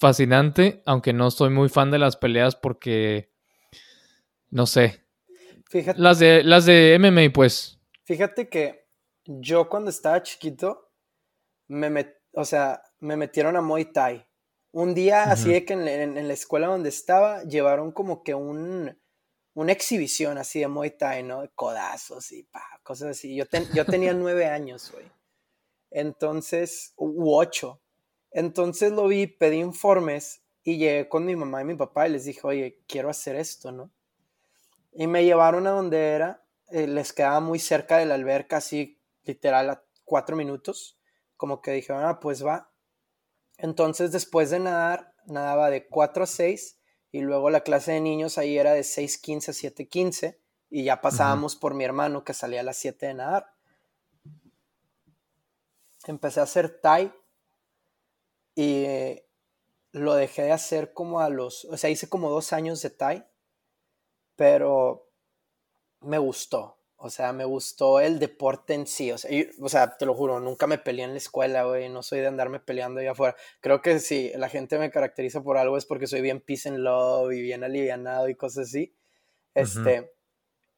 fascinante, 0.00 0.82
aunque 0.86 1.12
no 1.12 1.30
soy 1.30 1.50
muy 1.50 1.68
fan 1.68 1.90
de 1.90 1.98
las 1.98 2.16
peleas 2.16 2.56
porque, 2.56 3.30
no 4.50 4.66
sé. 4.66 5.04
Fíjate. 5.70 6.00
Las 6.00 6.18
de, 6.18 6.42
las 6.42 6.66
de 6.66 6.98
MMA, 6.98 7.32
pues. 7.32 7.78
Fíjate 8.04 8.48
que 8.48 8.77
yo 9.28 9.68
cuando 9.68 9.90
estaba 9.90 10.22
chiquito, 10.22 10.90
me 11.68 11.90
o 12.32 12.44
sea, 12.44 12.82
me 13.00 13.16
metieron 13.16 13.56
a 13.56 13.60
Muay 13.60 13.92
Thai. 13.92 14.26
Un 14.72 14.94
día, 14.94 15.24
así 15.24 15.52
de 15.52 15.64
que 15.64 15.74
en, 15.74 16.28
la 16.28 16.32
escuela 16.32 16.68
donde 16.68 16.88
estaba, 16.88 17.42
llevaron 17.42 17.92
como 17.92 18.22
que 18.22 18.34
un, 18.34 18.98
una 19.54 19.72
exhibición 19.72 20.38
así 20.38 20.60
de 20.60 20.68
Muay 20.68 20.96
Thai, 20.96 21.22
¿no? 21.24 21.42
De 21.42 21.50
codazos 21.50 22.32
y 22.32 22.44
pa, 22.44 22.62
cosas 22.82 23.10
así. 23.10 23.34
Yo, 23.34 23.44
yo 23.74 23.84
tenía 23.84 24.12
nueve 24.14 24.46
años, 24.46 24.90
güey. 24.92 25.10
Entonces, 25.90 26.92
u 26.96 27.34
ocho. 27.34 27.80
Entonces 28.30 28.92
lo 28.92 29.08
vi, 29.08 29.26
pedí 29.26 29.58
informes 29.58 30.42
y 30.62 30.78
llegué 30.78 31.08
con 31.08 31.24
mi 31.24 31.34
mamá 31.34 31.62
y 31.62 31.64
mi 31.64 31.74
papá 31.74 32.08
y 32.08 32.12
les 32.12 32.24
dije, 32.24 32.40
oye, 32.44 32.82
quiero 32.86 33.10
hacer 33.10 33.36
esto, 33.36 33.72
¿no? 33.72 33.90
Y 34.92 35.06
me 35.06 35.24
llevaron 35.24 35.66
a 35.66 35.70
donde 35.70 35.98
era, 36.08 36.44
eh, 36.70 36.86
les 36.86 37.12
quedaba 37.12 37.40
muy 37.40 37.58
cerca 37.58 37.98
de 37.98 38.06
la 38.06 38.14
alberca, 38.14 38.58
así 38.58 38.97
literal 39.28 39.70
a 39.70 39.84
cuatro 40.04 40.34
minutos, 40.34 40.98
como 41.36 41.60
que 41.62 41.70
dijeron, 41.70 42.04
ah, 42.04 42.18
pues 42.18 42.44
va. 42.44 42.72
Entonces, 43.58 44.10
después 44.10 44.50
de 44.50 44.58
nadar, 44.58 45.14
nadaba 45.26 45.70
de 45.70 45.86
4 45.86 46.24
a 46.24 46.26
6 46.26 46.80
y 47.12 47.20
luego 47.20 47.50
la 47.50 47.60
clase 47.60 47.92
de 47.92 48.00
niños 48.00 48.38
ahí 48.38 48.58
era 48.58 48.72
de 48.72 48.80
6.15 48.80 49.48
a 49.48 49.52
7.15 49.52 50.38
y 50.70 50.84
ya 50.84 51.00
pasábamos 51.00 51.56
por 51.56 51.74
mi 51.74 51.84
hermano 51.84 52.24
que 52.24 52.34
salía 52.34 52.60
a 52.60 52.64
las 52.64 52.76
7 52.78 53.06
de 53.06 53.14
nadar. 53.14 53.52
Empecé 56.06 56.40
a 56.40 56.44
hacer 56.44 56.80
Thai 56.80 57.12
y 58.54 58.86
lo 59.92 60.14
dejé 60.14 60.42
de 60.42 60.52
hacer 60.52 60.92
como 60.92 61.20
a 61.20 61.28
los, 61.28 61.64
o 61.66 61.76
sea, 61.76 61.90
hice 61.90 62.08
como 62.08 62.30
dos 62.30 62.52
años 62.52 62.80
de 62.82 62.90
Thai, 62.90 63.26
pero 64.36 65.10
me 66.00 66.18
gustó. 66.18 66.77
O 67.00 67.10
sea, 67.10 67.32
me 67.32 67.44
gustó 67.44 68.00
el 68.00 68.18
deporte 68.18 68.74
en 68.74 68.86
sí. 68.86 69.12
O 69.12 69.18
sea, 69.18 69.30
o 69.60 69.68
sea, 69.68 69.96
te 69.96 70.04
lo 70.04 70.14
juro, 70.14 70.40
nunca 70.40 70.66
me 70.66 70.78
peleé 70.78 71.04
en 71.04 71.12
la 71.12 71.18
escuela, 71.18 71.62
güey. 71.62 71.88
No 71.88 72.02
soy 72.02 72.18
de 72.18 72.26
andarme 72.26 72.58
peleando 72.58 73.00
ahí 73.00 73.06
afuera. 73.06 73.36
Creo 73.60 73.80
que 73.80 74.00
si 74.00 74.32
la 74.34 74.48
gente 74.48 74.78
me 74.80 74.90
caracteriza 74.90 75.40
por 75.40 75.58
algo 75.58 75.76
es 75.76 75.86
porque 75.86 76.08
soy 76.08 76.22
bien 76.22 76.40
peace 76.40 76.68
and 76.68 76.78
love 76.78 77.32
y 77.32 77.40
bien 77.40 77.62
alivianado 77.62 78.28
y 78.28 78.34
cosas 78.34 78.68
así. 78.68 78.92
Este, 79.54 80.12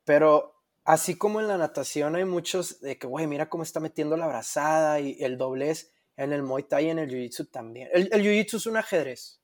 pero 0.05 0.63
así 0.85 1.17
como 1.17 1.41
en 1.41 1.49
la 1.49 1.57
natación 1.57 2.15
hay 2.17 2.27
muchos 2.27 2.81
de 2.81 2.99
que, 2.99 3.07
güey, 3.07 3.27
mira 3.27 3.49
cómo 3.49 3.63
está 3.63 3.81
metiendo 3.81 4.19
la 4.19 4.27
brazada 4.27 5.01
y 5.01 5.17
el 5.21 5.39
doblez 5.39 5.91
en 6.19 6.35
el 6.35 6.43
Muay 6.43 6.65
Thai 6.65 6.87
y 6.87 6.91
en 6.91 6.99
el 6.99 7.09
Jiu-Jitsu 7.09 7.51
también. 7.51 7.89
El, 7.95 8.11
el 8.13 8.23
Jiu-Jitsu 8.23 8.57
es 8.57 8.67
un 8.67 8.77
ajedrez. 8.77 9.41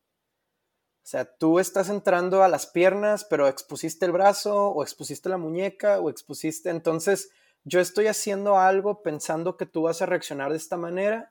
O 1.06 1.08
sea, 1.08 1.24
tú 1.24 1.60
estás 1.60 1.88
entrando 1.88 2.42
a 2.42 2.48
las 2.48 2.66
piernas, 2.66 3.24
pero 3.24 3.46
expusiste 3.46 4.04
el 4.04 4.10
brazo 4.10 4.70
o 4.70 4.82
expusiste 4.82 5.28
la 5.28 5.36
muñeca 5.36 6.00
o 6.00 6.10
expusiste. 6.10 6.68
Entonces, 6.68 7.30
yo 7.62 7.78
estoy 7.78 8.08
haciendo 8.08 8.58
algo 8.58 9.04
pensando 9.04 9.56
que 9.56 9.66
tú 9.66 9.82
vas 9.82 10.02
a 10.02 10.06
reaccionar 10.06 10.50
de 10.50 10.56
esta 10.56 10.76
manera, 10.76 11.30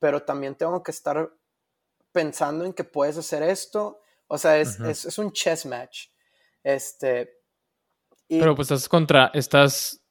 pero 0.00 0.24
también 0.24 0.56
tengo 0.56 0.82
que 0.82 0.90
estar 0.90 1.30
pensando 2.10 2.64
en 2.64 2.72
que 2.72 2.82
puedes 2.82 3.16
hacer 3.16 3.44
esto. 3.44 4.00
O 4.26 4.38
sea, 4.38 4.58
es, 4.58 4.80
es, 4.80 5.18
un 5.18 5.30
chess 5.30 5.66
match. 5.66 6.08
Este. 6.64 7.30
pero 8.28 8.56
pues 8.56 8.72
estás 8.72 8.88
contra. 8.88 9.30
Estás. 9.34 10.02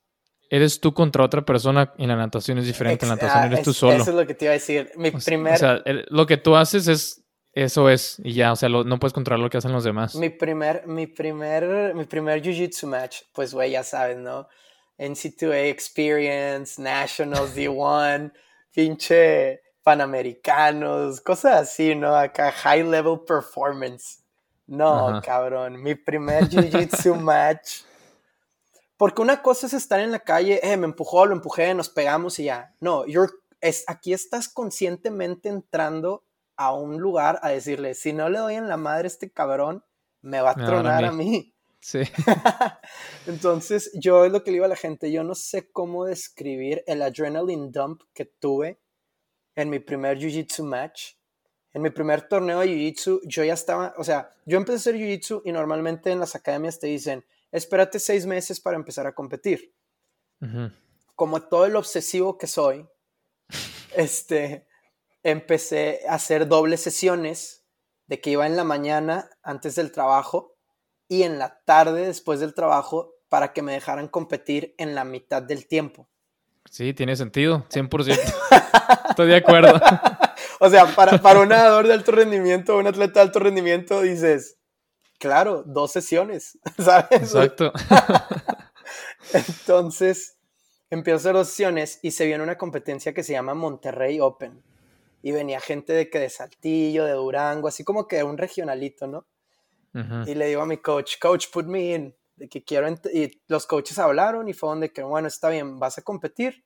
Eres 0.49 0.79
tú 0.79 0.93
contra 0.93 1.25
otra 1.25 1.43
persona 1.43 1.93
en 1.97 2.07
la 2.07 2.15
natación 2.15 2.59
es 2.59 2.65
diferente. 2.65 3.03
en 3.03 3.09
la 3.09 3.15
natación 3.15 3.43
ah, 3.43 3.47
eres 3.47 3.61
tú 3.61 3.73
solo. 3.73 3.91
Eso 3.91 4.11
es 4.11 4.15
lo 4.15 4.25
que 4.25 4.35
te 4.35 4.45
iba 4.45 4.51
a 4.51 4.53
decir. 4.53 4.89
Mi 4.95 5.11
primer. 5.11 5.55
O 5.55 5.57
sea, 5.57 5.83
lo 5.83 6.25
que 6.25 6.37
tú 6.37 6.55
haces 6.55 6.87
es 6.87 7.24
eso 7.55 7.89
es, 7.89 8.19
y 8.21 8.33
ya, 8.33 8.51
o 8.51 8.57
sea, 8.57 8.67
no 8.67 8.99
puedes 8.99 9.13
controlar 9.13 9.41
lo 9.41 9.49
que 9.49 9.57
hacen 9.57 9.71
los 9.71 9.85
demás. 9.85 10.13
Mi 10.15 10.29
primer, 10.29 10.85
mi 10.87 11.07
primer, 11.07 11.95
mi 11.95 12.03
primer 12.03 12.41
Jiu-Jitsu 12.41 12.85
match, 12.85 13.21
pues, 13.31 13.53
güey, 13.53 13.71
ya 13.71 13.81
sabes, 13.81 14.17
¿no? 14.17 14.49
NC2A 14.97 15.69
Experience, 15.69 16.81
Nationals 16.81 17.55
D1, 17.55 18.33
pinche 18.73 19.61
Panamericanos, 19.83 21.21
cosas 21.21 21.61
así, 21.61 21.95
¿no? 21.95 22.13
Acá, 22.13 22.51
High 22.51 22.83
Level 22.83 23.21
Performance. 23.25 24.19
No, 24.67 25.21
cabrón, 25.23 25.81
mi 25.81 25.95
primer 25.95 26.49
Jiu-Jitsu 26.49 27.15
match. 27.21 27.83
Porque 28.97 29.21
una 29.21 29.41
cosa 29.41 29.67
es 29.67 29.73
estar 29.73 30.01
en 30.01 30.11
la 30.11 30.19
calle, 30.19 30.59
eh, 30.61 30.75
me 30.75 30.87
empujó, 30.87 31.25
lo 31.25 31.33
empujé, 31.33 31.73
nos 31.73 31.87
pegamos 31.87 32.37
y 32.39 32.45
ya. 32.45 32.73
No, 32.81 33.05
you're, 33.05 33.31
es, 33.61 33.85
aquí 33.87 34.11
estás 34.11 34.49
conscientemente 34.49 35.47
entrando 35.47 36.24
a 36.57 36.73
un 36.73 36.97
lugar 36.99 37.39
a 37.41 37.49
decirle, 37.49 37.93
si 37.93 38.13
no 38.13 38.29
le 38.29 38.39
doy 38.39 38.55
en 38.55 38.67
la 38.67 38.77
madre 38.77 39.05
a 39.05 39.07
este 39.07 39.31
cabrón, 39.31 39.83
me 40.21 40.41
va 40.41 40.51
a 40.51 40.55
tronar 40.55 41.05
a 41.05 41.11
mí. 41.11 41.53
Sí. 41.79 41.99
Entonces, 43.27 43.91
yo 43.93 44.25
es 44.25 44.31
lo 44.31 44.43
que 44.43 44.49
le 44.49 44.55
digo 44.55 44.65
a 44.65 44.69
la 44.69 44.75
gente, 44.75 45.11
yo 45.11 45.23
no 45.23 45.35
sé 45.35 45.69
cómo 45.71 46.05
describir 46.05 46.83
el 46.87 47.01
adrenaline 47.01 47.71
dump 47.71 48.01
que 48.13 48.25
tuve 48.25 48.79
en 49.55 49.69
mi 49.69 49.79
primer 49.79 50.17
Jiu-Jitsu 50.17 50.63
match. 50.63 51.13
En 51.73 51.81
mi 51.81 51.89
primer 51.89 52.27
torneo 52.27 52.61
de 52.61 52.67
Jiu-Jitsu, 52.67 53.21
yo 53.25 53.43
ya 53.43 53.53
estaba, 53.53 53.93
o 53.97 54.03
sea, 54.03 54.31
yo 54.45 54.57
empecé 54.57 54.73
a 54.73 54.77
hacer 54.77 54.95
Jiu-Jitsu 54.95 55.41
y 55.45 55.51
normalmente 55.51 56.11
en 56.11 56.19
las 56.19 56.35
academias 56.35 56.79
te 56.79 56.87
dicen, 56.87 57.23
espérate 57.51 57.99
seis 57.99 58.25
meses 58.25 58.59
para 58.59 58.77
empezar 58.77 59.05
a 59.07 59.13
competir. 59.13 59.73
Como 61.15 61.41
todo 61.41 61.65
el 61.65 61.75
obsesivo 61.75 62.37
que 62.37 62.47
soy, 62.47 62.87
este, 63.95 64.67
empecé 65.25 66.01
a 66.07 66.13
hacer 66.13 66.47
dobles 66.47 66.81
sesiones 66.81 67.65
de 68.05 68.21
que 68.21 68.29
iba 68.29 68.45
en 68.45 68.55
la 68.55 68.63
mañana 68.63 69.27
antes 69.41 69.73
del 69.73 69.91
trabajo 69.91 70.55
y 71.07 71.23
en 71.23 71.39
la 71.39 71.61
tarde 71.65 72.05
después 72.05 72.39
del 72.39 72.53
trabajo 72.53 73.15
para 73.27 73.51
que 73.51 73.63
me 73.63 73.73
dejaran 73.73 74.07
competir 74.07 74.75
en 74.77 74.93
la 74.93 75.03
mitad 75.03 75.41
del 75.41 75.67
tiempo. 75.67 76.07
Sí, 76.69 76.93
tiene 76.93 77.15
sentido, 77.15 77.65
100%. 77.69 78.19
Estoy 79.09 79.27
de 79.27 79.35
acuerdo. 79.35 79.81
o 80.59 80.69
sea, 80.69 80.85
para, 80.95 81.19
para 81.19 81.39
un 81.39 81.49
nadador 81.49 81.87
de 81.87 81.93
alto 81.93 82.11
rendimiento, 82.11 82.77
un 82.77 82.85
atleta 82.85 83.19
de 83.19 83.21
alto 83.21 83.39
rendimiento, 83.39 84.01
dices, 84.01 84.59
claro, 85.17 85.63
dos 85.63 85.91
sesiones, 85.91 86.59
¿sabes? 86.77 87.07
Exacto. 87.11 87.73
Entonces, 89.33 90.37
empiezo 90.91 91.15
a 91.15 91.19
hacer 91.19 91.33
dos 91.33 91.47
sesiones 91.47 91.99
y 92.03 92.11
se 92.11 92.27
viene 92.27 92.43
una 92.43 92.59
competencia 92.59 93.11
que 93.15 93.23
se 93.23 93.33
llama 93.33 93.55
Monterrey 93.55 94.19
Open 94.19 94.61
y 95.25 95.31
venía 95.31 95.59
gente 95.59 95.91
de 95.91 96.07
que 96.07 96.19
de 96.19 96.29
Saltillo, 96.29 97.03
de 97.03 97.13
Durango, 97.13 97.67
así 97.67 97.83
como 97.83 98.07
que 98.07 98.23
un 98.23 98.37
regionalito, 98.37 99.07
¿no? 99.07 99.25
Y 100.27 100.35
le 100.35 100.45
digo 100.45 100.61
a 100.61 100.67
mi 100.67 100.77
coach, 100.77 101.17
coach, 101.19 101.47
put 101.51 101.65
me 101.65 101.95
in, 101.95 102.15
de 102.35 102.47
que 102.47 102.63
quiero, 102.63 102.87
y 103.11 103.41
los 103.47 103.65
coaches 103.65 103.97
hablaron 103.97 104.47
y 104.49 104.53
fue 104.53 104.69
donde 104.69 104.93
que, 104.93 105.01
bueno, 105.01 105.27
está 105.27 105.49
bien, 105.49 105.79
vas 105.79 105.97
a 105.97 106.03
competir, 106.03 106.63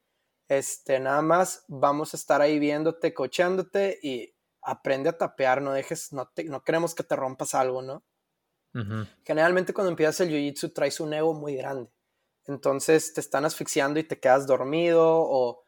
este, 0.50 1.00
nada 1.00 1.22
más 1.22 1.64
vamos 1.70 2.14
a 2.14 2.18
estar 2.18 2.42
ahí 2.42 2.60
viéndote, 2.60 3.14
coachándote 3.14 3.98
y 4.04 4.36
aprende 4.62 5.08
a 5.08 5.18
tapear, 5.18 5.62
no 5.62 5.72
dejes, 5.72 6.12
no, 6.12 6.30
no 6.48 6.62
queremos 6.62 6.94
que 6.94 7.04
te 7.04 7.16
rompas 7.16 7.56
algo, 7.56 7.82
¿no? 7.82 8.04
Generalmente 9.24 9.74
cuando 9.74 9.92
empiezas 9.92 10.20
el 10.20 10.32
jiu-jitsu 10.32 10.74
traes 10.74 11.00
un 11.00 11.14
ego 11.14 11.34
muy 11.34 11.56
grande, 11.56 11.90
entonces 12.46 13.14
te 13.14 13.22
están 13.22 13.46
asfixiando 13.46 14.02
y 14.02 14.04
te 14.04 14.20
quedas 14.20 14.48
dormido 14.48 15.06
o 15.08 15.64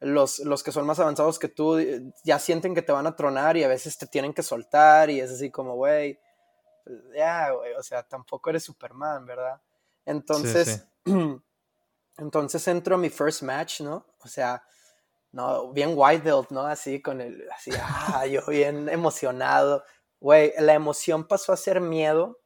los, 0.00 0.40
los 0.40 0.62
que 0.62 0.72
son 0.72 0.86
más 0.86 0.98
avanzados 0.98 1.38
que 1.38 1.48
tú 1.48 1.78
eh, 1.78 2.02
ya 2.22 2.38
sienten 2.38 2.74
que 2.74 2.82
te 2.82 2.92
van 2.92 3.06
a 3.06 3.16
tronar 3.16 3.56
y 3.56 3.64
a 3.64 3.68
veces 3.68 3.96
te 3.96 4.06
tienen 4.06 4.34
que 4.34 4.42
soltar 4.42 5.10
y 5.10 5.20
es 5.20 5.30
así 5.30 5.50
como, 5.50 5.74
güey, 5.74 6.18
ya, 7.14 7.50
güey, 7.50 7.72
o 7.74 7.82
sea, 7.82 8.02
tampoco 8.02 8.50
eres 8.50 8.64
Superman, 8.64 9.24
¿verdad? 9.26 9.60
Entonces, 10.04 10.86
entonces 12.18 12.68
entro 12.68 12.94
a 12.94 12.98
mi 12.98 13.10
first 13.10 13.42
match, 13.42 13.80
¿no? 13.80 14.06
O 14.22 14.28
sea, 14.28 14.62
no, 15.32 15.72
bien 15.72 15.94
white 15.94 16.22
belt, 16.22 16.50
¿no? 16.50 16.62
Así 16.62 17.00
con 17.00 17.20
el, 17.20 17.48
así, 17.50 17.70
ah, 17.82 18.26
yo 18.26 18.44
bien 18.46 18.88
emocionado. 18.88 19.82
Güey, 20.20 20.52
la 20.58 20.74
emoción 20.74 21.26
pasó 21.26 21.52
a 21.52 21.56
ser 21.56 21.80
miedo. 21.80 22.38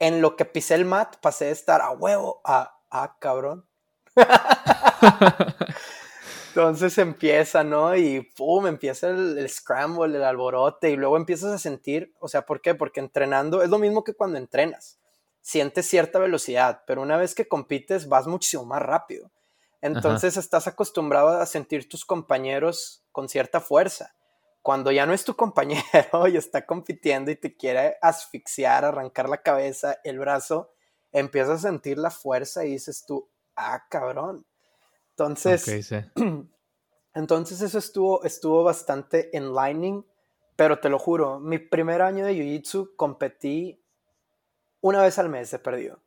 En 0.00 0.22
lo 0.22 0.36
que 0.36 0.44
pisé 0.44 0.76
el 0.76 0.84
mat, 0.84 1.16
pasé 1.20 1.46
de 1.46 1.50
estar 1.50 1.80
a 1.80 1.90
huevo 1.90 2.40
a, 2.44 2.78
a 2.88 3.18
cabrón. 3.18 3.68
Entonces 6.58 6.98
empieza, 6.98 7.62
¿no? 7.62 7.94
Y 7.94 8.20
pum, 8.36 8.66
empieza 8.66 9.10
el, 9.10 9.48
scramble, 9.48 10.16
el 10.16 10.24
alborote, 10.24 10.90
y 10.90 10.96
luego 10.96 11.16
empiezas 11.16 11.52
a 11.52 11.58
sentir, 11.58 12.12
o 12.18 12.26
sea, 12.26 12.46
¿por 12.46 12.60
qué? 12.60 12.74
Porque 12.74 12.98
entrenando 12.98 13.62
es 13.62 13.70
lo 13.70 13.78
mismo 13.78 14.02
que 14.02 14.12
cuando 14.12 14.38
entrenas. 14.38 14.98
Sientes 15.40 15.86
cierta 15.86 16.18
velocidad, 16.18 16.82
pero 16.84 17.00
una 17.00 17.16
vez 17.16 17.36
que 17.36 17.46
compites 17.46 18.08
vas 18.08 18.26
muchísimo 18.26 18.64
más 18.64 18.82
rápido. 18.82 19.30
Entonces 19.82 20.36
estás 20.36 20.66
acostumbrado 20.66 21.28
a 21.28 21.46
sentir 21.46 21.88
tus 21.88 22.04
compañeros 22.04 23.04
con 23.12 23.28
cierta 23.28 23.60
fuerza. 23.60 24.16
Cuando 24.60 24.90
ya 24.90 25.06
no 25.06 25.12
es 25.12 25.24
tu 25.24 25.36
compañero 25.36 26.26
y 26.26 26.36
está 26.36 26.66
compitiendo 26.66 27.30
y 27.30 27.36
te 27.36 27.56
quiere 27.56 27.98
asfixiar, 28.02 28.84
arrancar 28.84 29.28
la 29.28 29.42
cabeza, 29.42 30.00
el 30.02 30.18
brazo, 30.18 30.72
empiezas 31.12 31.64
a 31.64 31.68
sentir 31.68 31.98
la 31.98 32.10
fuerza 32.10 32.64
y 32.64 32.72
dices 32.72 33.04
tú, 33.06 33.30
ah, 33.54 33.84
cabrón 33.88 34.44
entonces, 35.18 35.92
entonces 37.14 37.60
eso 37.60 37.78
estuvo, 37.78 38.22
estuvo 38.22 38.62
bastante 38.62 39.36
enlightening, 39.36 40.06
pero 40.54 40.78
te 40.78 40.88
lo 40.88 40.98
juro, 40.98 41.40
mi 41.40 41.58
primer 41.58 42.02
año 42.02 42.24
de 42.24 42.34
Jiu-Jitsu 42.34 42.94
competí 42.94 43.82
una 44.80 45.02
vez 45.02 45.18
al 45.18 45.28
mes 45.28 45.52
he 45.52 45.58
perdido. 45.58 46.00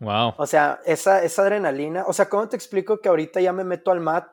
Wow. 0.00 0.34
O 0.36 0.46
sea, 0.46 0.80
esa, 0.84 1.22
esa 1.22 1.42
adrenalina, 1.42 2.04
o 2.08 2.12
sea, 2.12 2.28
¿cómo 2.28 2.48
te 2.48 2.56
explico 2.56 3.00
que 3.00 3.08
ahorita 3.08 3.40
ya 3.40 3.52
me 3.52 3.62
meto 3.62 3.92
al 3.92 4.00
mat 4.00 4.26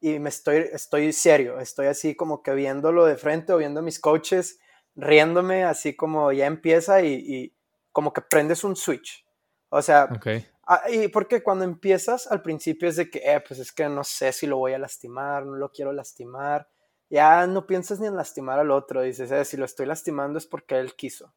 y 0.00 0.20
me 0.20 0.28
estoy, 0.28 0.68
estoy 0.72 1.12
serio, 1.12 1.58
estoy 1.58 1.88
así 1.88 2.14
como 2.14 2.42
que 2.42 2.54
viéndolo 2.54 3.04
de 3.04 3.16
frente 3.16 3.52
o 3.52 3.58
viendo 3.58 3.80
a 3.80 3.82
mis 3.82 3.98
coaches, 3.98 4.60
riéndome, 4.94 5.64
así 5.64 5.96
como 5.96 6.30
ya 6.30 6.46
empieza 6.46 7.02
y, 7.02 7.14
y 7.14 7.56
como 7.90 8.12
que 8.12 8.20
prendes 8.20 8.62
un 8.62 8.76
switch. 8.76 9.26
O 9.70 9.82
sea, 9.82 10.08
okay. 10.14 10.46
Ah, 10.72 10.88
y 10.88 11.08
porque 11.08 11.42
cuando 11.42 11.64
empiezas 11.64 12.30
al 12.30 12.42
principio 12.42 12.88
es 12.88 12.94
de 12.94 13.10
que, 13.10 13.18
eh, 13.18 13.42
pues 13.44 13.58
es 13.58 13.72
que 13.72 13.88
no 13.88 14.04
sé 14.04 14.30
si 14.30 14.46
lo 14.46 14.56
voy 14.56 14.72
a 14.72 14.78
lastimar, 14.78 15.44
no 15.44 15.56
lo 15.56 15.72
quiero 15.72 15.92
lastimar. 15.92 16.68
Ya 17.08 17.44
no 17.48 17.66
piensas 17.66 17.98
ni 17.98 18.06
en 18.06 18.14
lastimar 18.14 18.60
al 18.60 18.70
otro, 18.70 19.02
dices, 19.02 19.32
eh, 19.32 19.44
si 19.44 19.56
lo 19.56 19.64
estoy 19.64 19.86
lastimando 19.86 20.38
es 20.38 20.46
porque 20.46 20.78
él 20.78 20.94
quiso. 20.94 21.34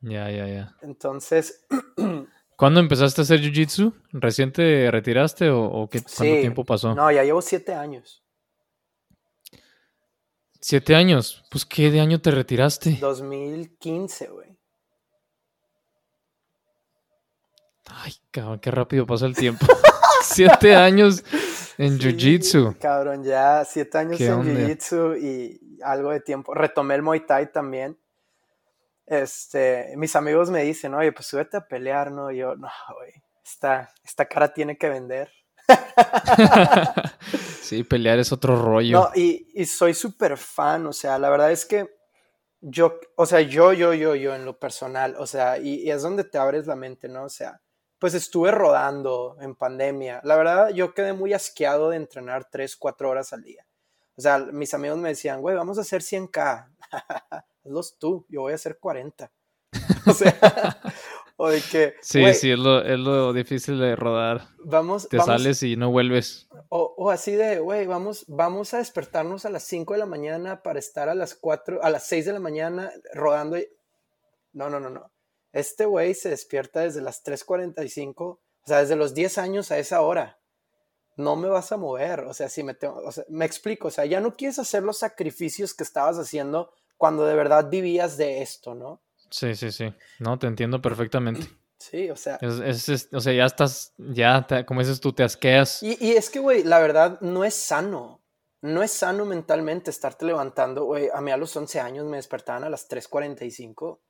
Ya, 0.00 0.28
ya, 0.32 0.48
ya. 0.48 0.76
Entonces. 0.82 1.64
¿Cuándo 2.56 2.80
empezaste 2.80 3.20
a 3.20 3.22
hacer 3.22 3.38
jiu-jitsu? 3.38 3.94
¿Recién 4.10 4.52
te 4.52 4.90
retiraste 4.90 5.50
o, 5.50 5.88
qué, 5.88 6.00
cuánto 6.02 6.40
tiempo 6.40 6.64
pasó? 6.64 6.96
No, 6.96 7.12
ya 7.12 7.22
llevo 7.22 7.40
siete 7.40 7.72
años. 7.72 8.24
Siete 10.58 10.96
años. 10.96 11.44
Pues, 11.52 11.64
¿qué 11.64 11.92
de 11.92 12.00
año 12.00 12.20
te 12.20 12.32
retiraste? 12.32 12.98
2015, 13.00 14.26
güey. 14.26 14.57
Ay, 17.90 18.14
cabrón, 18.30 18.58
qué 18.60 18.70
rápido 18.70 19.06
pasa 19.06 19.26
el 19.26 19.34
tiempo. 19.34 19.66
siete 20.22 20.74
años 20.74 21.24
en 21.78 21.98
Jiu-Jitsu. 21.98 22.78
Cabrón, 22.78 23.24
ya 23.24 23.64
siete 23.64 23.98
años 23.98 24.20
en 24.20 24.42
Jiu-Jitsu 24.42 25.18
y 25.20 25.80
algo 25.82 26.10
de 26.10 26.20
tiempo. 26.20 26.54
Retomé 26.54 26.94
el 26.94 27.02
Muay 27.02 27.26
Thai 27.26 27.52
también. 27.52 27.98
Este, 29.06 29.94
mis 29.96 30.14
amigos 30.16 30.50
me 30.50 30.62
dicen, 30.64 30.94
oye, 30.94 31.12
pues 31.12 31.26
súbete 31.26 31.56
a 31.56 31.66
pelear, 31.66 32.12
¿no? 32.12 32.30
Y 32.30 32.38
yo, 32.38 32.56
no, 32.56 32.68
güey, 32.94 33.14
esta, 33.42 33.90
esta 34.04 34.26
cara 34.26 34.52
tiene 34.52 34.76
que 34.76 34.88
vender. 34.88 35.30
sí, 37.62 37.84
pelear 37.84 38.18
es 38.18 38.32
otro 38.32 38.60
rollo. 38.60 39.00
No, 39.00 39.10
y, 39.14 39.50
y 39.54 39.64
soy 39.64 39.94
súper 39.94 40.36
fan, 40.36 40.86
o 40.86 40.92
sea, 40.92 41.18
la 41.18 41.30
verdad 41.30 41.52
es 41.52 41.64
que 41.64 41.88
yo, 42.60 42.98
o 43.16 43.24
sea, 43.24 43.40
yo, 43.40 43.72
yo, 43.72 43.94
yo, 43.94 44.14
yo 44.14 44.34
en 44.34 44.44
lo 44.44 44.58
personal, 44.58 45.16
o 45.18 45.26
sea, 45.26 45.58
y, 45.58 45.76
y 45.82 45.90
es 45.90 46.02
donde 46.02 46.24
te 46.24 46.38
abres 46.38 46.66
la 46.66 46.76
mente, 46.76 47.08
¿no? 47.08 47.24
O 47.24 47.28
sea, 47.28 47.60
pues 47.98 48.14
estuve 48.14 48.50
rodando 48.50 49.36
en 49.40 49.54
pandemia. 49.54 50.20
La 50.24 50.36
verdad, 50.36 50.70
yo 50.70 50.94
quedé 50.94 51.12
muy 51.12 51.32
asqueado 51.32 51.90
de 51.90 51.96
entrenar 51.96 52.48
3, 52.50 52.76
4 52.76 53.08
horas 53.08 53.32
al 53.32 53.42
día. 53.42 53.66
O 54.16 54.20
sea, 54.20 54.38
mis 54.38 54.72
amigos 54.74 54.98
me 54.98 55.10
decían, 55.10 55.40
güey, 55.40 55.56
vamos 55.56 55.78
a 55.78 55.82
hacer 55.82 56.02
100K. 56.02 56.68
Hazlos 57.64 57.98
tú, 57.98 58.24
yo 58.28 58.42
voy 58.42 58.52
a 58.52 58.56
hacer 58.56 58.78
40. 58.78 59.30
o 60.06 60.12
sea, 60.12 60.80
o 61.36 61.48
de 61.48 61.60
que... 61.60 61.94
Sí, 62.00 62.22
sí, 62.34 62.52
es 62.52 62.58
lo, 62.58 62.82
es 62.82 62.98
lo, 62.98 63.32
difícil 63.32 63.78
de 63.78 63.96
rodar. 63.96 64.48
Vamos... 64.64 65.08
Te 65.08 65.18
sales 65.18 65.62
y 65.62 65.76
no 65.76 65.90
vuelves. 65.90 66.48
O, 66.68 66.94
o 66.96 67.10
así 67.10 67.32
de, 67.32 67.58
güey, 67.58 67.86
vamos, 67.86 68.24
vamos 68.28 68.74
a 68.74 68.78
despertarnos 68.78 69.44
a 69.44 69.50
las 69.50 69.64
5 69.64 69.94
de 69.94 69.98
la 69.98 70.06
mañana 70.06 70.62
para 70.62 70.78
estar 70.78 71.08
a 71.08 71.14
las 71.14 71.34
4, 71.34 71.82
a 71.82 71.90
las 71.90 72.06
6 72.06 72.26
de 72.26 72.32
la 72.32 72.40
mañana 72.40 72.92
rodando. 73.12 73.56
No, 74.52 74.70
no, 74.70 74.80
no, 74.80 74.88
no 74.88 75.10
este 75.52 75.86
güey 75.86 76.14
se 76.14 76.30
despierta 76.30 76.80
desde 76.80 77.00
las 77.00 77.24
3.45, 77.24 78.14
o 78.16 78.40
sea, 78.64 78.80
desde 78.80 78.96
los 78.96 79.14
10 79.14 79.38
años 79.38 79.70
a 79.70 79.78
esa 79.78 80.00
hora. 80.02 80.38
No 81.16 81.34
me 81.34 81.48
vas 81.48 81.72
a 81.72 81.76
mover, 81.76 82.20
o 82.20 82.34
sea, 82.34 82.48
si 82.48 82.62
me 82.62 82.74
tengo, 82.74 82.96
o 82.96 83.10
sea, 83.10 83.24
me 83.28 83.44
explico, 83.44 83.88
o 83.88 83.90
sea, 83.90 84.04
ya 84.04 84.20
no 84.20 84.34
quieres 84.34 84.58
hacer 84.58 84.84
los 84.84 84.98
sacrificios 84.98 85.74
que 85.74 85.82
estabas 85.82 86.16
haciendo 86.16 86.72
cuando 86.96 87.24
de 87.24 87.34
verdad 87.34 87.68
vivías 87.68 88.16
de 88.16 88.42
esto, 88.42 88.74
¿no? 88.74 89.02
Sí, 89.30 89.54
sí, 89.54 89.72
sí. 89.72 89.92
No, 90.20 90.38
te 90.38 90.46
entiendo 90.46 90.80
perfectamente. 90.80 91.46
Sí, 91.80 92.10
o 92.10 92.16
sea. 92.16 92.40
Es, 92.40 93.08
o 93.12 93.20
sea, 93.20 93.32
ya 93.32 93.46
estás, 93.46 93.94
ya, 93.98 94.44
como 94.66 94.80
dices 94.80 95.00
tú, 95.00 95.12
te 95.12 95.22
asqueas. 95.22 95.80
Y, 95.80 95.96
y 96.04 96.10
es 96.16 96.28
que, 96.28 96.40
güey, 96.40 96.64
la 96.64 96.80
verdad, 96.80 97.20
no 97.20 97.44
es 97.44 97.54
sano. 97.54 98.20
No 98.60 98.82
es 98.82 98.90
sano 98.90 99.24
mentalmente 99.24 99.90
estarte 99.90 100.26
levantando, 100.26 100.86
güey. 100.86 101.08
A 101.14 101.20
mí 101.20 101.30
a 101.30 101.36
los 101.36 101.56
11 101.56 101.78
años 101.78 102.04
me 102.06 102.16
despertaban 102.16 102.64
a 102.64 102.68
las 102.68 102.90
3.45. 102.90 104.00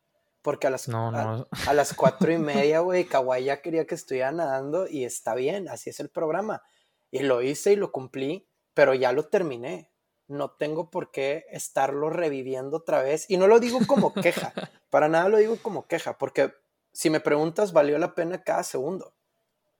Porque 0.49 0.66
a 0.66 0.70
las, 0.70 0.89
A, 0.89 1.75
las 1.75 1.93
cuatro 1.93 2.33
y 2.33 2.39
media, 2.70 2.81
güey, 2.81 3.05
Kawai 3.05 3.45
ya 3.45 3.61
quería 3.61 3.87
que 3.87 3.95
estuviera 3.95 4.33
nadando 4.33 4.89
y 4.89 5.05
está 5.05 5.35
bien, 5.35 5.69
así 5.69 5.91
es 5.91 6.01
el 6.01 6.09
programa. 6.09 6.62
Y 7.11 7.19
lo 7.19 7.43
hice 7.43 7.75
y 7.75 7.77
lo 7.77 7.93
cumplí, 7.93 8.49
pero 8.73 8.95
ya 8.95 9.12
lo 9.12 9.27
terminé. 9.27 9.93
No 10.27 10.53
tengo 10.53 10.89
por 10.89 11.11
qué 11.11 11.45
estarlo 11.51 12.09
reviviendo 12.09 12.79
otra 12.79 13.03
vez. 13.03 13.27
Y 13.29 13.37
no 13.37 13.47
lo 13.47 13.61
digo 13.61 13.81
como 13.87 14.15
queja, 14.15 14.55
para 14.89 15.07
nada 15.09 15.29
lo 15.29 15.37
digo 15.37 15.59
como 15.61 15.87
queja, 15.87 16.16
porque 16.16 16.55
si 16.93 17.11
me 17.11 17.20
preguntas, 17.20 17.75
valió 17.75 17.99
la 17.99 18.15
pena 18.15 18.43
cada 18.43 18.62
segundo. 18.62 19.12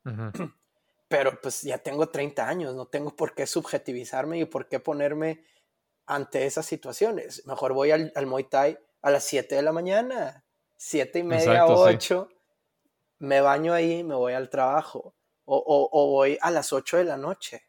Pero 1.09 1.41
pues 1.41 1.63
ya 1.63 1.79
tengo 1.79 2.11
30 2.11 2.47
años, 2.47 2.75
no 2.75 2.85
tengo 2.85 3.17
por 3.17 3.35
qué 3.35 3.47
subjetivizarme 3.47 4.39
y 4.39 4.45
por 4.45 4.69
qué 4.69 4.81
ponerme 4.81 5.43
ante 6.05 6.45
esas 6.45 6.67
situaciones. 6.67 7.47
Mejor 7.47 7.73
voy 7.73 7.91
al, 7.91 8.13
al 8.15 8.27
Muay 8.27 8.45
Thai 8.45 8.79
a 9.01 9.11
las 9.11 9.25
7 9.25 9.55
de 9.55 9.63
la 9.63 9.73
mañana 9.73 10.45
siete 10.79 11.19
y 11.19 11.25
media, 11.25 11.67
ocho, 11.67 12.29
me 13.19 13.41
baño 13.43 13.75
ahí, 13.75 14.03
me 14.05 14.15
voy 14.15 14.33
al 14.33 14.49
trabajo. 14.49 15.15
O, 15.45 16.11
voy 16.11 16.39
a 16.41 16.51
las 16.51 16.73
8 16.73 16.99
de 16.99 17.05
la 17.05 17.17
noche. 17.17 17.63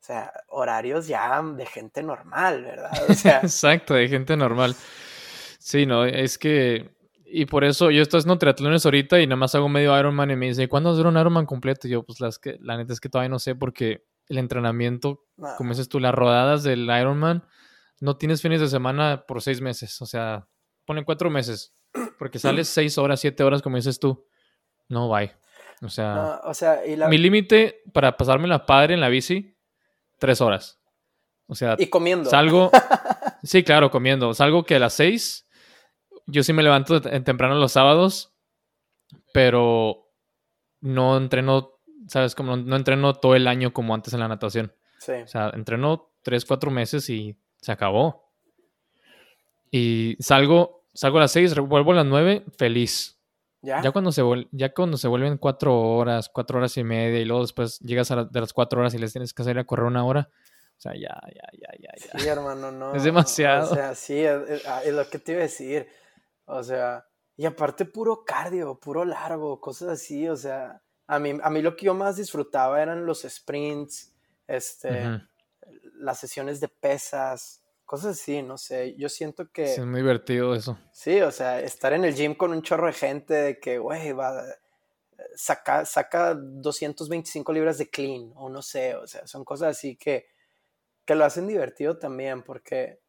O 0.00 0.04
sea, 0.04 0.32
horarios 0.48 1.06
ya 1.06 1.42
de 1.42 1.64
gente 1.64 2.02
normal, 2.02 2.62
¿verdad? 2.62 2.90
Exacto, 3.42 3.94
de 3.94 4.08
gente 4.08 4.36
normal. 4.36 4.74
Sí, 5.58 5.86
no, 5.86 6.04
es 6.04 6.38
que. 6.38 6.90
Y 7.24 7.46
por 7.46 7.64
eso 7.64 7.90
yo 7.90 8.02
estoy 8.02 8.18
haciendo 8.18 8.36
triatlones 8.36 8.84
ahorita 8.84 9.18
y 9.18 9.26
nada 9.26 9.36
más 9.36 9.54
hago 9.54 9.68
medio 9.70 9.98
Ironman 9.98 10.30
y 10.30 10.36
me 10.36 10.48
dice, 10.48 10.68
¿cuándo 10.68 10.90
hacer 10.90 11.06
un 11.06 11.16
Ironman 11.16 11.46
completo? 11.46 11.88
Y 11.88 11.92
yo, 11.92 12.02
pues 12.02 12.20
las 12.20 12.38
que, 12.38 12.58
la 12.60 12.76
neta 12.76 12.92
es 12.92 13.00
que 13.00 13.08
todavía 13.08 13.30
no 13.30 13.38
sé 13.38 13.54
porque 13.54 14.04
el 14.28 14.36
entrenamiento, 14.36 15.24
como 15.56 15.70
dices 15.70 15.88
tú, 15.88 15.98
las 15.98 16.14
rodadas 16.14 16.62
del 16.62 16.82
Ironman, 16.82 17.46
no 18.00 18.18
tienes 18.18 18.42
fines 18.42 18.60
de 18.60 18.68
semana 18.68 19.24
por 19.26 19.40
seis 19.40 19.62
meses. 19.62 20.02
O 20.02 20.06
sea, 20.06 20.46
ponen 20.84 21.04
cuatro 21.04 21.30
meses. 21.30 21.72
Porque 22.22 22.38
sales 22.38 22.68
seis 22.68 22.98
horas, 22.98 23.18
siete 23.18 23.42
horas, 23.42 23.62
como 23.62 23.74
dices 23.74 23.98
tú. 23.98 24.28
No, 24.88 25.08
bye. 25.08 25.32
O 25.82 25.88
sea, 25.88 26.40
o 26.44 26.54
sea 26.54 26.80
mi 27.08 27.18
límite 27.18 27.82
para 27.92 28.16
pasarme 28.16 28.46
la 28.46 28.64
padre 28.64 28.94
en 28.94 29.00
la 29.00 29.08
bici, 29.08 29.58
tres 30.20 30.40
horas. 30.40 30.80
O 31.48 31.56
sea, 31.56 31.74
y 31.80 31.88
comiendo. 31.88 32.30
Salgo, 32.30 32.70
sí, 33.42 33.64
claro, 33.64 33.90
comiendo. 33.90 34.34
Salgo 34.34 34.62
que 34.62 34.76
a 34.76 34.78
las 34.78 34.92
seis, 34.92 35.48
yo 36.26 36.44
sí 36.44 36.52
me 36.52 36.62
levanto 36.62 37.00
temprano 37.00 37.56
los 37.56 37.72
sábados, 37.72 38.32
pero 39.34 40.08
no 40.80 41.16
entreno, 41.16 41.72
¿sabes? 42.06 42.36
Como 42.36 42.56
no, 42.56 42.76
entreno 42.76 43.14
todo 43.14 43.34
el 43.34 43.48
año 43.48 43.72
como 43.72 43.96
antes 43.96 44.14
en 44.14 44.20
la 44.20 44.28
natación. 44.28 44.72
Sí. 45.00 45.10
O 45.10 45.26
sea, 45.26 45.50
entreno 45.54 46.12
tres, 46.22 46.44
cuatro 46.44 46.70
meses 46.70 47.10
y 47.10 47.36
se 47.56 47.72
acabó. 47.72 48.30
Y 49.72 50.16
salgo 50.20 50.81
salgo 50.94 51.18
a 51.18 51.22
las 51.22 51.32
6, 51.32 51.56
vuelvo 51.58 51.92
a 51.92 51.96
las 51.96 52.06
9, 52.06 52.44
feliz. 52.56 53.18
¿Ya? 53.60 53.80
Ya 53.80 53.92
cuando, 53.92 54.10
se 54.10 54.22
ya 54.50 54.74
cuando 54.74 54.96
se 54.96 55.06
vuelven 55.06 55.38
4 55.38 55.80
horas, 55.80 56.28
4 56.28 56.58
horas 56.58 56.76
y 56.76 56.84
media, 56.84 57.20
y 57.20 57.24
luego 57.24 57.42
después 57.42 57.78
llegas 57.78 58.10
a 58.10 58.24
de 58.24 58.40
las 58.40 58.52
4 58.52 58.80
horas 58.80 58.94
y 58.94 58.98
les 58.98 59.12
tienes 59.12 59.32
que 59.32 59.44
salir 59.44 59.60
a 59.60 59.64
correr 59.64 59.86
una 59.86 60.04
hora. 60.04 60.28
O 60.76 60.80
sea, 60.82 60.94
ya, 60.94 61.16
ya, 61.32 61.48
ya, 61.52 61.68
ya, 61.78 61.90
ya. 61.96 62.18
Sí, 62.18 62.26
hermano, 62.26 62.72
no. 62.72 62.92
Es 62.92 63.04
demasiado. 63.04 63.70
O 63.70 63.74
sea, 63.74 63.94
sí, 63.94 64.26
ah, 64.26 64.82
es, 64.84 64.92
lo 64.92 65.08
que 65.08 65.20
te 65.20 65.30
iba 65.30 65.40
a 65.40 65.44
decir. 65.44 65.86
O 66.44 66.60
sea, 66.64 67.06
y 67.36 67.46
aparte 67.46 67.84
puro 67.84 68.24
cardio, 68.24 68.80
puro 68.80 69.04
largo, 69.04 69.60
cosas 69.60 69.90
así. 69.90 70.28
O 70.28 70.36
sea, 70.36 70.82
a 71.06 71.20
mí, 71.20 71.38
a 71.40 71.50
mí 71.50 71.62
lo 71.62 71.76
que 71.76 71.86
yo 71.86 71.94
más 71.94 72.16
disfrutaba 72.16 72.82
eran 72.82 73.06
los 73.06 73.22
sprints, 73.22 74.12
este, 74.48 75.22
las 76.00 76.18
sesiones 76.18 76.58
de 76.58 76.66
pesas, 76.66 77.61
cosas 77.84 78.20
así, 78.20 78.42
no 78.42 78.58
sé, 78.58 78.94
yo 78.96 79.08
siento 79.08 79.50
que... 79.50 79.64
es 79.64 79.78
muy 79.80 80.00
divertido 80.00 80.54
eso. 80.54 80.78
Sí, 80.92 81.20
o 81.20 81.30
sea, 81.30 81.60
estar 81.60 81.92
en 81.92 82.04
el 82.04 82.14
gym 82.14 82.34
con 82.34 82.52
un 82.52 82.62
chorro 82.62 82.86
de 82.86 82.92
gente 82.92 83.34
de 83.34 83.60
que, 83.60 83.78
güey, 83.78 84.12
va, 84.12 84.42
saca, 85.34 85.84
saca 85.84 86.34
225 86.34 87.52
libras 87.52 87.78
de 87.78 87.90
clean, 87.90 88.32
o 88.36 88.48
no 88.48 88.62
sé, 88.62 88.94
o 88.96 89.06
sea, 89.06 89.26
son 89.26 89.44
cosas 89.44 89.76
así 89.76 89.96
que, 89.96 90.26
que 91.04 91.14
lo 91.14 91.24
hacen 91.24 91.46
divertido 91.46 91.98
también, 91.98 92.42
porque 92.42 93.00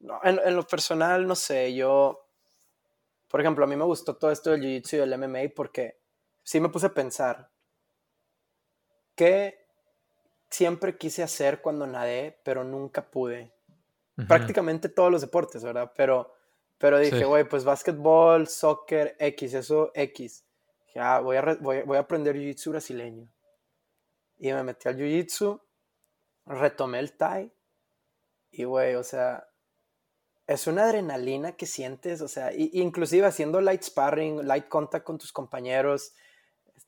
no, 0.00 0.20
en, 0.24 0.56
lo 0.56 0.66
personal, 0.66 1.26
no 1.26 1.36
sé, 1.36 1.74
yo, 1.74 2.26
por 3.28 3.40
ejemplo, 3.40 3.64
a 3.64 3.68
mí 3.68 3.76
me 3.76 3.84
gustó 3.84 4.16
todo 4.16 4.30
esto 4.30 4.50
del 4.50 4.62
Jiu-Jitsu 4.62 4.94
y 4.94 4.96
del 4.98 5.18
MMA 5.18 5.54
porque 5.54 6.00
sí 6.42 6.58
me 6.60 6.70
puse 6.70 6.86
a 6.86 6.94
pensar, 6.94 7.50
¿qué 9.14 9.66
siempre 10.48 10.96
quise 10.96 11.22
hacer 11.22 11.60
cuando 11.60 11.86
nadé, 11.86 12.40
pero 12.44 12.64
nunca 12.64 13.10
pude? 13.10 13.52
Prácticamente 14.26 14.88
todos 14.88 15.10
los 15.10 15.20
deportes, 15.20 15.62
¿verdad? 15.62 15.92
Pero, 15.96 16.32
pero 16.78 16.98
dije, 16.98 17.24
güey, 17.24 17.44
pues 17.44 17.64
básquetbol, 17.64 18.48
soccer, 18.48 19.16
X, 19.18 19.54
eso 19.54 19.90
X. 19.94 20.44
Ya, 20.94 21.16
ah, 21.16 21.20
voy 21.20 21.36
a, 21.36 21.42
voy, 21.60 21.82
voy 21.82 21.96
a 21.96 22.00
aprender 22.00 22.34
jiu-jitsu 22.36 22.70
brasileño. 22.70 23.28
Y 24.38 24.52
me 24.52 24.62
metí 24.64 24.88
al 24.88 24.96
jiu-jitsu, 24.96 25.60
retomé 26.46 26.98
el 26.98 27.16
Thai. 27.16 27.52
Y, 28.50 28.64
güey, 28.64 28.96
o 28.96 29.04
sea, 29.04 29.46
es 30.46 30.66
una 30.66 30.84
adrenalina 30.84 31.52
que 31.52 31.66
sientes, 31.66 32.20
o 32.22 32.26
sea, 32.26 32.52
inclusive 32.52 33.24
haciendo 33.26 33.60
light 33.60 33.82
sparring, 33.82 34.48
light 34.48 34.66
contact 34.68 35.04
con 35.04 35.16
tus 35.16 35.32
compañeros, 35.32 36.12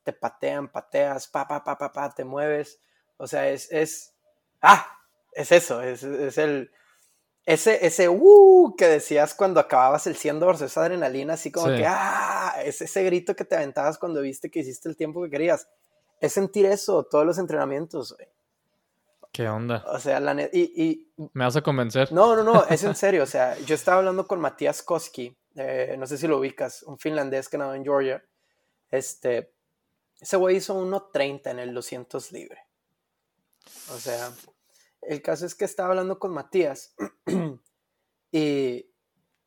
te 0.02 0.12
patean, 0.12 0.68
pateas, 0.68 1.28
pa, 1.28 1.46
pa, 1.46 1.62
pa, 1.62 1.78
pa, 1.78 1.92
pa, 1.92 2.10
te 2.10 2.24
mueves. 2.24 2.80
O 3.18 3.28
sea, 3.28 3.48
es, 3.48 3.70
es, 3.70 4.16
ah, 4.62 4.84
es 5.30 5.52
eso, 5.52 5.80
es, 5.80 6.02
es 6.02 6.38
el, 6.38 6.72
ese, 7.44 7.84
ese 7.84 8.08
uh 8.08 8.74
que 8.76 8.86
decías 8.86 9.34
cuando 9.34 9.58
acababas 9.58 10.06
el 10.06 10.16
100 10.16 10.40
doors, 10.40 10.60
esa 10.60 10.82
adrenalina 10.82 11.34
así 11.34 11.50
como 11.50 11.66
que 11.66 11.84
ah, 11.86 12.54
es 12.64 12.80
ese 12.80 13.02
grito 13.02 13.34
que 13.34 13.44
te 13.44 13.56
aventabas 13.56 13.98
cuando 13.98 14.20
viste 14.20 14.50
que 14.50 14.60
hiciste 14.60 14.88
el 14.88 14.96
tiempo 14.96 15.22
que 15.22 15.30
querías. 15.30 15.68
Es 16.20 16.34
sentir 16.34 16.66
eso 16.66 17.02
todos 17.04 17.26
los 17.26 17.38
entrenamientos, 17.38 18.14
güey. 18.16 18.28
¿Qué 19.32 19.48
onda? 19.48 19.82
O 19.88 19.98
sea, 19.98 20.20
la 20.20 20.34
y, 20.52 21.08
¿Me 21.32 21.44
vas 21.44 21.56
a 21.56 21.62
convencer? 21.62 22.12
No, 22.12 22.36
no, 22.36 22.44
no, 22.44 22.66
es 22.66 22.84
en 22.84 22.94
serio. 22.94 23.22
O 23.22 23.26
sea, 23.26 23.58
yo 23.60 23.74
estaba 23.74 23.98
hablando 23.98 24.26
con 24.26 24.38
Matías 24.38 24.82
Koski, 24.82 25.34
eh, 25.56 25.96
no 25.98 26.06
sé 26.06 26.18
si 26.18 26.28
lo 26.28 26.38
ubicas, 26.38 26.82
un 26.82 26.98
finlandés 26.98 27.48
que 27.48 27.56
nadó 27.56 27.74
en 27.74 27.82
Georgia. 27.82 28.22
Este, 28.90 29.52
ese 30.20 30.36
güey 30.36 30.56
hizo 30.56 30.78
1.30 30.78 31.50
en 31.50 31.58
el 31.58 31.74
200 31.74 32.30
libre. 32.30 32.58
O 33.90 33.98
sea, 33.98 34.30
el 35.02 35.22
caso 35.22 35.46
es 35.46 35.54
que 35.54 35.64
estaba 35.64 35.90
hablando 35.90 36.18
con 36.18 36.32
Matías 36.32 36.94
Y, 38.32 38.90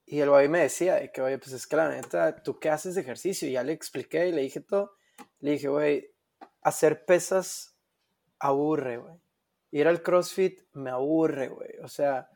y 0.05 0.19
el 0.19 0.29
güey 0.29 0.47
me 0.47 0.61
decía 0.61 0.95
de 0.95 1.11
que, 1.11 1.21
oye, 1.21 1.39
pues 1.39 1.51
es 1.53 1.65
que 1.65 1.75
la 1.75 1.89
neta, 1.89 2.43
¿tú 2.43 2.59
qué 2.59 2.69
haces 2.69 2.93
de 2.93 3.01
ejercicio? 3.01 3.47
Y 3.49 3.53
ya 3.53 3.63
le 3.63 3.73
expliqué 3.73 4.27
y 4.27 4.31
le 4.31 4.43
dije 4.43 4.61
todo. 4.61 4.93
Le 5.39 5.51
dije, 5.51 5.67
güey, 5.67 6.13
hacer 6.61 7.03
pesas 7.05 7.75
aburre, 8.37 8.97
güey. 8.97 9.15
Ir 9.71 9.87
al 9.87 10.03
CrossFit 10.03 10.61
me 10.73 10.91
aburre, 10.91 11.47
güey. 11.47 11.79
O 11.81 11.87
sea, 11.87 12.29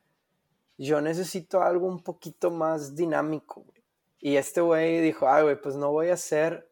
yo 0.78 1.00
necesito 1.02 1.62
algo 1.62 1.88
un 1.88 2.02
poquito 2.02 2.50
más 2.50 2.96
dinámico, 2.96 3.62
güey. 3.62 3.84
Y 4.20 4.36
este 4.36 4.62
güey 4.62 5.00
dijo, 5.02 5.30
ay, 5.30 5.44
güey, 5.44 5.62
pues 5.62 5.76
no 5.76 5.92
voy 5.92 6.10
a 6.10 6.16
hacer, 6.16 6.70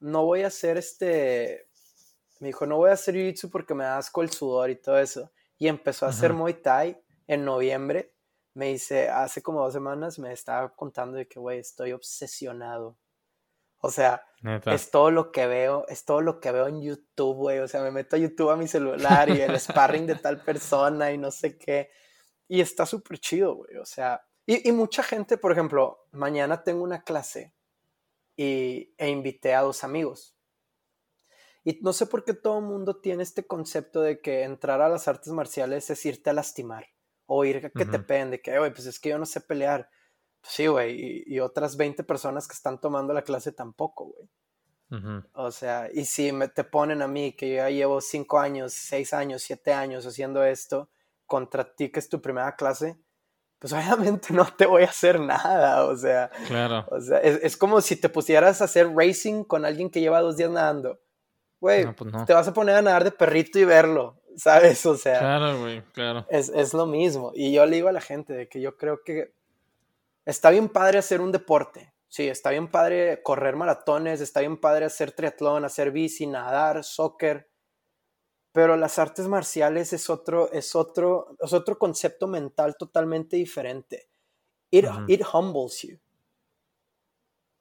no 0.00 0.24
voy 0.24 0.42
a 0.42 0.48
hacer 0.48 0.78
este, 0.78 1.68
me 2.40 2.48
dijo, 2.48 2.66
no 2.66 2.78
voy 2.78 2.90
a 2.90 2.94
hacer 2.94 3.14
jiu-jitsu 3.14 3.50
porque 3.50 3.74
me 3.74 3.84
da 3.84 3.98
asco 3.98 4.22
el 4.22 4.30
sudor 4.30 4.70
y 4.70 4.76
todo 4.76 4.98
eso. 4.98 5.30
Y 5.60 5.68
empezó 5.68 6.06
a 6.06 6.08
hacer 6.08 6.32
Muay 6.32 6.54
Thai 6.54 6.98
en 7.26 7.44
noviembre. 7.44 8.14
Me 8.54 8.68
dice, 8.68 9.10
hace 9.10 9.42
como 9.42 9.62
dos 9.62 9.74
semanas 9.74 10.18
me 10.18 10.32
estaba 10.32 10.74
contando 10.74 11.18
de 11.18 11.28
que, 11.28 11.38
güey, 11.38 11.58
estoy 11.58 11.92
obsesionado. 11.92 12.96
O 13.82 13.90
sea, 13.90 14.24
es 14.64 14.90
todo 14.90 15.10
lo 15.10 15.30
que 15.30 15.46
veo, 15.46 15.86
es 15.88 16.06
todo 16.06 16.22
lo 16.22 16.40
que 16.40 16.50
veo 16.50 16.66
en 16.66 16.80
YouTube, 16.80 17.36
güey. 17.36 17.58
O 17.58 17.68
sea, 17.68 17.82
me 17.82 17.90
meto 17.90 18.16
a 18.16 18.18
YouTube 18.18 18.48
a 18.48 18.56
mi 18.56 18.66
celular 18.68 19.28
y 19.28 19.42
el 19.42 19.60
sparring 19.60 20.06
de 20.06 20.14
tal 20.14 20.42
persona 20.42 21.12
y 21.12 21.18
no 21.18 21.30
sé 21.30 21.58
qué. 21.58 21.90
Y 22.48 22.62
está 22.62 22.86
súper 22.86 23.18
chido, 23.18 23.56
güey. 23.56 23.76
O 23.76 23.84
sea, 23.84 24.26
y, 24.46 24.72
mucha 24.72 25.02
gente, 25.02 25.36
por 25.36 25.52
ejemplo, 25.52 26.06
mañana 26.12 26.64
tengo 26.64 26.82
una 26.82 27.02
clase 27.02 27.54
y, 28.34 28.94
e 28.96 29.10
invité 29.10 29.54
a 29.54 29.60
dos 29.60 29.84
amigos. 29.84 30.34
Y 31.64 31.78
no 31.82 31.92
sé 31.92 32.06
por 32.06 32.24
qué 32.24 32.32
todo 32.32 32.58
el 32.58 32.64
mundo 32.64 33.00
tiene 33.00 33.22
este 33.22 33.46
concepto 33.46 34.00
de 34.00 34.20
que 34.20 34.44
entrar 34.44 34.80
a 34.80 34.88
las 34.88 35.08
artes 35.08 35.32
marciales 35.32 35.90
es 35.90 36.06
irte 36.06 36.30
a 36.30 36.32
lastimar 36.32 36.86
o 37.26 37.44
ir 37.44 37.66
a 37.66 37.70
que 37.70 37.84
te 37.84 37.98
peguen, 37.98 38.30
de 38.30 38.40
que, 38.40 38.58
güey, 38.58 38.72
pues 38.72 38.86
es 38.86 38.98
que 38.98 39.10
yo 39.10 39.18
no 39.18 39.26
sé 39.26 39.40
pelear. 39.40 39.88
Pues 40.40 40.52
sí, 40.54 40.66
güey, 40.66 41.22
y, 41.26 41.38
otras 41.38 41.76
20 41.76 42.02
personas 42.02 42.48
que 42.48 42.54
están 42.54 42.80
tomando 42.80 43.12
la 43.12 43.22
clase 43.22 43.52
tampoco, 43.52 44.06
güey. 44.06 44.28
O 45.34 45.52
sea, 45.52 45.88
y 45.92 46.04
si 46.04 46.32
me, 46.32 46.48
te 46.48 46.64
ponen 46.64 47.00
a 47.00 47.06
mí, 47.06 47.32
que 47.36 47.48
yo 47.48 47.56
ya 47.56 47.70
llevo 47.70 48.00
5 48.00 48.40
años, 48.40 48.72
6 48.72 49.12
años, 49.14 49.42
7 49.42 49.72
años 49.72 50.04
haciendo 50.04 50.42
esto, 50.42 50.90
contra 51.26 51.76
ti 51.76 51.92
que 51.92 52.00
es 52.00 52.08
tu 52.08 52.20
primera 52.20 52.56
clase, 52.56 52.98
pues 53.60 53.72
obviamente 53.72 54.34
no 54.34 54.46
te 54.56 54.66
voy 54.66 54.82
a 54.82 54.86
hacer 54.86 55.20
nada, 55.20 55.84
o 55.84 55.96
sea, 55.96 56.30
claro. 56.48 56.86
o 56.90 57.00
sea 57.00 57.18
es, 57.20 57.56
como 57.56 57.80
si 57.80 57.94
te 57.94 58.08
pusieras 58.08 58.60
a 58.60 58.64
hacer 58.64 58.90
racing 58.92 59.44
con 59.44 59.64
alguien 59.64 59.90
que 59.90 60.00
lleva 60.00 60.20
dos 60.20 60.36
días 60.36 60.50
nadando. 60.50 60.98
Güey, 61.60 61.92
pues 61.94 62.12
te 62.26 62.32
vas 62.32 62.48
a 62.48 62.54
poner 62.54 62.76
a 62.76 62.82
nadar 62.82 63.04
de 63.04 63.10
perrito 63.10 63.58
y 63.58 63.64
verlo, 63.64 64.20
¿sabes? 64.36 64.84
O 64.86 64.96
sea, 64.96 65.18
claro, 65.18 65.60
güey, 65.60 65.82
claro. 65.92 66.26
Es, 66.30 66.48
es 66.48 66.72
lo 66.72 66.86
mismo. 66.86 67.32
Y 67.34 67.52
yo 67.52 67.66
le 67.66 67.76
digo 67.76 67.88
a 67.88 67.92
la 67.92 68.00
gente 68.00 68.32
de 68.32 68.48
que 68.48 68.60
yo 68.60 68.76
creo 68.76 69.02
que 69.04 69.34
está 70.24 70.50
bien 70.50 70.68
padre 70.68 70.98
hacer 70.98 71.20
un 71.20 71.32
deporte. 71.32 71.92
Sí, 72.08 72.26
está 72.26 72.50
bien 72.50 72.68
padre 72.68 73.22
correr 73.22 73.54
maratones, 73.54 74.20
está 74.20 74.40
bien 74.40 74.56
padre 74.56 74.86
hacer 74.86 75.12
triatlón, 75.12 75.64
hacer 75.64 75.92
bici, 75.92 76.26
nadar, 76.26 76.82
soccer, 76.82 77.48
pero 78.52 78.76
las 78.76 78.98
artes 78.98 79.28
marciales 79.28 79.92
es 79.92 80.10
otro, 80.10 80.50
es 80.50 80.74
otro, 80.74 81.36
es 81.40 81.52
otro 81.52 81.78
concepto 81.78 82.26
mental 82.26 82.76
totalmente 82.76 83.36
diferente. 83.36 84.08
It, 84.72 84.86
it 85.06 85.22
humbles 85.32 85.82
you. 85.82 85.98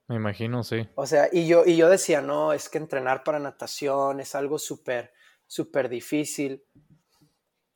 Me 0.10 0.16
imagino, 0.16 0.64
sí. 0.64 0.90
O 0.96 1.06
sea, 1.06 1.30
y 1.32 1.48
yo, 1.48 1.64
y 1.66 1.78
yo 1.78 1.88
decía, 1.88 2.20
no, 2.20 2.52
es 2.52 2.68
que 2.68 2.80
entrenar 2.80 3.24
para 3.24 3.40
natación 3.40 4.20
es 4.20 4.34
algo 4.34 4.58
súper, 4.58 5.14
súper 5.46 5.88
difícil. 5.88 6.66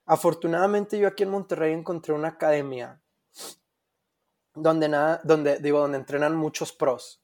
Afortunadamente 0.07 0.97
yo 0.97 1.07
aquí 1.07 1.21
en 1.23 1.29
Monterrey 1.29 1.73
encontré 1.73 2.11
una 2.11 2.29
academia 2.29 2.99
donde 4.55 4.89
nada, 4.89 5.21
donde, 5.23 5.59
digo, 5.59 5.79
donde 5.79 5.99
entrenan 5.99 6.35
muchos 6.35 6.73
pros 6.73 7.23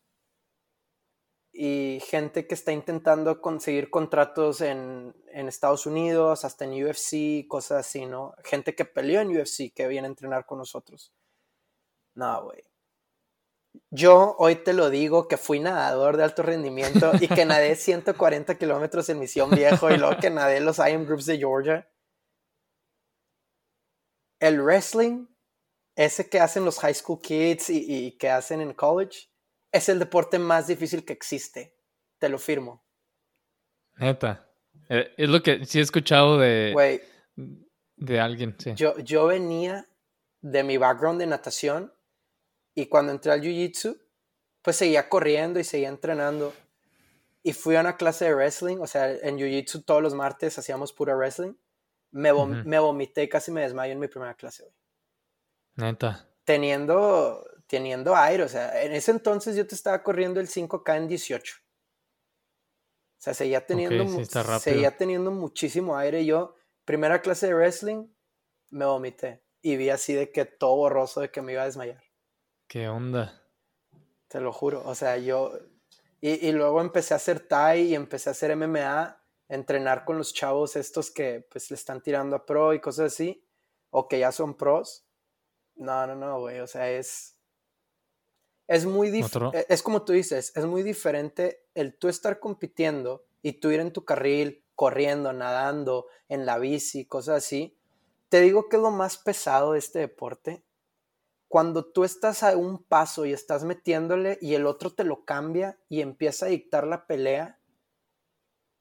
y 1.52 2.00
gente 2.06 2.46
que 2.46 2.54
está 2.54 2.72
intentando 2.72 3.42
conseguir 3.42 3.90
contratos 3.90 4.62
en, 4.62 5.16
Estados 5.34 5.88
Unidos, 5.88 6.46
hasta 6.46 6.66
en 6.66 6.84
UFC, 6.86 7.48
cosas 7.48 7.88
así, 7.88 8.06
¿no? 8.06 8.36
Gente 8.44 8.76
que 8.76 8.86
peleó 8.86 9.22
en 9.22 9.36
UFC 9.36 9.74
que 9.74 9.88
viene 9.88 10.08
a 10.08 10.12
entrenar 10.12 10.46
con 10.46 10.60
nosotros. 10.60 11.12
No, 12.14 12.44
güey. 12.44 12.69
Yo 13.92 14.36
hoy 14.38 14.56
te 14.56 14.74
lo 14.74 14.90
digo 14.90 15.28
que 15.28 15.38
fui 15.38 15.60
nadador 15.60 16.18
de 16.18 16.24
alto 16.24 16.44
rendimiento 16.44 17.12
y 17.20 17.28
que 17.28 17.46
nadé 17.46 17.76
140 17.76 18.58
kilómetros 18.58 19.10
en 19.10 19.20
Misión 19.20 19.50
Viejo 19.52 19.92
y 19.92 19.98
luego 19.98 20.18
que 20.20 20.30
nadé 20.30 20.60
los 20.60 20.80
IM 20.80 21.06
Groups 21.06 21.26
de 21.26 21.38
Georgia. 21.38 21.90
El 24.40 24.62
wrestling, 24.62 25.28
ese 25.96 26.30
que 26.30 26.40
hacen 26.40 26.66
los 26.66 26.80
high 26.80 26.94
school 26.94 27.20
kids 27.22 27.70
y 27.70 28.18
que 28.18 28.30
hacen 28.30 28.62
en 28.62 28.74
college, 28.74 29.30
es 29.72 29.90
el 29.90 30.00
deporte 30.00 30.40
más 30.40 30.68
difícil 30.68 31.06
que 31.06 31.14
existe. 31.14 31.76
Te 32.18 32.30
lo 32.30 32.38
firmo. 32.38 32.84
Neta. 33.98 34.50
Eh, 34.90 35.14
es 35.18 35.30
lo 35.30 35.42
que 35.44 35.66
sí 35.66 35.80
he 35.80 35.82
escuchado 35.82 36.38
de, 36.40 37.02
de 37.96 38.20
alguien. 38.20 38.56
Sí. 38.58 38.74
Yo, 38.76 38.98
yo 39.00 39.28
venía 39.28 39.88
de 40.42 40.64
mi 40.64 40.78
background 40.78 41.20
de 41.20 41.28
natación 41.28 41.94
y 42.82 42.88
cuando 42.88 43.12
entré 43.12 43.32
al 43.32 43.42
jiu-jitsu, 43.42 44.00
pues 44.62 44.78
seguía 44.78 45.10
corriendo 45.10 45.60
y 45.60 45.64
seguía 45.64 45.90
entrenando. 45.90 46.54
Y 47.44 47.54
fui 47.54 47.76
a 47.76 47.82
una 47.82 47.98
clase 47.98 48.26
de 48.26 48.36
wrestling, 48.36 48.78
o 48.78 48.88
sea, 48.88 49.12
en 49.12 49.38
jiu-jitsu 49.38 49.86
todos 49.86 50.02
los 50.02 50.14
martes 50.14 50.58
hacíamos 50.58 50.94
pura 50.94 51.16
wrestling. 51.16 51.54
Me, 52.12 52.34
me 52.34 52.80
vomité 52.80 53.24
y 53.24 53.30
casi 53.30 53.52
me 53.52 53.62
desmayo 53.62 53.94
en 53.94 54.00
mi 54.00 54.08
primera 54.08 54.34
clase 54.34 54.64
hoy. 54.64 54.72
Neta. 55.76 56.28
Teniendo 56.44 57.46
teniendo 57.70 58.16
aire. 58.16 58.44
O 58.44 58.50
sea, 58.50 58.82
en 58.84 58.92
ese 58.92 59.12
entonces 59.12 59.56
yo 59.56 59.66
te 59.66 59.76
estaba 59.76 60.04
corriendo 60.04 60.40
el 60.40 60.48
5K 60.48 60.98
en 60.98 61.08
18. 61.08 61.56
O 61.56 63.22
sea, 63.22 63.34
seguía 63.34 63.66
teniendo, 63.66 64.26
seguía 64.60 64.98
teniendo 64.98 65.32
muchísimo 65.32 65.96
aire. 65.96 66.26
Yo, 66.26 66.56
primera 66.84 67.22
clase 67.22 67.48
de 67.48 67.54
wrestling, 67.54 68.08
me 68.70 68.86
vomité. 68.86 69.44
Y 69.62 69.78
vi 69.78 69.90
así 69.90 70.14
de 70.14 70.32
que 70.32 70.46
todo 70.46 70.76
borroso 70.76 71.22
de 71.22 71.30
que 71.30 71.42
me 71.42 71.54
iba 71.54 71.62
a 71.62 71.66
desmayar. 71.66 72.02
¿Qué 72.70 72.88
onda? 72.88 73.44
Te 74.30 74.40
lo 74.40 74.54
juro. 74.54 74.84
O 74.86 74.96
sea, 74.96 75.18
yo... 75.18 75.52
Y, 76.22 76.48
y 76.48 76.52
luego 76.54 76.80
empecé 76.80 77.14
a 77.14 77.18
hacer 77.18 77.46
Thai 77.46 77.82
y 77.82 77.96
empecé 77.96 78.30
a 78.30 78.32
hacer 78.32 78.56
MMA, 78.56 79.22
entrenar 79.50 80.06
con 80.06 80.18
los 80.18 80.34
chavos 80.34 80.78
estos 80.78 81.12
que 81.12 81.46
pues 81.52 81.70
le 81.72 81.76
están 81.76 82.02
tirando 82.02 82.38
a 82.38 82.46
pro 82.46 82.74
y 82.74 82.80
cosas 82.80 83.14
así, 83.14 83.46
o 83.90 84.08
que 84.08 84.20
ya 84.20 84.32
son 84.32 84.56
pros. 84.56 85.06
No, 85.76 86.08
no, 86.08 86.16
no, 86.16 86.40
güey. 86.40 86.60
O 86.60 86.68
sea, 86.68 86.90
es 86.92 87.40
es 88.70 88.86
muy 88.86 89.10
e, 89.10 89.66
es 89.68 89.82
como 89.82 90.04
tú 90.04 90.14
dices, 90.14 90.56
es 90.56 90.66
muy 90.66 90.84
diferente 90.84 91.66
el 91.74 91.98
tú 91.98 92.08
estar 92.08 92.40
compitiendo 92.40 93.26
y 93.42 93.54
tú 93.54 93.72
ir 93.72 93.80
en 93.80 93.92
tu 93.92 94.06
carril, 94.06 94.64
corriendo, 94.76 95.34
nadando, 95.34 96.06
en 96.28 96.46
la 96.46 96.60
bici, 96.60 97.08
cosas 97.08 97.38
así. 97.38 97.80
Te 98.30 98.42
digo 98.42 98.70
que 98.70 98.76
es 98.76 98.82
lo 98.84 98.92
más 98.92 99.18
pesado 99.18 99.74
de 99.74 99.80
este 99.80 99.98
deporte. 99.98 100.64
Cuando 101.50 101.84
tú 101.84 102.04
estás 102.04 102.44
a 102.44 102.56
un 102.56 102.84
paso 102.84 103.26
y 103.26 103.34
estás 103.34 103.64
metiéndole 103.64 104.38
y 104.40 104.54
el 104.54 104.68
otro 104.68 104.92
te 104.92 105.04
lo 105.04 105.26
cambia 105.26 105.80
y 105.90 106.02
empieza 106.02 106.46
a 106.46 106.50
dictar 106.50 106.86
la 106.86 107.08
pelea. 107.08 107.60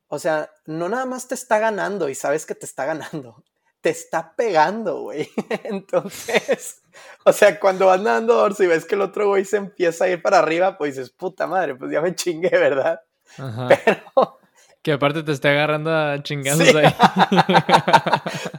O 0.07 0.19
sea, 0.19 0.51
no 0.67 0.91
nada 0.91 1.07
más 1.07 1.29
te 1.29 1.35
está 1.35 1.59
ganando 1.59 2.11
y 2.11 2.15
sabes 2.15 2.45
que 2.45 2.55
te 2.55 2.67
está 2.67 2.85
ganando, 2.85 3.43
te 3.81 3.89
está 3.89 4.35
pegando, 4.37 5.01
güey. 5.01 5.31
Entonces, 5.65 6.83
o 7.25 7.33
sea, 7.33 7.59
cuando 7.59 7.87
vas 7.87 8.03
nadando 8.03 8.35
dorso 8.35 8.63
y 8.65 8.67
ves 8.67 8.85
que 8.85 8.97
el 8.97 9.01
otro 9.01 9.29
güey 9.29 9.47
se 9.47 9.57
empieza 9.57 10.05
a 10.05 10.09
ir 10.09 10.21
para 10.21 10.39
arriba, 10.39 10.77
pues 10.77 10.97
dices, 10.97 11.11
puta 11.11 11.47
madre, 11.47 11.75
pues 11.75 11.91
ya 11.91 12.03
me 12.03 12.15
chingué, 12.15 12.51
¿verdad? 12.51 13.01
Ajá. 13.39 13.69
Pero. 13.69 14.39
Que 14.83 14.93
aparte 14.93 15.23
te 15.23 15.33
esté 15.33 15.49
agarrando 15.49 15.91
a 15.91 16.23
chingados 16.23 16.75
ahí. 16.75 16.95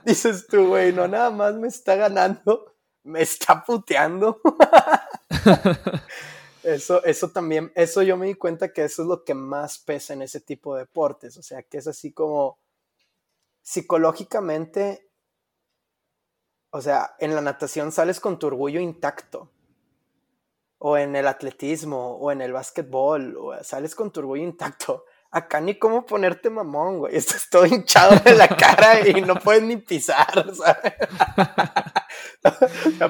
dices 0.06 0.48
tú, 0.48 0.68
güey, 0.68 0.92
no 0.94 1.08
nada 1.08 1.30
más 1.30 1.54
me 1.56 1.68
está 1.68 1.96
ganando, 1.96 2.76
me 3.04 3.22
está 3.22 3.64
puteando. 3.64 4.42
eso, 6.64 7.04
eso 7.04 7.30
también, 7.30 7.72
eso 7.76 8.02
yo 8.02 8.18
me 8.18 8.28
di 8.28 8.36
cuenta 8.36 8.74
que 8.74 8.84
eso 8.84 9.04
es 9.04 9.08
lo 9.08 9.24
que 9.24 9.34
más 9.34 9.80
pesa 9.80 10.14
en 10.14 10.22
ese 10.22 10.42
tipo 10.42 10.76
de 10.76 10.82
deportes. 10.82 11.38
O 11.38 11.44
sea, 11.44 11.64
que 11.64 11.78
es 11.78 11.88
así 11.88 12.12
como 12.12 12.60
psicológicamente 13.62 15.10
o 16.72 16.82
sea, 16.82 17.16
en 17.20 17.34
la 17.34 17.42
natación 17.42 17.92
sales 17.92 18.20
con 18.20 18.38
tu 18.38 18.48
orgullo 18.48 18.80
intacto. 18.80 19.52
O 20.78 20.98
en 20.98 21.16
el 21.16 21.28
atletismo, 21.28 22.16
o 22.18 22.32
en 22.32 22.42
el 22.42 22.54
básquetbol, 22.54 23.36
o 23.38 23.64
sales 23.64 23.96
con 23.96 24.12
tu 24.12 24.22
orgullo 24.22 24.44
intacto. 24.44 25.06
Acá 25.32 25.60
ni 25.60 25.78
cómo 25.78 26.06
ponerte 26.06 26.50
mamón, 26.50 27.00
güey. 27.00 27.16
Estás 27.18 27.50
todo 27.50 27.66
hinchado 27.66 28.16
de 28.24 28.36
la 28.36 28.48
cara 28.48 29.08
y 29.08 29.22
no 29.22 29.36
puedes 29.36 29.64
ni 29.64 29.78
pisar, 29.78 30.54
¿sabes? 30.56 30.94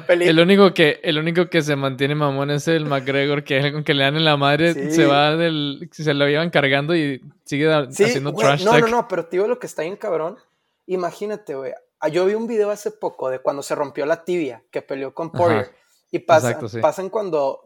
el, 0.10 0.40
único 0.40 0.74
que, 0.74 1.00
el 1.04 1.18
único 1.18 1.50
que 1.50 1.62
se 1.62 1.76
mantiene 1.76 2.16
mamón 2.16 2.50
es 2.50 2.68
el 2.68 2.86
McGregor, 2.86 3.44
que 3.44 3.84
que 3.86 3.94
le 3.94 4.04
dan 4.04 4.16
en 4.16 4.26
la 4.26 4.38
madre, 4.38 4.92
se 4.92 5.06
va 5.06 5.36
del. 5.36 5.90
Se 5.92 6.14
lo 6.14 6.28
llevan 6.28 6.50
cargando 6.50 6.96
y 6.96 7.22
sigue 7.44 7.72
haciendo 7.72 8.34
trash 8.34 8.64
No, 8.66 8.80
no, 8.80 8.88
no, 8.88 9.08
pero 9.08 9.28
tío, 9.28 9.48
lo 9.48 9.60
que 9.60 9.68
está 9.68 9.84
bien 9.84 9.98
cabrón. 9.98 10.38
Imagínate, 10.88 11.56
güey. 11.56 11.74
Ah, 12.00 12.08
yo 12.08 12.26
vi 12.26 12.34
un 12.34 12.48
video 12.48 12.72
hace 12.72 12.92
poco 12.92 13.30
de 13.30 13.40
cuando 13.40 13.62
se 13.62 13.76
rompió 13.76 14.06
la 14.06 14.24
tibia, 14.24 14.64
que 14.72 14.82
peleó 14.82 15.14
con 15.14 15.32
Poirier. 15.32 15.72
Y 16.12 16.20
pasa, 16.20 16.60
pasan 16.82 17.10
cuando 17.10 17.62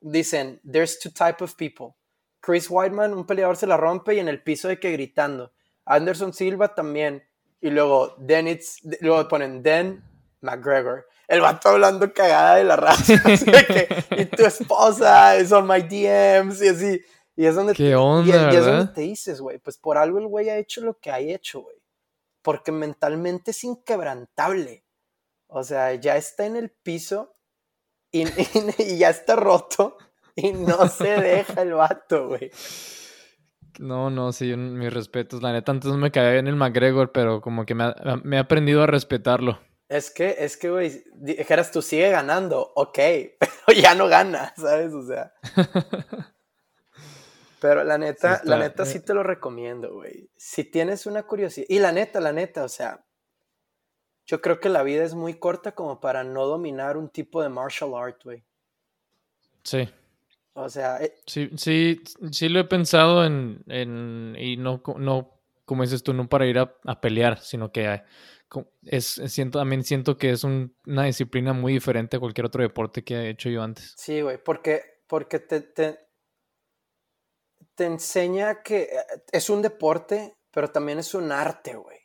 dicen, 0.00 0.60
there's 0.70 1.00
two 1.00 1.10
type 1.10 1.42
of 1.42 1.56
people. 1.56 1.96
Chris 2.40 2.68
Whiteman, 2.70 3.12
un 3.12 3.26
peleador 3.26 3.56
se 3.56 3.66
la 3.66 3.76
rompe 3.76 4.14
y 4.14 4.20
en 4.20 4.28
el 4.28 4.42
piso 4.42 4.68
hay 4.68 4.76
que 4.76 4.92
gritando. 4.92 5.52
Anderson 5.84 6.32
Silva 6.32 6.74
también. 6.74 7.24
Y 7.60 7.70
luego, 7.70 8.14
then 8.24 8.46
it's, 8.46 8.80
luego 9.00 9.26
ponen, 9.26 9.64
then 9.64 10.04
McGregor. 10.40 11.06
El 11.26 11.40
vato 11.40 11.68
hablando 11.68 12.12
cagada 12.12 12.56
de 12.56 12.64
la 12.64 12.76
raza. 12.76 13.14
y 14.16 14.24
tu 14.24 14.44
esposa 14.44 15.36
es 15.36 15.52
on 15.52 15.66
my 15.66 15.82
DMs 15.82 16.62
y 16.62 16.68
así. 16.68 17.00
Y 17.36 17.46
es 17.46 17.54
donde, 17.54 17.74
¿Qué 17.74 17.94
onda, 17.94 18.52
y, 18.52 18.56
es 18.56 18.66
donde 18.66 18.92
te 18.92 19.02
dices, 19.02 19.40
güey, 19.40 19.58
pues 19.58 19.78
por 19.78 19.96
algo 19.96 20.18
el 20.18 20.26
güey 20.26 20.48
ha 20.48 20.56
hecho 20.56 20.80
lo 20.80 20.98
que 20.98 21.10
ha 21.10 21.20
hecho, 21.20 21.60
güey. 21.60 21.76
Porque 22.42 22.72
mentalmente 22.72 23.52
es 23.52 23.62
inquebrantable. 23.62 24.84
O 25.46 25.62
sea, 25.62 25.94
ya 25.94 26.16
está 26.16 26.46
en 26.46 26.56
el 26.56 26.70
piso 26.70 27.36
y, 28.10 28.24
ya 28.98 29.10
está 29.10 29.36
roto 29.36 29.96
y 30.34 30.52
no 30.52 30.88
se 30.88 31.20
deja 31.20 31.62
el 31.62 31.74
vato, 31.74 32.28
güey. 32.28 32.50
No, 33.78 34.10
no, 34.10 34.32
sí, 34.32 34.56
mis 34.56 34.92
respetos. 34.92 35.42
La 35.42 35.52
neta, 35.52 35.70
antes 35.70 35.90
no 35.90 35.98
me 35.98 36.10
caía 36.10 36.38
en 36.38 36.48
el 36.48 36.56
McGregor, 36.56 37.12
pero 37.12 37.40
como 37.40 37.64
que 37.64 37.74
me, 37.74 37.94
me 38.24 38.36
he 38.36 38.40
aprendido 38.40 38.82
a 38.82 38.86
respetarlo. 38.86 39.60
Es 39.88 40.10
que, 40.10 40.36
es 40.38 40.56
que, 40.56 40.70
güey, 40.70 41.02
dijeras 41.14 41.70
tú 41.72 41.80
sigue 41.80 42.10
ganando, 42.10 42.72
ok, 42.76 42.94
pero 43.38 43.80
ya 43.80 43.94
no 43.94 44.06
gana, 44.08 44.52
¿sabes? 44.56 44.92
O 44.92 45.06
sea. 45.06 45.32
Pero 47.60 47.82
la 47.82 47.98
neta, 47.98 48.40
la 48.44 48.56
neta 48.56 48.86
sí 48.86 49.00
te 49.00 49.14
lo 49.14 49.22
recomiendo, 49.22 49.92
güey. 49.92 50.30
Si 50.36 50.64
tienes 50.64 51.06
una 51.06 51.24
curiosidad. 51.24 51.66
Y 51.68 51.80
la 51.80 51.90
neta, 51.90 52.20
la 52.20 52.32
neta, 52.32 52.64
o 52.64 52.68
sea. 52.68 53.04
Yo 54.26 54.40
creo 54.40 54.60
que 54.60 54.68
la 54.68 54.82
vida 54.82 55.04
es 55.04 55.14
muy 55.14 55.34
corta 55.34 55.72
como 55.72 56.00
para 56.00 56.22
no 56.22 56.46
dominar 56.46 56.96
un 56.96 57.08
tipo 57.08 57.42
de 57.42 57.48
martial 57.48 57.94
art, 57.96 58.22
güey. 58.22 58.44
Sí. 59.64 59.88
O 60.52 60.68
sea. 60.68 60.98
Eh, 61.02 61.14
sí, 61.26 61.50
sí, 61.56 62.00
sí 62.30 62.48
lo 62.48 62.60
he 62.60 62.64
pensado 62.64 63.24
en. 63.24 63.64
en 63.66 64.36
y 64.38 64.56
no, 64.56 64.82
no, 64.96 65.40
como 65.64 65.82
dices 65.82 66.02
tú, 66.02 66.12
no 66.12 66.28
para 66.28 66.46
ir 66.46 66.58
a, 66.58 67.00
pelear, 67.00 67.40
sino 67.40 67.72
que 67.72 68.02
es, 68.82 69.20
siento, 69.26 69.58
también 69.58 69.84
siento 69.84 70.16
que 70.16 70.30
es 70.30 70.44
una 70.44 71.04
disciplina 71.04 71.52
muy 71.52 71.72
diferente 71.74 72.16
a 72.16 72.20
cualquier 72.20 72.46
otro 72.46 72.62
deporte 72.62 73.04
que 73.04 73.14
he 73.14 73.30
hecho 73.30 73.48
yo 73.48 73.62
antes. 73.62 73.94
Sí, 73.96 74.20
güey, 74.20 74.42
porque, 74.42 75.02
porque 75.06 75.38
te, 75.38 75.60
te 77.78 77.84
enseña 77.84 78.62
que 78.62 78.82
eh, 78.82 79.22
es 79.30 79.48
un 79.48 79.62
deporte, 79.62 80.36
pero 80.50 80.70
también 80.70 80.98
es 80.98 81.14
un 81.14 81.30
arte, 81.30 81.76
güey. 81.76 81.98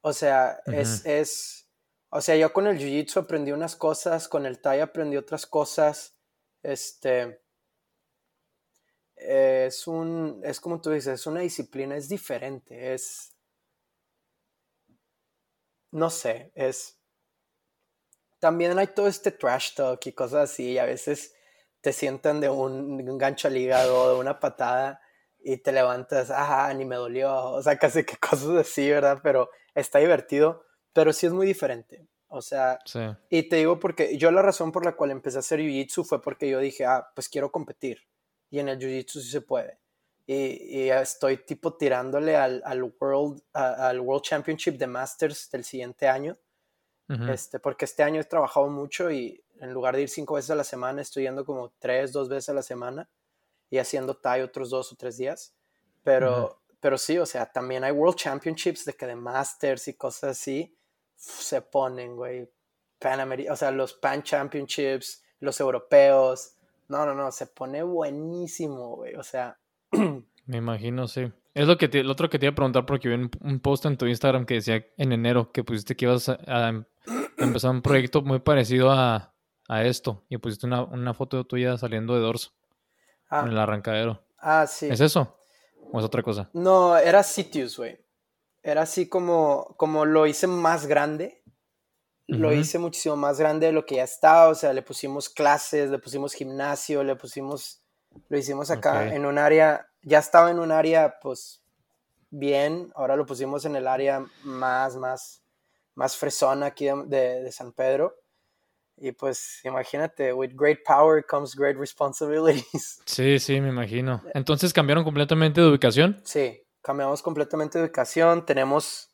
O 0.00 0.12
sea, 0.12 0.60
es, 0.66 1.04
es, 1.04 1.68
o 2.10 2.20
sea, 2.20 2.36
yo 2.36 2.52
con 2.52 2.66
el 2.66 2.78
jiu-jitsu 2.78 3.18
aprendí 3.18 3.52
unas 3.52 3.76
cosas, 3.76 4.28
con 4.28 4.46
el 4.46 4.60
Thai 4.60 4.80
aprendí 4.80 5.16
otras 5.16 5.46
cosas, 5.46 6.16
este, 6.62 7.42
es 9.16 9.86
un, 9.86 10.40
es 10.44 10.60
como 10.60 10.80
tú 10.80 10.90
dices, 10.90 11.20
es 11.20 11.26
una 11.26 11.40
disciplina, 11.40 11.96
es 11.96 12.08
diferente, 12.08 12.94
es, 12.94 13.35
no 15.96 16.10
sé, 16.10 16.52
es, 16.54 17.00
también 18.38 18.78
hay 18.78 18.88
todo 18.88 19.08
este 19.08 19.30
trash 19.30 19.74
talk 19.74 20.04
y 20.04 20.12
cosas 20.12 20.50
así, 20.50 20.72
y 20.72 20.78
a 20.78 20.84
veces 20.84 21.34
te 21.80 21.94
sientan 21.94 22.38
de 22.38 22.50
un, 22.50 23.16
gancho 23.16 23.48
al 23.48 23.56
hígado, 23.56 24.12
de 24.12 24.20
una 24.20 24.38
patada 24.38 25.00
y 25.38 25.56
te 25.56 25.72
levantas, 25.72 26.30
ajá, 26.30 26.72
ni 26.74 26.84
me 26.84 26.96
dolió, 26.96 27.34
o 27.34 27.62
sea, 27.62 27.78
casi 27.78 28.04
que 28.04 28.16
cosas 28.20 28.50
así, 28.56 28.90
¿verdad? 28.90 29.20
Pero 29.22 29.48
está 29.74 29.98
divertido, 29.98 30.66
pero 30.92 31.14
sí 31.14 31.26
es 31.26 31.32
muy 31.32 31.46
diferente. 31.46 32.06
O 32.28 32.42
sea, 32.42 32.78
y 33.30 33.48
te 33.48 33.56
digo 33.56 33.78
porque 33.78 34.18
yo 34.18 34.30
la 34.32 34.42
razón 34.42 34.72
por 34.72 34.84
la 34.84 34.96
cual 34.96 35.12
empecé 35.12 35.38
a 35.38 35.40
hacer 35.40 35.60
Jiu-Jitsu 35.60 36.04
fue 36.04 36.20
porque 36.20 36.50
yo 36.50 36.58
dije, 36.58 36.84
ah, 36.84 37.08
pues 37.14 37.30
quiero 37.30 37.50
competir. 37.50 38.02
Y 38.50 38.58
en 38.58 38.68
el 38.68 38.78
Jiu-Jitsu 38.78 39.20
sí 39.20 39.30
se 39.30 39.40
puede. 39.40 39.78
Y, 40.26 40.88
estoy 40.88 41.36
tipo 41.38 41.74
tirándole 41.74 42.34
al, 42.36 42.60
al 42.64 42.82
World, 42.82 43.42
al 43.52 44.00
World 44.00 44.24
Championship 44.24 44.76
de 44.76 44.86
Masters 44.86 45.50
del 45.50 45.64
siguiente 45.64 46.08
año. 46.08 46.36
este, 47.30 47.60
porque 47.60 47.84
este 47.84 48.02
año 48.02 48.20
he 48.20 48.24
trabajado 48.24 48.68
mucho 48.68 49.10
y 49.10 49.40
en 49.60 49.72
lugar 49.72 49.94
de 49.94 50.02
ir 50.02 50.08
cinco 50.08 50.34
veces 50.34 50.50
a 50.50 50.56
la 50.56 50.64
semana, 50.64 51.00
estoy 51.00 51.22
yendo 51.22 51.44
como 51.44 51.72
tres, 51.78 52.12
dos 52.12 52.28
veces 52.28 52.48
a 52.48 52.54
la 52.54 52.62
semana 52.62 53.08
y 53.70 53.78
haciendo 53.78 54.16
Thai 54.16 54.42
otros 54.42 54.70
dos 54.70 54.92
o 54.92 54.96
tres 54.96 55.16
días. 55.16 55.54
Pero, 56.02 56.60
pero 56.80 56.98
sí, 56.98 57.18
o 57.18 57.26
sea, 57.26 57.46
también 57.46 57.84
hay 57.84 57.92
World 57.92 58.16
Championships 58.16 58.84
de 58.84 58.94
que 58.94 59.06
de 59.06 59.16
Masters 59.16 59.88
y 59.88 59.94
cosas 59.94 60.38
así 60.38 60.76
se 61.16 61.62
ponen, 61.62 62.16
güey. 62.16 62.50
Pan 62.98 63.48
o 63.50 63.56
sea, 63.56 63.70
los 63.70 63.94
Pan 63.94 64.22
Championships, 64.22 65.22
los 65.40 65.58
europeos. 65.60 66.54
No, 66.88 67.04
no, 67.04 67.14
no, 67.14 67.32
se 67.32 67.46
pone 67.46 67.82
buenísimo, 67.82 68.96
güey. 68.96 69.14
O 69.16 69.22
sea. 69.22 69.58
Me 70.46 70.58
imagino, 70.58 71.08
sí. 71.08 71.32
Es 71.54 71.66
lo 71.66 71.78
que 71.78 71.88
te, 71.88 72.06
otro 72.06 72.28
que 72.28 72.38
te 72.38 72.46
iba 72.46 72.52
a 72.52 72.54
preguntar 72.54 72.86
porque 72.86 73.08
vi 73.08 73.14
un, 73.14 73.60
post 73.60 73.86
en 73.86 73.96
tu 73.96 74.06
Instagram 74.06 74.44
que 74.44 74.54
decía 74.54 74.86
en 74.96 75.12
enero 75.12 75.50
que 75.52 75.64
pusiste 75.64 75.96
que 75.96 76.04
ibas 76.04 76.28
a 76.28 76.84
empezar 77.38 77.70
un 77.70 77.82
proyecto 77.82 78.22
muy 78.22 78.40
parecido 78.40 78.90
a, 78.90 79.34
a 79.68 79.84
esto 79.84 80.24
y 80.28 80.38
pusiste 80.38 80.66
una, 80.66 80.84
una 80.84 81.14
foto 81.14 81.44
tuya 81.44 81.76
saliendo 81.76 82.14
de 82.14 82.20
dorso 82.20 82.52
ah. 83.30 83.42
en 83.44 83.52
el 83.52 83.58
arrancadero. 83.58 84.22
Ah, 84.38 84.66
sí. 84.66 84.86
¿Es 84.86 85.00
eso? 85.00 85.36
¿O 85.92 85.98
es 85.98 86.04
otra 86.04 86.22
cosa? 86.22 86.50
No, 86.52 86.96
era 86.96 87.22
Sitius, 87.22 87.76
güey. 87.78 87.98
Era 88.62 88.82
así 88.82 89.08
como, 89.08 89.74
como 89.76 90.04
lo 90.04 90.26
hice 90.26 90.46
más 90.46 90.86
grande. 90.86 91.42
Lo 92.28 92.52
hice 92.52 92.80
muchísimo 92.80 93.14
más 93.14 93.38
grande 93.38 93.66
de 93.66 93.72
lo 93.72 93.86
que 93.86 93.96
ya 93.96 94.02
estaba. 94.02 94.48
O 94.48 94.54
sea, 94.56 94.72
le 94.72 94.82
pusimos 94.82 95.28
clases, 95.28 95.90
le 95.90 96.00
pusimos 96.00 96.34
gimnasio, 96.34 97.04
le 97.04 97.14
pusimos. 97.14 97.84
Lo 98.28 98.38
hicimos 98.38 98.70
acá 98.70 99.14
en 99.14 99.26
un 99.26 99.38
área. 99.38 99.88
Ya 100.02 100.18
estaba 100.18 100.50
en 100.50 100.58
un 100.58 100.72
área, 100.72 101.18
pues, 101.20 101.62
bien. 102.30 102.92
Ahora 102.94 103.16
lo 103.16 103.26
pusimos 103.26 103.64
en 103.64 103.76
el 103.76 103.86
área 103.86 104.24
más, 104.44 104.96
más, 104.96 105.42
más 105.94 106.16
fresona 106.16 106.66
aquí 106.66 106.86
de, 107.06 107.42
de 107.42 107.52
San 107.52 107.72
Pedro. 107.72 108.14
Y 108.98 109.12
pues 109.12 109.60
imagínate, 109.64 110.32
with 110.32 110.52
great 110.54 110.78
power 110.86 111.24
comes 111.24 111.54
great 111.54 111.76
responsibilities. 111.76 113.02
Sí, 113.06 113.38
sí, 113.38 113.60
me 113.60 113.68
imagino. 113.68 114.22
Entonces 114.34 114.72
cambiaron 114.72 115.04
completamente 115.04 115.60
de 115.60 115.68
ubicación. 115.68 116.20
Sí, 116.24 116.62
cambiamos 116.82 117.22
completamente 117.22 117.78
de 117.78 117.84
ubicación. 117.84 118.46
Tenemos 118.46 119.10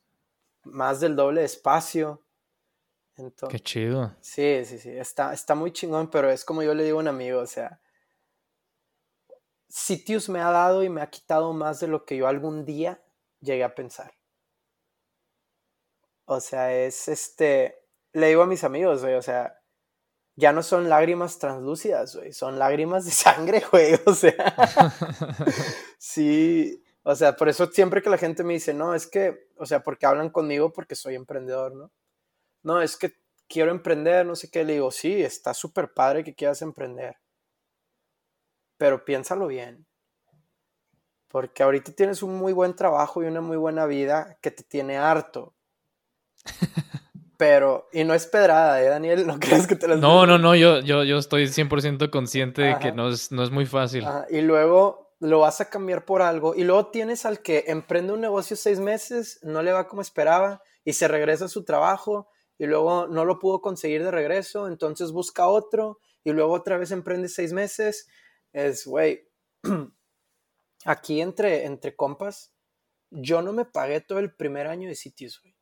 más 0.65 1.01
del 1.01 1.17
doble 1.17 1.41
de 1.41 1.47
espacio. 1.47 2.23
Qué 3.49 3.61
chido. 3.61 4.15
Sí, 4.21 4.63
sí, 4.65 4.79
sí. 4.79 4.91
Está, 4.91 5.33
está 5.35 5.55
muy 5.55 5.73
chingón, 5.73 6.09
pero 6.11 6.31
es 6.31 6.45
como 6.45 6.63
yo 6.63 6.75
le 6.75 6.85
digo 6.85 6.99
a 6.99 7.03
un 7.03 7.09
amigo, 7.09 7.41
o 7.41 7.47
sea, 7.47 7.81
Sitius 9.75 10.29
me 10.29 10.43
ha 10.43 10.51
dado 10.51 10.85
y 10.85 10.91
me 10.91 11.01
ha 11.01 11.09
quitado 11.09 11.55
más 11.55 11.81
de 11.81 11.89
lo 11.89 12.05
que 12.05 12.19
yo 12.19 12.29
algún 12.29 12.67
día 12.67 13.03
llegué 13.41 13.65
a 13.65 13.75
pensar. 13.75 14.13
O 16.27 16.41
sea, 16.41 16.75
es 16.75 17.09
este, 17.09 17.79
le 18.13 18.29
digo 18.29 18.43
a 18.43 18.47
mis 18.47 18.65
amigos, 18.65 19.03
o 19.03 19.23
sea, 19.23 19.59
ya 20.37 20.53
no 20.53 20.63
son 20.63 20.91
lágrimas 20.91 21.39
translúcidas, 21.39 22.15
güey, 22.15 22.35
son 22.35 22.59
lágrimas 22.59 23.07
de 23.07 23.11
sangre, 23.13 23.63
güey, 23.73 23.99
o 24.05 24.15
sea, 24.15 24.55
sí, 25.99 26.85
o 27.03 27.17
sea, 27.17 27.35
por 27.35 27.49
eso 27.49 27.67
siempre 27.73 28.03
que 28.03 28.11
la 28.11 28.19
gente 28.19 28.45
me 28.45 28.53
dice, 28.53 28.75
no, 28.75 28.95
es 28.95 29.07
que, 29.07 29.49
o 29.57 29.65
sea, 29.65 29.83
porque 29.83 30.05
hablan 30.05 30.29
conmigo 30.29 30.71
porque 30.75 30.97
soy 30.97 31.15
emprendedor, 31.15 31.75
¿no? 31.75 31.91
No, 32.63 32.83
es 32.83 32.99
que 32.99 33.15
quiero 33.49 33.71
emprender, 33.71 34.27
no 34.27 34.37
sé 34.37 34.51
qué, 34.51 34.65
le 34.65 34.75
digo, 34.75 34.91
sí, 34.91 35.23
está 35.23 35.55
súper 35.55 35.95
padre 35.95 36.25
que 36.25 36.35
quieras 36.35 36.61
emprender, 36.61 37.17
pero 38.83 39.05
piénsalo 39.05 39.47
bien, 39.47 39.87
porque 41.29 41.63
ahorita 41.63 41.93
tienes 41.93 42.21
un 42.21 42.37
muy 42.37 42.53
buen 42.53 42.75
trabajo 42.75 43.23
y 43.23 43.27
una 43.27 43.41
muy 43.41 43.57
buena 43.57 43.87
vida 43.87 44.39
que 44.43 44.51
te 44.51 44.65
tiene 44.65 44.97
harto. 44.97 45.55
Pero, 47.39 47.89
y 47.93 48.03
no 48.03 48.13
es 48.13 48.27
pedrada, 48.27 48.83
¿eh, 48.83 48.89
Daniel? 48.89 49.25
No 49.25 49.39
crees 49.39 49.69
que 49.69 49.77
te 49.77 49.87
las 49.87 50.01
No, 50.01 50.27
no, 50.27 50.37
no, 50.37 50.57
yo, 50.57 50.81
yo, 50.81 51.05
yo 51.05 51.19
estoy 51.19 51.45
100% 51.45 52.11
consciente 52.11 52.63
de 52.63 52.79
que 52.81 52.91
no 52.91 53.09
es, 53.09 53.31
no 53.31 53.45
es 53.45 53.53
muy 53.53 53.67
fácil. 53.67 54.05
Y 54.31 54.41
luego 54.41 55.15
lo 55.21 55.39
vas 55.39 55.61
a 55.61 55.71
cambiar 55.71 56.05
por 56.05 56.21
algo. 56.21 56.57
Y 56.57 56.65
luego 56.65 56.89
tienes 56.89 57.25
al 57.25 57.41
que 57.41 57.67
emprende 57.69 58.13
un 58.13 58.21
negocio 58.21 58.57
seis 58.57 58.81
meses, 58.81 59.39
no 59.45 59.63
le 59.63 59.71
va 59.71 59.87
como 59.87 60.03
esperaba 60.03 60.61
y 60.85 60.95
se 60.95 61.07
regresa 61.07 61.45
a 61.45 61.49
su 61.49 61.65
trabajo 61.65 62.29
y 62.59 62.67
luego 62.67 63.07
no 63.07 63.25
lo 63.25 63.39
pudo 63.39 63.61
conseguir 63.61 64.03
de 64.03 64.11
regreso, 64.11 64.67
entonces 64.67 65.13
busca 65.13 65.47
otro 65.47 66.01
y 66.25 66.33
luego 66.33 66.53
otra 66.53 66.77
vez 66.77 66.91
emprende 66.91 67.29
seis 67.29 67.53
meses. 67.53 68.09
Es, 68.53 68.87
güey, 68.87 69.29
aquí 70.85 71.21
entre, 71.21 71.65
entre 71.65 71.97
compas, 71.97 72.53
yo 73.11 73.43
no 73.43 73.53
me 73.53 73.65
pagué 73.65 74.01
todo 74.01 74.19
el 74.19 74.35
primer 74.35 74.67
año 74.67 74.89
de 74.89 74.95
sitios, 74.95 75.41
güey. 75.43 75.55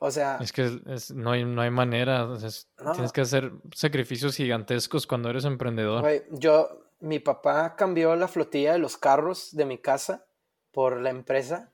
O 0.00 0.10
sea. 0.10 0.38
Es 0.40 0.52
que 0.52 0.80
no, 1.14 1.32
hay, 1.32 1.44
no 1.44 1.60
hay 1.60 1.70
manera. 1.70 2.28
Tienes 2.92 3.12
que 3.12 3.20
hacer 3.20 3.52
sacrificios 3.74 4.36
gigantescos 4.36 5.06
cuando 5.06 5.28
eres 5.28 5.44
emprendedor. 5.44 6.04
yo, 6.30 6.92
mi 7.00 7.18
papá 7.18 7.74
cambió 7.76 8.14
la 8.16 8.28
flotilla 8.28 8.72
de 8.72 8.78
los 8.78 8.96
carros 8.96 9.54
de 9.54 9.64
mi 9.64 9.78
casa 9.78 10.26
por 10.72 11.00
la 11.00 11.10
empresa. 11.10 11.72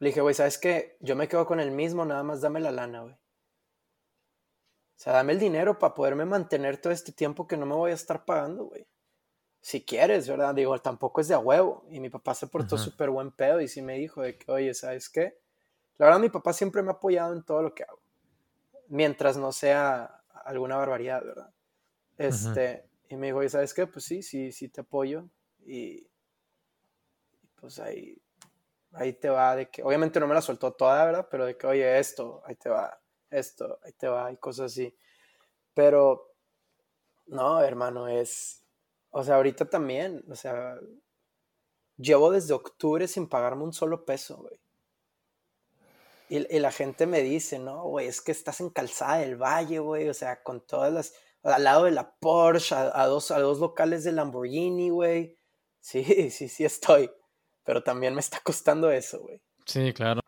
Le 0.00 0.08
dije, 0.08 0.20
güey, 0.20 0.34
¿sabes 0.34 0.58
qué? 0.58 0.96
Yo 1.00 1.14
me 1.14 1.28
quedo 1.28 1.46
con 1.46 1.60
el 1.60 1.70
mismo, 1.70 2.04
nada 2.04 2.22
más 2.22 2.40
dame 2.40 2.60
la 2.60 2.72
lana, 2.72 3.02
güey. 3.02 3.16
Sea, 5.02 5.14
dame 5.14 5.32
el 5.32 5.38
dinero 5.38 5.78
para 5.78 5.94
poderme 5.94 6.26
mantener 6.26 6.76
todo 6.76 6.92
este 6.92 7.10
tiempo 7.10 7.46
que 7.46 7.56
no 7.56 7.64
me 7.64 7.74
voy 7.74 7.90
a 7.90 7.94
estar 7.94 8.26
pagando, 8.26 8.64
güey. 8.64 8.86
Si 9.62 9.82
quieres, 9.82 10.28
¿verdad? 10.28 10.54
Digo, 10.54 10.78
tampoco 10.78 11.22
es 11.22 11.28
de 11.28 11.34
a 11.34 11.38
huevo. 11.38 11.86
Y 11.88 12.00
mi 12.00 12.10
papá 12.10 12.34
se 12.34 12.46
portó 12.46 12.76
súper 12.76 13.08
buen 13.08 13.30
pedo 13.30 13.62
y 13.62 13.68
sí 13.68 13.80
me 13.80 13.94
dijo 13.94 14.20
de 14.20 14.36
que, 14.36 14.52
oye, 14.52 14.74
¿sabes 14.74 15.08
qué? 15.08 15.38
La 15.96 16.04
verdad, 16.04 16.20
mi 16.20 16.28
papá 16.28 16.52
siempre 16.52 16.82
me 16.82 16.90
ha 16.90 16.92
apoyado 16.92 17.32
en 17.32 17.42
todo 17.42 17.62
lo 17.62 17.74
que 17.74 17.82
hago. 17.84 17.98
Mientras 18.88 19.38
no 19.38 19.52
sea 19.52 20.22
alguna 20.44 20.76
barbaridad, 20.76 21.24
¿verdad? 21.24 21.50
Este, 22.18 22.84
y 23.08 23.16
me 23.16 23.28
dijo, 23.28 23.38
oye, 23.38 23.48
¿sabes 23.48 23.72
qué? 23.72 23.86
Pues 23.86 24.04
sí, 24.04 24.22
sí, 24.22 24.52
sí 24.52 24.68
te 24.68 24.82
apoyo. 24.82 25.30
Y 25.64 26.06
pues 27.58 27.78
ahí, 27.78 28.20
ahí 28.92 29.14
te 29.14 29.30
va 29.30 29.56
de 29.56 29.70
que, 29.70 29.82
obviamente 29.82 30.20
no 30.20 30.26
me 30.26 30.34
la 30.34 30.42
soltó 30.42 30.72
toda, 30.72 31.06
¿verdad? 31.06 31.26
Pero 31.30 31.46
de 31.46 31.56
que, 31.56 31.66
oye, 31.66 31.98
esto, 31.98 32.42
ahí 32.44 32.56
te 32.56 32.68
va 32.68 33.00
esto, 33.30 33.78
ahí 33.84 33.92
te 33.92 34.08
va, 34.08 34.30
y 34.32 34.36
cosas 34.36 34.72
así. 34.72 34.94
Pero, 35.74 36.34
no, 37.26 37.60
hermano, 37.62 38.08
es, 38.08 38.62
o 39.10 39.24
sea, 39.24 39.36
ahorita 39.36 39.66
también, 39.66 40.24
o 40.30 40.34
sea, 40.34 40.78
llevo 41.96 42.30
desde 42.30 42.54
octubre 42.54 43.06
sin 43.08 43.28
pagarme 43.28 43.64
un 43.64 43.72
solo 43.72 44.04
peso, 44.04 44.38
güey. 44.38 44.58
Y, 46.28 46.60
la 46.60 46.70
gente 46.70 47.06
me 47.06 47.22
dice, 47.22 47.58
no, 47.58 47.82
güey, 47.82 48.06
es 48.06 48.20
que 48.20 48.30
estás 48.30 48.60
en 48.60 48.70
Calzada 48.70 49.18
del 49.18 49.34
Valle, 49.34 49.80
güey, 49.80 50.08
o 50.08 50.14
sea, 50.14 50.44
con 50.44 50.64
todas 50.64 50.92
las, 50.92 51.12
al 51.42 51.64
lado 51.64 51.86
de 51.86 51.90
la 51.90 52.14
Porsche, 52.20 52.76
a, 52.76 53.06
dos, 53.06 53.32
a 53.32 53.40
dos 53.40 53.58
locales 53.58 54.04
de 54.04 54.12
Lamborghini, 54.12 54.90
güey. 54.90 55.36
Sí, 55.80 56.04
sí, 56.30 56.48
sí 56.48 56.64
estoy, 56.64 57.10
pero 57.64 57.82
también 57.82 58.14
me 58.14 58.20
está 58.20 58.38
costando 58.44 58.92
eso, 58.92 59.20
güey. 59.20 59.40
Sí, 59.66 59.92
claro. 59.92 60.20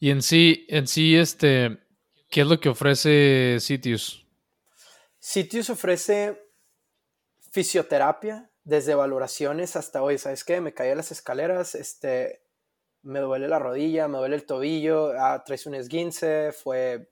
Y 0.00 0.10
en 0.10 0.20
sí, 0.20 0.66
en 0.68 0.88
sí, 0.88 1.16
este, 1.16 1.78
¿Qué 2.34 2.40
es 2.40 2.48
lo 2.48 2.58
que 2.58 2.68
ofrece 2.68 3.58
Sitius? 3.60 4.26
Sitius 5.20 5.70
ofrece 5.70 6.50
fisioterapia, 7.52 8.50
desde 8.64 8.96
valoraciones 8.96 9.76
hasta 9.76 10.02
hoy. 10.02 10.18
¿Sabes 10.18 10.42
qué? 10.42 10.60
Me 10.60 10.74
caí 10.74 10.90
a 10.90 10.96
las 10.96 11.12
escaleras, 11.12 11.76
este, 11.76 12.42
me 13.02 13.20
duele 13.20 13.46
la 13.46 13.60
rodilla, 13.60 14.08
me 14.08 14.18
duele 14.18 14.34
el 14.34 14.46
tobillo, 14.46 15.12
ah, 15.16 15.44
traes 15.46 15.64
un 15.66 15.76
esguince, 15.76 16.50
fue 16.50 17.08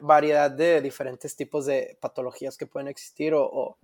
variedad 0.00 0.48
de 0.48 0.80
diferentes 0.80 1.34
tipos 1.34 1.66
de 1.66 1.98
patologías 2.00 2.56
que 2.56 2.66
pueden 2.66 2.86
existir 2.86 3.34
o, 3.34 3.78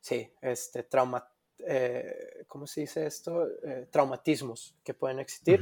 sí, 0.00 0.32
este, 0.40 0.82
trauma, 0.82 1.30
eh, 1.58 2.46
¿cómo 2.48 2.66
se 2.66 2.80
dice 2.80 3.04
esto? 3.04 3.46
Eh, 3.64 3.86
traumatismos 3.90 4.74
que 4.82 4.94
pueden 4.94 5.18
existir. 5.18 5.60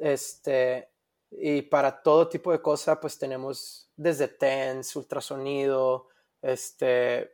Este, 0.00 0.88
y 1.38 1.62
para 1.62 2.02
todo 2.02 2.28
tipo 2.28 2.52
de 2.52 2.60
cosas, 2.60 2.98
pues 3.00 3.18
tenemos 3.18 3.90
desde 3.96 4.28
TENS, 4.28 4.96
ultrasonido, 4.96 6.08
este, 6.40 7.32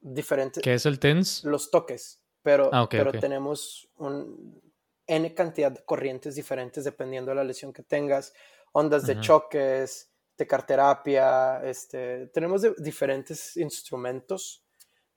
diferentes... 0.00 0.62
¿Qué 0.62 0.74
es 0.74 0.86
el 0.86 0.98
TENS? 0.98 1.44
Los 1.44 1.70
toques, 1.70 2.22
pero, 2.42 2.70
ah, 2.72 2.86
pero 2.90 3.12
tenemos 3.12 3.88
un 3.96 4.60
N 5.06 5.34
cantidad 5.34 5.72
de 5.72 5.84
corrientes 5.84 6.34
diferentes 6.34 6.84
dependiendo 6.84 7.30
de 7.30 7.36
la 7.36 7.44
lesión 7.44 7.72
que 7.72 7.82
tengas, 7.82 8.32
ondas 8.72 9.06
de 9.06 9.20
choques, 9.20 10.10
tecarterapia, 10.36 11.62
este, 11.64 12.28
tenemos 12.28 12.62
diferentes 12.78 13.56
instrumentos. 13.56 14.64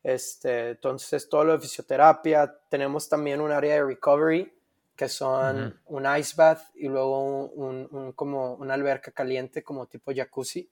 Este, 0.02 0.72
entonces, 0.72 1.30
todo 1.30 1.46
lo 1.46 1.54
de 1.54 1.62
fisioterapia, 1.62 2.60
tenemos 2.70 3.08
también 3.08 3.40
un 3.40 3.52
área 3.52 3.76
de 3.76 3.86
recovery, 3.86 4.54
que 4.96 5.10
son 5.10 5.80
un 5.86 6.18
ice 6.18 6.34
bath 6.36 6.62
y 6.76 6.88
luego 6.88 7.48
un, 7.48 8.14
como 8.14 8.54
una 8.56 8.76
alberca 8.76 9.12
caliente 9.12 9.64
como 9.64 9.88
tipo 9.88 10.12
jacuzzi. 10.14 10.70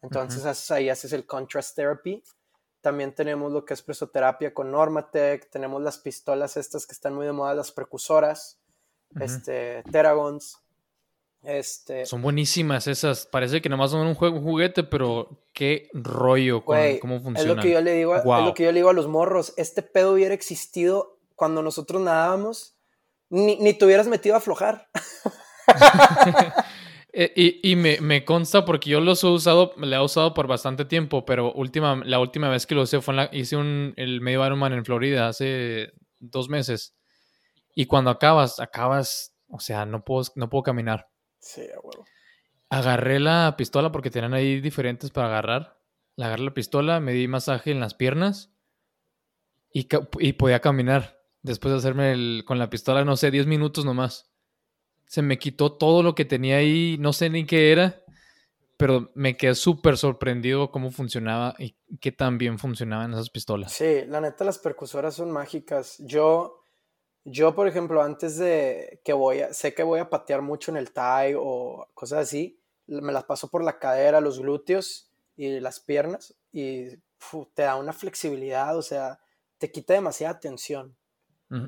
Entonces 0.00 0.70
ahí 0.70 0.88
haces 0.88 1.12
el 1.12 1.26
contrast 1.26 1.76
therapy. 1.76 2.22
También 2.80 3.14
tenemos 3.14 3.52
lo 3.52 3.64
que 3.64 3.74
es 3.74 3.82
presoterapia 3.82 4.52
con 4.52 4.72
Normatec, 4.72 5.48
tenemos 5.50 5.80
las 5.80 5.98
pistolas 5.98 6.56
estas 6.56 6.84
que 6.84 6.92
están 6.92 7.14
muy 7.14 7.24
de 7.24 7.30
moda, 7.30 7.54
las 7.54 7.70
precursoras, 7.70 8.58
este, 9.20 9.84
Teragons. 9.92 10.58
Este... 11.44 12.04
Son 12.06 12.20
buenísimas 12.20 12.88
esas. 12.88 13.26
Parece 13.26 13.62
que 13.62 13.68
nomás 13.68 13.92
son 13.92 14.04
un, 14.04 14.14
juguete, 14.16 14.82
pero 14.82 15.44
qué 15.52 15.88
rollo 15.92 16.64
con 16.64 16.76
cómo 16.98 17.20
funciona. 17.20 17.50
Es 17.52 17.56
lo, 17.56 17.62
que 17.62 17.70
yo 17.70 17.80
le 17.80 17.92
digo, 17.92 18.16
es 18.16 18.24
lo 18.24 18.54
que 18.54 18.64
yo 18.64 18.72
le 18.72 18.80
digo 18.80 18.90
a 18.90 18.94
los 18.94 19.06
morros. 19.06 19.54
Este 19.56 19.82
pedo 19.82 20.14
hubiera 20.14 20.34
existido 20.34 21.20
cuando 21.36 21.62
nosotros 21.62 22.02
nadábamos 22.02 22.71
ni, 23.32 23.56
ni 23.56 23.72
te 23.72 23.86
hubieras 23.86 24.06
metido 24.06 24.34
a 24.34 24.38
aflojar. 24.38 24.88
Eh, 27.14 27.60
y, 27.62 27.76
me, 27.76 28.24
consta 28.24 28.64
porque 28.64 28.88
yo 28.88 28.98
los 28.98 29.22
he 29.22 29.26
usado, 29.26 29.74
le 29.76 29.96
he 29.96 30.00
usado 30.00 30.32
por 30.32 30.46
bastante 30.46 30.86
tiempo, 30.86 31.26
pero 31.26 31.52
última, 31.52 32.00
la 32.06 32.18
última 32.18 32.48
vez 32.48 32.66
que 32.66 32.74
lo 32.74 32.80
usé 32.80 33.02
fue 33.02 33.12
en 33.12 33.16
la, 33.16 33.28
hice 33.32 33.56
un, 33.56 33.92
el 33.98 34.22
medio 34.22 34.46
Ironman 34.46 34.72
en 34.72 34.82
Florida 34.86 35.28
hace 35.28 35.92
dos 36.20 36.48
meses. 36.48 36.96
Y 37.74 37.84
cuando 37.84 38.08
acabas, 38.08 38.60
acabas, 38.60 39.36
o 39.50 39.60
sea, 39.60 39.84
no 39.84 40.06
puedo, 40.06 40.22
no 40.36 40.48
puedo 40.48 40.62
caminar. 40.62 41.10
Sí, 41.38 41.60
Agarré 42.70 43.20
la 43.20 43.56
pistola 43.58 43.92
porque 43.92 44.10
tenían 44.10 44.32
ahí 44.32 44.62
diferentes 44.62 45.10
para 45.10 45.26
agarrar. 45.26 45.78
Le 46.16 46.24
agarré 46.24 46.44
la 46.44 46.54
pistola, 46.54 46.98
me 46.98 47.12
di 47.12 47.28
masaje 47.28 47.72
en 47.72 47.80
las 47.80 47.92
piernas 47.92 48.54
y, 49.70 49.86
y 50.18 50.32
podía 50.32 50.60
caminar 50.60 51.21
después 51.42 51.72
de 51.72 51.78
hacerme 51.78 52.12
el, 52.12 52.44
con 52.46 52.58
la 52.58 52.70
pistola, 52.70 53.04
no 53.04 53.16
sé, 53.16 53.30
10 53.30 53.46
minutos 53.46 53.84
nomás. 53.84 54.30
Se 55.06 55.22
me 55.22 55.38
quitó 55.38 55.72
todo 55.72 56.02
lo 56.02 56.14
que 56.14 56.24
tenía 56.24 56.56
ahí, 56.56 56.96
no 56.98 57.12
sé 57.12 57.28
ni 57.28 57.44
qué 57.44 57.72
era, 57.72 58.02
pero 58.76 59.10
me 59.14 59.36
quedé 59.36 59.54
súper 59.54 59.98
sorprendido 59.98 60.70
cómo 60.70 60.90
funcionaba 60.90 61.54
y 61.58 61.76
qué 62.00 62.12
tan 62.12 62.38
bien 62.38 62.58
funcionaban 62.58 63.12
esas 63.12 63.30
pistolas. 63.30 63.72
Sí, 63.72 64.02
la 64.06 64.20
neta 64.20 64.44
las 64.44 64.58
percusoras 64.58 65.14
son 65.14 65.30
mágicas. 65.30 65.98
Yo, 65.98 66.62
yo 67.24 67.54
por 67.54 67.68
ejemplo, 67.68 68.02
antes 68.02 68.38
de 68.38 69.00
que 69.04 69.12
voy 69.12 69.40
a, 69.40 69.52
sé 69.52 69.74
que 69.74 69.82
voy 69.82 70.00
a 70.00 70.08
patear 70.08 70.40
mucho 70.42 70.70
en 70.70 70.78
el 70.78 70.92
tie 70.92 71.34
o 71.36 71.88
cosas 71.94 72.20
así, 72.20 72.58
me 72.86 73.12
las 73.12 73.24
paso 73.24 73.48
por 73.48 73.62
la 73.62 73.78
cadera, 73.78 74.20
los 74.20 74.38
glúteos 74.40 75.10
y 75.36 75.60
las 75.60 75.80
piernas 75.80 76.34
y 76.52 76.88
te 77.54 77.62
da 77.62 77.76
una 77.76 77.92
flexibilidad, 77.92 78.76
o 78.76 78.82
sea, 78.82 79.20
te 79.58 79.70
quita 79.70 79.94
demasiada 79.94 80.40
tensión. 80.40 80.96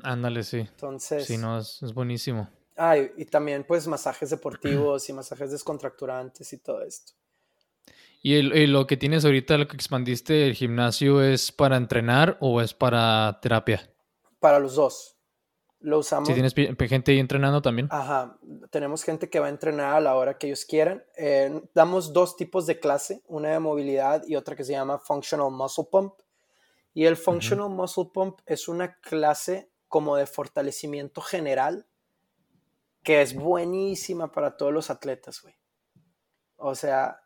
Ándale, 0.03 0.43
sí. 0.43 0.59
Entonces. 0.59 1.25
Sí, 1.25 1.37
no, 1.37 1.59
es, 1.59 1.79
buenísimo. 1.93 2.49
Ah, 2.75 2.97
y, 2.97 3.25
también 3.25 3.63
pues 3.63 3.87
masajes 3.87 4.29
deportivos 4.29 5.07
y 5.09 5.13
masajes 5.13 5.51
descontracturantes 5.51 6.51
y 6.53 6.57
todo 6.57 6.81
esto. 6.81 7.13
¿Y, 8.21 8.41
lo 8.41 8.87
que 8.87 8.97
tienes 8.97 9.23
ahorita, 9.23 9.57
lo 9.57 9.67
que 9.67 9.75
expandiste, 9.75 10.47
el 10.47 10.55
gimnasio, 10.55 11.21
es 11.21 11.51
para 11.51 11.77
entrenar 11.77 12.37
o 12.41 12.59
es 12.59 12.73
para 12.73 13.39
terapia? 13.41 13.87
Para 14.39 14.59
los 14.59 14.75
dos. 14.75 15.15
Lo 15.79 15.99
usamos. 15.99 16.27
¿Si 16.27 16.33
tienes 16.33 16.55
gente 16.55 17.11
ahí 17.11 17.19
entrenando 17.19 17.61
también? 17.61 17.87
Ajá. 17.91 18.39
Tenemos 18.71 19.03
gente 19.03 19.29
que 19.29 19.39
va 19.39 19.45
a 19.45 19.49
entrenar 19.49 19.93
a 19.93 19.99
la 19.99 20.15
hora 20.15 20.39
que 20.39 20.47
ellos 20.47 20.65
quieran. 20.65 21.03
Eh, 21.15 21.61
damos 21.75 22.11
dos 22.11 22.35
tipos 22.35 22.65
de 22.65 22.79
clase, 22.79 23.21
una 23.27 23.49
de 23.49 23.59
movilidad 23.59 24.23
y 24.27 24.35
otra 24.35 24.55
que 24.55 24.63
se 24.63 24.71
llama 24.71 24.97
Functional 24.97 25.51
Muscle 25.51 25.85
Pump. 25.91 26.13
Y 26.95 27.05
el 27.05 27.17
Functional 27.17 27.69
Muscle 27.69 28.09
Pump 28.11 28.39
es 28.47 28.67
una 28.67 28.95
clase 28.95 29.69
como 29.87 30.15
de 30.15 30.25
fortalecimiento 30.25 31.21
general 31.21 31.87
que 33.05 33.21
es 33.21 33.35
buenísima 33.35 34.31
para 34.31 34.57
todos 34.57 34.73
los 34.73 34.89
atletas, 34.89 35.39
güey. 35.43 35.53
O 36.57 36.73
sea, 36.73 37.21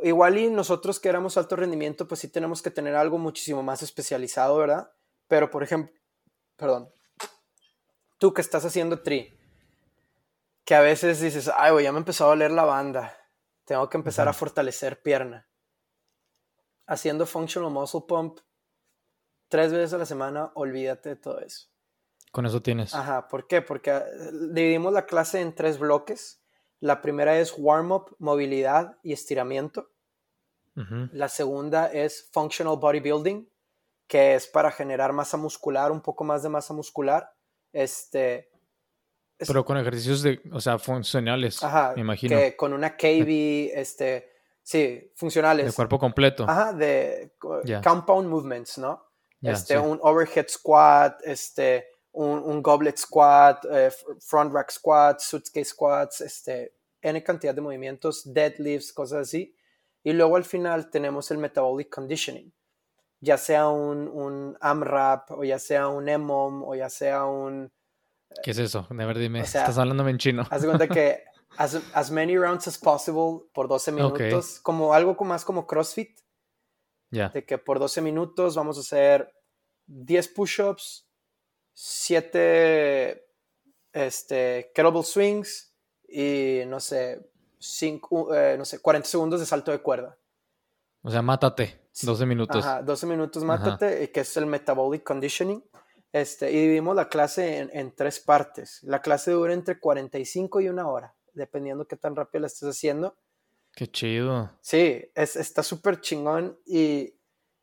igual 0.00 0.38
y 0.38 0.48
nosotros 0.48 1.00
que 1.00 1.08
éramos 1.08 1.36
alto 1.36 1.56
rendimiento, 1.56 2.06
pues 2.06 2.20
sí 2.20 2.28
tenemos 2.28 2.62
que 2.62 2.70
tener 2.70 2.94
algo 2.94 3.18
muchísimo 3.18 3.64
más 3.64 3.82
especializado, 3.82 4.56
¿verdad? 4.56 4.92
Pero, 5.26 5.50
por 5.50 5.64
ejemplo, 5.64 5.92
perdón, 6.54 6.94
tú 8.18 8.32
que 8.32 8.42
estás 8.42 8.64
haciendo 8.64 9.02
tri, 9.02 9.36
que 10.64 10.76
a 10.76 10.80
veces 10.80 11.20
dices, 11.20 11.50
ay, 11.56 11.72
güey, 11.72 11.84
ya 11.84 11.90
me 11.90 11.98
empezó 11.98 12.26
a 12.26 12.28
doler 12.28 12.52
la 12.52 12.64
banda, 12.64 13.18
tengo 13.64 13.90
que 13.90 13.96
empezar 13.96 14.28
a 14.28 14.32
fortalecer 14.32 15.02
pierna. 15.02 15.48
Haciendo 16.86 17.26
functional 17.26 17.72
muscle 17.72 18.02
pump 18.06 18.38
tres 19.48 19.72
veces 19.72 19.94
a 19.94 19.98
la 19.98 20.06
semana, 20.06 20.52
olvídate 20.54 21.08
de 21.08 21.16
todo 21.16 21.40
eso. 21.40 21.71
Con 22.32 22.46
eso 22.46 22.62
tienes. 22.62 22.94
Ajá, 22.94 23.28
¿por 23.28 23.46
qué? 23.46 23.60
Porque 23.60 23.90
ah, 23.90 24.04
dividimos 24.50 24.92
la 24.92 25.04
clase 25.04 25.40
en 25.40 25.54
tres 25.54 25.78
bloques. 25.78 26.42
La 26.80 27.02
primera 27.02 27.38
es 27.38 27.54
warm-up, 27.56 28.16
movilidad 28.18 28.98
y 29.02 29.12
estiramiento. 29.12 29.90
La 30.74 31.28
segunda 31.28 31.92
es 31.92 32.30
functional 32.32 32.78
bodybuilding, 32.78 33.46
que 34.06 34.34
es 34.34 34.46
para 34.46 34.70
generar 34.70 35.12
masa 35.12 35.36
muscular, 35.36 35.92
un 35.92 36.00
poco 36.00 36.24
más 36.24 36.42
de 36.42 36.48
masa 36.48 36.72
muscular. 36.72 37.30
Este, 37.74 38.50
Pero 39.36 39.66
con 39.66 39.76
ejercicios 39.76 40.22
de, 40.22 40.40
o 40.50 40.60
sea, 40.62 40.78
funcionales, 40.78 41.62
ajá, 41.62 41.92
me 41.94 42.00
imagino. 42.00 42.38
Que 42.38 42.56
con 42.56 42.72
una 42.72 42.96
KB, 42.96 43.70
este, 43.74 44.32
sí, 44.62 45.12
funcionales. 45.14 45.66
De 45.66 45.72
cuerpo 45.72 45.98
completo. 45.98 46.46
Ajá, 46.48 46.72
de 46.72 47.34
compound 47.84 48.30
movements, 48.30 48.78
¿no? 48.78 49.12
este, 49.42 49.78
un 49.78 49.98
overhead 50.02 50.48
squat, 50.48 51.20
este, 51.24 51.91
un, 52.12 52.62
goblet 52.62 52.98
squat, 52.98 53.64
eh, 53.70 53.90
front 54.20 54.52
rack 54.52 54.70
squat, 54.70 55.20
suitcase 55.20 55.70
squats, 55.70 56.20
este, 56.20 56.74
N 57.00 57.22
cantidad 57.22 57.54
de 57.54 57.60
movimientos, 57.60 58.32
deadlifts, 58.32 58.92
cosas 58.92 59.28
así. 59.28 59.56
Y 60.04 60.12
luego 60.12 60.36
al 60.36 60.44
final 60.44 60.90
tenemos 60.90 61.30
el 61.30 61.38
metabolic 61.38 61.88
conditioning, 61.88 62.52
ya 63.20 63.36
sea 63.36 63.68
un, 63.68 64.08
un 64.08 64.56
AMRAP 64.60 65.30
o 65.30 65.44
ya 65.44 65.58
sea 65.58 65.88
un 65.88 66.08
EMOM 66.08 66.64
o 66.64 66.74
ya 66.74 66.88
sea 66.88 67.24
un... 67.24 67.72
¿Qué 68.42 68.52
es 68.52 68.58
eso? 68.58 68.86
De 68.90 69.04
ver, 69.04 69.18
dime, 69.18 69.40
estás 69.40 69.78
hablándome 69.78 70.10
en 70.10 70.18
chino. 70.18 70.46
Haz 70.50 70.62
de 70.62 70.68
cuenta 70.68 70.88
que 70.88 71.22
as, 71.56 71.80
as, 71.94 72.10
many 72.10 72.36
rounds 72.36 72.66
as 72.66 72.78
possible 72.78 73.46
por 73.52 73.68
12 73.68 73.92
minutos, 73.92 74.58
como 74.60 74.94
algo 74.94 75.14
más 75.24 75.44
como 75.44 75.66
CrossFit. 75.66 76.18
Ya. 77.10 77.28
De 77.28 77.44
que 77.44 77.58
por 77.58 77.78
12 77.78 78.00
minutos 78.00 78.56
vamos 78.56 78.78
a 78.78 78.80
hacer 78.80 79.32
10 79.86 80.28
push-ups, 80.28 81.06
7 81.74 83.26
este, 83.92 84.72
kettlebell 84.74 85.04
swings 85.04 85.74
y 86.08 86.62
no 86.66 86.80
sé, 86.80 87.30
cinco, 87.58 88.34
eh, 88.34 88.56
no 88.58 88.64
sé, 88.64 88.80
40 88.80 89.08
segundos 89.08 89.40
de 89.40 89.46
salto 89.46 89.70
de 89.70 89.78
cuerda. 89.78 90.16
O 91.02 91.10
sea, 91.10 91.22
mátate, 91.22 91.80
12 92.02 92.26
minutos. 92.26 92.64
Ajá, 92.64 92.82
12 92.82 93.06
minutos 93.06 93.42
mátate, 93.42 94.10
que 94.10 94.20
es 94.20 94.36
el 94.36 94.46
metabolic 94.46 95.02
conditioning. 95.02 95.64
Este, 96.12 96.52
y 96.52 96.60
dividimos 96.60 96.94
la 96.94 97.08
clase 97.08 97.58
en, 97.58 97.70
en, 97.72 97.94
tres 97.94 98.20
partes. 98.20 98.82
La 98.82 99.00
clase 99.00 99.30
dura 99.30 99.54
entre 99.54 99.80
45 99.80 100.60
y 100.60 100.68
una 100.68 100.86
hora, 100.86 101.14
dependiendo 101.32 101.86
qué 101.86 101.96
tan 101.96 102.14
rápido 102.14 102.42
la 102.42 102.48
estés 102.48 102.68
haciendo. 102.68 103.16
Qué 103.74 103.90
chido. 103.90 104.50
Sí, 104.60 105.10
es, 105.14 105.36
está 105.36 105.62
súper 105.62 106.02
chingón 106.02 106.58
y, 106.66 107.14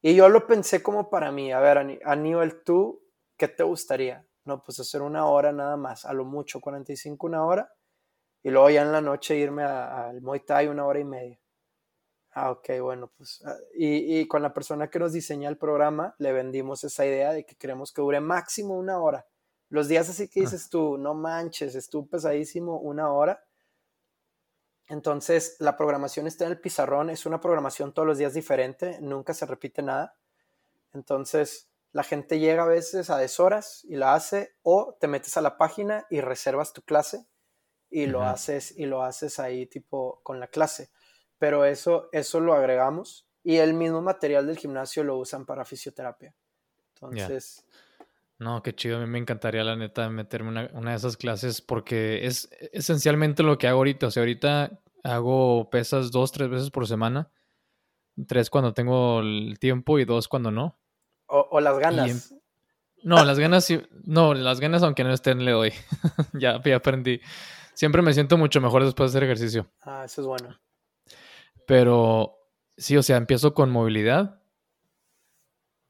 y, 0.01 0.15
yo 0.15 0.27
lo 0.29 0.47
pensé 0.47 0.81
como 0.81 1.11
para 1.11 1.31
mí. 1.31 1.51
A 1.51 1.59
ver, 1.59 1.99
Aníbal, 2.03 2.63
¿tú 2.63 3.03
qué 3.39 3.47
te 3.47 3.63
gustaría? 3.63 4.23
No, 4.45 4.61
pues 4.63 4.79
hacer 4.79 5.01
una 5.01 5.25
hora 5.25 5.51
nada 5.51 5.77
más, 5.77 6.05
a 6.05 6.13
lo 6.13 6.25
mucho, 6.25 6.61
45, 6.61 7.25
una 7.25 7.43
hora 7.43 7.73
y 8.41 8.49
luego 8.49 8.69
ya 8.69 8.83
en 8.83 8.91
la 8.91 9.01
noche 9.01 9.37
irme 9.37 9.63
al 9.63 10.21
Muay 10.21 10.41
Thai 10.41 10.67
una 10.67 10.85
hora 10.85 10.99
y 10.99 11.03
media. 11.03 11.39
Ah, 12.31 12.51
ok, 12.51 12.69
bueno, 12.81 13.11
pues. 13.17 13.41
Ah, 13.45 13.57
y, 13.73 14.19
y, 14.19 14.27
con 14.27 14.41
la 14.41 14.53
persona 14.53 14.89
que 14.89 14.99
nos 14.99 15.13
diseña 15.13 15.49
el 15.49 15.57
programa, 15.57 16.15
le 16.19 16.31
vendimos 16.31 16.83
esa 16.83 17.05
idea 17.05 17.33
de 17.33 17.45
que 17.45 17.55
queremos 17.55 17.91
que 17.91 18.01
dure 18.01 18.19
máximo 18.21 18.77
una 18.77 18.99
hora. 18.99 19.25
Los 19.69 19.87
días 19.87 20.09
así 20.09 20.29
que 20.29 20.41
ah. 20.41 20.43
dices 20.43 20.69
tú, 20.69 20.97
no 20.97 21.13
manches, 21.15 21.75
estuvo 21.75 22.07
pesadísimo 22.07 22.79
una 22.79 23.11
hora. 23.11 23.43
Entonces, 24.87 25.55
la 25.59 25.75
programación 25.75 26.27
está 26.27 26.45
en 26.45 26.51
el 26.51 26.61
pizarrón, 26.61 27.09
es 27.09 27.25
una 27.25 27.39
programación 27.41 27.93
todos 27.93 28.07
los 28.07 28.17
días 28.17 28.33
diferente, 28.33 28.99
nunca 29.01 29.33
se 29.33 29.45
repite 29.45 29.81
nada. 29.81 30.15
Entonces, 30.93 31.68
la 31.91 32.03
gente 32.03 32.39
llega 32.39 32.63
a 32.63 32.67
veces 32.67 33.09
a 33.09 33.17
deshoras 33.17 33.83
y 33.85 33.95
la 33.95 34.13
hace, 34.13 34.55
o 34.61 34.97
te 34.99 35.07
metes 35.07 35.37
a 35.37 35.41
la 35.41 35.57
página 35.57 36.05
y 36.09 36.21
reservas 36.21 36.73
tu 36.73 36.81
clase 36.83 37.25
y 37.89 38.05
lo 38.05 38.23
haces 38.23 38.77
y 38.77 38.85
lo 38.85 39.03
haces 39.03 39.39
ahí 39.39 39.65
tipo 39.65 40.21
con 40.23 40.39
la 40.39 40.47
clase. 40.47 40.91
Pero 41.39 41.65
eso, 41.65 42.09
eso 42.11 42.39
lo 42.39 42.53
agregamos 42.53 43.27
y 43.43 43.57
el 43.57 43.73
mismo 43.73 44.01
material 44.01 44.45
del 44.45 44.57
gimnasio 44.57 45.03
lo 45.03 45.17
usan 45.17 45.45
para 45.45 45.65
fisioterapia. 45.65 46.35
Entonces... 46.93 47.65
No, 48.37 48.61
qué 48.63 48.73
chido. 48.73 48.97
A 48.97 48.99
mí 49.01 49.07
me 49.07 49.17
encantaría, 49.17 49.63
la 49.65 49.75
neta, 49.75 50.09
meterme 50.09 50.49
una, 50.49 50.69
una 50.73 50.91
de 50.91 50.97
esas 50.97 51.17
clases 51.17 51.61
porque 51.61 52.25
es 52.25 52.49
esencialmente 52.71 53.43
lo 53.43 53.57
que 53.57 53.67
hago 53.67 53.79
ahorita. 53.79 54.07
O 54.07 54.11
sea, 54.11 54.21
ahorita 54.21 54.79
hago 55.03 55.69
pesas 55.69 56.11
dos, 56.11 56.31
tres 56.31 56.49
veces 56.49 56.69
por 56.69 56.87
semana. 56.87 57.31
Tres 58.27 58.49
cuando 58.49 58.73
tengo 58.73 59.19
el 59.19 59.57
tiempo 59.59 59.99
y 59.99 60.05
dos 60.05 60.29
cuando 60.29 60.51
no. 60.51 60.79
O, 61.29 61.59
las 61.59 61.77
ganas. 61.77 62.35
No, 63.03 63.23
las 63.23 63.39
ganas. 63.39 63.71
No, 64.03 64.33
las 64.33 64.59
ganas, 64.59 64.83
aunque 64.83 65.03
no 65.03 65.13
estén, 65.13 65.45
le 65.45 65.51
doy. 65.51 65.73
ya, 66.33 66.61
ya 66.63 66.75
aprendí. 66.75 67.21
Siempre 67.73 68.01
me 68.01 68.13
siento 68.13 68.37
mucho 68.37 68.59
mejor 68.59 68.83
después 68.83 69.11
de 69.11 69.17
hacer 69.17 69.23
ejercicio. 69.23 69.71
Ah, 69.81 70.03
eso 70.05 70.21
es 70.21 70.27
bueno. 70.27 70.59
Pero 71.65 72.35
sí, 72.77 72.97
o 72.97 73.03
sea, 73.03 73.17
empiezo 73.17 73.53
con 73.53 73.69
movilidad 73.69 74.41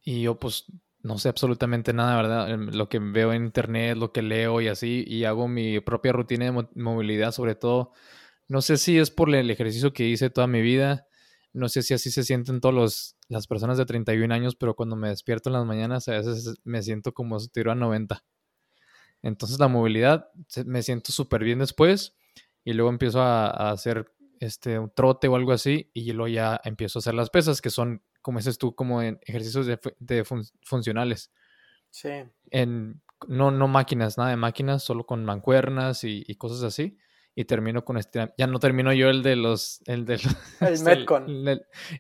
y 0.02 0.24
yo 0.24 0.40
pues 0.40 0.66
no 1.02 1.18
sé 1.18 1.30
absolutamente 1.30 1.94
nada, 1.94 2.16
¿verdad? 2.18 2.52
Em, 2.52 2.70
lo 2.74 2.90
que 2.90 2.99
veo 2.99 3.34
en 3.34 3.45
internet, 3.45 3.98
lo 3.98 4.11
que 4.11 4.22
leo 4.22 4.61
y 4.61 4.68
así, 4.68 5.06
y 5.07 5.24
hago 5.24 5.48
mi 5.48 5.80
propia 5.80 6.11
rutina 6.11 6.45
de 6.45 6.68
movilidad, 6.76 7.32
sobre 7.32 7.56
todo. 7.56 7.91
No 8.48 8.61
sé 8.61 8.78
si 8.78 8.98
es 8.98 9.11
por 9.11 9.34
el 9.34 9.49
ejercicio 9.49 9.94
que 9.94 10.06
hice 10.06 10.30
toda 10.30 10.48
mi 10.48 10.61
vida, 10.61 11.07
no 11.60 11.69
sé 11.69 11.84
si 11.84 11.94
así 11.94 12.10
se 12.11 12.23
sienten 12.23 12.61
todas 12.61 13.15
las 13.27 13.48
personas 13.48 13.77
de 13.77 13.86
31 13.86 14.34
años, 14.34 14.56
pero 14.56 14.76
cuando 14.76 14.95
me 14.95 15.10
despierto 15.10 15.49
en 15.49 15.53
las 15.53 15.65
mañanas 15.65 16.07
a 16.07 16.14
veces 16.14 16.56
me 16.64 16.81
siento 16.81 17.14
como 17.14 17.40
si 17.40 17.49
tiro 17.49 17.72
a 17.72 17.76
90. 17.76 18.23
Entonces 19.22 19.60
la 19.60 19.68
movilidad 19.68 20.30
me 20.65 20.81
siento 20.81 21.11
súper 21.11 21.44
bien 21.44 21.60
después 21.60 22.15
y 22.64 22.73
luego 22.73 22.90
empiezo 22.90 23.22
a, 23.22 23.72
hacer 23.72 24.11
este, 24.40 24.80
un 24.80 24.90
trote 24.90 25.27
o 25.27 25.36
algo 25.36 25.52
así 25.52 25.91
y 25.94 26.11
luego 26.14 26.30
ya 26.30 26.60
empiezo 26.64 26.99
a 26.99 27.02
hacer 27.02 27.14
las 27.14 27.30
pesas 27.30 27.61
que 27.61 27.69
son, 27.69 28.02
como 28.22 28.40
dices 28.40 28.57
tú, 28.57 28.76
como 28.76 29.02
en 29.02 29.19
ejercicios 29.23 29.65
de, 29.65 30.23
funcionales. 30.64 31.31
Sí. 31.90 32.10
En, 32.52 33.02
no, 33.27 33.52
no 33.52 33.68
máquinas, 33.68 34.18
nada 34.18 34.30
de 34.30 34.38
máquinas, 34.38 34.84
solo 34.84 35.06
con 35.06 35.26
mancuernas 35.26 36.03
y, 36.03 36.23
cosas 36.36 36.64
así. 36.64 36.98
Y 37.36 37.46
termino 37.46 37.86
con 37.86 37.98
este, 37.98 38.34
ya 38.38 38.48
no 38.48 38.60
termino 38.60 38.92
yo 38.92 39.10
el 39.10 39.24
de 39.24 39.36
los, 39.36 39.82
el 39.86 40.06
de 40.06 40.16
el 40.62 40.84
Metcon. 40.84 41.46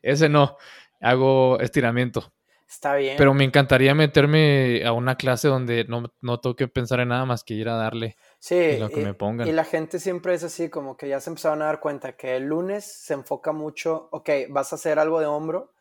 ese 0.01 0.29
no, 0.29 0.57
hago 0.99 1.59
estiramiento. 1.59 2.33
Está 2.67 2.95
bien. 2.95 3.15
Pero 3.17 3.33
me 3.33 3.45
encantaría 3.45 3.95
meterme 3.95 4.85
a 4.85 4.91
una 4.91 5.15
clase 5.15 5.47
donde 5.47 5.85
no, 5.85 6.13
no 6.21 6.39
tengo 6.39 6.55
que 6.55 6.67
pensar 6.67 6.99
en 6.99 7.07
nada 7.07 7.25
más 7.25 7.43
que 7.43 7.55
ir 7.55 7.67
a 7.67 7.73
darle 7.73 8.15
sí, 8.37 8.77
lo 8.77 8.89
que 8.89 9.01
y, 9.01 9.05
me 9.05 9.15
pongan. 9.15 9.47
Y 9.47 9.51
la 9.51 9.63
gente 9.63 9.97
siempre 9.97 10.35
es 10.35 10.43
así, 10.43 10.69
como 10.69 10.95
que 10.95 11.07
ya 11.07 11.19
se 11.19 11.31
empezaron 11.31 11.63
a 11.63 11.65
dar 11.65 11.79
cuenta 11.79 12.15
que 12.15 12.35
el 12.35 12.43
lunes 12.43 12.85
se 12.85 13.15
enfoca 13.15 13.53
mucho, 13.53 14.09
ok, 14.11 14.29
vas 14.49 14.71
a 14.71 14.75
hacer 14.75 14.99
algo 14.99 15.19
de 15.19 15.25
hombro, 15.25 15.73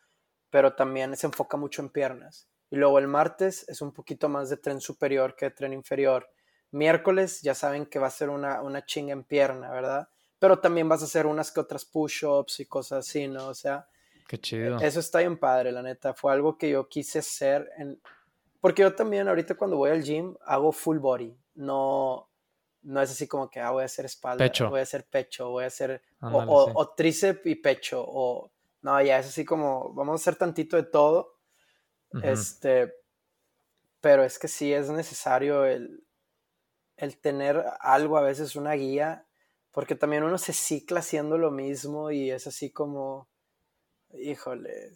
pero 0.49 0.75
también 0.75 1.15
se 1.17 1.27
enfoca 1.27 1.59
mucho 1.59 1.83
en 1.83 1.91
piernas. 1.91 2.49
Y 2.71 2.77
luego 2.77 2.99
el 2.99 3.07
martes 3.07 3.69
es 3.69 3.83
un 3.83 3.93
poquito 3.93 4.31
más 4.31 4.49
de 4.49 4.57
tren 4.57 4.81
superior 4.81 5.37
que 5.37 5.47
de 5.47 5.51
tren 5.51 5.75
inferior. 5.75 6.31
Miércoles 6.71 7.43
ya 7.43 7.55
saben 7.55 7.87
que 7.87 7.99
va 7.99 8.09
a 8.09 8.11
ser 8.11 8.31
una, 8.31 8.63
una 8.63 8.85
chinga 8.85 9.13
en 9.13 9.25
pierna, 9.25 9.71
¿verdad? 9.71 10.09
Pero 10.39 10.59
también 10.61 10.89
vas 10.89 11.03
a 11.03 11.07
hacer 11.07 11.27
unas 11.27 11.51
que 11.51 11.61
otras 11.61 11.85
push-ups 11.85 12.61
y 12.61 12.67
cosas 12.67 13.07
así, 13.07 13.27
¿no? 13.27 13.49
O 13.49 13.55
sea, 13.55 13.89
Qué 14.29 14.39
chido. 14.39 14.79
Eso 14.79 15.01
está 15.01 15.21
bien 15.21 15.39
padre, 15.39 15.73
la 15.73 15.83
neta. 15.83 16.13
Fue 16.13 16.31
algo 16.31 16.59
que 16.59 16.69
yo 16.69 16.87
quise 16.87 17.21
hacer. 17.21 17.71
En... 17.79 17.99
Porque 18.61 18.83
yo 18.83 18.95
también 18.95 19.27
ahorita 19.27 19.55
cuando 19.55 19.79
voy 19.79 19.91
al 19.91 20.03
gym 20.03 20.37
hago 20.45 20.71
full 20.71 20.99
body. 20.99 21.35
No, 21.55 22.29
no 22.83 23.01
es 23.01 23.11
así 23.11 23.27
como 23.27 23.49
que 23.49 23.59
ah, 23.59 23.71
voy 23.71 23.83
a 23.83 23.87
hacer 23.87 24.05
espalda, 24.05 24.45
pecho. 24.45 24.69
voy 24.69 24.81
a 24.81 24.83
hacer 24.83 25.07
pecho, 25.07 25.49
voy 25.49 25.65
a 25.65 25.69
hacer 25.69 26.03
o, 26.21 26.73
o, 26.75 26.89
tríceps 26.91 27.47
y 27.47 27.55
pecho. 27.55 28.05
O 28.07 28.53
no, 28.83 29.01
ya 29.01 29.19
es 29.19 29.29
así 29.29 29.47
como 29.47 29.95
vamos 29.95 30.21
a 30.21 30.23
hacer 30.23 30.37
tantito 30.37 30.77
de 30.77 30.85
todo. 30.85 31.39
Este, 32.23 32.95
pero 34.03 34.25
es 34.25 34.39
que 34.39 34.49
sí 34.49 34.75
es 34.75 34.91
necesario 34.91 35.65
el, 35.65 36.05
el 36.99 37.19
tener 37.19 37.65
algo, 37.81 38.19
a 38.19 38.23
veces 38.23 38.55
una 38.55 38.75
guía, 38.75 39.27
porque 39.73 39.95
también 39.95 40.23
uno 40.23 40.37
se 40.37 40.53
cicla 40.53 41.01
haciendo 41.01 41.39
lo 41.39 41.51
mismo 41.51 42.11
y 42.11 42.31
es 42.31 42.47
así 42.47 42.71
como 42.71 43.29
Híjole. 44.15 44.93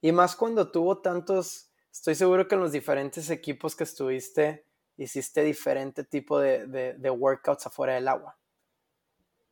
Y 0.00 0.12
más 0.12 0.36
cuando 0.36 0.70
tuvo 0.70 0.98
tantos, 0.98 1.70
estoy 1.90 2.14
seguro 2.14 2.48
que 2.48 2.54
en 2.54 2.60
los 2.60 2.72
diferentes 2.72 3.30
equipos 3.30 3.76
que 3.76 3.84
estuviste, 3.84 4.66
hiciste 4.96 5.42
diferente 5.42 6.04
tipo 6.04 6.38
de, 6.38 6.66
de, 6.66 7.10
workouts 7.10 7.66
afuera 7.66 7.94
del 7.94 8.08
agua. 8.08 8.38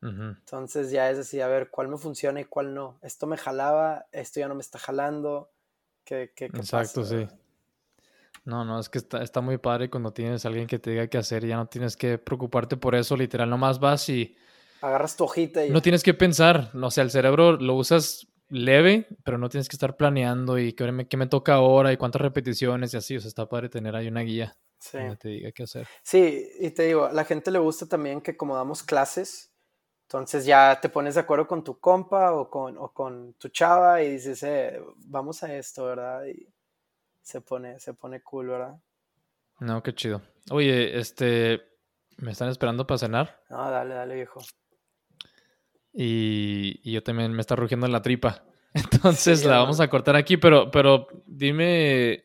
Entonces 0.02 0.90
ya 0.90 1.10
es 1.10 1.18
así, 1.18 1.42
a 1.42 1.48
ver, 1.48 1.68
cuál 1.68 1.88
me 1.88 1.98
funciona 1.98 2.40
y 2.40 2.46
cuál 2.46 2.72
no. 2.72 2.98
Esto 3.02 3.26
me 3.26 3.36
jalaba, 3.36 4.06
esto 4.12 4.40
ya 4.40 4.48
no 4.48 4.54
me 4.54 4.62
está 4.62 4.78
jalando. 4.78 5.50
¿Qué, 6.04 6.32
qué, 6.34 6.46
Exacto, 6.46 7.04
sí. 7.04 7.28
No, 8.44 8.64
no, 8.64 8.80
es 8.80 8.88
que 8.88 8.98
está, 8.98 9.22
está 9.22 9.40
muy 9.40 9.58
padre 9.58 9.90
cuando 9.90 10.12
tienes 10.12 10.44
a 10.44 10.48
alguien 10.48 10.66
que 10.66 10.78
te 10.78 10.90
diga 10.90 11.06
qué 11.08 11.18
hacer, 11.18 11.46
ya 11.46 11.56
no 11.56 11.66
tienes 11.66 11.96
que 11.96 12.18
preocuparte 12.18 12.76
por 12.76 12.94
eso, 12.94 13.16
literal, 13.16 13.50
nomás 13.50 13.78
vas 13.78 14.08
y... 14.08 14.36
Agarras 14.80 15.16
tu 15.16 15.24
hojita 15.24 15.64
y... 15.64 15.70
No 15.70 15.82
tienes 15.82 16.02
que 16.02 16.14
pensar, 16.14 16.70
no 16.72 16.90
sé, 16.90 17.02
el 17.02 17.10
cerebro 17.10 17.52
lo 17.52 17.74
usas 17.74 18.30
leve, 18.50 19.06
pero 19.24 19.38
no 19.38 19.48
tienes 19.48 19.68
que 19.68 19.76
estar 19.76 19.96
planeando 19.96 20.58
y 20.58 20.72
qué 20.72 20.90
me, 20.92 21.06
me 21.10 21.26
toca 21.26 21.54
ahora 21.54 21.92
y 21.92 21.96
cuántas 21.96 22.20
repeticiones 22.20 22.92
y 22.92 22.96
así. 22.96 23.16
O 23.16 23.20
sea, 23.20 23.28
está 23.28 23.48
padre 23.48 23.68
tener 23.68 23.96
ahí 23.96 24.08
una 24.08 24.20
guía 24.22 24.56
sí. 24.78 24.98
donde 24.98 25.16
te 25.16 25.28
diga 25.28 25.52
qué 25.52 25.62
hacer. 25.62 25.86
Sí, 26.02 26.48
y 26.58 26.70
te 26.70 26.84
digo, 26.84 27.06
a 27.06 27.12
la 27.12 27.24
gente 27.24 27.50
le 27.50 27.58
gusta 27.58 27.86
también 27.86 28.20
que 28.20 28.36
como 28.36 28.56
damos 28.56 28.82
clases, 28.82 29.52
entonces 30.02 30.44
ya 30.44 30.78
te 30.80 30.88
pones 30.88 31.14
de 31.14 31.20
acuerdo 31.20 31.46
con 31.46 31.62
tu 31.62 31.78
compa 31.78 32.32
o 32.34 32.50
con, 32.50 32.76
o 32.76 32.92
con 32.92 33.34
tu 33.34 33.48
chava 33.48 34.02
y 34.02 34.12
dices, 34.12 34.42
eh, 34.42 34.80
vamos 34.96 35.42
a 35.42 35.54
esto, 35.54 35.84
¿verdad? 35.84 36.26
Y 36.26 36.48
se 37.22 37.40
pone, 37.40 37.78
se 37.78 37.94
pone 37.94 38.22
cool, 38.22 38.48
¿verdad? 38.48 38.80
No, 39.60 39.82
qué 39.82 39.94
chido. 39.94 40.22
Oye, 40.50 40.98
este, 40.98 41.60
¿me 42.16 42.32
están 42.32 42.48
esperando 42.48 42.86
para 42.86 42.98
cenar? 42.98 43.42
No, 43.50 43.70
dale, 43.70 43.94
dale, 43.94 44.14
viejo. 44.14 44.40
Y, 45.92 46.90
yo 46.90 47.02
también 47.02 47.32
me 47.32 47.40
está 47.40 47.56
rugiendo 47.56 47.86
la 47.88 48.02
tripa. 48.02 48.44
Entonces 48.74 49.44
la 49.44 49.58
vamos 49.58 49.80
a 49.80 49.88
cortar 49.88 50.16
aquí, 50.16 50.36
pero, 50.36 50.70
pero 50.70 51.08
dime, 51.26 52.24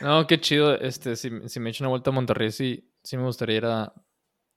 no, 0.00 0.26
qué 0.26 0.40
chido. 0.40 0.74
Este, 0.74 1.14
si, 1.14 1.48
si 1.48 1.60
me 1.60 1.70
echo 1.70 1.84
una 1.84 1.90
vuelta 1.90 2.10
a 2.10 2.12
Monterrey, 2.12 2.50
sí, 2.50 2.92
sí 3.04 3.16
me 3.16 3.22
gustaría 3.22 3.56
ir 3.56 3.66
a, 3.66 3.94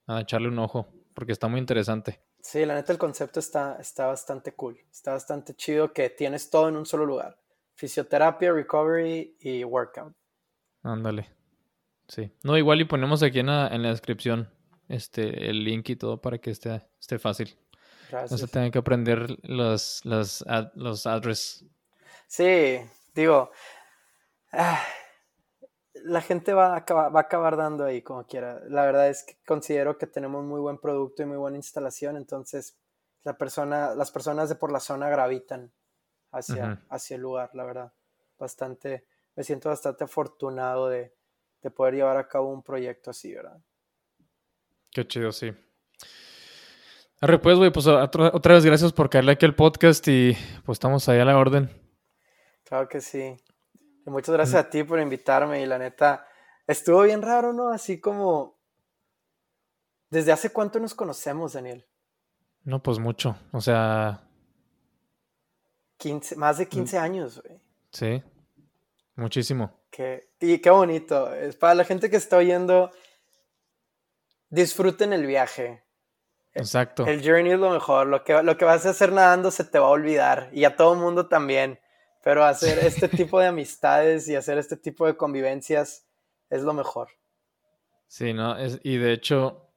a 0.08 0.22
echarle 0.22 0.48
un 0.48 0.58
ojo, 0.58 0.88
porque 1.14 1.32
está 1.32 1.48
muy 1.48 1.60
interesante. 1.60 2.20
Sí, 2.41 2.66
la 2.66 2.74
neta 2.74 2.91
el 2.91 2.98
concepto 2.98 3.40
está, 3.40 3.78
está 3.80 4.08
bastante 4.08 4.54
cool, 4.54 4.80
está 4.91 5.12
bastante 5.12 5.56
chido 5.56 5.94
que 5.94 6.10
tienes 6.10 6.49
todo 6.49 6.70
en 6.70 6.78
un 6.78 6.86
solo 6.88 7.06
lugar. 7.06 7.38
Fisioterapia, 7.76 8.52
recovery 8.52 9.38
y 9.40 9.64
workout. 9.64 10.16
Ándale. 10.82 11.37
Sí. 12.08 12.32
No, 12.44 12.58
igual 12.58 12.82
y 12.82 12.86
ponemos 12.86 13.22
aquí 13.24 13.40
en 13.40 13.48
la, 13.48 13.68
en 13.68 13.84
la 13.84 13.90
descripción 13.90 14.50
este, 14.88 15.50
el 15.50 15.64
link 15.64 15.90
y 15.90 15.96
todo 15.96 16.22
para 16.22 16.38
que 16.38 16.52
esté, 16.52 16.82
esté 17.00 17.20
fácil. 17.20 17.58
Gracias. 18.10 18.32
No 18.32 18.38
se 18.38 18.48
tengan 18.48 18.72
que 18.72 18.80
aprender 18.80 19.38
los, 19.44 20.04
los, 20.06 20.46
los 20.76 21.06
address. 21.06 21.66
Sí, 22.28 22.80
digo, 23.14 23.52
ah, 24.54 24.82
la 25.94 26.22
gente 26.22 26.54
va 26.54 26.74
a, 26.74 26.78
acabar, 26.78 27.14
va 27.14 27.20
a 27.20 27.24
acabar 27.24 27.58
dando 27.58 27.84
ahí 27.84 28.02
como 28.02 28.26
quiera. 28.26 28.62
La 28.70 28.86
verdad 28.86 29.10
es 29.10 29.24
que 29.24 29.38
considero 29.46 29.98
que 29.98 30.08
tenemos 30.08 30.46
muy 30.46 30.62
buen 30.62 30.78
producto 30.78 31.24
y 31.24 31.26
muy 31.26 31.38
buena 31.38 31.58
instalación, 31.58 32.16
entonces 32.16 32.78
la 33.24 33.38
persona, 33.38 33.94
las 33.94 34.12
personas 34.12 34.48
de 34.48 34.56
por 34.56 34.72
la 34.72 34.80
zona 34.80 35.10
gravitan 35.10 35.74
hacia, 36.32 36.82
hacia 36.90 37.16
el 37.16 37.22
lugar, 37.22 37.50
la 37.54 37.66
verdad. 37.66 37.94
Bastante, 38.40 39.06
me 39.36 39.44
siento 39.44 39.68
bastante 39.68 40.06
afortunado 40.06 40.88
de, 40.88 41.16
de 41.62 41.72
poder 41.72 41.96
llevar 41.96 42.18
a 42.18 42.28
cabo 42.28 42.52
un 42.52 42.64
proyecto 42.64 43.12
así, 43.12 43.34
¿verdad? 43.34 43.58
Qué 44.92 45.08
chido, 45.08 45.32
sí. 45.32 45.52
Arre, 47.20 47.40
pues, 47.40 47.58
güey, 47.58 47.72
pues 47.72 47.88
otra, 47.88 48.32
otra, 48.34 48.54
vez 48.54 48.66
gracias 48.66 48.94
por 48.94 49.10
caerle 49.10 49.32
aquí 49.34 49.46
al 49.46 49.56
podcast 49.56 50.08
y 50.08 50.38
pues 50.66 50.76
estamos 50.76 51.08
ahí 51.10 51.20
a 51.20 51.26
la 51.26 51.38
orden. 51.38 51.70
Claro 52.64 52.88
que 52.88 53.02
sí 53.02 53.38
muchas 54.12 54.34
gracias 54.34 54.66
a 54.66 54.70
ti 54.70 54.84
por 54.84 55.00
invitarme 55.00 55.62
y 55.62 55.66
la 55.66 55.78
neta, 55.78 56.28
estuvo 56.66 57.04
bien 57.04 57.22
raro, 57.22 57.54
¿no? 57.54 57.70
Así 57.70 58.00
como... 58.00 58.58
¿Desde 60.10 60.32
hace 60.32 60.52
cuánto 60.52 60.80
nos 60.80 60.96
conocemos, 60.96 61.54
Daniel? 61.54 61.86
No, 62.64 62.82
pues 62.82 63.00
mucho, 63.00 63.36
o 63.52 63.60
sea... 63.62 64.24
15, 65.98 66.36
más 66.36 66.60
de 66.60 66.68
15 66.68 66.98
mm. 66.98 67.02
años, 67.02 67.42
güey. 67.42 67.60
Sí, 67.92 68.24
muchísimo. 69.16 69.77
Qué, 69.90 70.30
y 70.40 70.60
qué 70.60 70.70
bonito. 70.70 71.34
Es 71.34 71.56
para 71.56 71.76
la 71.76 71.84
gente 71.84 72.10
que 72.10 72.18
está 72.18 72.38
oyendo, 72.38 72.92
disfruten 74.50 75.14
el 75.14 75.26
viaje. 75.26 75.84
Exacto. 76.54 77.06
El 77.06 77.24
journey 77.24 77.54
es 77.54 77.60
lo 77.60 77.70
mejor. 77.70 78.08
Lo 78.08 78.24
que, 78.24 78.42
lo 78.44 78.58
que 78.58 78.66
vas 78.66 78.86
a 78.86 78.90
hacer 78.90 79.12
nadando 79.12 79.52
se 79.52 79.64
te 79.64 79.80
va 79.80 79.88
a 79.88 79.92
olvidar. 79.92 80.50
Y 80.52 80.64
a 80.66 80.76
todo 80.76 80.94
el 80.94 81.00
mundo 81.00 81.28
también. 81.28 81.80
Pero 82.24 82.44
hacer 82.44 82.80
este 82.86 83.08
tipo 83.08 83.40
de 83.40 83.48
amistades 83.48 84.28
y 84.28 84.36
hacer 84.36 84.58
este 84.58 84.78
tipo 84.78 85.06
de 85.06 85.16
convivencias 85.16 86.06
es 86.50 86.64
lo 86.64 86.74
mejor. 86.74 87.10
Sí, 88.08 88.34
¿no? 88.34 88.58
Es, 88.58 88.80
y 88.84 88.98
de 88.98 89.14
hecho, 89.14 89.70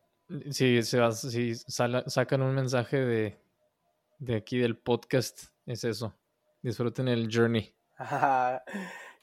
si, 0.50 0.82
se 0.82 1.12
si 1.12 1.54
sacan 1.54 2.42
un 2.42 2.54
mensaje 2.54 2.98
de, 2.98 3.38
de 4.18 4.36
aquí 4.36 4.58
del 4.58 4.78
podcast, 4.78 5.44
es 5.66 5.84
eso. 5.84 6.14
Disfruten 6.62 7.08
el 7.08 7.28
journey. 7.32 7.74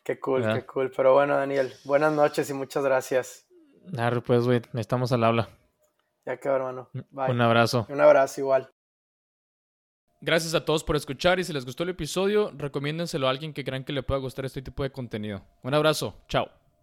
Qué 0.08 0.20
cool, 0.22 0.42
qué 0.54 0.66
cool. 0.66 0.90
Pero 0.96 1.14
bueno, 1.14 1.36
Daniel, 1.36 1.74
buenas 1.84 2.14
noches 2.14 2.50
y 2.50 2.54
muchas 2.54 2.84
gracias. 2.84 3.46
Claro, 3.92 4.24
pues, 4.24 4.46
güey, 4.46 4.62
estamos 4.76 5.12
al 5.12 5.24
habla. 5.26 5.50
Ya 6.26 6.38
quedó, 6.38 6.56
hermano. 6.56 6.90
Bye. 7.12 7.32
Un 7.32 7.42
abrazo. 7.42 7.86
Un 7.90 8.00
abrazo 8.00 8.40
igual. 8.40 8.72
Gracias 10.22 10.56
a 10.56 10.64
todos 10.64 10.84
por 10.84 10.96
escuchar 10.96 11.40
y 11.40 11.44
si 11.44 11.52
les 11.52 11.66
gustó 11.66 11.84
el 11.84 11.90
episodio, 11.90 12.52
recomiéndenselo 12.56 13.28
a 13.28 13.30
alguien 13.30 13.54
que 13.54 13.66
crean 13.66 13.84
que 13.84 13.94
le 13.94 14.02
pueda 14.02 14.20
gustar 14.20 14.46
este 14.46 14.62
tipo 14.62 14.84
de 14.84 14.92
contenido. 14.92 15.44
Un 15.62 15.74
abrazo, 15.74 16.16
chao. 16.28 16.50